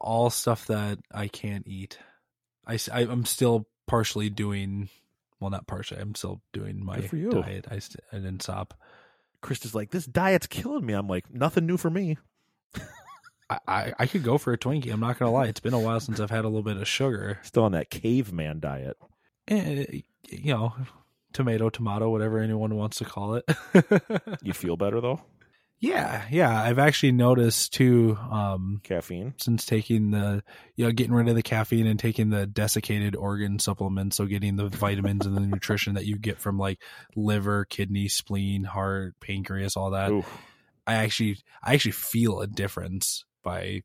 all 0.00 0.30
stuff 0.30 0.66
that 0.66 0.98
I 1.12 1.28
can't 1.28 1.66
eat. 1.66 1.98
I, 2.66 2.78
I 2.92 3.02
am 3.02 3.24
still 3.26 3.68
partially 3.86 4.30
doing, 4.30 4.88
well, 5.38 5.50
not 5.50 5.66
partially. 5.66 6.00
I'm 6.00 6.14
still 6.14 6.40
doing 6.54 6.82
my 6.82 6.96
Good 6.96 7.10
for 7.10 7.16
you. 7.16 7.30
diet. 7.30 7.66
I, 7.70 7.78
st- 7.78 8.02
I 8.10 8.16
didn't 8.16 8.42
stop. 8.42 8.72
Krista's 9.42 9.74
like, 9.74 9.90
this 9.90 10.06
diet's 10.06 10.46
killing 10.46 10.86
me. 10.86 10.94
I'm 10.94 11.06
like, 11.06 11.30
nothing 11.30 11.66
new 11.66 11.76
for 11.76 11.90
me. 11.90 12.16
I, 13.50 13.92
I, 13.98 14.06
could 14.06 14.22
go 14.22 14.38
for 14.38 14.52
a 14.52 14.58
Twinkie. 14.58 14.92
I'm 14.92 15.00
not 15.00 15.18
gonna 15.18 15.30
lie. 15.30 15.46
It's 15.46 15.60
been 15.60 15.74
a 15.74 15.78
while 15.78 16.00
since 16.00 16.18
I've 16.18 16.30
had 16.30 16.44
a 16.44 16.48
little 16.48 16.62
bit 16.62 16.78
of 16.78 16.88
sugar. 16.88 17.38
Still 17.42 17.64
on 17.64 17.72
that 17.72 17.90
caveman 17.90 18.60
diet. 18.60 18.96
Eh, 19.48 20.00
you 20.30 20.54
know, 20.54 20.74
tomato, 21.32 21.68
tomato, 21.68 22.08
whatever 22.08 22.38
anyone 22.38 22.74
wants 22.74 22.98
to 22.98 23.04
call 23.04 23.34
it. 23.34 23.44
You 24.42 24.54
feel 24.54 24.76
better 24.76 25.00
though? 25.00 25.20
yeah, 25.80 26.24
yeah. 26.30 26.62
I've 26.62 26.78
actually 26.78 27.12
noticed 27.12 27.74
too. 27.74 28.16
Um, 28.30 28.80
Caffeine. 28.82 29.34
since 29.36 29.66
taking 29.66 30.12
the 30.12 30.42
you 30.76 30.86
know 30.86 30.92
getting 30.92 31.12
rid 31.12 31.28
of 31.28 31.34
the 31.34 31.42
caffeine 31.42 31.86
and 31.86 31.98
taking 31.98 32.30
the 32.30 32.46
desiccated 32.46 33.14
organ 33.14 33.58
supplements 33.58 34.16
so 34.16 34.24
getting 34.24 34.56
the 34.56 34.68
vitamins 34.68 35.26
and 35.26 35.36
the 35.36 35.40
nutrition 35.40 35.94
that 35.94 36.06
you 36.06 36.16
get 36.16 36.38
from 36.38 36.58
like 36.58 36.80
liver 37.14 37.64
kidney 37.64 38.08
spleen 38.08 38.64
heart 38.64 39.14
pancreas 39.20 39.76
all 39.76 39.90
that 39.90 40.10
Oof. 40.10 40.26
i 40.86 40.94
actually 40.94 41.38
i 41.62 41.74
actually 41.74 41.92
feel 41.92 42.40
a 42.40 42.46
difference 42.46 43.24
by 43.44 43.82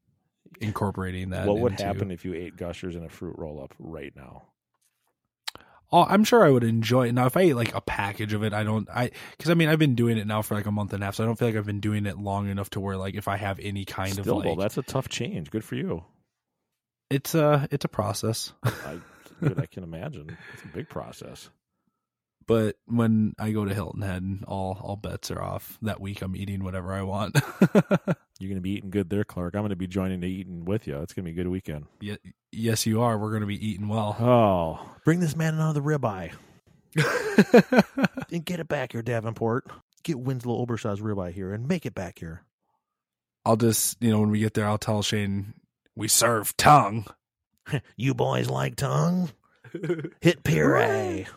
incorporating 0.59 1.29
that 1.29 1.45
what 1.45 1.59
would 1.59 1.73
into- 1.73 1.85
happen 1.85 2.09
if 2.09 2.25
you 2.25 2.33
ate 2.33 2.57
gushers 2.57 2.95
and 2.95 3.05
a 3.05 3.09
fruit 3.09 3.35
roll 3.37 3.61
up 3.63 3.75
right 3.77 4.13
now? 4.15 4.43
oh 5.91 6.03
i'm 6.07 6.23
sure 6.23 6.45
i 6.45 6.49
would 6.51 6.63
enjoy 6.63 7.07
it 7.07 7.13
now 7.13 7.25
if 7.25 7.35
i 7.35 7.41
ate 7.41 7.55
like 7.55 7.73
a 7.73 7.81
package 7.81 8.33
of 8.33 8.43
it 8.43 8.53
i 8.53 8.63
don't 8.63 8.87
i 8.91 9.09
because 9.31 9.49
i 9.49 9.55
mean 9.55 9.67
i've 9.69 9.79
been 9.79 9.95
doing 9.95 10.17
it 10.19 10.27
now 10.27 10.39
for 10.41 10.53
like 10.53 10.67
a 10.67 10.71
month 10.71 10.93
and 10.93 11.01
a 11.01 11.05
half 11.05 11.15
so 11.15 11.23
i 11.23 11.25
don't 11.25 11.37
feel 11.37 11.47
like 11.47 11.57
i've 11.57 11.65
been 11.65 11.79
doing 11.79 12.05
it 12.05 12.17
long 12.17 12.47
enough 12.47 12.69
to 12.69 12.79
where 12.79 12.95
like 12.95 13.15
if 13.15 13.27
i 13.27 13.37
have 13.37 13.59
any 13.59 13.85
kind 13.85 14.11
Still 14.13 14.37
of 14.37 14.43
though, 14.43 14.49
like 14.51 14.59
that's 14.59 14.77
a 14.77 14.83
tough 14.83 15.09
change. 15.09 15.49
Good 15.49 15.63
for 15.63 15.73
you. 15.75 16.03
it's 17.09 17.33
a 17.33 17.67
it's 17.71 17.85
a 17.85 17.89
process 17.89 18.53
I, 18.63 18.99
dude, 19.41 19.59
I 19.59 19.65
can 19.65 19.83
imagine. 19.83 20.37
It's 20.53 20.63
a 20.63 20.67
big 20.67 20.89
process. 20.89 21.49
But 22.45 22.77
when 22.87 23.33
I 23.37 23.51
go 23.51 23.63
to 23.63 23.73
Hilton 23.73 24.01
Head, 24.01 24.43
all 24.47 24.77
all 24.81 24.95
bets 24.95 25.29
are 25.31 25.41
off. 25.41 25.77
That 25.83 26.01
week, 26.01 26.21
I'm 26.23 26.35
eating 26.35 26.63
whatever 26.63 26.93
I 26.93 27.03
want. 27.03 27.37
You're 28.39 28.49
gonna 28.49 28.61
be 28.61 28.71
eating 28.71 28.89
good 28.89 29.09
there, 29.09 29.23
Clark. 29.23 29.55
I'm 29.55 29.61
gonna 29.63 29.75
be 29.75 29.87
joining 29.87 30.21
the 30.21 30.27
eating 30.29 30.65
with 30.65 30.87
you. 30.87 30.97
It's 31.01 31.13
gonna 31.13 31.25
be 31.25 31.31
a 31.31 31.35
good 31.35 31.47
weekend. 31.47 31.85
Ye- 31.99 32.17
yes, 32.51 32.85
you 32.85 33.01
are. 33.01 33.17
We're 33.17 33.29
going 33.29 33.41
to 33.41 33.47
be 33.47 33.67
eating 33.67 33.87
well. 33.87 34.15
Oh, 34.19 34.95
bring 35.05 35.19
this 35.19 35.35
man 35.35 35.53
another 35.55 35.81
ribeye. 35.81 36.31
and 38.31 38.45
get 38.45 38.59
it 38.59 38.67
back 38.67 38.93
here, 38.93 39.01
Davenport. 39.01 39.67
Get 40.03 40.19
Winslow 40.19 40.57
Obershaw's 40.57 41.01
ribeye 41.01 41.33
here 41.33 41.53
and 41.53 41.67
make 41.67 41.85
it 41.85 41.93
back 41.93 42.19
here. 42.19 42.43
I'll 43.45 43.57
just, 43.57 44.01
you 44.01 44.09
know, 44.09 44.19
when 44.21 44.31
we 44.31 44.39
get 44.39 44.53
there, 44.53 44.65
I'll 44.65 44.77
tell 44.77 45.01
Shane 45.03 45.53
we 45.95 46.07
serve 46.07 46.55
tongue. 46.57 47.05
You 47.97 48.15
boys 48.15 48.49
like 48.49 48.77
tongue? 48.77 49.29
Hit 50.21 50.43
puree. 50.43 51.27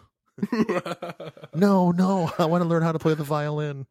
no, 1.54 1.90
no, 1.90 2.32
I 2.38 2.46
want 2.46 2.62
to 2.62 2.68
learn 2.68 2.82
how 2.82 2.92
to 2.92 2.98
play 2.98 3.12
the 3.12 3.22
violin. 3.22 3.86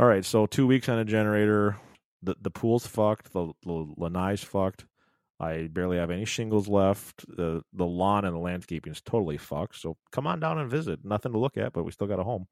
All 0.00 0.06
right, 0.06 0.24
so 0.24 0.46
two 0.46 0.66
weeks 0.66 0.88
on 0.88 0.98
a 0.98 1.04
generator. 1.04 1.76
The 2.22 2.34
the 2.40 2.50
pool's 2.50 2.86
fucked. 2.86 3.34
The, 3.34 3.52
the 3.66 3.86
lanai's 3.98 4.42
fucked. 4.42 4.86
I 5.38 5.68
barely 5.70 5.98
have 5.98 6.10
any 6.10 6.24
shingles 6.24 6.68
left. 6.68 7.26
The 7.28 7.62
the 7.74 7.84
lawn 7.84 8.24
and 8.24 8.34
the 8.34 8.40
landscaping 8.40 8.94
is 8.94 9.02
totally 9.02 9.36
fucked. 9.36 9.76
So 9.76 9.98
come 10.10 10.26
on 10.26 10.40
down 10.40 10.56
and 10.56 10.70
visit. 10.70 11.04
Nothing 11.04 11.32
to 11.32 11.38
look 11.38 11.58
at, 11.58 11.74
but 11.74 11.84
we 11.84 11.92
still 11.92 12.06
got 12.06 12.18
a 12.18 12.24
home. 12.24 12.46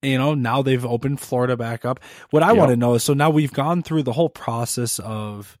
You 0.00 0.16
know, 0.16 0.34
now 0.34 0.62
they've 0.62 0.86
opened 0.86 1.18
Florida 1.18 1.56
back 1.56 1.84
up. 1.84 1.98
What 2.30 2.44
I 2.44 2.50
Yep. 2.50 2.56
want 2.56 2.70
to 2.70 2.76
know 2.76 2.94
is 2.94 3.02
so 3.02 3.14
now 3.14 3.30
we've 3.30 3.52
gone 3.52 3.82
through 3.82 4.04
the 4.04 4.12
whole 4.12 4.28
process 4.28 5.00
of, 5.00 5.58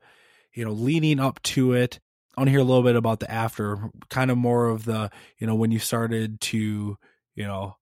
you 0.54 0.64
know, 0.64 0.70
leading 0.70 1.18
up 1.18 1.42
to 1.42 1.72
it. 1.72 1.98
I 2.36 2.40
want 2.42 2.46
to 2.46 2.52
hear 2.52 2.60
a 2.60 2.64
little 2.64 2.84
bit 2.84 2.94
about 2.94 3.18
the 3.18 3.28
after, 3.28 3.90
kind 4.10 4.30
of 4.30 4.38
more 4.38 4.68
of 4.68 4.84
the, 4.84 5.10
you 5.38 5.46
know, 5.48 5.56
when 5.56 5.72
you 5.72 5.80
started 5.80 6.40
to, 6.40 6.96
you 7.34 7.44
know, 7.48 7.74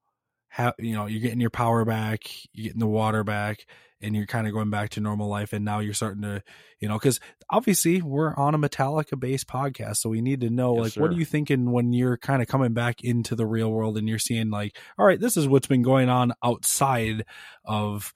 you 0.79 0.95
know, 0.95 1.07
you're 1.07 1.21
getting 1.21 1.41
your 1.41 1.51
power 1.51 1.85
back, 1.85 2.23
you're 2.53 2.65
getting 2.65 2.81
the 2.81 2.87
water 2.87 3.25
back, 3.25 3.67
and 4.01 4.15
you're 4.15 4.27
kind 4.27 4.47
of 4.47 4.53
going 4.53 4.71
back 4.71 4.91
to 4.91 5.01
normal 5.01 5.29
life. 5.29 5.53
And 5.53 5.65
now 5.65 5.79
you're 5.79 5.95
starting 5.95 6.23
to, 6.23 6.43
you 6.81 6.89
know, 6.89 6.99
because 6.99 7.19
obviously 7.49 8.03
we're 8.03 8.35
on 8.35 8.55
a 8.55 8.59
Metallica 8.59 9.19
based 9.19 9.47
podcast. 9.49 9.97
So 9.97 10.11
we 10.11 10.21
need 10.21 10.43
to 10.43 10.51
know, 10.51 10.75
Yes, 10.77 10.97
like, 10.97 11.03
what 11.03 11.11
are 11.11 11.15
you 11.19 11.25
thinking 11.25 11.71
when 11.73 11.93
you're 11.93 12.19
kind 12.19 12.43
of 12.43 12.49
coming 12.49 12.75
back 12.75 13.03
into 13.03 13.35
the 13.35 13.47
real 13.47 13.71
world 13.71 13.97
and 13.97 14.09
you're 14.09 14.19
seeing, 14.19 14.51
like, 14.51 14.77
all 14.99 15.07
right, 15.07 15.19
this 15.21 15.37
is 15.37 15.49
what's 15.49 15.67
been 15.67 15.83
going 15.83 16.09
on 16.11 16.33
outside 16.45 17.25
of, 17.65 18.13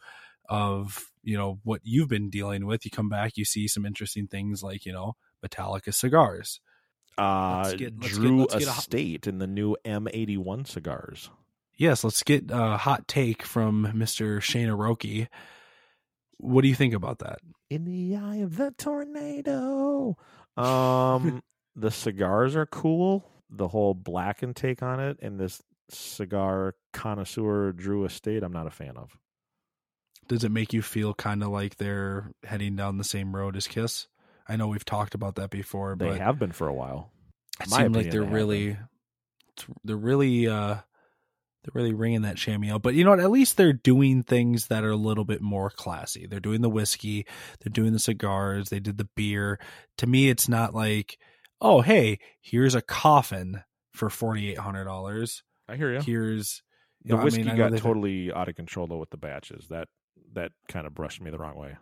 of, 0.48 1.06
you 1.22 1.36
know, 1.36 1.60
what 1.64 1.80
you've 1.84 2.08
been 2.08 2.28
dealing 2.30 2.66
with. 2.66 2.84
You 2.84 2.90
come 2.90 3.08
back, 3.08 3.36
you 3.36 3.44
see 3.44 3.66
some 3.68 3.86
interesting 3.86 4.26
things 4.26 4.62
like, 4.62 4.84
you 4.84 4.92
know, 4.92 5.16
Metallica 5.44 5.94
cigars. 5.94 6.60
Uh, 7.18 7.62
Let's 7.64 7.76
get- 7.76 8.00
let's 8.00 8.14
Drew 8.14 8.46
get 8.46 8.62
a- 8.62 8.70
Estate 8.70 9.26
in 9.26 9.38
the 9.38 9.46
new 9.46 9.76
M81 9.84 10.66
cigars. 10.66 11.30
Yes, 11.80 12.04
let's 12.04 12.22
get 12.22 12.50
a 12.50 12.76
hot 12.76 13.08
take 13.08 13.42
from 13.42 13.90
Mr. 13.96 14.42
Shane 14.42 14.68
Aroki. 14.68 15.28
What 16.36 16.60
do 16.60 16.68
you 16.68 16.74
think 16.74 16.92
about 16.92 17.20
that? 17.20 17.38
In 17.70 17.86
the 17.86 18.16
eye 18.16 18.36
of 18.36 18.58
the 18.58 18.70
tornado. 18.72 20.14
Um, 20.58 21.42
the 21.76 21.90
cigars 21.90 22.54
are 22.54 22.66
cool. 22.66 23.24
The 23.48 23.66
whole 23.66 23.94
blackened 23.94 24.56
take 24.56 24.82
on 24.82 25.00
it, 25.00 25.20
and 25.22 25.40
this 25.40 25.62
cigar 25.88 26.74
connoisseur 26.92 27.72
Drew 27.72 28.04
Estate, 28.04 28.42
I'm 28.42 28.52
not 28.52 28.66
a 28.66 28.70
fan 28.70 28.98
of. 28.98 29.16
Does 30.28 30.44
it 30.44 30.52
make 30.52 30.74
you 30.74 30.82
feel 30.82 31.14
kind 31.14 31.42
of 31.42 31.48
like 31.48 31.76
they're 31.76 32.30
heading 32.44 32.76
down 32.76 32.98
the 32.98 33.04
same 33.04 33.34
road 33.34 33.56
as 33.56 33.66
Kiss? 33.66 34.06
I 34.46 34.56
know 34.56 34.68
we've 34.68 34.84
talked 34.84 35.14
about 35.14 35.36
that 35.36 35.48
before, 35.48 35.96
They 35.98 36.08
but 36.10 36.18
have 36.18 36.38
been 36.38 36.52
for 36.52 36.68
a 36.68 36.74
while. 36.74 37.10
it 37.58 37.70
seems 37.70 37.96
like 37.96 38.10
they're 38.10 38.20
they 38.20 38.30
really, 38.30 38.76
they're 39.82 39.96
really, 39.96 40.46
uh, 40.46 40.76
they're 41.62 41.72
really 41.74 41.92
ringing 41.94 42.22
that 42.22 42.36
chamois 42.36 42.72
out. 42.74 42.82
But 42.82 42.94
you 42.94 43.04
know 43.04 43.10
what? 43.10 43.20
At 43.20 43.30
least 43.30 43.56
they're 43.56 43.72
doing 43.72 44.22
things 44.22 44.68
that 44.68 44.84
are 44.84 44.90
a 44.90 44.96
little 44.96 45.24
bit 45.24 45.42
more 45.42 45.70
classy. 45.70 46.26
They're 46.26 46.40
doing 46.40 46.62
the 46.62 46.70
whiskey, 46.70 47.26
they're 47.60 47.72
doing 47.72 47.92
the 47.92 47.98
cigars, 47.98 48.68
they 48.70 48.80
did 48.80 48.98
the 48.98 49.08
beer. 49.16 49.58
To 49.98 50.06
me, 50.06 50.28
it's 50.30 50.48
not 50.48 50.74
like, 50.74 51.18
oh, 51.60 51.80
hey, 51.82 52.18
here's 52.40 52.74
a 52.74 52.82
coffin 52.82 53.62
for 53.92 54.08
forty 54.08 54.50
eight 54.50 54.58
hundred 54.58 54.84
dollars. 54.84 55.42
I 55.68 55.76
hear 55.76 55.92
you. 55.92 56.00
Here's 56.00 56.62
you 57.02 57.10
The 57.10 57.14
know, 57.16 57.20
I 57.20 57.24
whiskey 57.24 57.42
mean, 57.42 57.48
I 57.50 57.52
know 57.52 57.58
got 57.64 57.70
they've- 57.72 57.80
totally 57.82 58.32
out 58.32 58.48
of 58.48 58.54
control 58.56 58.86
though 58.86 58.98
with 58.98 59.10
the 59.10 59.16
batches. 59.18 59.66
That 59.68 59.88
that 60.34 60.52
kind 60.68 60.86
of 60.86 60.94
brushed 60.94 61.20
me 61.20 61.30
the 61.30 61.38
wrong 61.38 61.56
way. 61.56 61.76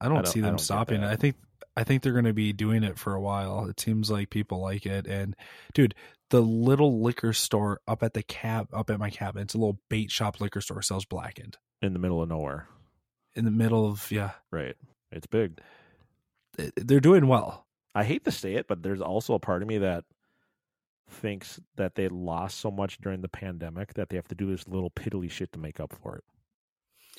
I 0.00 0.08
don't, 0.08 0.18
I 0.18 0.22
don't- 0.22 0.32
see 0.32 0.40
I 0.40 0.42
them 0.42 0.50
don't 0.52 0.58
stopping 0.58 1.04
I 1.04 1.16
think 1.16 1.36
I 1.76 1.84
think 1.84 2.02
they're 2.02 2.12
going 2.12 2.24
to 2.24 2.32
be 2.32 2.52
doing 2.52 2.82
it 2.82 2.98
for 2.98 3.14
a 3.14 3.20
while. 3.20 3.66
It 3.66 3.78
seems 3.78 4.10
like 4.10 4.30
people 4.30 4.60
like 4.60 4.86
it. 4.86 5.06
And 5.06 5.36
dude, 5.74 5.94
the 6.30 6.40
little 6.40 7.02
liquor 7.02 7.32
store 7.32 7.80
up 7.86 8.02
at 8.02 8.14
the 8.14 8.22
cab, 8.22 8.68
up 8.72 8.90
at 8.90 8.98
my 8.98 9.10
cabin, 9.10 9.42
it's 9.42 9.54
a 9.54 9.58
little 9.58 9.78
bait 9.88 10.10
shop 10.10 10.40
liquor 10.40 10.60
store 10.60 10.82
sells 10.82 11.04
blackened 11.04 11.58
In 11.82 11.92
the 11.92 11.98
middle 11.98 12.22
of 12.22 12.28
nowhere. 12.28 12.68
in 13.34 13.44
the 13.44 13.50
middle 13.50 13.86
of 13.86 14.10
yeah. 14.10 14.30
Right. 14.50 14.76
It's 15.12 15.26
big. 15.26 15.60
They're 16.76 17.00
doing 17.00 17.26
well. 17.26 17.66
I 17.94 18.04
hate 18.04 18.24
to 18.24 18.30
say 18.32 18.54
it, 18.54 18.66
but 18.68 18.82
there's 18.82 19.00
also 19.00 19.34
a 19.34 19.38
part 19.40 19.62
of 19.62 19.68
me 19.68 19.78
that 19.78 20.04
thinks 21.08 21.58
that 21.76 21.96
they 21.96 22.08
lost 22.08 22.58
so 22.58 22.70
much 22.70 22.98
during 23.00 23.20
the 23.20 23.28
pandemic 23.28 23.94
that 23.94 24.08
they 24.08 24.16
have 24.16 24.28
to 24.28 24.34
do 24.36 24.46
this 24.50 24.68
little 24.68 24.90
piddly 24.90 25.30
shit 25.30 25.50
to 25.52 25.58
make 25.58 25.80
up 25.80 25.92
for 26.00 26.16
it. 26.16 26.24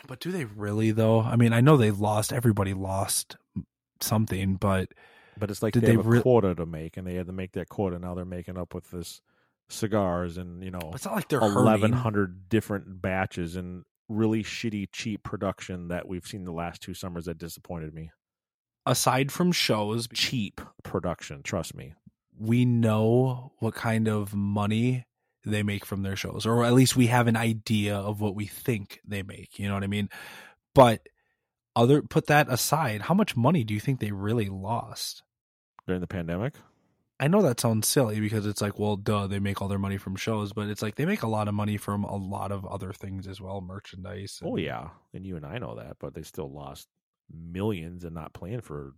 But 0.07 0.20
do 0.22 0.32
they 0.32 0.45
really 0.45 0.91
though? 0.91 1.20
I 1.22 1.36
mean, 1.36 1.51
I 1.53 1.59
know 1.62 1.76
they 1.76 1.91
lost. 1.91 2.32
Everybody 2.32 2.74
lost 2.74 3.36
something, 3.99 4.55
but 4.55 4.93
but 5.38 5.49
it's 5.51 5.61
like 5.63 5.73
did 5.73 5.84
they, 5.84 5.88
they 5.88 5.93
have 5.95 6.05
a 6.05 6.09
re- 6.09 6.21
quota 6.21 6.55
to 6.55 6.65
make, 6.65 6.97
and 6.97 7.05
they 7.07 7.15
had 7.15 7.27
to 7.27 7.34
make 7.34 7.53
that 7.53 7.69
quota. 7.69 7.99
Now 7.99 8.13
they're 8.15 8.25
making 8.25 8.57
up 8.57 8.73
with 8.73 8.89
this 8.91 9.21
cigars 9.69 10.38
and 10.38 10.61
you 10.63 10.69
know 10.71 10.91
It's 10.93 11.05
not 11.05 11.15
like 11.15 11.29
they're 11.29 11.39
eleven 11.39 11.93
hundred 11.93 12.49
different 12.49 13.01
batches 13.01 13.55
and 13.55 13.84
really 14.09 14.43
shitty, 14.43 14.89
cheap 14.91 15.23
production 15.23 15.88
that 15.88 16.07
we've 16.07 16.25
seen 16.27 16.43
the 16.43 16.51
last 16.51 16.82
two 16.82 16.93
summers 16.93 17.25
that 17.25 17.38
disappointed 17.38 17.93
me. 17.93 18.11
aside 18.86 19.32
from 19.32 19.51
shows, 19.53 20.07
Cheap 20.13 20.59
production, 20.84 21.41
trust 21.43 21.73
me. 21.75 21.93
we 22.38 22.65
know 22.65 23.53
what 23.59 23.73
kind 23.73 24.09
of 24.09 24.34
money 24.36 25.05
they 25.45 25.63
make 25.63 25.86
from 25.86 26.03
their 26.03 26.15
shows, 26.17 26.45
or 26.45 26.65
at 26.65 26.73
least 26.73 26.95
we 26.97 27.07
have 27.07 27.27
an 27.27 27.38
idea 27.38 27.95
of 27.95 28.19
what 28.19 28.36
we 28.36 28.45
think 28.47 28.99
they 29.07 29.23
make. 29.23 29.57
You 29.57 29.69
know 29.69 29.75
what 29.75 29.84
I 29.84 29.88
mean? 29.88 30.09
But 30.75 31.07
other 31.76 32.01
put 32.01 32.28
that 32.28 32.51
aside, 32.51 33.03
how 33.03 33.13
much 33.13 33.36
money 33.36 33.63
do 33.63 33.74
you 33.74 33.80
think 33.80 33.99
they 33.99 34.11
really 34.11 34.49
lost? 34.49 35.24
During 35.88 36.01
the 36.01 36.07
pandemic, 36.07 36.53
I 37.19 37.28
know 37.28 37.41
that 37.41 37.59
sounds 37.59 37.88
silly 37.88 38.19
because 38.19 38.45
it's 38.45 38.61
like, 38.61 38.78
well, 38.80 38.95
duh, 38.95 39.28
they 39.28 39.39
make 39.39 39.61
all 39.61 39.67
their 39.67 39.80
money 39.80 39.97
from 39.97 40.15
shows, 40.15 40.53
but 40.53 40.69
it's 40.69 40.82
like 40.82 40.95
they 40.95 41.05
make 41.05 41.24
a 41.24 41.28
lot 41.28 41.47
of 41.47 41.53
money 41.53 41.78
from 41.78 42.03
a 42.03 42.15
lot 42.15 42.51
of 42.51 42.65
other 42.65 42.93
things 42.93 43.28
as 43.28 43.39
well, 43.41 43.61
merchandise. 43.61 44.39
Oh, 44.43 44.47
and- 44.47 44.53
oh 44.53 44.57
yeah, 44.57 44.89
and 45.13 45.26
you 45.26 45.36
and 45.38 45.45
I 45.45 45.57
know 45.57 45.76
that, 45.76 45.97
but 45.99 46.13
they 46.13 46.24
still 46.24 46.51
lost 46.51 46.88
millions 47.34 48.03
and 48.03 48.13
not 48.13 48.34
playing 48.34 48.61
for 48.61 48.93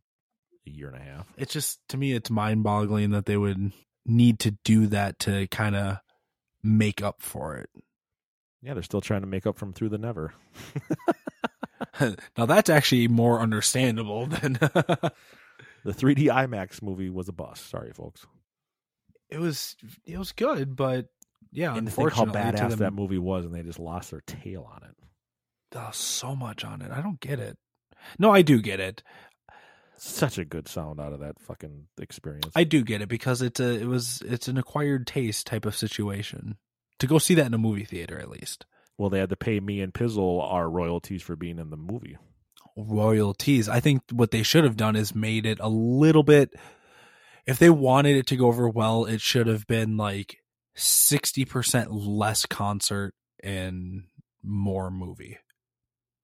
a 0.65 0.69
year 0.69 0.87
and 0.87 0.97
a 0.97 1.03
half. 1.03 1.27
it's 1.37 1.51
just 1.53 1.79
to 1.89 1.97
me 1.97 2.13
it's 2.13 2.29
mind-boggling 2.29 3.11
that 3.11 3.25
they 3.25 3.35
would 3.37 3.71
need 4.05 4.39
to 4.39 4.51
do 4.63 4.87
that 4.87 5.19
to 5.19 5.45
kind 5.47 5.75
of 5.75 5.97
make 6.63 7.01
up 7.01 7.21
for 7.21 7.57
it. 7.57 7.69
Yeah, 8.61 8.73
they're 8.73 8.83
still 8.83 9.01
trying 9.01 9.21
to 9.21 9.27
make 9.27 9.45
up 9.45 9.57
from 9.57 9.73
Through 9.73 9.89
the 9.89 9.97
Never. 9.97 10.33
now 12.37 12.45
that's 12.45 12.69
actually 12.69 13.07
more 13.07 13.39
understandable 13.39 14.25
than 14.27 14.57
The 15.83 15.91
3D 15.91 16.27
IMAX 16.27 16.81
movie 16.81 17.09
was 17.09 17.27
a 17.27 17.33
bust. 17.33 17.69
Sorry, 17.69 17.91
folks. 17.91 18.25
it 19.29 19.39
was. 19.39 19.75
It 20.05 20.17
was 20.17 20.31
good, 20.31 20.75
but 20.75 21.07
yeah, 21.51 21.75
and 21.75 21.91
think 21.91 22.13
how 22.13 22.25
badass 22.25 22.69
them, 22.69 22.79
that 22.79 22.93
movie 22.93 23.17
was, 23.17 23.45
and 23.45 23.53
they 23.53 23.63
just 23.63 23.79
lost 23.79 24.11
their 24.11 24.21
tail 24.21 24.69
on 24.73 24.83
it. 24.83 24.95
oh, 25.75 25.89
so 25.91 26.35
much 26.35 26.63
on 26.63 26.81
it. 26.81 26.91
I 26.91 27.01
don't 27.01 27.19
get 27.19 27.39
it. 27.39 27.57
No, 28.17 28.31
I 28.31 28.41
do 28.41 28.61
get 28.61 28.79
it. 28.79 29.03
Such 29.97 30.37
a 30.37 30.45
good 30.45 30.67
sound 30.67 30.99
out 30.99 31.13
of 31.13 31.19
that 31.19 31.39
fucking 31.39 31.87
experience. 31.99 32.51
I 32.55 32.63
do 32.63 32.83
get 32.83 33.01
it 33.01 33.09
because 33.09 33.41
it's 33.41 33.59
a 33.59 33.81
it 33.81 33.87
was 33.87 34.21
it's 34.25 34.47
an 34.47 34.57
acquired 34.57 35.05
taste 35.05 35.47
type 35.47 35.65
of 35.65 35.75
situation. 35.75 36.57
To 36.99 37.07
go 37.07 37.17
see 37.17 37.35
that 37.35 37.47
in 37.47 37.53
a 37.53 37.57
movie 37.57 37.85
theater, 37.85 38.17
at 38.19 38.29
least 38.29 38.65
well, 38.97 39.09
they 39.09 39.19
had 39.19 39.29
to 39.29 39.35
pay 39.35 39.59
me 39.59 39.81
and 39.81 39.93
Pizzle 39.93 40.41
our 40.41 40.69
royalties 40.69 41.21
for 41.23 41.35
being 41.35 41.59
in 41.59 41.69
the 41.69 41.77
movie. 41.77 42.17
royalties. 42.75 43.69
I 43.69 43.79
think 43.79 44.01
what 44.11 44.31
they 44.31 44.43
should 44.43 44.63
have 44.63 44.77
done 44.77 44.95
is 44.95 45.15
made 45.15 45.45
it 45.45 45.59
a 45.59 45.69
little 45.69 46.23
bit. 46.23 46.51
If 47.45 47.59
they 47.59 47.69
wanted 47.69 48.17
it 48.17 48.27
to 48.27 48.35
go 48.35 48.47
over 48.47 48.69
well, 48.69 49.05
it 49.05 49.21
should 49.21 49.47
have 49.47 49.67
been 49.67 49.97
like 49.97 50.37
sixty 50.75 51.45
percent 51.45 51.91
less 51.91 52.45
concert 52.45 53.13
and 53.43 54.03
more 54.43 54.89
movie. 54.89 55.37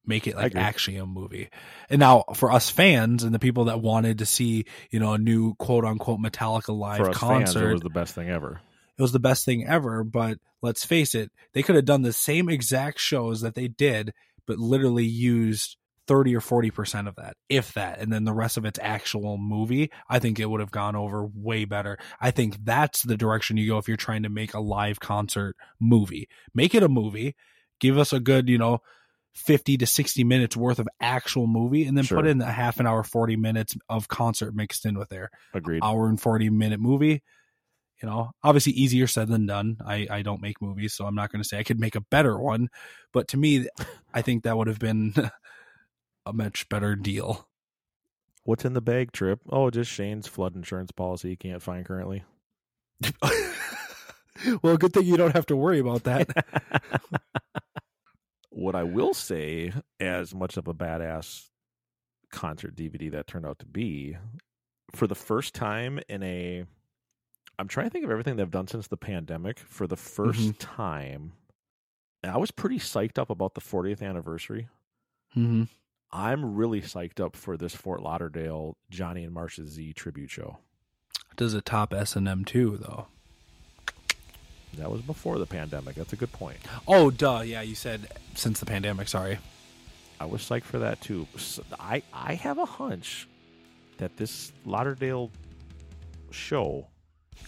Make 0.06 0.26
it 0.26 0.36
like 0.36 0.56
actually 0.56 0.98
a 0.98 1.06
movie. 1.06 1.50
And 1.90 2.00
now 2.00 2.24
for 2.34 2.52
us 2.52 2.70
fans 2.70 3.24
and 3.24 3.36
the 3.36 3.40
people 3.40 3.66
that 3.66 3.82
wanted 3.82 4.20
to 4.20 4.26
see, 4.26 4.66
you 4.90 5.00
know, 5.00 5.14
a 5.14 5.20
new 5.20 5.54
quote 5.56 5.86
unquote 5.86 6.20
Metallica 6.20 6.76
live 6.76 6.98
for 6.98 7.10
us 7.10 7.18
concert, 7.18 7.60
fans, 7.60 7.70
it 7.70 7.74
was 7.74 7.82
the 7.82 7.90
best 7.90 8.16
thing 8.16 8.30
ever. 8.30 8.60
It 9.00 9.02
was 9.02 9.14
the 9.14 9.20
best 9.20 9.46
thing 9.46 9.66
ever. 9.66 10.04
But 10.04 10.38
let's 10.62 10.84
face 10.86 11.16
it, 11.16 11.32
they 11.54 11.64
could 11.64 11.76
have 11.76 11.86
done 11.86 12.02
the 12.02 12.14
same 12.14 12.50
exact 12.50 13.00
shows 13.00 13.42
that 13.42 13.56
they 13.56 13.70
did, 13.70 14.14
but 14.46 14.60
literally 14.60 15.06
used 15.06 15.78
30 16.08 16.36
or 16.36 16.42
40% 16.42 17.08
of 17.08 17.16
that, 17.16 17.38
if 17.50 17.72
that, 17.74 18.00
and 18.00 18.12
then 18.12 18.26
the 18.26 18.34
rest 18.34 18.58
of 18.58 18.66
its 18.66 18.80
actual 18.82 19.38
movie. 19.38 19.90
I 20.10 20.20
think 20.20 20.40
it 20.40 20.50
would 20.50 20.60
have 20.60 20.72
gone 20.72 20.96
over 20.96 21.26
way 21.26 21.66
better. 21.66 21.98
I 22.20 22.32
think 22.32 22.58
that's 22.66 23.04
the 23.04 23.16
direction 23.16 23.58
you 23.58 23.70
go 23.70 23.78
if 23.78 23.88
you're 23.88 23.96
trying 23.96 24.24
to 24.24 24.30
make 24.30 24.54
a 24.54 24.60
live 24.60 25.00
concert 25.00 25.56
movie. 25.80 26.28
Make 26.54 26.74
it 26.76 26.84
a 26.84 26.90
movie, 26.90 27.36
give 27.80 27.98
us 27.98 28.12
a 28.12 28.20
good, 28.20 28.50
you 28.50 28.58
know, 28.58 28.80
50 29.36 29.78
to 29.78 29.86
60 29.86 30.24
minutes 30.24 30.58
worth 30.58 30.80
of 30.80 30.90
actual 31.00 31.46
movie, 31.48 31.86
and 31.86 31.96
then 31.96 32.04
Sure. 32.04 32.18
put 32.18 32.28
in 32.28 32.42
a 32.42 32.52
half 32.52 32.80
an 32.80 32.88
hour, 32.88 33.04
40 33.04 33.36
minutes 33.36 33.78
of 33.88 34.08
concert 34.08 34.56
mixed 34.56 34.86
in 34.86 34.98
with 34.98 35.10
there 35.10 35.30
Agreed. 35.54 35.82
hour 35.84 36.10
and 36.10 36.20
40 36.20 36.50
minute 36.50 36.80
movie 36.80 37.22
you 38.02 38.08
know 38.08 38.32
obviously 38.44 38.74
easier 38.74 39.08
said 39.08 39.28
than 39.28 39.46
done 39.46 39.78
i 39.86 40.08
i 40.10 40.22
don't 40.22 40.42
make 40.42 40.62
movies 40.62 40.94
so 40.94 41.06
i'm 41.06 41.16
not 41.16 41.32
going 41.32 41.42
to 41.42 41.48
say 41.48 41.60
i 41.60 41.64
could 41.64 41.80
make 41.80 41.96
a 41.96 42.02
better 42.02 42.38
one 42.40 42.70
but 43.14 43.28
to 43.28 43.38
me 43.38 43.68
i 44.14 44.22
think 44.22 44.44
that 44.44 44.58
would 44.58 44.68
have 44.68 44.80
been 44.80 45.14
a 46.26 46.34
much 46.34 46.68
better 46.70 46.96
deal 46.96 47.46
What's 48.46 48.66
in 48.66 48.74
the 48.74 48.82
bag, 48.82 49.12
Trip? 49.12 49.42
Oh, 49.52 49.70
just 49.70 49.92
Shane's 49.92 50.26
flood 50.26 50.56
insurance 50.56 50.92
policy 50.92 51.30
he 51.30 51.36
can't 51.36 51.62
find 51.62 51.86
currently. 51.86 52.24
well 54.64 54.76
good 54.76 54.92
thing 54.92 55.04
you 55.04 55.18
don't 55.18 55.36
have 55.36 55.46
to 55.46 55.56
worry 55.56 55.78
about 55.78 56.04
that 56.06 56.28
What 58.50 58.76
I 58.76 58.84
will 58.84 59.14
say, 59.14 59.72
as 60.00 60.34
much 60.34 60.58
of 60.58 60.68
a 60.68 60.74
badass 60.74 61.46
concert 62.32 62.76
DVD 62.76 63.12
that 63.12 63.28
turned 63.28 63.46
out 63.46 63.60
to 63.60 63.66
be, 63.66 64.18
for 64.94 65.08
the 65.08 65.16
first 65.16 65.54
time 65.54 66.00
in 66.10 66.24
a, 66.24 66.66
I'm 67.60 67.68
trying 67.68 67.88
to 67.88 67.90
think 67.92 68.06
of 68.06 68.12
everything 68.12 68.38
they've 68.38 68.50
done 68.50 68.68
since 68.68 68.88
the 68.88 68.98
pandemic. 68.98 69.60
For 69.60 69.86
the 69.86 69.98
1st 69.98 70.40
Mhm. 70.54 70.56
time, 70.60 71.34
and 72.24 72.32
I 72.32 72.38
was 72.38 72.52
pretty 72.52 72.80
psyched 72.80 73.18
up 73.20 73.30
about 73.30 73.54
the 73.54 73.62
40th 73.62 74.02
anniversary. 74.02 74.68
mm-hmm. 75.36 75.64
I'm 76.12 76.56
really 76.56 76.82
psyched 76.82 77.20
up 77.20 77.36
for 77.36 77.56
this 77.56 77.76
Fort 77.76 78.02
Lauderdale 78.02 78.78
Johnny 78.90 79.24
and 79.26 79.36
Marsha 79.36 79.68
Z 79.68 79.94
tribute 79.94 80.32
show. 80.32 80.58
does 81.36 81.54
it 81.54 81.66
top 81.66 81.94
S&M2 81.94 82.78
though 82.80 83.08
That 84.78 84.90
was 84.92 85.02
before 85.02 85.38
the 85.38 85.46
pandemic. 85.46 85.96
That's 85.96 86.12
a 86.14 86.16
good 86.16 86.32
point. 86.32 86.58
oh 86.88 87.12
duh 87.12 87.42
yeah 87.42 87.62
you 87.62 87.76
said 87.76 88.08
since 88.36 88.60
the 88.60 88.66
pandemic 88.66 89.08
sorry 89.08 89.38
I 90.20 90.26
was 90.26 90.42
psyched 90.42 90.64
for 90.64 90.80
that 90.80 91.00
too. 91.02 91.28
I 91.80 92.02
I 92.12 92.34
have 92.36 92.58
a 92.58 92.66
hunch 92.66 93.28
that 93.98 94.18
this 94.18 94.52
Lauderdale 94.66 95.30
show, 96.32 96.88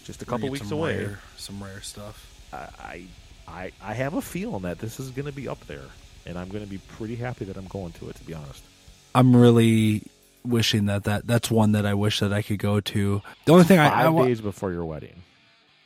just 0.03 0.21
a 0.21 0.25
couple 0.25 0.49
weeks 0.49 0.67
some 0.67 0.77
away, 0.77 0.97
rare- 1.05 1.19
some 1.37 1.63
rare 1.63 1.81
stuff 1.81 2.27
I 2.53 3.03
I 3.47 3.71
I 3.81 3.93
have 3.93 4.13
a 4.13 4.21
feeling 4.21 4.63
that 4.63 4.79
this 4.79 4.99
is 4.99 5.09
going 5.11 5.25
to 5.25 5.31
be 5.31 5.47
up 5.47 5.65
there, 5.67 5.85
and 6.25 6.37
I'm 6.37 6.49
going 6.49 6.63
to 6.63 6.69
be 6.69 6.77
pretty 6.79 7.15
happy 7.15 7.45
that 7.45 7.57
I'm 7.57 7.67
going 7.67 7.91
to 7.93 8.09
it. 8.09 8.15
To 8.17 8.23
be 8.23 8.33
honest, 8.33 8.63
i'm 9.15 9.35
really 9.35 10.03
wishing 10.43 10.85
that 10.87 11.03
that 11.03 11.27
that's 11.27 11.51
one 11.51 11.73
that 11.73 11.85
i 11.85 11.93
wish 11.93 12.19
that 12.19 12.33
i 12.33 12.41
could 12.41 12.57
go 12.57 12.79
to 12.79 13.21
the 13.45 13.51
only 13.51 13.63
thing 13.63 13.77
I, 13.77 13.89
five 13.89 14.05
I 14.05 14.09
wa- 14.09 14.25
days 14.25 14.41
before 14.41 14.71
your 14.71 14.85
wedding. 14.85 15.15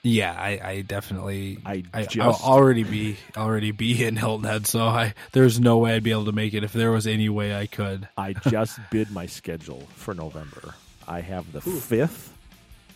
Yeah, 0.08 0.34
I, 0.38 0.60
I 0.64 0.82
definitely 0.82 1.58
I 1.66 1.84
I, 1.92 2.04
just- 2.06 2.20
I'll 2.20 2.52
already 2.54 2.84
be 2.84 3.18
already 3.36 3.72
be 3.72 4.04
in 4.06 4.16
Hilton 4.16 4.46
Head, 4.48 4.68
so 4.68 4.86
I 4.86 5.14
there's 5.32 5.60
no 5.60 5.80
way 5.80 5.96
I'd 5.96 6.04
be 6.04 6.12
able 6.12 6.26
to 6.26 6.32
make 6.32 6.54
it 6.54 6.64
if 6.64 6.74
there 6.74 6.92
was 6.92 7.08
any 7.08 7.28
way 7.28 7.56
I 7.56 7.66
could. 7.66 8.08
I 8.18 8.34
just 8.34 8.80
bid 8.92 9.10
my 9.12 9.26
schedule 9.26 9.82
for 9.96 10.14
November. 10.14 10.76
I 11.08 11.22
have 11.22 11.52
the 11.52 11.62
fifth 11.62 12.32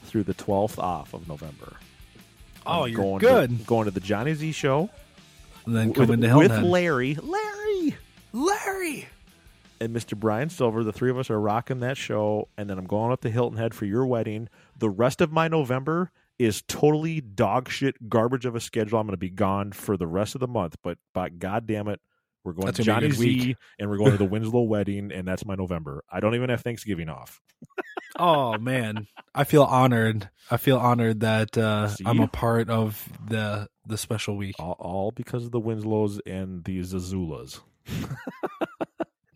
through 0.10 0.24
the 0.24 0.34
twelfth 0.34 0.80
off 0.80 1.14
of 1.14 1.28
November. 1.28 1.78
Oh, 2.66 2.84
I'm 2.84 2.90
you're 2.92 2.98
going 3.02 3.20
good. 3.20 3.58
To, 3.60 3.64
going 3.66 3.86
to 3.86 3.92
the 3.92 4.00
Johnny 4.00 4.34
Z 4.34 4.52
show 4.52 4.90
And 5.66 5.76
then 5.76 5.88
with, 5.90 5.98
come 5.98 6.12
into 6.12 6.38
with 6.38 6.52
Head. 6.52 6.64
Larry, 6.64 7.16
Larry, 7.16 7.96
Larry. 8.34 9.08
and 9.80 9.96
Mr. 9.96 10.18
Brian 10.18 10.50
Silver. 10.50 10.84
The 10.84 10.94
three 10.94 11.10
of 11.10 11.18
us 11.18 11.30
are 11.30 11.40
rocking 11.40 11.80
that 11.80 11.98
show, 11.98 12.48
and 12.58 12.70
then 12.70 12.78
I'm 12.78 12.86
going 12.86 13.12
up 13.12 13.22
to 13.22 13.30
Hilton 13.30 13.58
Head 13.58 13.74
for 13.74 13.86
your 13.86 14.06
wedding. 14.06 14.50
The 14.78 14.90
rest 14.90 15.22
of 15.22 15.32
my 15.32 15.48
November 15.48 16.12
is 16.38 16.62
totally 16.68 17.20
dog 17.22 17.70
shit 17.70 18.10
garbage 18.10 18.46
of 18.46 18.56
a 18.56 18.60
schedule. 18.62 19.00
I'm 19.00 19.08
going 19.08 19.14
to 19.14 19.18
be 19.18 19.30
gone 19.30 19.72
for 19.72 19.98
the 19.98 20.08
rest 20.08 20.36
of 20.36 20.40
the 20.42 20.48
month, 20.48 20.76
but 20.84 20.98
by 21.14 21.30
God 21.30 21.66
damn 21.66 21.88
it, 21.88 22.00
we're 22.46 22.54
going 22.54 22.68
That's 22.68 22.78
to 22.78 22.84
gonna 22.86 23.02
be 23.02 23.08
a 23.08 23.10
Johnny 23.10 23.16
Z, 23.18 23.48
week. 23.48 23.58
and 23.80 23.90
we're 23.90 23.98
going 23.98 24.12
to 24.12 24.18
the 24.18 24.26
Winslow 24.30 24.62
wedding, 24.62 25.12
and 25.12 25.28
that's 25.28 25.46
my 25.46 25.56
November. 25.56 26.04
I 26.10 26.20
don't 26.20 26.36
even 26.36 26.50
have 26.50 26.62
Thanksgiving 26.62 27.10
off. 27.10 27.42
Oh 28.20 28.58
man, 28.58 29.08
I 29.34 29.46
feel 29.46 29.64
honored. 29.64 30.30
I 30.52 30.58
feel 30.58 30.78
honored 30.78 31.22
that 31.22 31.58
uh? 31.58 31.90
I'm 32.06 32.20
a 32.20 32.28
part 32.28 32.70
of 32.70 33.08
the 33.28 33.68
the 33.86 33.98
special 33.98 34.36
week. 34.36 34.56
All, 34.60 34.76
all 34.80 35.12
because 35.12 35.46
of 35.46 35.52
the 35.52 35.60
Winslows 35.60 36.20
and 36.26 36.64
the 36.64 36.80
Zazulas. 36.80 37.60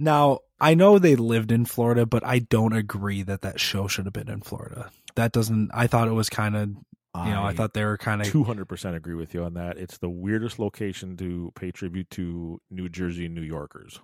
Now 0.04 0.40
I 0.60 0.74
know 0.74 1.00
they 1.00 1.16
lived 1.16 1.52
in 1.52 1.66
Florida, 1.66 2.06
but 2.06 2.26
I 2.26 2.40
don't 2.40 2.74
agree 2.74 3.24
that 3.24 3.42
that 3.42 3.60
show 3.60 3.88
should 3.88 4.06
have 4.06 4.14
been 4.14 4.30
in 4.30 4.42
Florida. 4.42 4.92
That 5.16 5.32
doesn't. 5.32 5.72
I 5.74 5.88
thought 5.88 6.10
it 6.10 6.14
was 6.14 6.30
kind 6.30 6.56
of. 6.56 6.70
You 7.16 7.32
know, 7.32 7.44
I 7.44 7.54
thought 7.54 7.76
they 7.76 7.86
were 7.86 7.98
kind 7.98 8.22
of. 8.22 8.28
Two 8.28 8.44
hundred 8.44 8.66
percent 8.66 8.96
agree 8.96 9.14
with 9.14 9.34
you 9.34 9.44
on 9.44 9.54
that. 9.54 9.78
It's 9.78 10.00
the 10.00 10.10
weirdest 10.10 10.58
location 10.58 11.16
to 11.18 11.52
pay 11.56 11.72
tribute 11.72 12.10
to 12.12 12.60
New 12.72 12.90
Jersey 12.90 13.28
New 13.28 13.44
Yorkers. 13.44 14.00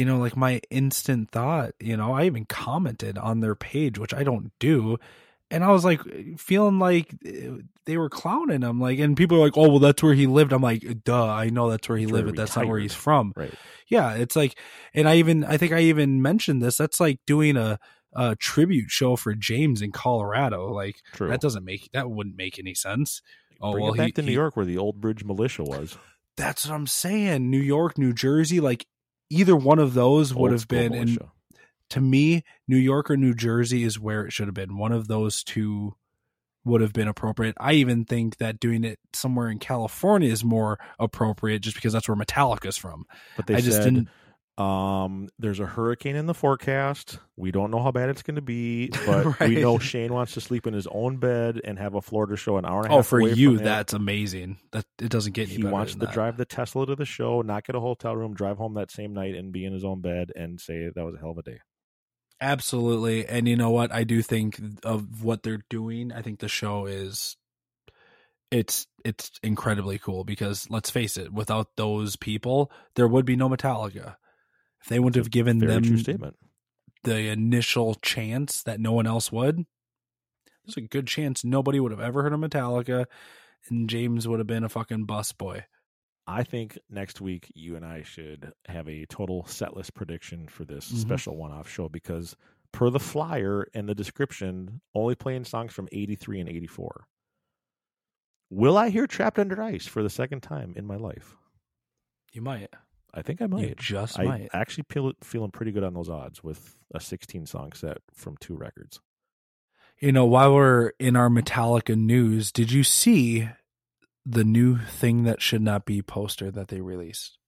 You 0.00 0.06
know, 0.06 0.18
like 0.18 0.36
my 0.36 0.60
instant 0.70 1.30
thought, 1.30 1.72
you 1.78 1.96
know, 1.96 2.12
I 2.14 2.24
even 2.24 2.46
commented 2.46 3.18
on 3.18 3.40
their 3.40 3.54
page, 3.54 3.98
which 3.98 4.14
I 4.14 4.22
don't 4.24 4.50
do. 4.58 4.96
And 5.52 5.64
I 5.64 5.70
was 5.72 5.84
like 5.84 6.00
feeling 6.38 6.78
like 6.78 7.12
eh, 7.24 7.48
they 7.84 7.96
were 7.96 8.08
clowning 8.08 8.62
him. 8.62 8.80
Like, 8.80 8.98
and 9.00 9.16
people 9.16 9.36
are 9.36 9.40
like, 9.40 9.56
oh, 9.56 9.68
well, 9.68 9.78
that's 9.80 10.02
where 10.02 10.14
he 10.14 10.26
lived. 10.26 10.52
I'm 10.52 10.62
like, 10.62 11.02
duh, 11.04 11.26
I 11.28 11.50
know 11.50 11.68
that's 11.70 11.88
where 11.88 11.98
he 11.98 12.04
That's 12.04 12.12
lived, 12.12 12.24
where 12.26 12.32
but 12.34 12.40
that's 12.40 12.56
not 12.56 12.66
where 12.68 12.78
he's 12.78 12.94
from. 12.94 13.32
Right. 13.36 13.52
Yeah. 13.88 14.14
It's 14.14 14.36
like, 14.36 14.56
and 14.94 15.08
I 15.08 15.16
even, 15.16 15.44
I 15.44 15.56
think 15.56 15.72
I 15.72 15.80
even 15.80 16.22
mentioned 16.22 16.62
this. 16.62 16.76
That's 16.76 17.00
like 17.00 17.18
doing 17.26 17.56
a, 17.56 17.78
a 18.14 18.36
tribute 18.36 18.90
show 18.90 19.16
for 19.16 19.34
James 19.34 19.82
in 19.82 19.90
Colorado. 19.92 20.72
Like, 20.72 20.96
True. 21.14 21.28
that 21.28 21.40
doesn't 21.40 21.64
make, 21.64 21.90
that 21.92 22.08
wouldn't 22.10 22.36
make 22.36 22.58
any 22.58 22.74
sense. 22.74 23.20
Oh, 23.60 23.72
Bring 23.72 23.84
well, 23.84 23.94
it 23.94 23.98
back 23.98 24.06
he- 24.06 24.12
to 24.12 24.22
New 24.22 24.28
he- 24.28 24.34
York 24.34 24.56
where 24.56 24.64
the 24.66 24.78
Old 24.78 25.00
Bridge 25.00 25.24
Militia 25.24 25.64
was. 25.64 25.98
That's 26.36 26.66
what 26.66 26.74
I'm 26.74 26.86
saying. 26.86 27.50
New 27.50 27.60
York, 27.60 27.98
New 27.98 28.12
Jersey, 28.14 28.60
like 28.60 28.86
either 29.30 29.56
one 29.56 29.78
of 29.78 29.94
those 29.94 30.34
would 30.34 30.52
have 30.52 30.68
been. 30.68 30.92
And 30.92 31.18
to 31.90 32.00
me, 32.00 32.44
New 32.68 32.76
York 32.76 33.10
or 33.10 33.16
New 33.16 33.34
Jersey 33.34 33.84
is 33.84 33.98
where 33.98 34.26
it 34.26 34.32
should 34.32 34.46
have 34.46 34.54
been. 34.54 34.76
One 34.76 34.92
of 34.92 35.08
those 35.08 35.42
two 35.42 35.94
would 36.64 36.82
have 36.82 36.92
been 36.92 37.08
appropriate. 37.08 37.56
I 37.58 37.72
even 37.74 38.04
think 38.04 38.36
that 38.36 38.60
doing 38.60 38.84
it 38.84 38.98
somewhere 39.14 39.48
in 39.48 39.58
California 39.58 40.30
is 40.30 40.44
more 40.44 40.78
appropriate, 40.98 41.60
just 41.60 41.74
because 41.74 41.92
that's 41.92 42.08
where 42.08 42.16
Metallica's 42.16 42.76
from. 42.76 43.06
But 43.36 43.46
they 43.46 43.54
I 43.54 43.60
just 43.60 43.78
said, 43.78 43.84
didn't. 43.84 44.08
Um, 44.60 45.30
there's 45.38 45.58
a 45.58 45.64
hurricane 45.64 46.16
in 46.16 46.26
the 46.26 46.34
forecast. 46.34 47.18
We 47.36 47.50
don't 47.50 47.70
know 47.70 47.82
how 47.82 47.92
bad 47.92 48.10
it's 48.10 48.22
going 48.22 48.34
to 48.34 48.42
be, 48.42 48.88
but 49.06 49.40
we 49.40 49.56
know 49.56 49.78
Shane 49.78 50.12
wants 50.12 50.34
to 50.34 50.40
sleep 50.42 50.66
in 50.66 50.74
his 50.74 50.86
own 50.88 51.16
bed 51.16 51.60
and 51.64 51.78
have 51.78 51.94
a 51.94 52.02
Florida 52.02 52.36
show 52.36 52.58
an 52.58 52.66
hour 52.66 52.82
and 52.82 52.86
a 52.86 52.88
half. 52.90 52.98
Oh, 52.98 53.02
for 53.02 53.20
you, 53.20 53.58
that's 53.58 53.94
amazing. 53.94 54.58
That 54.72 54.84
it 55.00 55.08
doesn't 55.08 55.32
get 55.32 55.48
he 55.48 55.64
wants 55.64 55.94
to 55.94 56.00
that. 56.00 56.12
drive 56.12 56.36
the 56.36 56.44
Tesla 56.44 56.84
to 56.86 56.94
the 56.94 57.06
show, 57.06 57.40
not 57.40 57.64
get 57.64 57.74
a 57.74 57.80
hotel 57.80 58.14
room, 58.14 58.34
drive 58.34 58.58
home 58.58 58.74
that 58.74 58.90
same 58.90 59.14
night, 59.14 59.34
and 59.34 59.50
be 59.50 59.64
in 59.64 59.72
his 59.72 59.84
own 59.84 60.02
bed 60.02 60.30
and 60.36 60.60
say 60.60 60.90
that 60.94 61.04
was 61.04 61.14
a 61.14 61.18
hell 61.18 61.30
of 61.30 61.38
a 61.38 61.42
day. 61.42 61.60
Absolutely. 62.42 63.26
And 63.26 63.48
you 63.48 63.56
know 63.56 63.70
what? 63.70 63.92
I 63.92 64.04
do 64.04 64.20
think 64.22 64.60
of 64.82 65.22
what 65.22 65.42
they're 65.42 65.62
doing. 65.70 66.12
I 66.12 66.22
think 66.22 66.40
the 66.40 66.48
show 66.48 66.86
is 66.86 67.36
it's 68.50 68.86
it's 69.04 69.30
incredibly 69.42 69.98
cool 69.98 70.24
because 70.24 70.68
let's 70.70 70.90
face 70.90 71.16
it, 71.16 71.32
without 71.32 71.76
those 71.76 72.16
people, 72.16 72.70
there 72.94 73.08
would 73.08 73.24
be 73.24 73.36
no 73.36 73.48
Metallica. 73.48 74.16
If 74.82 74.88
they 74.88 74.98
wouldn't 74.98 75.16
have 75.22 75.30
given 75.30 75.58
them 75.58 75.82
true 75.82 75.98
statement. 75.98 76.36
the 77.04 77.28
initial 77.28 77.94
chance 77.96 78.62
that 78.62 78.80
no 78.80 78.92
one 78.92 79.06
else 79.06 79.30
would, 79.32 79.64
there's 80.64 80.76
a 80.76 80.80
good 80.82 81.06
chance 81.06 81.44
nobody 81.44 81.80
would 81.80 81.92
have 81.92 82.00
ever 82.00 82.22
heard 82.22 82.32
of 82.32 82.40
Metallica 82.40 83.06
and 83.68 83.88
James 83.90 84.26
would 84.26 84.38
have 84.40 84.46
been 84.46 84.64
a 84.64 84.68
fucking 84.68 85.04
bus 85.04 85.32
boy. 85.32 85.64
I 86.26 86.44
think 86.44 86.78
next 86.88 87.20
week 87.20 87.50
you 87.54 87.76
and 87.76 87.84
I 87.84 88.02
should 88.02 88.52
have 88.66 88.88
a 88.88 89.04
total 89.06 89.44
set 89.46 89.76
list 89.76 89.94
prediction 89.94 90.46
for 90.48 90.64
this 90.64 90.90
Mhm. 90.92 90.96
special 90.98 91.36
one 91.36 91.50
off 91.50 91.68
show 91.68 91.88
because 91.88 92.36
per 92.72 92.88
the 92.88 93.00
flyer 93.00 93.66
and 93.74 93.88
the 93.88 93.94
description, 93.94 94.80
only 94.94 95.14
playing 95.16 95.44
songs 95.44 95.72
from 95.72 95.88
83 95.92 96.40
and 96.40 96.48
84. 96.48 97.06
Will 98.48 98.76
I 98.78 98.90
hear 98.90 99.06
Trapped 99.06 99.38
Under 99.38 99.60
Ice 99.62 99.86
for 99.86 100.02
the 100.02 100.10
second 100.10 100.42
time 100.42 100.72
in 100.76 100.86
my 100.86 100.96
life? 100.96 101.36
You 102.32 102.42
might. 102.42 102.72
I 103.12 103.22
think 103.22 103.42
I 103.42 103.46
might. 103.46 103.76
just 103.76 104.18
I 104.18 104.24
might. 104.24 104.48
actually 104.52 104.84
feel 104.88 105.12
feeling 105.22 105.50
pretty 105.50 105.72
good 105.72 105.84
on 105.84 105.94
those 105.94 106.08
odds 106.08 106.44
with 106.44 106.78
a 106.94 107.00
16 107.00 107.46
song 107.46 107.72
set 107.72 107.98
from 108.12 108.36
two 108.38 108.54
records. 108.54 109.00
You 109.98 110.12
know, 110.12 110.24
while 110.24 110.54
we're 110.54 110.92
in 110.98 111.16
our 111.16 111.28
Metallica 111.28 111.96
news, 111.96 112.52
did 112.52 112.72
you 112.72 112.84
see 112.84 113.48
the 114.24 114.44
new 114.44 114.78
thing 114.78 115.24
that 115.24 115.42
should 115.42 115.62
not 115.62 115.84
be 115.84 116.02
poster 116.02 116.50
that 116.50 116.68
they 116.68 116.80
released? 116.80 117.38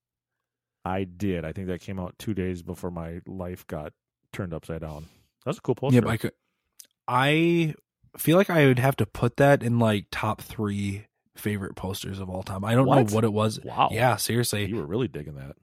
I 0.84 1.04
did. 1.04 1.44
I 1.44 1.52
think 1.52 1.68
that 1.68 1.80
came 1.80 1.98
out 1.98 2.18
two 2.18 2.34
days 2.34 2.62
before 2.62 2.90
my 2.90 3.20
life 3.26 3.66
got 3.66 3.92
turned 4.32 4.52
upside 4.52 4.80
down. 4.80 5.06
That's 5.46 5.58
a 5.58 5.60
cool 5.60 5.74
poster. 5.74 5.94
Yeah, 5.94 6.00
but 6.00 6.10
I 6.10 6.16
could. 6.16 6.32
I 7.06 7.74
feel 8.18 8.36
like 8.36 8.50
I 8.50 8.66
would 8.66 8.78
have 8.78 8.96
to 8.96 9.06
put 9.06 9.36
that 9.36 9.62
in 9.62 9.78
like 9.78 10.06
top 10.10 10.40
three 10.42 11.06
favorite 11.36 11.76
posters 11.76 12.18
of 12.18 12.28
all 12.28 12.42
time. 12.42 12.64
I 12.64 12.74
don't 12.74 12.86
What? 12.86 13.08
know 13.08 13.14
what 13.14 13.24
it 13.24 13.32
was. 13.32 13.60
Wow. 13.64 13.88
Yeah, 13.92 14.16
seriously. 14.16 14.66
You 14.66 14.76
were 14.76 14.86
really 14.86 15.08
digging 15.08 15.36
that. 15.36 15.56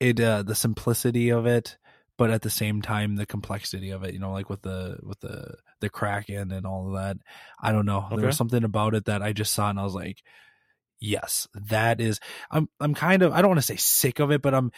It 0.00 0.20
uh 0.20 0.42
the 0.42 0.54
simplicity 0.54 1.30
of 1.30 1.46
it, 1.46 1.78
but 2.18 2.30
at 2.30 2.42
the 2.42 2.50
same 2.50 2.82
time 2.82 3.16
the 3.16 3.26
complexity 3.26 3.90
of 3.90 4.02
it, 4.02 4.12
you 4.12 4.20
know, 4.20 4.32
like 4.32 4.50
with 4.50 4.62
the 4.62 4.98
with 5.02 5.20
the 5.20 5.54
the 5.80 5.88
Kraken 5.88 6.50
and 6.50 6.66
all 6.66 6.88
of 6.88 6.94
that. 7.00 7.16
I 7.62 7.72
don't 7.72 7.86
know. 7.86 8.08
There 8.10 8.26
was 8.26 8.36
something 8.36 8.64
about 8.64 8.94
it 8.94 9.04
that 9.06 9.22
I 9.22 9.32
just 9.32 9.52
saw 9.52 9.70
and 9.70 9.78
I 9.78 9.84
was 9.84 9.94
like, 9.94 10.22
yes, 11.00 11.46
that 11.54 12.00
is 12.00 12.18
I'm 12.50 12.68
I'm 12.80 12.94
kind 12.94 13.22
of 13.22 13.32
I 13.32 13.40
don't 13.40 13.50
want 13.50 13.58
to 13.60 13.66
say 13.66 13.76
sick 13.76 14.18
of 14.18 14.30
it, 14.32 14.42
but 14.42 14.54
I'm 14.54 14.72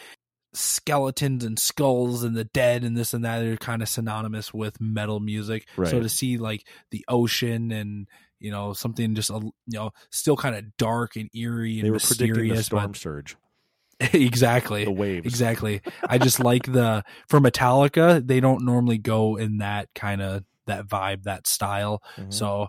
skeletons 0.53 1.43
and 1.43 1.59
skulls 1.59 2.23
and 2.23 2.35
the 2.35 2.45
dead 2.45 2.83
and 2.83 2.95
this 2.97 3.13
and 3.13 3.25
that 3.25 3.43
are 3.43 3.57
kind 3.57 3.81
of 3.81 3.89
synonymous 3.89 4.53
with 4.53 4.79
metal 4.79 5.19
music. 5.19 5.67
So 5.89 5.99
to 6.01 6.09
see 6.09 6.37
like 6.37 6.65
the 6.91 7.03
ocean 7.07 7.71
and 7.71 8.07
you 8.39 8.51
know 8.51 8.73
something 8.73 9.15
just 9.15 9.29
a 9.29 9.39
you 9.39 9.51
know 9.79 9.91
still 10.11 10.37
kind 10.37 10.55
of 10.55 10.77
dark 10.77 11.15
and 11.15 11.29
eerie 11.35 11.79
and 11.79 11.85
They 11.87 11.91
were 11.91 11.99
predicting 11.99 12.49
the 12.49 12.63
storm 12.63 12.91
but 12.91 12.97
surge. 12.97 13.35
exactly 13.99 14.85
The 14.85 14.91
waves. 14.91 15.25
exactly 15.25 15.81
i 16.07 16.17
just 16.17 16.39
like 16.39 16.71
the 16.71 17.03
for 17.29 17.39
metallica 17.39 18.25
they 18.25 18.39
don't 18.39 18.63
normally 18.63 18.97
go 18.99 19.35
in 19.37 19.57
that 19.57 19.89
kind 19.95 20.21
of 20.21 20.43
that 20.67 20.85
vibe 20.87 21.23
that 21.23 21.47
style 21.47 22.03
Mhm. 22.17 22.31
so 22.33 22.67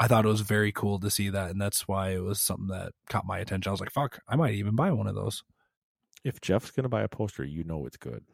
i 0.00 0.08
thought 0.08 0.24
it 0.24 0.28
was 0.28 0.40
very 0.40 0.72
cool 0.72 0.98
to 1.00 1.10
see 1.10 1.28
that 1.30 1.50
and 1.50 1.60
that's 1.60 1.86
why 1.86 2.10
it 2.10 2.22
was 2.22 2.40
something 2.40 2.68
that 2.68 2.92
caught 3.08 3.26
my 3.26 3.38
attention 3.38 3.70
i 3.70 3.72
was 3.72 3.80
like 3.80 3.92
fuck 3.92 4.18
i 4.28 4.34
might 4.34 4.54
even 4.54 4.74
buy 4.74 4.90
one 4.90 5.06
of 5.06 5.14
those 5.14 5.42
If 6.24 6.40
Jeff's 6.40 6.72
gonna 6.72 6.88
buy 6.88 7.02
a 7.02 7.08
poster, 7.08 7.44
you 7.44 7.62
know 7.62 7.86
it's 7.86 7.96
good. 7.96 8.24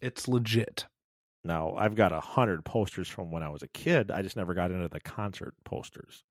it's 0.00 0.26
legit 0.26 0.86
Now 1.48 1.74
I've 1.76 1.94
got 1.96 2.12
a 2.12 2.20
hundred 2.20 2.64
posters 2.64 3.08
from 3.08 3.30
when 3.32 3.42
I 3.42 3.48
was 3.48 3.62
a 3.62 3.68
kid. 3.68 4.10
I 4.12 4.22
just 4.22 4.36
never 4.36 4.54
got 4.54 4.70
into 4.70 4.88
the 4.88 5.00
concert 5.00 5.54
posters. 5.64 6.22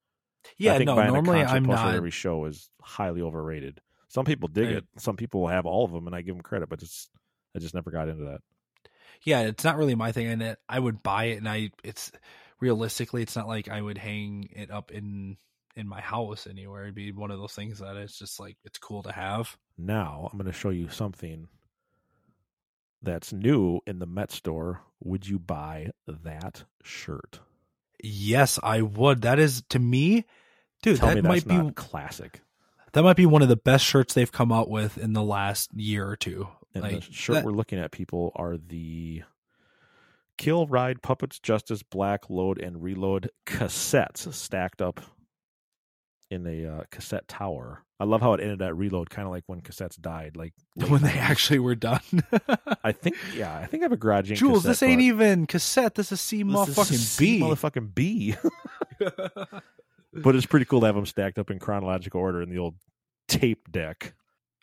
Yeah, 0.58 0.76
I 0.76 0.78
think 0.78 0.88
no 0.88 0.96
buying 0.96 1.10
a 1.10 1.14
normally 1.14 1.40
concert 1.40 1.56
i'm 1.56 1.66
poster 1.66 1.86
not 1.86 1.96
every 1.96 2.12
show 2.12 2.46
is 2.46 2.70
highly 2.82 3.22
overrated. 3.22 3.82
Some 4.08 4.24
people 4.24 4.48
dig 4.48 4.68
I- 4.68 4.78
it. 4.78 4.86
Some 4.98 5.18
people 5.18 5.42
will 5.42 5.48
have 5.50 5.66
all 5.66 5.84
of 5.84 5.92
them, 5.92 6.08
and 6.08 6.16
I 6.16 6.22
give 6.22 6.36
them 6.36 6.44
credit. 6.44 6.70
But 6.70 6.82
it's 6.84 7.10
I 7.56 7.60
just 7.60 7.74
never 7.74 7.92
got 7.92 8.08
into 8.08 8.24
that. 8.26 8.42
yeah 9.24 9.42
it's 9.42 9.64
not 9.64 9.78
really 9.78 9.96
my 9.96 10.12
thing 10.12 10.28
and 10.28 10.44
it, 10.44 10.60
i 10.70 10.78
would 10.78 11.02
buy 11.02 11.26
it 11.26 11.38
and 11.38 11.50
i 11.50 11.72
it's 11.84 12.12
realistically 12.60 13.24
it's 13.24 13.36
not 13.36 13.48
like 13.48 13.68
i 13.68 13.82
would 13.82 13.98
hang 13.98 14.48
it 14.56 14.70
up 14.70 14.92
in 14.92 15.38
in 15.76 15.88
my 15.88 16.00
house 16.02 16.46
anywhere 16.46 16.84
it'd 16.84 16.94
be 16.94 17.12
one 17.12 17.32
of 17.32 17.40
those 17.40 17.54
things 17.54 17.80
that 17.80 17.96
it's 17.96 18.20
just 18.20 18.40
like 18.40 18.58
it's 18.64 18.78
cool 18.78 19.02
to 19.02 19.12
have 19.12 19.58
Now 19.76 20.30
I'm 20.32 20.38
going 20.38 20.52
to 20.52 20.58
show 20.58 20.70
you 20.70 20.88
something 20.90 21.48
that's 23.02 23.32
new 23.34 23.80
in 23.88 24.00
the 24.00 24.06
Met 24.06 24.32
store. 24.32 24.82
Would 25.04 25.28
you 25.28 25.40
buy 25.40 25.92
that 26.08 26.64
shirt? 26.84 27.40
Yes, 28.04 28.60
I 28.64 28.82
would. 28.82 29.22
That 29.22 29.40
is 29.40 29.64
to 29.70 29.80
me, 29.80 30.26
dude. 30.82 30.98
Tell 31.00 31.14
that 31.14 31.24
might 31.24 31.48
be 31.48 31.72
classic. 31.76 32.42
that 32.94 33.04
might 33.04 33.16
be 33.18 33.26
one 33.26 33.42
of 33.42 33.50
the 33.50 33.56
best 33.56 33.86
shirts 33.86 34.14
they've 34.14 34.32
come 34.32 34.52
out 34.52 34.70
with 34.70 34.98
in 34.98 35.14
the 35.14 35.24
last 35.24 35.72
year 35.74 36.08
or 36.08 36.16
two. 36.16 36.48
And 36.74 36.84
like 36.84 36.96
the 37.06 37.14
shirt 37.14 37.36
that- 37.36 37.46
we're 37.46 37.52
looking 37.52 37.80
at, 37.80 37.92
people, 37.92 38.32
are 38.36 38.58
the 38.58 39.24
Kill 40.38 40.68
Ride 40.68 41.02
Puppets 41.02 41.40
Justice 41.40 41.82
Black 41.82 42.30
Load 42.30 42.60
and 42.60 42.84
Reload 42.84 43.30
cassettes 43.48 44.32
stacked 44.34 44.82
up 44.82 45.02
in 46.30 46.46
a 46.46 46.66
uh, 46.66 46.84
cassette 46.92 47.28
tower. 47.28 47.84
I 48.00 48.04
love 48.04 48.22
how 48.22 48.34
it 48.34 48.42
ended 48.42 48.62
at 48.62 48.76
Reload, 48.76 49.10
kind 49.10 49.26
of 49.26 49.32
like 49.32 49.44
when 49.48 49.62
cassettes 49.62 50.00
died. 50.00 50.38
Like 50.38 50.54
when 50.88 51.02
they 51.02 51.18
actually 51.18 51.60
were 51.60 51.76
done. 51.76 52.02
I 52.84 52.92
think, 52.92 53.16
yeah, 53.36 53.58
I 53.58 53.66
think 53.66 53.82
I 53.82 53.86
have 53.86 53.92
a 53.92 53.98
garage. 53.98 54.32
Jules, 54.32 54.64
this 54.64 54.84
ain't 54.84 55.02
even 55.02 55.48
cassette. 55.48 55.96
This 55.96 56.12
is 56.12 56.22
C 56.22 56.42
is 56.42 56.44
motherfucking 56.44 56.96
C 56.96 57.40
B. 57.40 57.44
motherfucking 57.44 57.96
B. 57.96 58.36
but 59.00 60.36
it's 60.36 60.46
pretty 60.46 60.66
cool 60.66 60.82
to 60.82 60.86
have 60.86 60.96
them 60.96 61.06
stacked 61.06 61.40
up 61.40 61.50
in 61.50 61.60
chronological 61.60 62.22
order 62.22 62.42
in 62.42 62.50
the 62.50 62.60
old 62.60 62.76
tape 63.28 63.72
deck. 63.72 64.14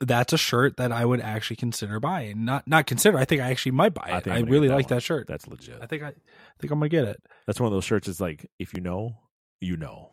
That's 0.01 0.33
a 0.33 0.39
shirt 0.39 0.77
that 0.77 0.93
I 0.93 1.05
would 1.05 1.21
actually 1.21 1.57
consider 1.57 1.99
buying. 1.99 2.45
Not 2.45 2.69
not 2.69 2.87
consider. 2.87 3.17
I 3.19 3.25
think 3.25 3.41
I 3.41 3.51
actually 3.51 3.73
might 3.73 3.95
buy 3.95 4.07
I 4.07 4.19
it. 4.19 4.25
think 4.25 4.37
I, 4.37 4.39
I'm 4.41 4.47
really 4.47 4.69
that 4.69 4.75
like 4.75 4.91
one. 4.91 4.97
that 4.97 5.03
shirt. 5.03 5.27
That's 5.27 5.47
legit. 5.49 5.79
I 5.81 5.87
think 5.87 6.03
I, 6.03 6.09
I 6.09 6.13
think 6.61 6.73
I'm 6.73 6.79
gonna 6.79 6.89
get 6.89 7.05
it. 7.05 7.23
That's 7.47 7.59
one 7.59 7.67
of 7.69 7.73
those 7.73 7.85
shirts. 7.85 8.07
Is 8.07 8.21
like 8.21 8.49
if 8.59 8.75
you 8.75 8.81
know, 8.81 9.17
you 9.61 9.77
know. 9.77 10.11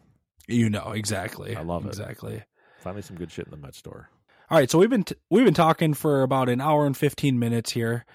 You 0.51 0.69
know 0.69 0.91
exactly. 0.91 1.55
I 1.55 1.61
love 1.61 1.85
it. 1.85 1.89
exactly. 1.89 2.43
Finally, 2.79 3.03
some 3.03 3.17
good 3.17 3.31
shit 3.31 3.45
in 3.45 3.51
the 3.51 3.57
Met 3.57 3.75
store. 3.75 4.09
All 4.49 4.57
right, 4.57 4.69
so 4.69 4.79
we've 4.79 4.89
been 4.89 5.03
t- 5.03 5.15
we've 5.29 5.45
been 5.45 5.53
talking 5.53 5.93
for 5.93 6.23
about 6.23 6.49
an 6.49 6.59
hour 6.59 6.85
and 6.85 6.95
15 6.97 7.39
minutes 7.39 7.71
here. 7.71 8.05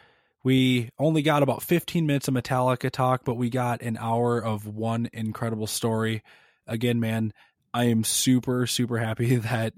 We 0.44 0.90
only 0.98 1.22
got 1.22 1.42
about 1.42 1.62
15 1.62 2.06
minutes 2.06 2.28
of 2.28 2.34
Metallica 2.34 2.90
talk, 2.90 3.24
but 3.24 3.34
we 3.34 3.48
got 3.50 3.80
an 3.82 3.96
hour 3.98 4.38
of 4.38 4.66
one 4.66 5.08
incredible 5.12 5.66
story. 5.66 6.22
Again, 6.66 7.00
man, 7.00 7.32
I 7.72 7.84
am 7.84 8.04
super 8.04 8.66
super 8.66 8.98
happy 8.98 9.36
that 9.36 9.72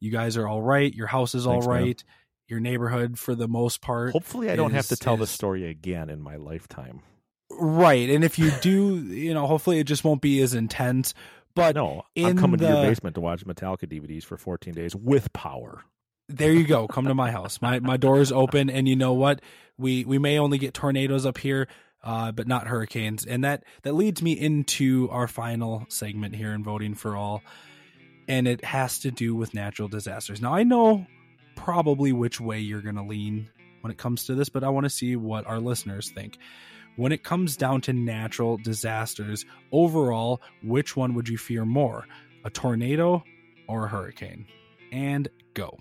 you 0.00 0.10
guys 0.10 0.36
are 0.36 0.46
all 0.46 0.60
right. 0.62 0.92
Your 0.92 1.06
house 1.06 1.34
is 1.34 1.46
all 1.46 1.62
Thanks, 1.62 1.66
man. 1.66 1.94
Your 2.48 2.60
neighborhood, 2.60 3.18
for 3.18 3.34
the 3.34 3.48
most 3.48 3.80
part, 3.80 4.12
Hopefully, 4.12 4.50
I 4.50 4.56
don't 4.56 4.72
have 4.72 4.88
to 4.88 4.96
tell 4.96 5.14
is- 5.14 5.20
this 5.20 5.30
story 5.30 5.68
again 5.70 6.10
in 6.10 6.20
my 6.20 6.36
lifetime. 6.36 7.00
right. 7.50 8.10
And 8.10 8.24
if 8.24 8.38
you 8.38 8.50
do, 8.60 8.98
you 8.98 9.32
know, 9.32 9.46
hopefully 9.46 9.78
it 9.78 9.84
just 9.84 10.04
won't 10.04 10.20
be 10.20 10.42
as 10.42 10.52
intense. 10.52 11.14
But 11.54 11.74
No, 11.74 12.04
I'm 12.16 12.36
coming 12.38 12.58
to 12.60 12.66
your 12.66 12.82
basement 12.82 13.14
to 13.16 13.20
watch 13.20 13.44
Metallica 13.44 13.86
DVDs 13.86 14.24
for 14.24 14.36
14 14.36 14.72
days 14.74 14.94
with 14.96 15.32
power. 15.32 15.82
there 16.28 16.52
you 16.52 16.64
go. 16.64 16.86
Come 16.86 17.06
to 17.06 17.14
my 17.14 17.30
house. 17.30 17.60
My 17.60 17.80
my 17.80 17.96
door 17.96 18.20
is 18.20 18.32
open, 18.32 18.70
and 18.70 18.88
you 18.88 18.96
know 18.96 19.12
what? 19.12 19.40
We 19.76 20.04
we 20.04 20.18
may 20.18 20.38
only 20.38 20.58
get 20.58 20.72
tornadoes 20.74 21.26
up 21.26 21.38
here, 21.38 21.68
uh, 22.02 22.32
but 22.32 22.46
not 22.46 22.66
hurricanes. 22.66 23.26
And 23.26 23.44
that 23.44 23.64
that 23.82 23.94
leads 23.94 24.22
me 24.22 24.32
into 24.32 25.08
our 25.10 25.28
final 25.28 25.84
segment 25.88 26.34
here 26.34 26.52
in 26.52 26.64
voting 26.64 26.94
for 26.94 27.16
all, 27.16 27.42
and 28.28 28.46
it 28.48 28.64
has 28.64 29.00
to 29.00 29.10
do 29.10 29.34
with 29.34 29.52
natural 29.54 29.88
disasters. 29.88 30.40
Now 30.40 30.54
I 30.54 30.62
know 30.62 31.06
probably 31.56 32.12
which 32.12 32.40
way 32.40 32.60
you're 32.60 32.80
going 32.82 32.96
to 32.96 33.02
lean 33.02 33.48
when 33.82 33.90
it 33.90 33.98
comes 33.98 34.24
to 34.26 34.34
this, 34.34 34.48
but 34.48 34.64
I 34.64 34.68
want 34.70 34.84
to 34.84 34.90
see 34.90 35.16
what 35.16 35.46
our 35.46 35.60
listeners 35.60 36.10
think. 36.10 36.38
When 36.96 37.12
it 37.12 37.24
comes 37.24 37.56
down 37.56 37.80
to 37.82 37.92
natural 37.92 38.58
disasters, 38.58 39.46
overall, 39.70 40.42
which 40.62 40.96
one 40.96 41.14
would 41.14 41.28
you 41.28 41.38
fear 41.38 41.64
more, 41.64 42.06
a 42.44 42.50
tornado 42.50 43.24
or 43.66 43.86
a 43.86 43.88
hurricane? 43.88 44.46
And 44.92 45.28
go. 45.54 45.78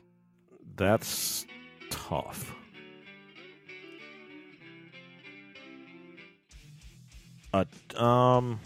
That's 0.78 1.46
tough. 1.90 2.56
Uh, 7.54 7.66
um, 7.98 8.62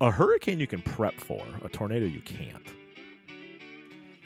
a 0.00 0.12
hurricane 0.12 0.60
you 0.60 0.68
can 0.68 0.80
prep 0.82 1.14
for. 1.14 1.44
A 1.64 1.68
tornado 1.68 2.06
you 2.06 2.20
can't. 2.20 2.66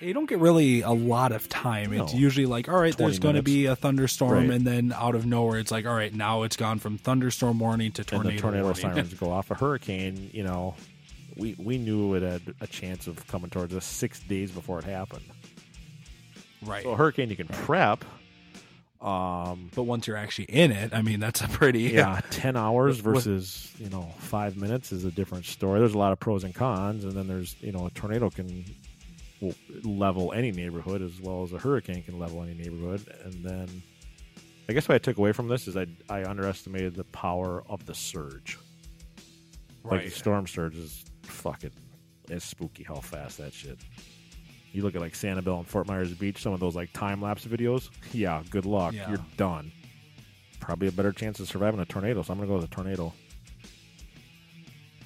You 0.00 0.12
don't 0.12 0.28
get 0.28 0.38
really 0.40 0.82
a 0.82 0.90
lot 0.90 1.32
of 1.32 1.48
time. 1.48 1.92
It's 1.92 2.12
usually 2.12 2.46
like, 2.46 2.68
all 2.68 2.78
right, 2.78 2.96
there's 2.96 3.18
going 3.18 3.36
to 3.36 3.42
be 3.42 3.66
a 3.66 3.76
thunderstorm, 3.76 4.32
Right. 4.48 4.50
and 4.50 4.66
then 4.66 4.92
out 4.92 5.14
of 5.14 5.24
nowhere, 5.24 5.58
it's 5.58 5.70
like, 5.70 5.86
all 5.86 5.94
right, 5.94 6.12
now 6.12 6.42
it's 6.42 6.56
gone 6.56 6.78
from 6.78 6.98
thunderstorm 6.98 7.58
warning 7.60 7.92
to 7.92 8.04
tornado, 8.04 8.28
and 8.30 8.38
the 8.38 8.42
tornado 8.42 8.64
warning. 8.64 8.80
sirens 8.82 9.14
go 9.20 9.30
off. 9.30 9.50
A 9.50 9.54
hurricane, 9.54 10.30
you 10.32 10.42
know, 10.44 10.74
we 11.36 11.54
we 11.58 11.78
knew 11.78 12.14
it 12.14 12.22
had 12.22 12.42
a 12.60 12.66
chance 12.66 13.06
of 13.06 13.24
coming 13.28 13.50
towards 13.50 13.74
us 13.74 13.84
six 13.84 14.20
days 14.20 14.50
before 14.50 14.78
it 14.80 14.84
happened. 14.84 15.24
right. 16.62 16.82
So 16.82 16.90
a 16.90 16.96
hurricane 16.96 17.30
you 17.30 17.36
can 17.36 17.48
prep. 17.48 18.04
Um, 19.00 19.70
but 19.74 19.82
once 19.82 20.06
you're 20.06 20.16
actually 20.16 20.46
in 20.46 20.72
it, 20.72 20.94
I 20.94 21.02
mean, 21.02 21.20
that's 21.20 21.42
a 21.42 21.48
pretty 21.48 21.82
yeah, 21.82 22.20
ten 22.30 22.56
hours 22.56 23.00
versus 23.00 23.70
you 23.78 23.90
know 23.90 24.12
five 24.18 24.56
minutes 24.56 24.92
is 24.92 25.04
a 25.04 25.10
different 25.10 25.44
story. 25.44 25.78
There's 25.78 25.94
a 25.94 25.98
lot 25.98 26.12
of 26.12 26.18
pros 26.20 26.42
and 26.42 26.54
cons, 26.54 27.04
and 27.04 27.12
then 27.12 27.28
there's 27.28 27.54
you 27.60 27.70
know 27.72 27.86
a 27.86 27.90
tornado 27.90 28.30
can 28.30 28.64
will 29.44 29.54
level 29.84 30.32
any 30.32 30.50
neighborhood 30.52 31.02
as 31.02 31.20
well 31.20 31.42
as 31.42 31.52
a 31.52 31.58
hurricane 31.58 32.02
can 32.02 32.18
level 32.18 32.42
any 32.42 32.54
neighborhood. 32.54 33.02
And 33.24 33.44
then 33.44 33.82
I 34.68 34.72
guess 34.72 34.88
what 34.88 34.94
I 34.94 34.98
took 34.98 35.18
away 35.18 35.32
from 35.32 35.48
this 35.48 35.68
is 35.68 35.76
I 35.76 35.86
I 36.08 36.24
underestimated 36.24 36.94
the 36.94 37.04
power 37.04 37.62
of 37.68 37.84
the 37.86 37.94
surge. 37.94 38.58
Like 39.84 39.92
Right. 39.92 40.04
the 40.06 40.10
storm 40.10 40.46
surge 40.46 40.76
is 40.76 41.04
fucking 41.22 41.70
it's 42.30 42.44
spooky 42.44 42.82
how 42.84 42.94
fast 42.96 43.38
that 43.38 43.52
shit. 43.52 43.78
You 44.72 44.82
look 44.82 44.94
at 44.94 45.00
like 45.00 45.12
Sanibel 45.12 45.58
and 45.58 45.68
Fort 45.68 45.86
Myers 45.86 46.12
Beach, 46.14 46.40
some 46.42 46.52
of 46.52 46.58
those 46.60 46.74
like 46.74 46.92
time 46.92 47.20
lapse 47.22 47.44
videos. 47.44 47.90
Yeah, 48.12 48.42
good 48.50 48.64
luck. 48.66 48.94
Yeah. 48.94 49.08
You're 49.10 49.24
done. 49.36 49.70
Probably 50.60 50.88
a 50.88 50.92
better 50.92 51.12
chance 51.12 51.38
of 51.40 51.48
surviving 51.48 51.78
a 51.80 51.84
tornado, 51.84 52.22
so 52.22 52.32
I'm 52.32 52.38
gonna 52.38 52.48
go 52.48 52.54
with 52.56 52.64
a 52.64 52.68
tornado. 52.74 53.12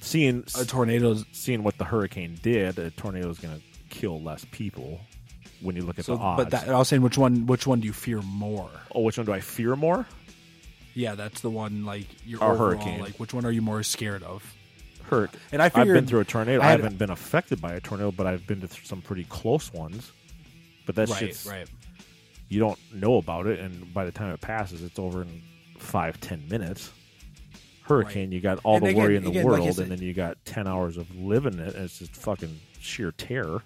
Seeing 0.00 0.44
a 0.58 0.64
tornado's 0.64 1.24
seeing 1.32 1.62
what 1.64 1.76
the 1.76 1.84
hurricane 1.84 2.38
did, 2.40 2.78
a 2.78 2.90
tornado 2.90 3.28
is 3.30 3.38
gonna 3.38 3.60
kill 3.88 4.20
less 4.22 4.44
people 4.50 5.00
when 5.60 5.74
you 5.76 5.82
look 5.82 5.98
at 5.98 6.04
So, 6.04 6.16
the 6.16 6.22
odds. 6.22 6.44
but 6.44 6.50
that, 6.50 6.68
I 6.68 6.78
was 6.78 6.88
saying, 6.88 7.02
which 7.02 7.18
one? 7.18 7.46
Which 7.46 7.66
one 7.66 7.80
do 7.80 7.86
you 7.86 7.92
fear 7.92 8.20
more? 8.22 8.70
oh, 8.94 9.00
which 9.02 9.16
one 9.18 9.26
do 9.26 9.32
I 9.32 9.40
fear 9.40 9.74
more? 9.76 10.06
Yeah, 10.94 11.14
that's 11.14 11.40
the 11.40 11.50
one. 11.50 11.84
Like 11.84 12.06
your 12.26 12.42
Or 12.42 12.52
overall, 12.52 12.70
hurricane. 12.72 13.00
Like, 13.00 13.18
which 13.20 13.32
one 13.34 13.44
are 13.44 13.52
you 13.52 13.62
more 13.62 13.82
scared 13.82 14.22
of? 14.22 14.54
Hurt. 15.04 15.30
And 15.52 15.62
I 15.62 15.66
I've 15.66 15.86
been 15.86 16.06
through 16.06 16.20
a 16.20 16.24
tornado. 16.24 16.60
I 16.62 16.66
I, 16.68 16.70
haven't 16.72 16.98
been 16.98 17.10
affected 17.10 17.60
by 17.60 17.72
a 17.74 17.80
tornado, 17.80 18.10
but 18.12 18.26
I've 18.26 18.46
been 18.46 18.60
to 18.60 18.68
some 18.84 19.00
pretty 19.00 19.24
close 19.24 19.72
ones. 19.72 20.12
But 20.86 20.94
that's 20.96 21.10
right, 21.10 21.18
shit's 21.20 21.46
right. 21.46 21.68
you 22.48 22.58
don't 22.60 22.78
know 22.92 23.16
about 23.16 23.46
it, 23.46 23.58
and 23.60 23.92
by 23.94 24.04
the 24.04 24.12
time 24.12 24.32
it 24.34 24.40
passes, 24.40 24.82
it's 24.82 24.98
over 24.98 25.22
in 25.22 25.42
five 25.78 26.20
ten 26.20 26.46
minutes. 26.48 26.90
Hurricane, 27.82 28.32
you 28.32 28.40
got 28.40 28.58
all 28.64 28.76
And 28.76 28.84
the 28.86 28.90
again- 28.90 29.02
worry 29.02 29.16
in 29.16 29.22
the 29.24 29.30
again, 29.30 29.44
like 29.46 29.60
world, 29.62 29.74
said- 29.74 29.82
and 29.84 29.92
then 29.92 30.02
you 30.02 30.12
got 30.12 30.36
ten 30.44 30.66
hours 30.66 30.96
of 30.98 31.14
living 31.16 31.58
it, 31.58 31.74
and 31.74 31.84
it's 31.84 31.98
just 32.00 32.14
fucking 32.14 32.58
sheer 32.80 33.12
terror. 33.12 33.62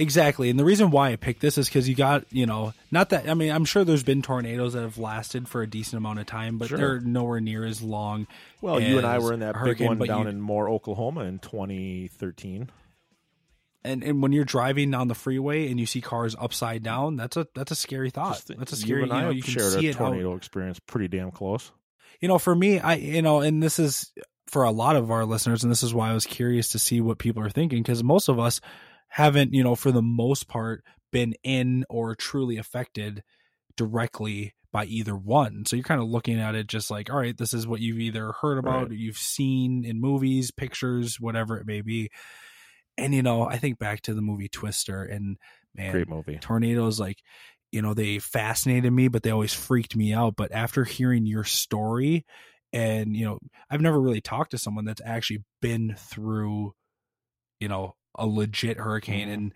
Exactly. 0.00 0.48
And 0.48 0.58
the 0.58 0.64
reason 0.64 0.90
why 0.92 1.10
I 1.10 1.16
picked 1.16 1.40
this 1.40 1.58
is 1.58 1.68
because 1.68 1.88
you 1.88 1.96
got, 1.96 2.24
you 2.32 2.46
know, 2.46 2.72
not 2.92 3.10
that, 3.10 3.28
I 3.28 3.34
mean, 3.34 3.50
I'm 3.50 3.64
sure 3.64 3.84
there's 3.84 4.04
been 4.04 4.22
tornadoes 4.22 4.74
that 4.74 4.82
have 4.82 4.96
lasted 4.96 5.48
for 5.48 5.60
a 5.60 5.66
decent 5.66 5.98
amount 5.98 6.20
of 6.20 6.26
time, 6.26 6.56
but 6.56 6.68
Sure. 6.68 6.78
they're 6.78 7.00
nowhere 7.00 7.40
near 7.40 7.64
as 7.64 7.82
long. 7.82 8.28
Well, 8.60 8.78
you 8.80 8.98
and 8.98 9.06
I 9.06 9.18
were 9.18 9.32
in 9.32 9.40
that 9.40 9.56
big 9.64 9.80
one 9.80 9.98
down 9.98 10.22
you- 10.22 10.28
in 10.28 10.40
Moore, 10.40 10.70
Oklahoma, 10.70 11.22
in 11.24 11.40
2013. 11.40 12.70
and 13.84 14.02
and 14.02 14.22
when 14.22 14.32
you're 14.32 14.44
driving 14.44 14.92
on 14.94 15.08
the 15.08 15.14
freeway 15.14 15.70
and 15.70 15.78
you 15.80 15.86
see 15.86 16.00
cars 16.00 16.34
upside 16.38 16.82
down, 16.82 17.16
that's 17.16 17.36
a 17.36 17.46
that's 17.54 17.70
a 17.72 17.76
scary 17.76 18.10
thought. 18.10 18.34
Just 18.34 18.56
that's 18.58 18.72
a 18.72 18.76
scary. 18.76 19.00
You, 19.00 19.04
and 19.04 19.12
I 19.12 19.20
know, 19.22 19.26
have 19.28 19.36
you 19.36 19.42
can 19.42 19.52
shared 19.54 19.72
see 19.72 19.88
a 19.88 19.94
tornado 19.94 20.34
experience 20.36 20.78
pretty 20.80 21.08
damn 21.08 21.30
close. 21.30 21.70
you 22.20 22.26
know 22.28 22.38
for 22.38 22.54
me 22.54 22.80
i 22.80 22.94
you 22.94 23.22
know 23.22 23.40
and 23.40 23.62
this 23.62 23.78
is 23.78 24.12
for 24.48 24.64
a 24.64 24.70
lot 24.72 24.96
of 24.96 25.10
our 25.12 25.24
listeners 25.24 25.62
and 25.62 25.70
this 25.70 25.82
is 25.84 25.94
why 25.94 26.10
i 26.10 26.14
was 26.14 26.26
curious 26.26 26.70
to 26.70 26.78
see 26.78 27.00
what 27.00 27.18
people 27.18 27.42
are 27.42 27.50
thinking 27.50 27.80
because 27.82 28.02
most 28.02 28.28
of 28.28 28.38
us 28.40 28.60
haven't 29.08 29.52
you 29.52 29.62
know 29.64 29.74
for 29.74 29.90
the 29.92 30.02
most 30.02 30.48
part 30.48 30.84
been 31.12 31.34
in 31.42 31.84
or 31.88 32.14
truly 32.14 32.56
affected 32.58 33.22
directly 33.76 34.54
by 34.72 34.84
either 34.84 35.16
one 35.16 35.64
so 35.64 35.76
you're 35.76 35.82
kind 35.82 36.00
of 36.00 36.08
looking 36.08 36.38
at 36.38 36.54
it 36.54 36.66
just 36.66 36.90
like 36.90 37.10
all 37.10 37.18
right 37.18 37.38
this 37.38 37.54
is 37.54 37.66
what 37.66 37.80
you've 37.80 37.98
either 38.00 38.32
heard 38.32 38.58
about 38.58 38.82
Right. 38.82 38.90
or 38.90 38.94
you've 38.94 39.16
seen 39.16 39.84
in 39.84 40.00
movies 40.00 40.50
pictures 40.50 41.18
whatever 41.18 41.56
it 41.56 41.66
may 41.66 41.80
be 41.80 42.10
and 42.98 43.14
you 43.14 43.22
know 43.22 43.44
i 43.48 43.56
think 43.56 43.78
back 43.78 44.02
to 44.02 44.14
the 44.14 44.20
movie 44.20 44.48
twister 44.48 45.02
and 45.04 45.38
man 45.74 45.92
Great 45.92 46.08
movie. 46.08 46.38
tornadoes 46.40 47.00
like 47.00 47.18
you 47.72 47.80
know 47.80 47.94
they 47.94 48.18
fascinated 48.18 48.92
me 48.92 49.08
but 49.08 49.22
they 49.22 49.30
always 49.30 49.54
freaked 49.54 49.96
me 49.96 50.12
out 50.12 50.34
but 50.36 50.52
after 50.52 50.84
hearing 50.84 51.24
your 51.24 51.44
story 51.44 52.26
and 52.72 53.16
you 53.16 53.24
know 53.24 53.38
i've 53.70 53.80
never 53.80 54.00
really 54.00 54.20
talked 54.20 54.50
to 54.50 54.58
someone 54.58 54.84
that's 54.84 55.00
actually 55.04 55.42
been 55.62 55.94
through 55.96 56.74
you 57.60 57.68
know 57.68 57.94
a 58.16 58.26
legit 58.26 58.78
hurricane 58.78 59.28
Mhm. 59.28 59.32
and 59.34 59.54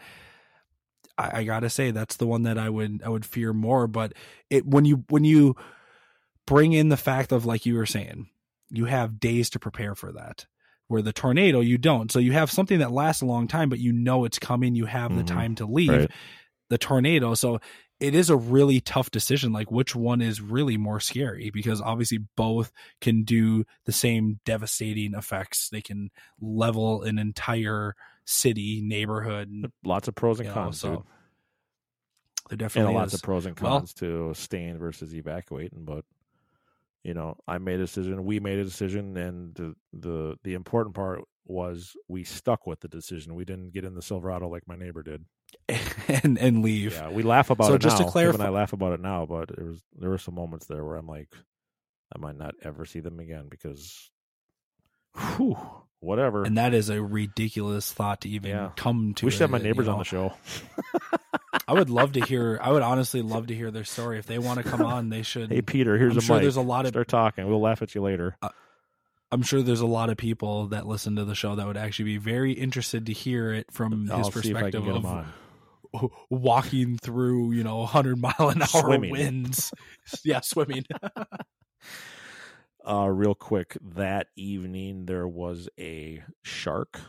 I, 1.19 1.39
I 1.41 1.45
gotta 1.45 1.71
say 1.71 1.91
that's 1.91 2.17
the 2.17 2.27
one 2.27 2.43
that 2.45 2.59
i 2.59 2.69
would 2.69 3.03
i 3.05 3.09
would 3.09 3.27
fear 3.27 3.53
more 3.53 3.87
but 3.87 4.13
it 4.51 4.67
when 4.67 4.85
you 4.85 5.05
when 5.09 5.25
you 5.25 5.57
bring 6.47 6.73
in 6.73 6.89
the 6.89 6.97
fact 6.97 7.33
of 7.33 7.45
like 7.47 7.67
you 7.67 7.75
were 7.75 7.87
saying 7.87 8.29
you 8.71 8.87
have 8.87 9.21
days 9.21 9.51
to 9.51 9.59
prepare 9.59 9.95
for 9.95 10.13
that 10.13 10.47
where 10.89 11.03
the 11.03 11.13
tornado 11.13 11.61
you 11.61 11.79
don't 11.79 12.11
so 12.11 12.19
you 12.19 12.33
have 12.33 12.51
something 12.51 12.79
that 12.79 12.91
lasts 12.93 13.23
a 13.23 13.27
long 13.27 13.47
time 13.47 13.69
but 13.69 13.79
you 13.79 13.93
know 13.93 14.25
it's 14.25 14.39
coming 14.39 14.75
you 14.75 14.87
have 14.87 15.11
Mhm. 15.11 15.17
the 15.19 15.25
time 15.25 15.55
to 15.57 15.67
leave 15.67 15.89
Right. 15.91 16.11
the 16.71 16.79
tornado 16.79 17.35
so 17.35 17.61
it 18.01 18.15
is 18.17 18.31
a 18.31 18.37
really 18.37 18.81
tough 18.81 19.11
decision 19.13 19.53
like 19.53 19.71
which 19.71 19.95
one 19.95 20.21
is 20.21 20.41
really 20.41 20.77
more 20.77 20.99
scary 20.99 21.51
because 21.51 21.81
obviously 21.81 22.19
both 22.37 22.73
can 23.01 23.23
do 23.23 23.65
the 23.85 23.93
same 23.93 24.41
devastating 24.45 25.15
effects 25.15 25.69
they 25.69 25.83
can 25.83 26.11
level 26.41 27.03
an 27.03 27.19
entire 27.19 27.95
city 28.25 28.81
neighborhood 28.83 29.51
Lots 29.85 30.09
of 30.09 30.15
pros 30.15 30.39
and 30.41 30.47
you 30.49 30.55
know, 30.55 30.61
cons, 30.63 30.81
so 30.81 30.89
there 30.89 31.03
and 32.51 32.59
definitely 32.59 32.95
lots 32.95 33.09
is. 33.15 33.21
of 33.21 33.23
pros 33.23 33.47
and 33.47 33.59
Well, 33.59 33.79
cons 33.81 33.95
to 33.95 34.33
staying 34.35 34.79
versus 34.79 35.15
evacuating. 35.15 35.85
But 35.85 36.05
you 37.05 37.15
know, 37.15 37.37
I 37.49 37.59
made 37.59 37.77
a 37.81 37.85
decision. 37.85 38.25
We 38.25 38.39
made 38.41 38.59
a 38.59 38.65
decision, 38.65 39.17
and 39.17 39.55
the 39.55 39.75
the 39.93 40.37
the 40.45 40.55
important 40.55 40.95
part 40.95 41.23
was 41.45 41.97
we 42.09 42.23
stuck 42.23 42.67
with 42.67 42.79
the 42.81 42.89
decision. 42.89 43.35
We 43.35 43.45
didn't 43.45 43.73
get 43.73 43.85
in 43.85 43.95
the 43.95 44.03
Silverado 44.03 44.49
like 44.49 44.69
my 44.69 44.77
neighbor 44.77 45.03
did. 45.03 45.25
and 46.09 46.39
and 46.39 46.63
leave 46.63 46.93
Yeah, 46.95 47.09
we 47.11 47.23
laugh 47.25 47.51
about 47.51 47.67
So 47.69 47.75
it 47.75 47.81
just 47.81 47.97
to 47.97 48.03
now. 48.05 48.09
Kim 48.09 48.13
clarify- 48.13 48.35
and 48.35 48.43
I 48.45 48.49
laugh 48.51 48.73
about 48.73 48.93
it 48.93 49.01
now, 49.01 49.27
but 49.27 49.51
there 49.55 49.67
was 49.67 49.83
there 49.99 50.11
were 50.11 50.19
some 50.19 50.35
moments 50.35 50.67
there 50.67 50.85
where 50.85 50.97
I'm 50.97 51.09
like, 51.09 51.29
I 52.15 52.19
might 52.19 52.37
not 52.39 52.55
ever 52.63 52.85
see 52.85 53.01
them 53.01 53.19
again 53.19 53.49
because, 53.51 54.11
whew, 55.37 55.57
whatever. 56.03 56.43
and 56.45 56.59
that 56.59 56.75
is 56.75 56.91
a 56.91 57.01
ridiculous 57.03 57.91
thought 57.93 58.21
to 58.23 58.29
even 58.29 58.51
Yeah. 58.51 58.71
come 58.77 59.15
to 59.15 59.25
we 59.27 59.31
should 59.33 59.41
have 59.43 59.51
my 59.51 59.59
it, 59.59 59.63
you 59.63 59.69
neighbors 59.69 59.89
on 59.89 59.99
the 59.99 60.05
show. 60.05 60.35
I 61.69 61.73
would 61.75 61.91
love 61.91 62.13
to 62.13 62.21
hear. 62.21 62.59
I 62.63 62.71
would 62.73 62.83
honestly 62.83 63.23
love 63.23 63.47
to 63.47 63.55
hear 63.55 63.71
their 63.71 63.85
story. 63.85 64.19
If 64.19 64.27
they 64.27 64.39
want 64.39 64.59
to 64.63 64.69
come 64.69 64.83
on, 64.83 65.09
they 65.11 65.23
should. 65.23 65.51
Hey 65.51 65.63
Peter, 65.63 65.97
here's 65.99 66.13
I'm 66.13 66.19
a 66.19 66.21
sure 66.23 66.37
mic. 66.37 66.43
there's 66.43 66.57
a 66.57 66.61
lot 66.63 66.85
of. 66.87 66.91
Start 66.91 67.09
talking. 67.09 67.47
We'll 67.49 67.61
laugh 67.61 67.81
at 67.83 67.95
you 67.95 68.03
later. 68.03 68.37
Uh, 68.43 68.49
I'm 69.31 69.43
sure 69.43 69.63
there's 69.63 69.81
a 69.81 69.87
lot 69.87 70.11
of 70.11 70.17
people 70.19 70.67
that 70.69 70.87
listen 70.87 71.17
to 71.17 71.25
the 71.25 71.35
show 71.35 71.55
that 71.57 71.67
would 71.67 71.77
actually 71.79 72.05
be 72.07 72.17
very 72.19 72.53
interested 72.53 73.07
to 73.07 73.13
hear 73.13 73.53
it 73.53 73.73
from 73.73 74.11
I'll 74.11 74.19
his 74.19 74.27
see 74.43 74.51
if 74.51 74.57
I 74.57 74.71
perspective 74.71 74.89
of 74.89 76.11
walking 76.31 76.99
through, 76.99 77.53
you 77.53 77.65
know, 77.65 77.79
100 77.79 78.19
mile 78.19 78.35
an 78.51 78.61
hour 78.63 78.67
Swimming. 78.67 79.11
winds. 79.11 79.73
yeah, 80.25 80.41
swimming. 80.41 80.85
Uh, 82.89 83.09
real 83.09 83.35
quick, 83.35 83.77
that 83.81 84.29
evening 84.37 85.07
there 85.07 85.29
was 85.29 85.69
a 85.79 86.23
shark 86.43 87.01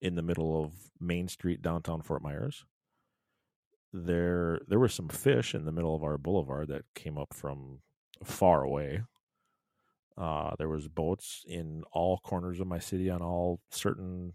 in 0.00 0.14
the 0.14 0.22
middle 0.22 0.62
of 0.62 0.72
Main 1.00 1.28
Street, 1.28 1.62
downtown 1.62 2.02
Fort 2.02 2.22
Myers. 2.22 2.64
There, 3.92 4.60
there 4.66 4.78
were 4.78 4.88
some 4.88 5.08
fish 5.08 5.54
in 5.54 5.64
the 5.64 5.72
middle 5.72 5.94
of 5.94 6.02
our 6.02 6.18
boulevard 6.18 6.68
that 6.68 6.84
came 6.94 7.16
up 7.16 7.32
from 7.32 7.80
far 8.22 8.62
away. 8.62 9.02
Uh, 10.16 10.54
there 10.58 10.68
was 10.68 10.88
boats 10.88 11.44
in 11.46 11.82
all 11.92 12.18
corners 12.18 12.60
of 12.60 12.66
my 12.66 12.78
city 12.78 13.10
on 13.10 13.22
all 13.22 13.60
certain 13.70 14.34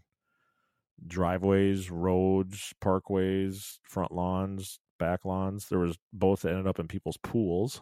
driveways, 1.06 1.90
roads, 1.90 2.74
parkways, 2.82 3.78
front 3.82 4.12
lawns, 4.12 4.78
back 4.98 5.24
lawns. 5.24 5.68
There 5.68 5.78
was 5.78 5.98
both 6.12 6.42
that 6.42 6.50
ended 6.50 6.66
up 6.66 6.78
in 6.78 6.88
people's 6.88 7.18
pools. 7.18 7.80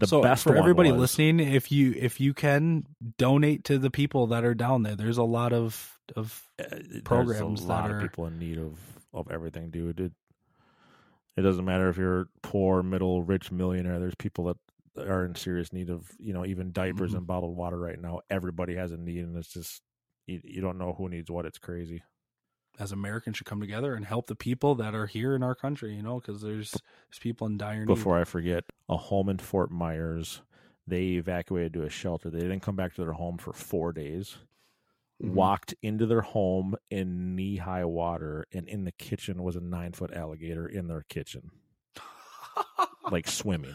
The 0.00 0.06
so 0.06 0.22
best 0.22 0.42
for 0.42 0.56
everybody 0.56 0.90
was- 0.90 1.00
listening, 1.00 1.40
if 1.40 1.70
you 1.70 1.94
if 1.96 2.20
you 2.20 2.34
can 2.34 2.84
donate 3.18 3.64
to 3.64 3.78
the 3.78 3.90
people 3.90 4.26
that 4.28 4.44
are 4.44 4.54
down 4.54 4.82
there, 4.82 4.96
there's 4.96 5.18
a 5.18 5.22
lot 5.24 5.52
of 5.52 5.98
of 6.16 6.42
There's 6.58 7.02
programs 7.02 7.60
a 7.60 7.66
that 7.66 7.68
lot 7.68 7.90
are 7.90 7.96
of 7.96 8.02
people 8.02 8.26
in 8.26 8.38
need 8.38 8.58
of 8.58 8.78
of 9.12 9.30
everything, 9.30 9.70
dude. 9.70 10.00
It, 10.00 10.12
it 11.36 11.42
doesn't 11.42 11.64
matter 11.64 11.88
if 11.88 11.96
you're 11.96 12.28
poor, 12.42 12.82
middle, 12.82 13.22
rich, 13.22 13.50
millionaire. 13.52 13.98
There's 13.98 14.14
people 14.16 14.44
that 14.44 14.56
are 15.08 15.24
in 15.24 15.34
serious 15.34 15.72
need 15.72 15.90
of 15.90 16.10
you 16.18 16.32
know 16.32 16.44
even 16.44 16.72
diapers 16.72 17.12
Mhm. 17.12 17.18
and 17.18 17.26
bottled 17.26 17.56
water 17.56 17.78
right 17.78 18.00
now. 18.00 18.20
Everybody 18.30 18.74
has 18.76 18.90
a 18.92 18.96
need, 18.96 19.20
and 19.24 19.36
it's 19.36 19.52
just 19.52 19.80
you, 20.26 20.40
you 20.44 20.60
don't 20.60 20.78
know 20.78 20.92
who 20.92 21.08
needs 21.08 21.30
what. 21.30 21.46
It's 21.46 21.58
crazy. 21.58 22.02
As 22.78 22.92
Americans 22.92 23.36
should 23.36 23.46
come 23.46 23.60
together 23.60 23.94
and 23.94 24.04
help 24.04 24.26
the 24.26 24.34
people 24.34 24.74
that 24.76 24.94
are 24.94 25.06
here 25.06 25.34
in 25.34 25.42
our 25.42 25.54
country, 25.54 25.94
you 25.94 26.02
know, 26.02 26.20
because 26.20 26.42
there's 26.42 26.72
there's 26.72 27.18
people 27.20 27.46
in 27.46 27.56
dire 27.56 27.80
need. 27.80 27.86
Before 27.86 28.18
I 28.20 28.24
forget, 28.24 28.64
a 28.88 28.96
home 28.96 29.28
in 29.28 29.38
Fort 29.38 29.70
Myers, 29.70 30.42
they 30.86 31.02
evacuated 31.12 31.72
to 31.74 31.82
a 31.84 31.90
shelter. 31.90 32.30
They 32.30 32.40
didn't 32.40 32.60
come 32.60 32.76
back 32.76 32.94
to 32.94 33.02
their 33.02 33.12
home 33.12 33.38
for 33.38 33.52
four 33.52 33.92
days. 33.92 34.36
Mhm. 35.22 35.34
Walked 35.34 35.74
into 35.80 36.06
their 36.06 36.22
home 36.22 36.74
in 36.90 37.36
knee 37.36 37.56
high 37.58 37.84
water, 37.84 38.46
and 38.52 38.66
in 38.68 38.84
the 38.84 38.90
kitchen 38.92 39.42
was 39.44 39.54
a 39.54 39.60
nine 39.60 39.92
foot 39.92 40.12
alligator 40.12 40.66
in 40.66 40.88
their 40.88 41.02
kitchen, 41.08 41.52
like 43.10 43.28
swimming. 43.28 43.74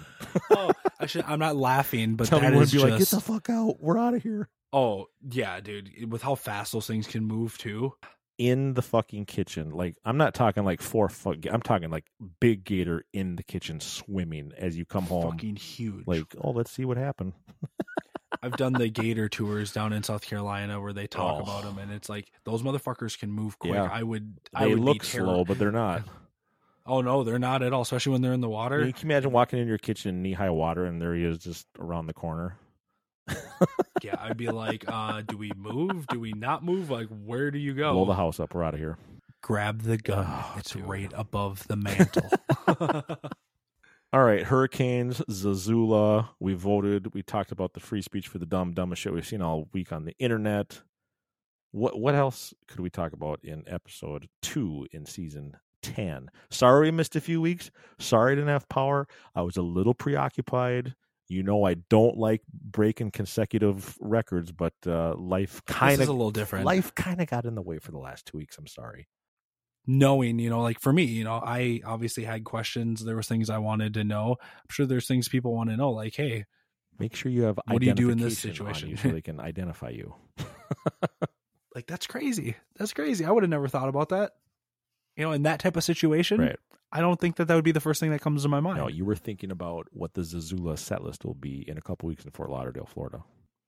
oh, 0.52 0.72
I 1.00 1.06
should, 1.06 1.24
I'm 1.26 1.40
not 1.40 1.56
laughing, 1.56 2.16
but 2.16 2.28
Tell 2.28 2.40
me 2.42 2.48
that 2.48 2.54
when 2.54 2.64
is 2.64 2.72
to 2.72 2.76
be 2.76 2.82
just 2.82 2.92
like, 2.92 3.00
get 3.00 3.08
the 3.10 3.22
fuck 3.22 3.50
out. 3.50 3.78
We're 3.80 3.98
out 3.98 4.14
of 4.16 4.24
here. 4.24 4.50
oh 4.74 5.06
yeah, 5.30 5.60
dude. 5.62 6.12
With 6.12 6.22
how 6.22 6.36
fast 6.36 6.74
those 6.74 6.88
things 6.88 7.08
can 7.08 7.24
move 7.24 7.58
too. 7.58 7.94
In 8.40 8.74
the 8.74 8.82
fucking 8.82 9.26
kitchen. 9.26 9.70
Like, 9.72 9.98
I'm 10.06 10.18
not 10.18 10.34
talking 10.34 10.64
like 10.64 10.82
four 10.82 11.10
foot, 11.10 11.46
I'm 11.52 11.62
talking 11.62 11.90
like 11.92 12.06
big 12.40 12.64
gator 12.64 13.04
in 13.14 13.36
the 13.36 13.44
kitchen 13.44 13.80
swimming 13.82 14.54
as 14.58 14.76
you 14.78 14.86
come 14.86 15.04
home. 15.04 15.30
Fucking 15.34 15.58
huge. 15.58 16.08
Like, 16.08 16.24
oh, 16.42 16.52
let's 16.52 16.72
see 16.72 16.86
what 16.86 16.96
happened. 16.98 17.34
I've 18.42 18.56
done 18.56 18.74
the 18.74 18.88
gator 18.90 19.28
tours 19.28 19.74
down 19.74 19.92
in 19.92 20.04
South 20.04 20.22
Carolina 20.22 20.80
where 20.80 20.94
they 20.94 21.06
talk 21.08 21.40
Oh. 21.40 21.44
about 21.44 21.64
them, 21.64 21.78
and 21.80 21.92
it's 21.92 22.08
like 22.08 22.32
those 22.46 22.62
motherfuckers 22.64 23.20
can 23.20 23.30
move 23.30 23.60
quick. 23.60 23.74
Yeah. 23.74 23.90
I 23.92 24.02
would, 24.04 24.36
They 24.58 24.66
I 24.66 24.68
would 24.68 24.80
look 24.80 25.04
slow, 25.04 25.44
but 25.44 25.60
they're 25.60 25.72
not. 25.72 26.04
Oh 26.86 27.02
no, 27.02 27.24
they're 27.24 27.38
not 27.38 27.62
at 27.62 27.72
all. 27.72 27.82
Especially 27.84 28.14
when 28.14 28.24
they're 28.24 28.34
in 28.34 28.42
the 28.42 28.50
water. 28.50 28.80
mean, 28.84 28.94
can 28.94 29.08
you 29.10 29.14
imagine 29.14 29.32
walking 29.32 29.60
in 29.60 29.68
your 29.68 29.78
kitchen 29.78 30.24
knee 30.24 30.34
high 30.34 30.50
water 30.50 30.86
and 30.86 31.00
there 31.00 31.14
he 31.14 31.24
is 31.24 31.38
just 31.38 31.68
around 31.78 32.08
the 32.08 32.16
corner? 32.16 32.58
yeah, 34.04 34.16
I'd 34.20 34.38
be 34.38 34.50
like, 34.50 34.86
uh, 34.88 35.22
do 35.28 35.38
we 35.38 35.52
move? 35.56 36.08
Do 36.08 36.20
we 36.20 36.34
not 36.34 36.64
move? 36.64 36.90
Like, 36.90 37.08
where 37.08 37.52
do 37.52 37.60
you 37.60 37.74
go? 37.74 37.94
Blow 37.94 38.06
the 38.06 38.14
house 38.16 38.40
up. 38.40 38.54
We're 38.54 38.64
out 38.64 38.74
of 38.74 38.80
here. 38.80 38.98
Grab 39.42 39.82
the 39.84 39.98
gun. 39.98 40.26
Oh, 40.28 40.54
it's 40.58 40.76
right 40.76 41.12
above 41.16 41.68
the 41.68 41.76
mantle. 41.76 42.30
All 44.12 44.24
right, 44.24 44.44
hurricanes, 44.44 45.22
Zazula. 45.30 46.30
We 46.40 46.54
voted. 46.56 47.14
We 47.14 47.22
talked 47.22 47.52
about 47.52 47.74
the 47.74 47.80
free 47.80 48.02
speech 48.02 48.28
for 48.28 48.40
the 48.40 48.46
dumb, 48.46 48.74
dumbest 48.74 49.02
shit 49.02 49.14
we've 49.14 49.26
seen 49.26 49.42
all 49.42 49.70
week 49.72 49.92
on 49.92 50.06
the 50.06 50.16
internet. 50.18 50.82
What 51.72 52.00
what 52.00 52.16
else 52.16 52.52
could 52.68 52.80
we 52.80 52.90
talk 52.90 53.14
about 53.14 53.40
in 53.44 53.64
episode 53.68 54.28
two 54.42 54.88
in 54.92 55.06
season 55.06 55.58
ten? 55.84 56.32
Sorry 56.50 56.88
we 56.88 56.92
missed 56.92 57.16
a 57.16 57.22
few 57.22 57.40
weeks. 57.40 57.70
Sorry 58.00 58.32
I 58.32 58.36
didn't 58.36 58.50
have 58.50 58.68
power. 58.68 59.08
I 59.36 59.44
was 59.44 59.58
a 59.58 59.62
little 59.62 59.94
preoccupied. 59.94 60.96
You 61.30 61.44
know 61.44 61.64
I 61.64 61.76
don't 61.76 62.18
like 62.18 62.42
breaking 62.52 63.12
consecutive 63.12 63.98
records, 64.02 64.52
but 64.52 64.74
uh, 64.86 65.16
life 65.16 65.64
kind 65.66 66.02
of 66.02 66.10
a 66.10 66.12
little 66.12 66.32
different. 66.32 66.66
Life 66.66 66.94
kind 66.96 67.22
of 67.22 67.28
got 67.28 67.46
in 67.46 67.56
the 67.56 67.62
way 67.62 67.80
for 67.80 67.92
the 67.92 68.00
last 68.00 68.26
two 68.26 68.38
weeks. 68.38 68.58
I'm 68.58 68.68
sorry. 68.68 69.08
Knowing, 69.88 70.40
you 70.40 70.50
know, 70.50 70.62
like 70.62 70.80
for 70.80 70.92
me, 70.92 71.04
you 71.04 71.24
know, 71.24 71.42
I 71.44 71.82
obviously 71.86 72.24
had 72.24 72.44
questions. 72.44 73.06
There 73.06 73.16
was 73.16 73.28
things 73.28 73.50
I 73.50 73.60
wanted 73.60 73.94
to 73.96 74.04
know. 74.04 74.38
I'm 74.42 74.68
sure 74.70 74.86
there's 74.86 75.08
things 75.08 75.30
people 75.30 75.56
want 75.56 75.70
to 75.70 75.78
know, 75.78 75.92
like, 75.92 76.16
hey, 76.16 76.46
Make 77.00 77.16
sure 77.16 77.32
you 77.32 77.44
have 77.44 77.58
What 77.66 77.80
do 77.80 77.88
you 77.88 77.94
do 77.94 78.10
in 78.10 78.18
this 78.18 78.38
situation? 78.38 78.98
so 78.98 79.10
they 79.10 79.22
can 79.24 79.40
identify 79.40 79.90
you. 79.90 80.14
like 81.76 81.88
that's 81.88 82.08
crazy. 82.08 82.56
That's 82.76 82.94
crazy. 82.94 83.24
I 83.24 83.32
would 83.32 83.44
have 83.44 83.50
never 83.50 83.70
thought 83.70 83.88
about 83.88 84.10
that. 84.10 84.34
You 85.20 85.26
know, 85.26 85.32
in 85.34 85.44
that 85.44 85.60
type 85.60 85.76
of 85.76 85.84
situation, 85.84 86.40
Right. 86.40 86.56
I 86.92 87.02
don't 87.02 87.20
think 87.20 87.36
that 87.36 87.46
that 87.50 87.56
would 87.56 87.64
be 87.66 87.72
the 87.74 87.80
first 87.82 88.00
thing 88.00 88.10
that 88.12 88.22
comes 88.22 88.42
to 88.44 88.50
my 88.50 88.62
mind. 88.62 88.78
No, 88.80 88.88
you 88.88 89.06
were 89.06 89.16
thinking 89.16 89.52
about 89.52 89.88
what 89.92 90.14
the 90.16 90.22
Zazula 90.22 90.78
set 90.80 91.04
list 91.04 91.24
will 91.24 91.36
be 91.36 91.64
in 91.70 91.78
a 91.78 91.82
couple 91.82 92.08
weeks 92.08 92.24
in 92.26 92.32
Fort 92.32 92.50
Lauderdale, 92.50 92.88
Florida. 92.92 93.24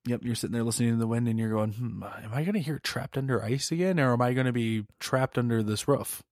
Yep, 0.08 0.22
you're 0.24 0.34
sitting 0.34 0.54
there 0.54 0.64
listening 0.64 0.92
to 0.94 0.98
the 0.98 1.06
wind 1.06 1.28
and 1.28 1.38
you're 1.38 1.52
going, 1.52 1.74
hmm, 1.74 2.02
am 2.04 2.32
I 2.34 2.42
going 2.44 2.54
to 2.56 2.60
hear 2.62 2.80
trapped 2.80 3.18
under 3.18 3.44
ice 3.44 3.72
again 3.72 4.00
or 4.00 4.14
am 4.14 4.22
I 4.22 4.34
going 4.34 4.48
to 4.48 4.54
be 4.54 4.86
trapped 5.00 5.38
under 5.38 5.62
this 5.62 5.88
roof? 5.88 6.24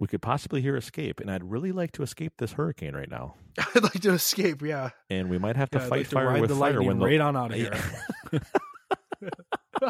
We 0.00 0.08
could 0.08 0.22
possibly 0.22 0.60
hear 0.60 0.74
escape, 0.76 1.20
and 1.20 1.30
I'd 1.30 1.44
really 1.44 1.70
like 1.70 1.92
to 1.92 2.02
escape 2.02 2.32
this 2.38 2.52
hurricane 2.52 2.96
right 2.96 3.08
now. 3.08 3.36
I'd 3.76 3.84
like 3.84 4.00
to 4.00 4.10
escape, 4.14 4.60
yeah. 4.60 4.90
And 5.08 5.30
we 5.30 5.38
might 5.38 5.54
have 5.54 5.70
to 5.70 5.78
Yeah, 5.78 5.84
fight 5.86 5.98
like 5.98 6.08
to 6.08 6.14
fire 6.16 6.26
ride 6.26 6.40
with 6.40 6.50
the 6.50 6.56
fire 6.56 6.70
lightning 6.72 6.88
when 6.88 6.98
the 6.98 7.04
right 7.04 7.20
on 7.20 7.36
out 7.36 7.52
of 7.52 7.56
here. 7.56 8.40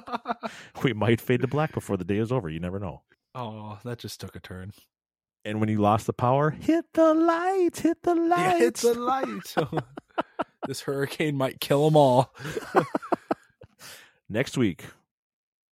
we 0.82 0.92
might 0.92 1.22
fade 1.22 1.40
to 1.40 1.46
black 1.48 1.72
before 1.72 1.96
the 1.96 2.04
day 2.04 2.18
is 2.18 2.30
over. 2.30 2.50
You 2.50 2.60
never 2.60 2.78
know. 2.78 3.02
Oh, 3.34 3.78
that 3.84 3.98
just 3.98 4.20
took 4.20 4.36
a 4.36 4.40
turn. 4.40 4.72
And 5.44 5.60
when 5.60 5.68
you 5.68 5.78
lost 5.80 6.06
the 6.06 6.12
power, 6.12 6.50
hit 6.50 6.86
the 6.94 7.12
lights, 7.14 7.80
hit 7.80 8.02
the 8.02 8.14
Yeah, 8.14 8.22
lights. 8.22 8.60
it's 8.62 8.84
a 8.84 8.92
light. 8.94 9.54
this 10.66 10.80
hurricane 10.82 11.36
might 11.36 11.60
kill 11.60 11.84
them 11.84 11.96
all. 11.96 12.34
Next 14.28 14.56
week, 14.56 14.84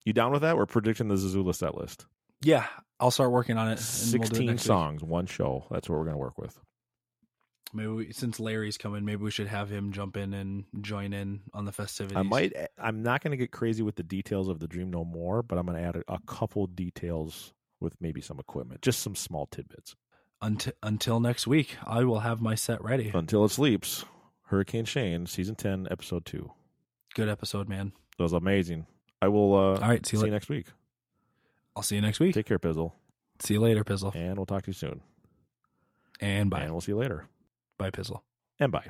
you 0.05 0.13
down 0.13 0.33
with 0.33 0.43
that? 0.43 0.57
We're 0.57 0.67
predicting 0.67 1.09
the 1.09 1.15
Zazula 1.15 1.55
set 1.55 1.75
list. 1.77 2.07
Yeah, 2.43 2.67
I'll 3.01 3.11
start 3.11 3.31
working 3.31 3.57
on 3.57 3.69
it. 3.69 3.79
and 3.81 4.13
we'll 4.13 4.23
it 4.23 4.27
16 4.29 4.47
week. 4.49 4.59
songs, 4.61 5.03
one 5.03 5.27
show. 5.27 5.65
That's 5.71 5.89
what 5.89 5.97
we're 5.99 6.05
going 6.05 6.15
to 6.17 6.19
work 6.19 6.39
with. 6.39 6.59
Maybe 7.75 7.89
we, 7.89 8.13
since 8.13 8.39
Larry's 8.39 8.77
coming, 8.77 9.05
maybe 9.05 9.23
we 9.25 9.31
should 9.31 9.47
have 9.47 9.71
him 9.71 9.93
jump 9.93 10.17
in 10.17 10.35
and 10.35 10.65
join 10.83 11.13
in 11.13 11.41
on 11.55 11.65
the 11.65 11.73
festivities. 11.73 12.19
I 12.19 12.23
might. 12.23 12.53
I'm 12.79 13.03
not 13.03 13.23
going 13.23 13.31
to 13.31 13.37
get 13.39 13.51
crazy 13.51 13.83
with 13.83 13.97
the 13.97 14.03
details 14.03 14.49
of 14.49 14.59
the 14.59 14.69
Dream 14.69 14.91
No 14.91 15.05
More, 15.05 15.43
but 15.43 15.57
I'm 15.59 15.65
going 15.67 15.79
to 15.79 15.85
add 15.85 15.97
a, 15.97 16.03
a 16.15 16.19
couple 16.27 16.67
details 16.67 17.53
with 17.81 17.95
maybe 18.01 18.21
some 18.21 18.39
equipment, 18.39 18.83
just 18.83 19.01
some 19.01 19.15
small 19.17 19.47
tidbits. 19.47 19.97
until 20.43 20.73
until 20.83 21.19
next 21.21 21.47
week. 21.47 21.77
I 21.87 22.05
will 22.05 22.21
have 22.21 22.41
my 22.43 22.55
set 22.55 22.83
ready. 22.85 23.11
Until 23.15 23.45
it 23.47 23.51
sleeps, 23.51 24.05
Hurricane 24.49 24.85
Shane, 24.85 25.25
season 25.27 25.55
10, 25.55 25.89
episode 25.91 26.27
two. 26.27 26.53
Good 27.15 27.29
episode, 27.31 27.69
man. 27.71 27.93
That 28.19 28.25
was 28.25 28.33
amazing. 28.35 28.87
I 29.23 29.29
will. 29.29 29.55
Uh, 29.55 29.59
All 29.59 29.89
right, 29.89 30.05
see 30.05 30.17
see, 30.17 30.17
you 30.19 30.25
you 30.27 30.31
la- 30.31 30.35
next 30.37 30.49
week. 30.51 30.67
I'll 31.75 31.83
see 31.83 31.95
you 31.95 32.03
next 32.03 32.21
week. 32.21 32.35
Take 32.35 32.45
care, 32.47 32.59
Pizzle, 32.59 32.93
See 33.41 33.55
you 33.55 33.61
later, 33.61 33.83
Pizzle. 33.83 34.15
and 34.15 34.37
we'll 34.37 34.45
talk 34.47 34.65
to 34.65 34.69
you 34.69 34.75
soon. 34.75 35.01
And 36.21 36.51
bye. 36.51 36.61
And 36.61 36.71
we'll 36.73 36.81
see 36.83 36.93
you 36.93 36.99
later. 36.99 37.25
Bye, 37.83 37.91
Pizzle. 37.91 38.23
And 38.61 38.71
bye. 38.71 38.87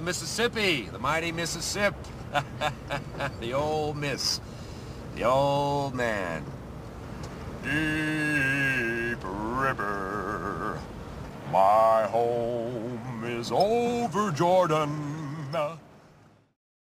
The 0.00 0.06
Mississippi, 0.06 0.88
the 0.90 0.98
mighty 0.98 1.30
Mississippi. 1.30 1.94
the 3.40 3.52
old 3.52 3.98
miss, 3.98 4.40
the 5.14 5.24
old 5.24 5.94
man. 5.94 6.42
Deep 7.62 9.18
river, 9.22 10.80
my 11.52 12.06
home 12.10 13.24
is 13.26 13.52
over 13.52 14.30
Jordan. 14.30 14.89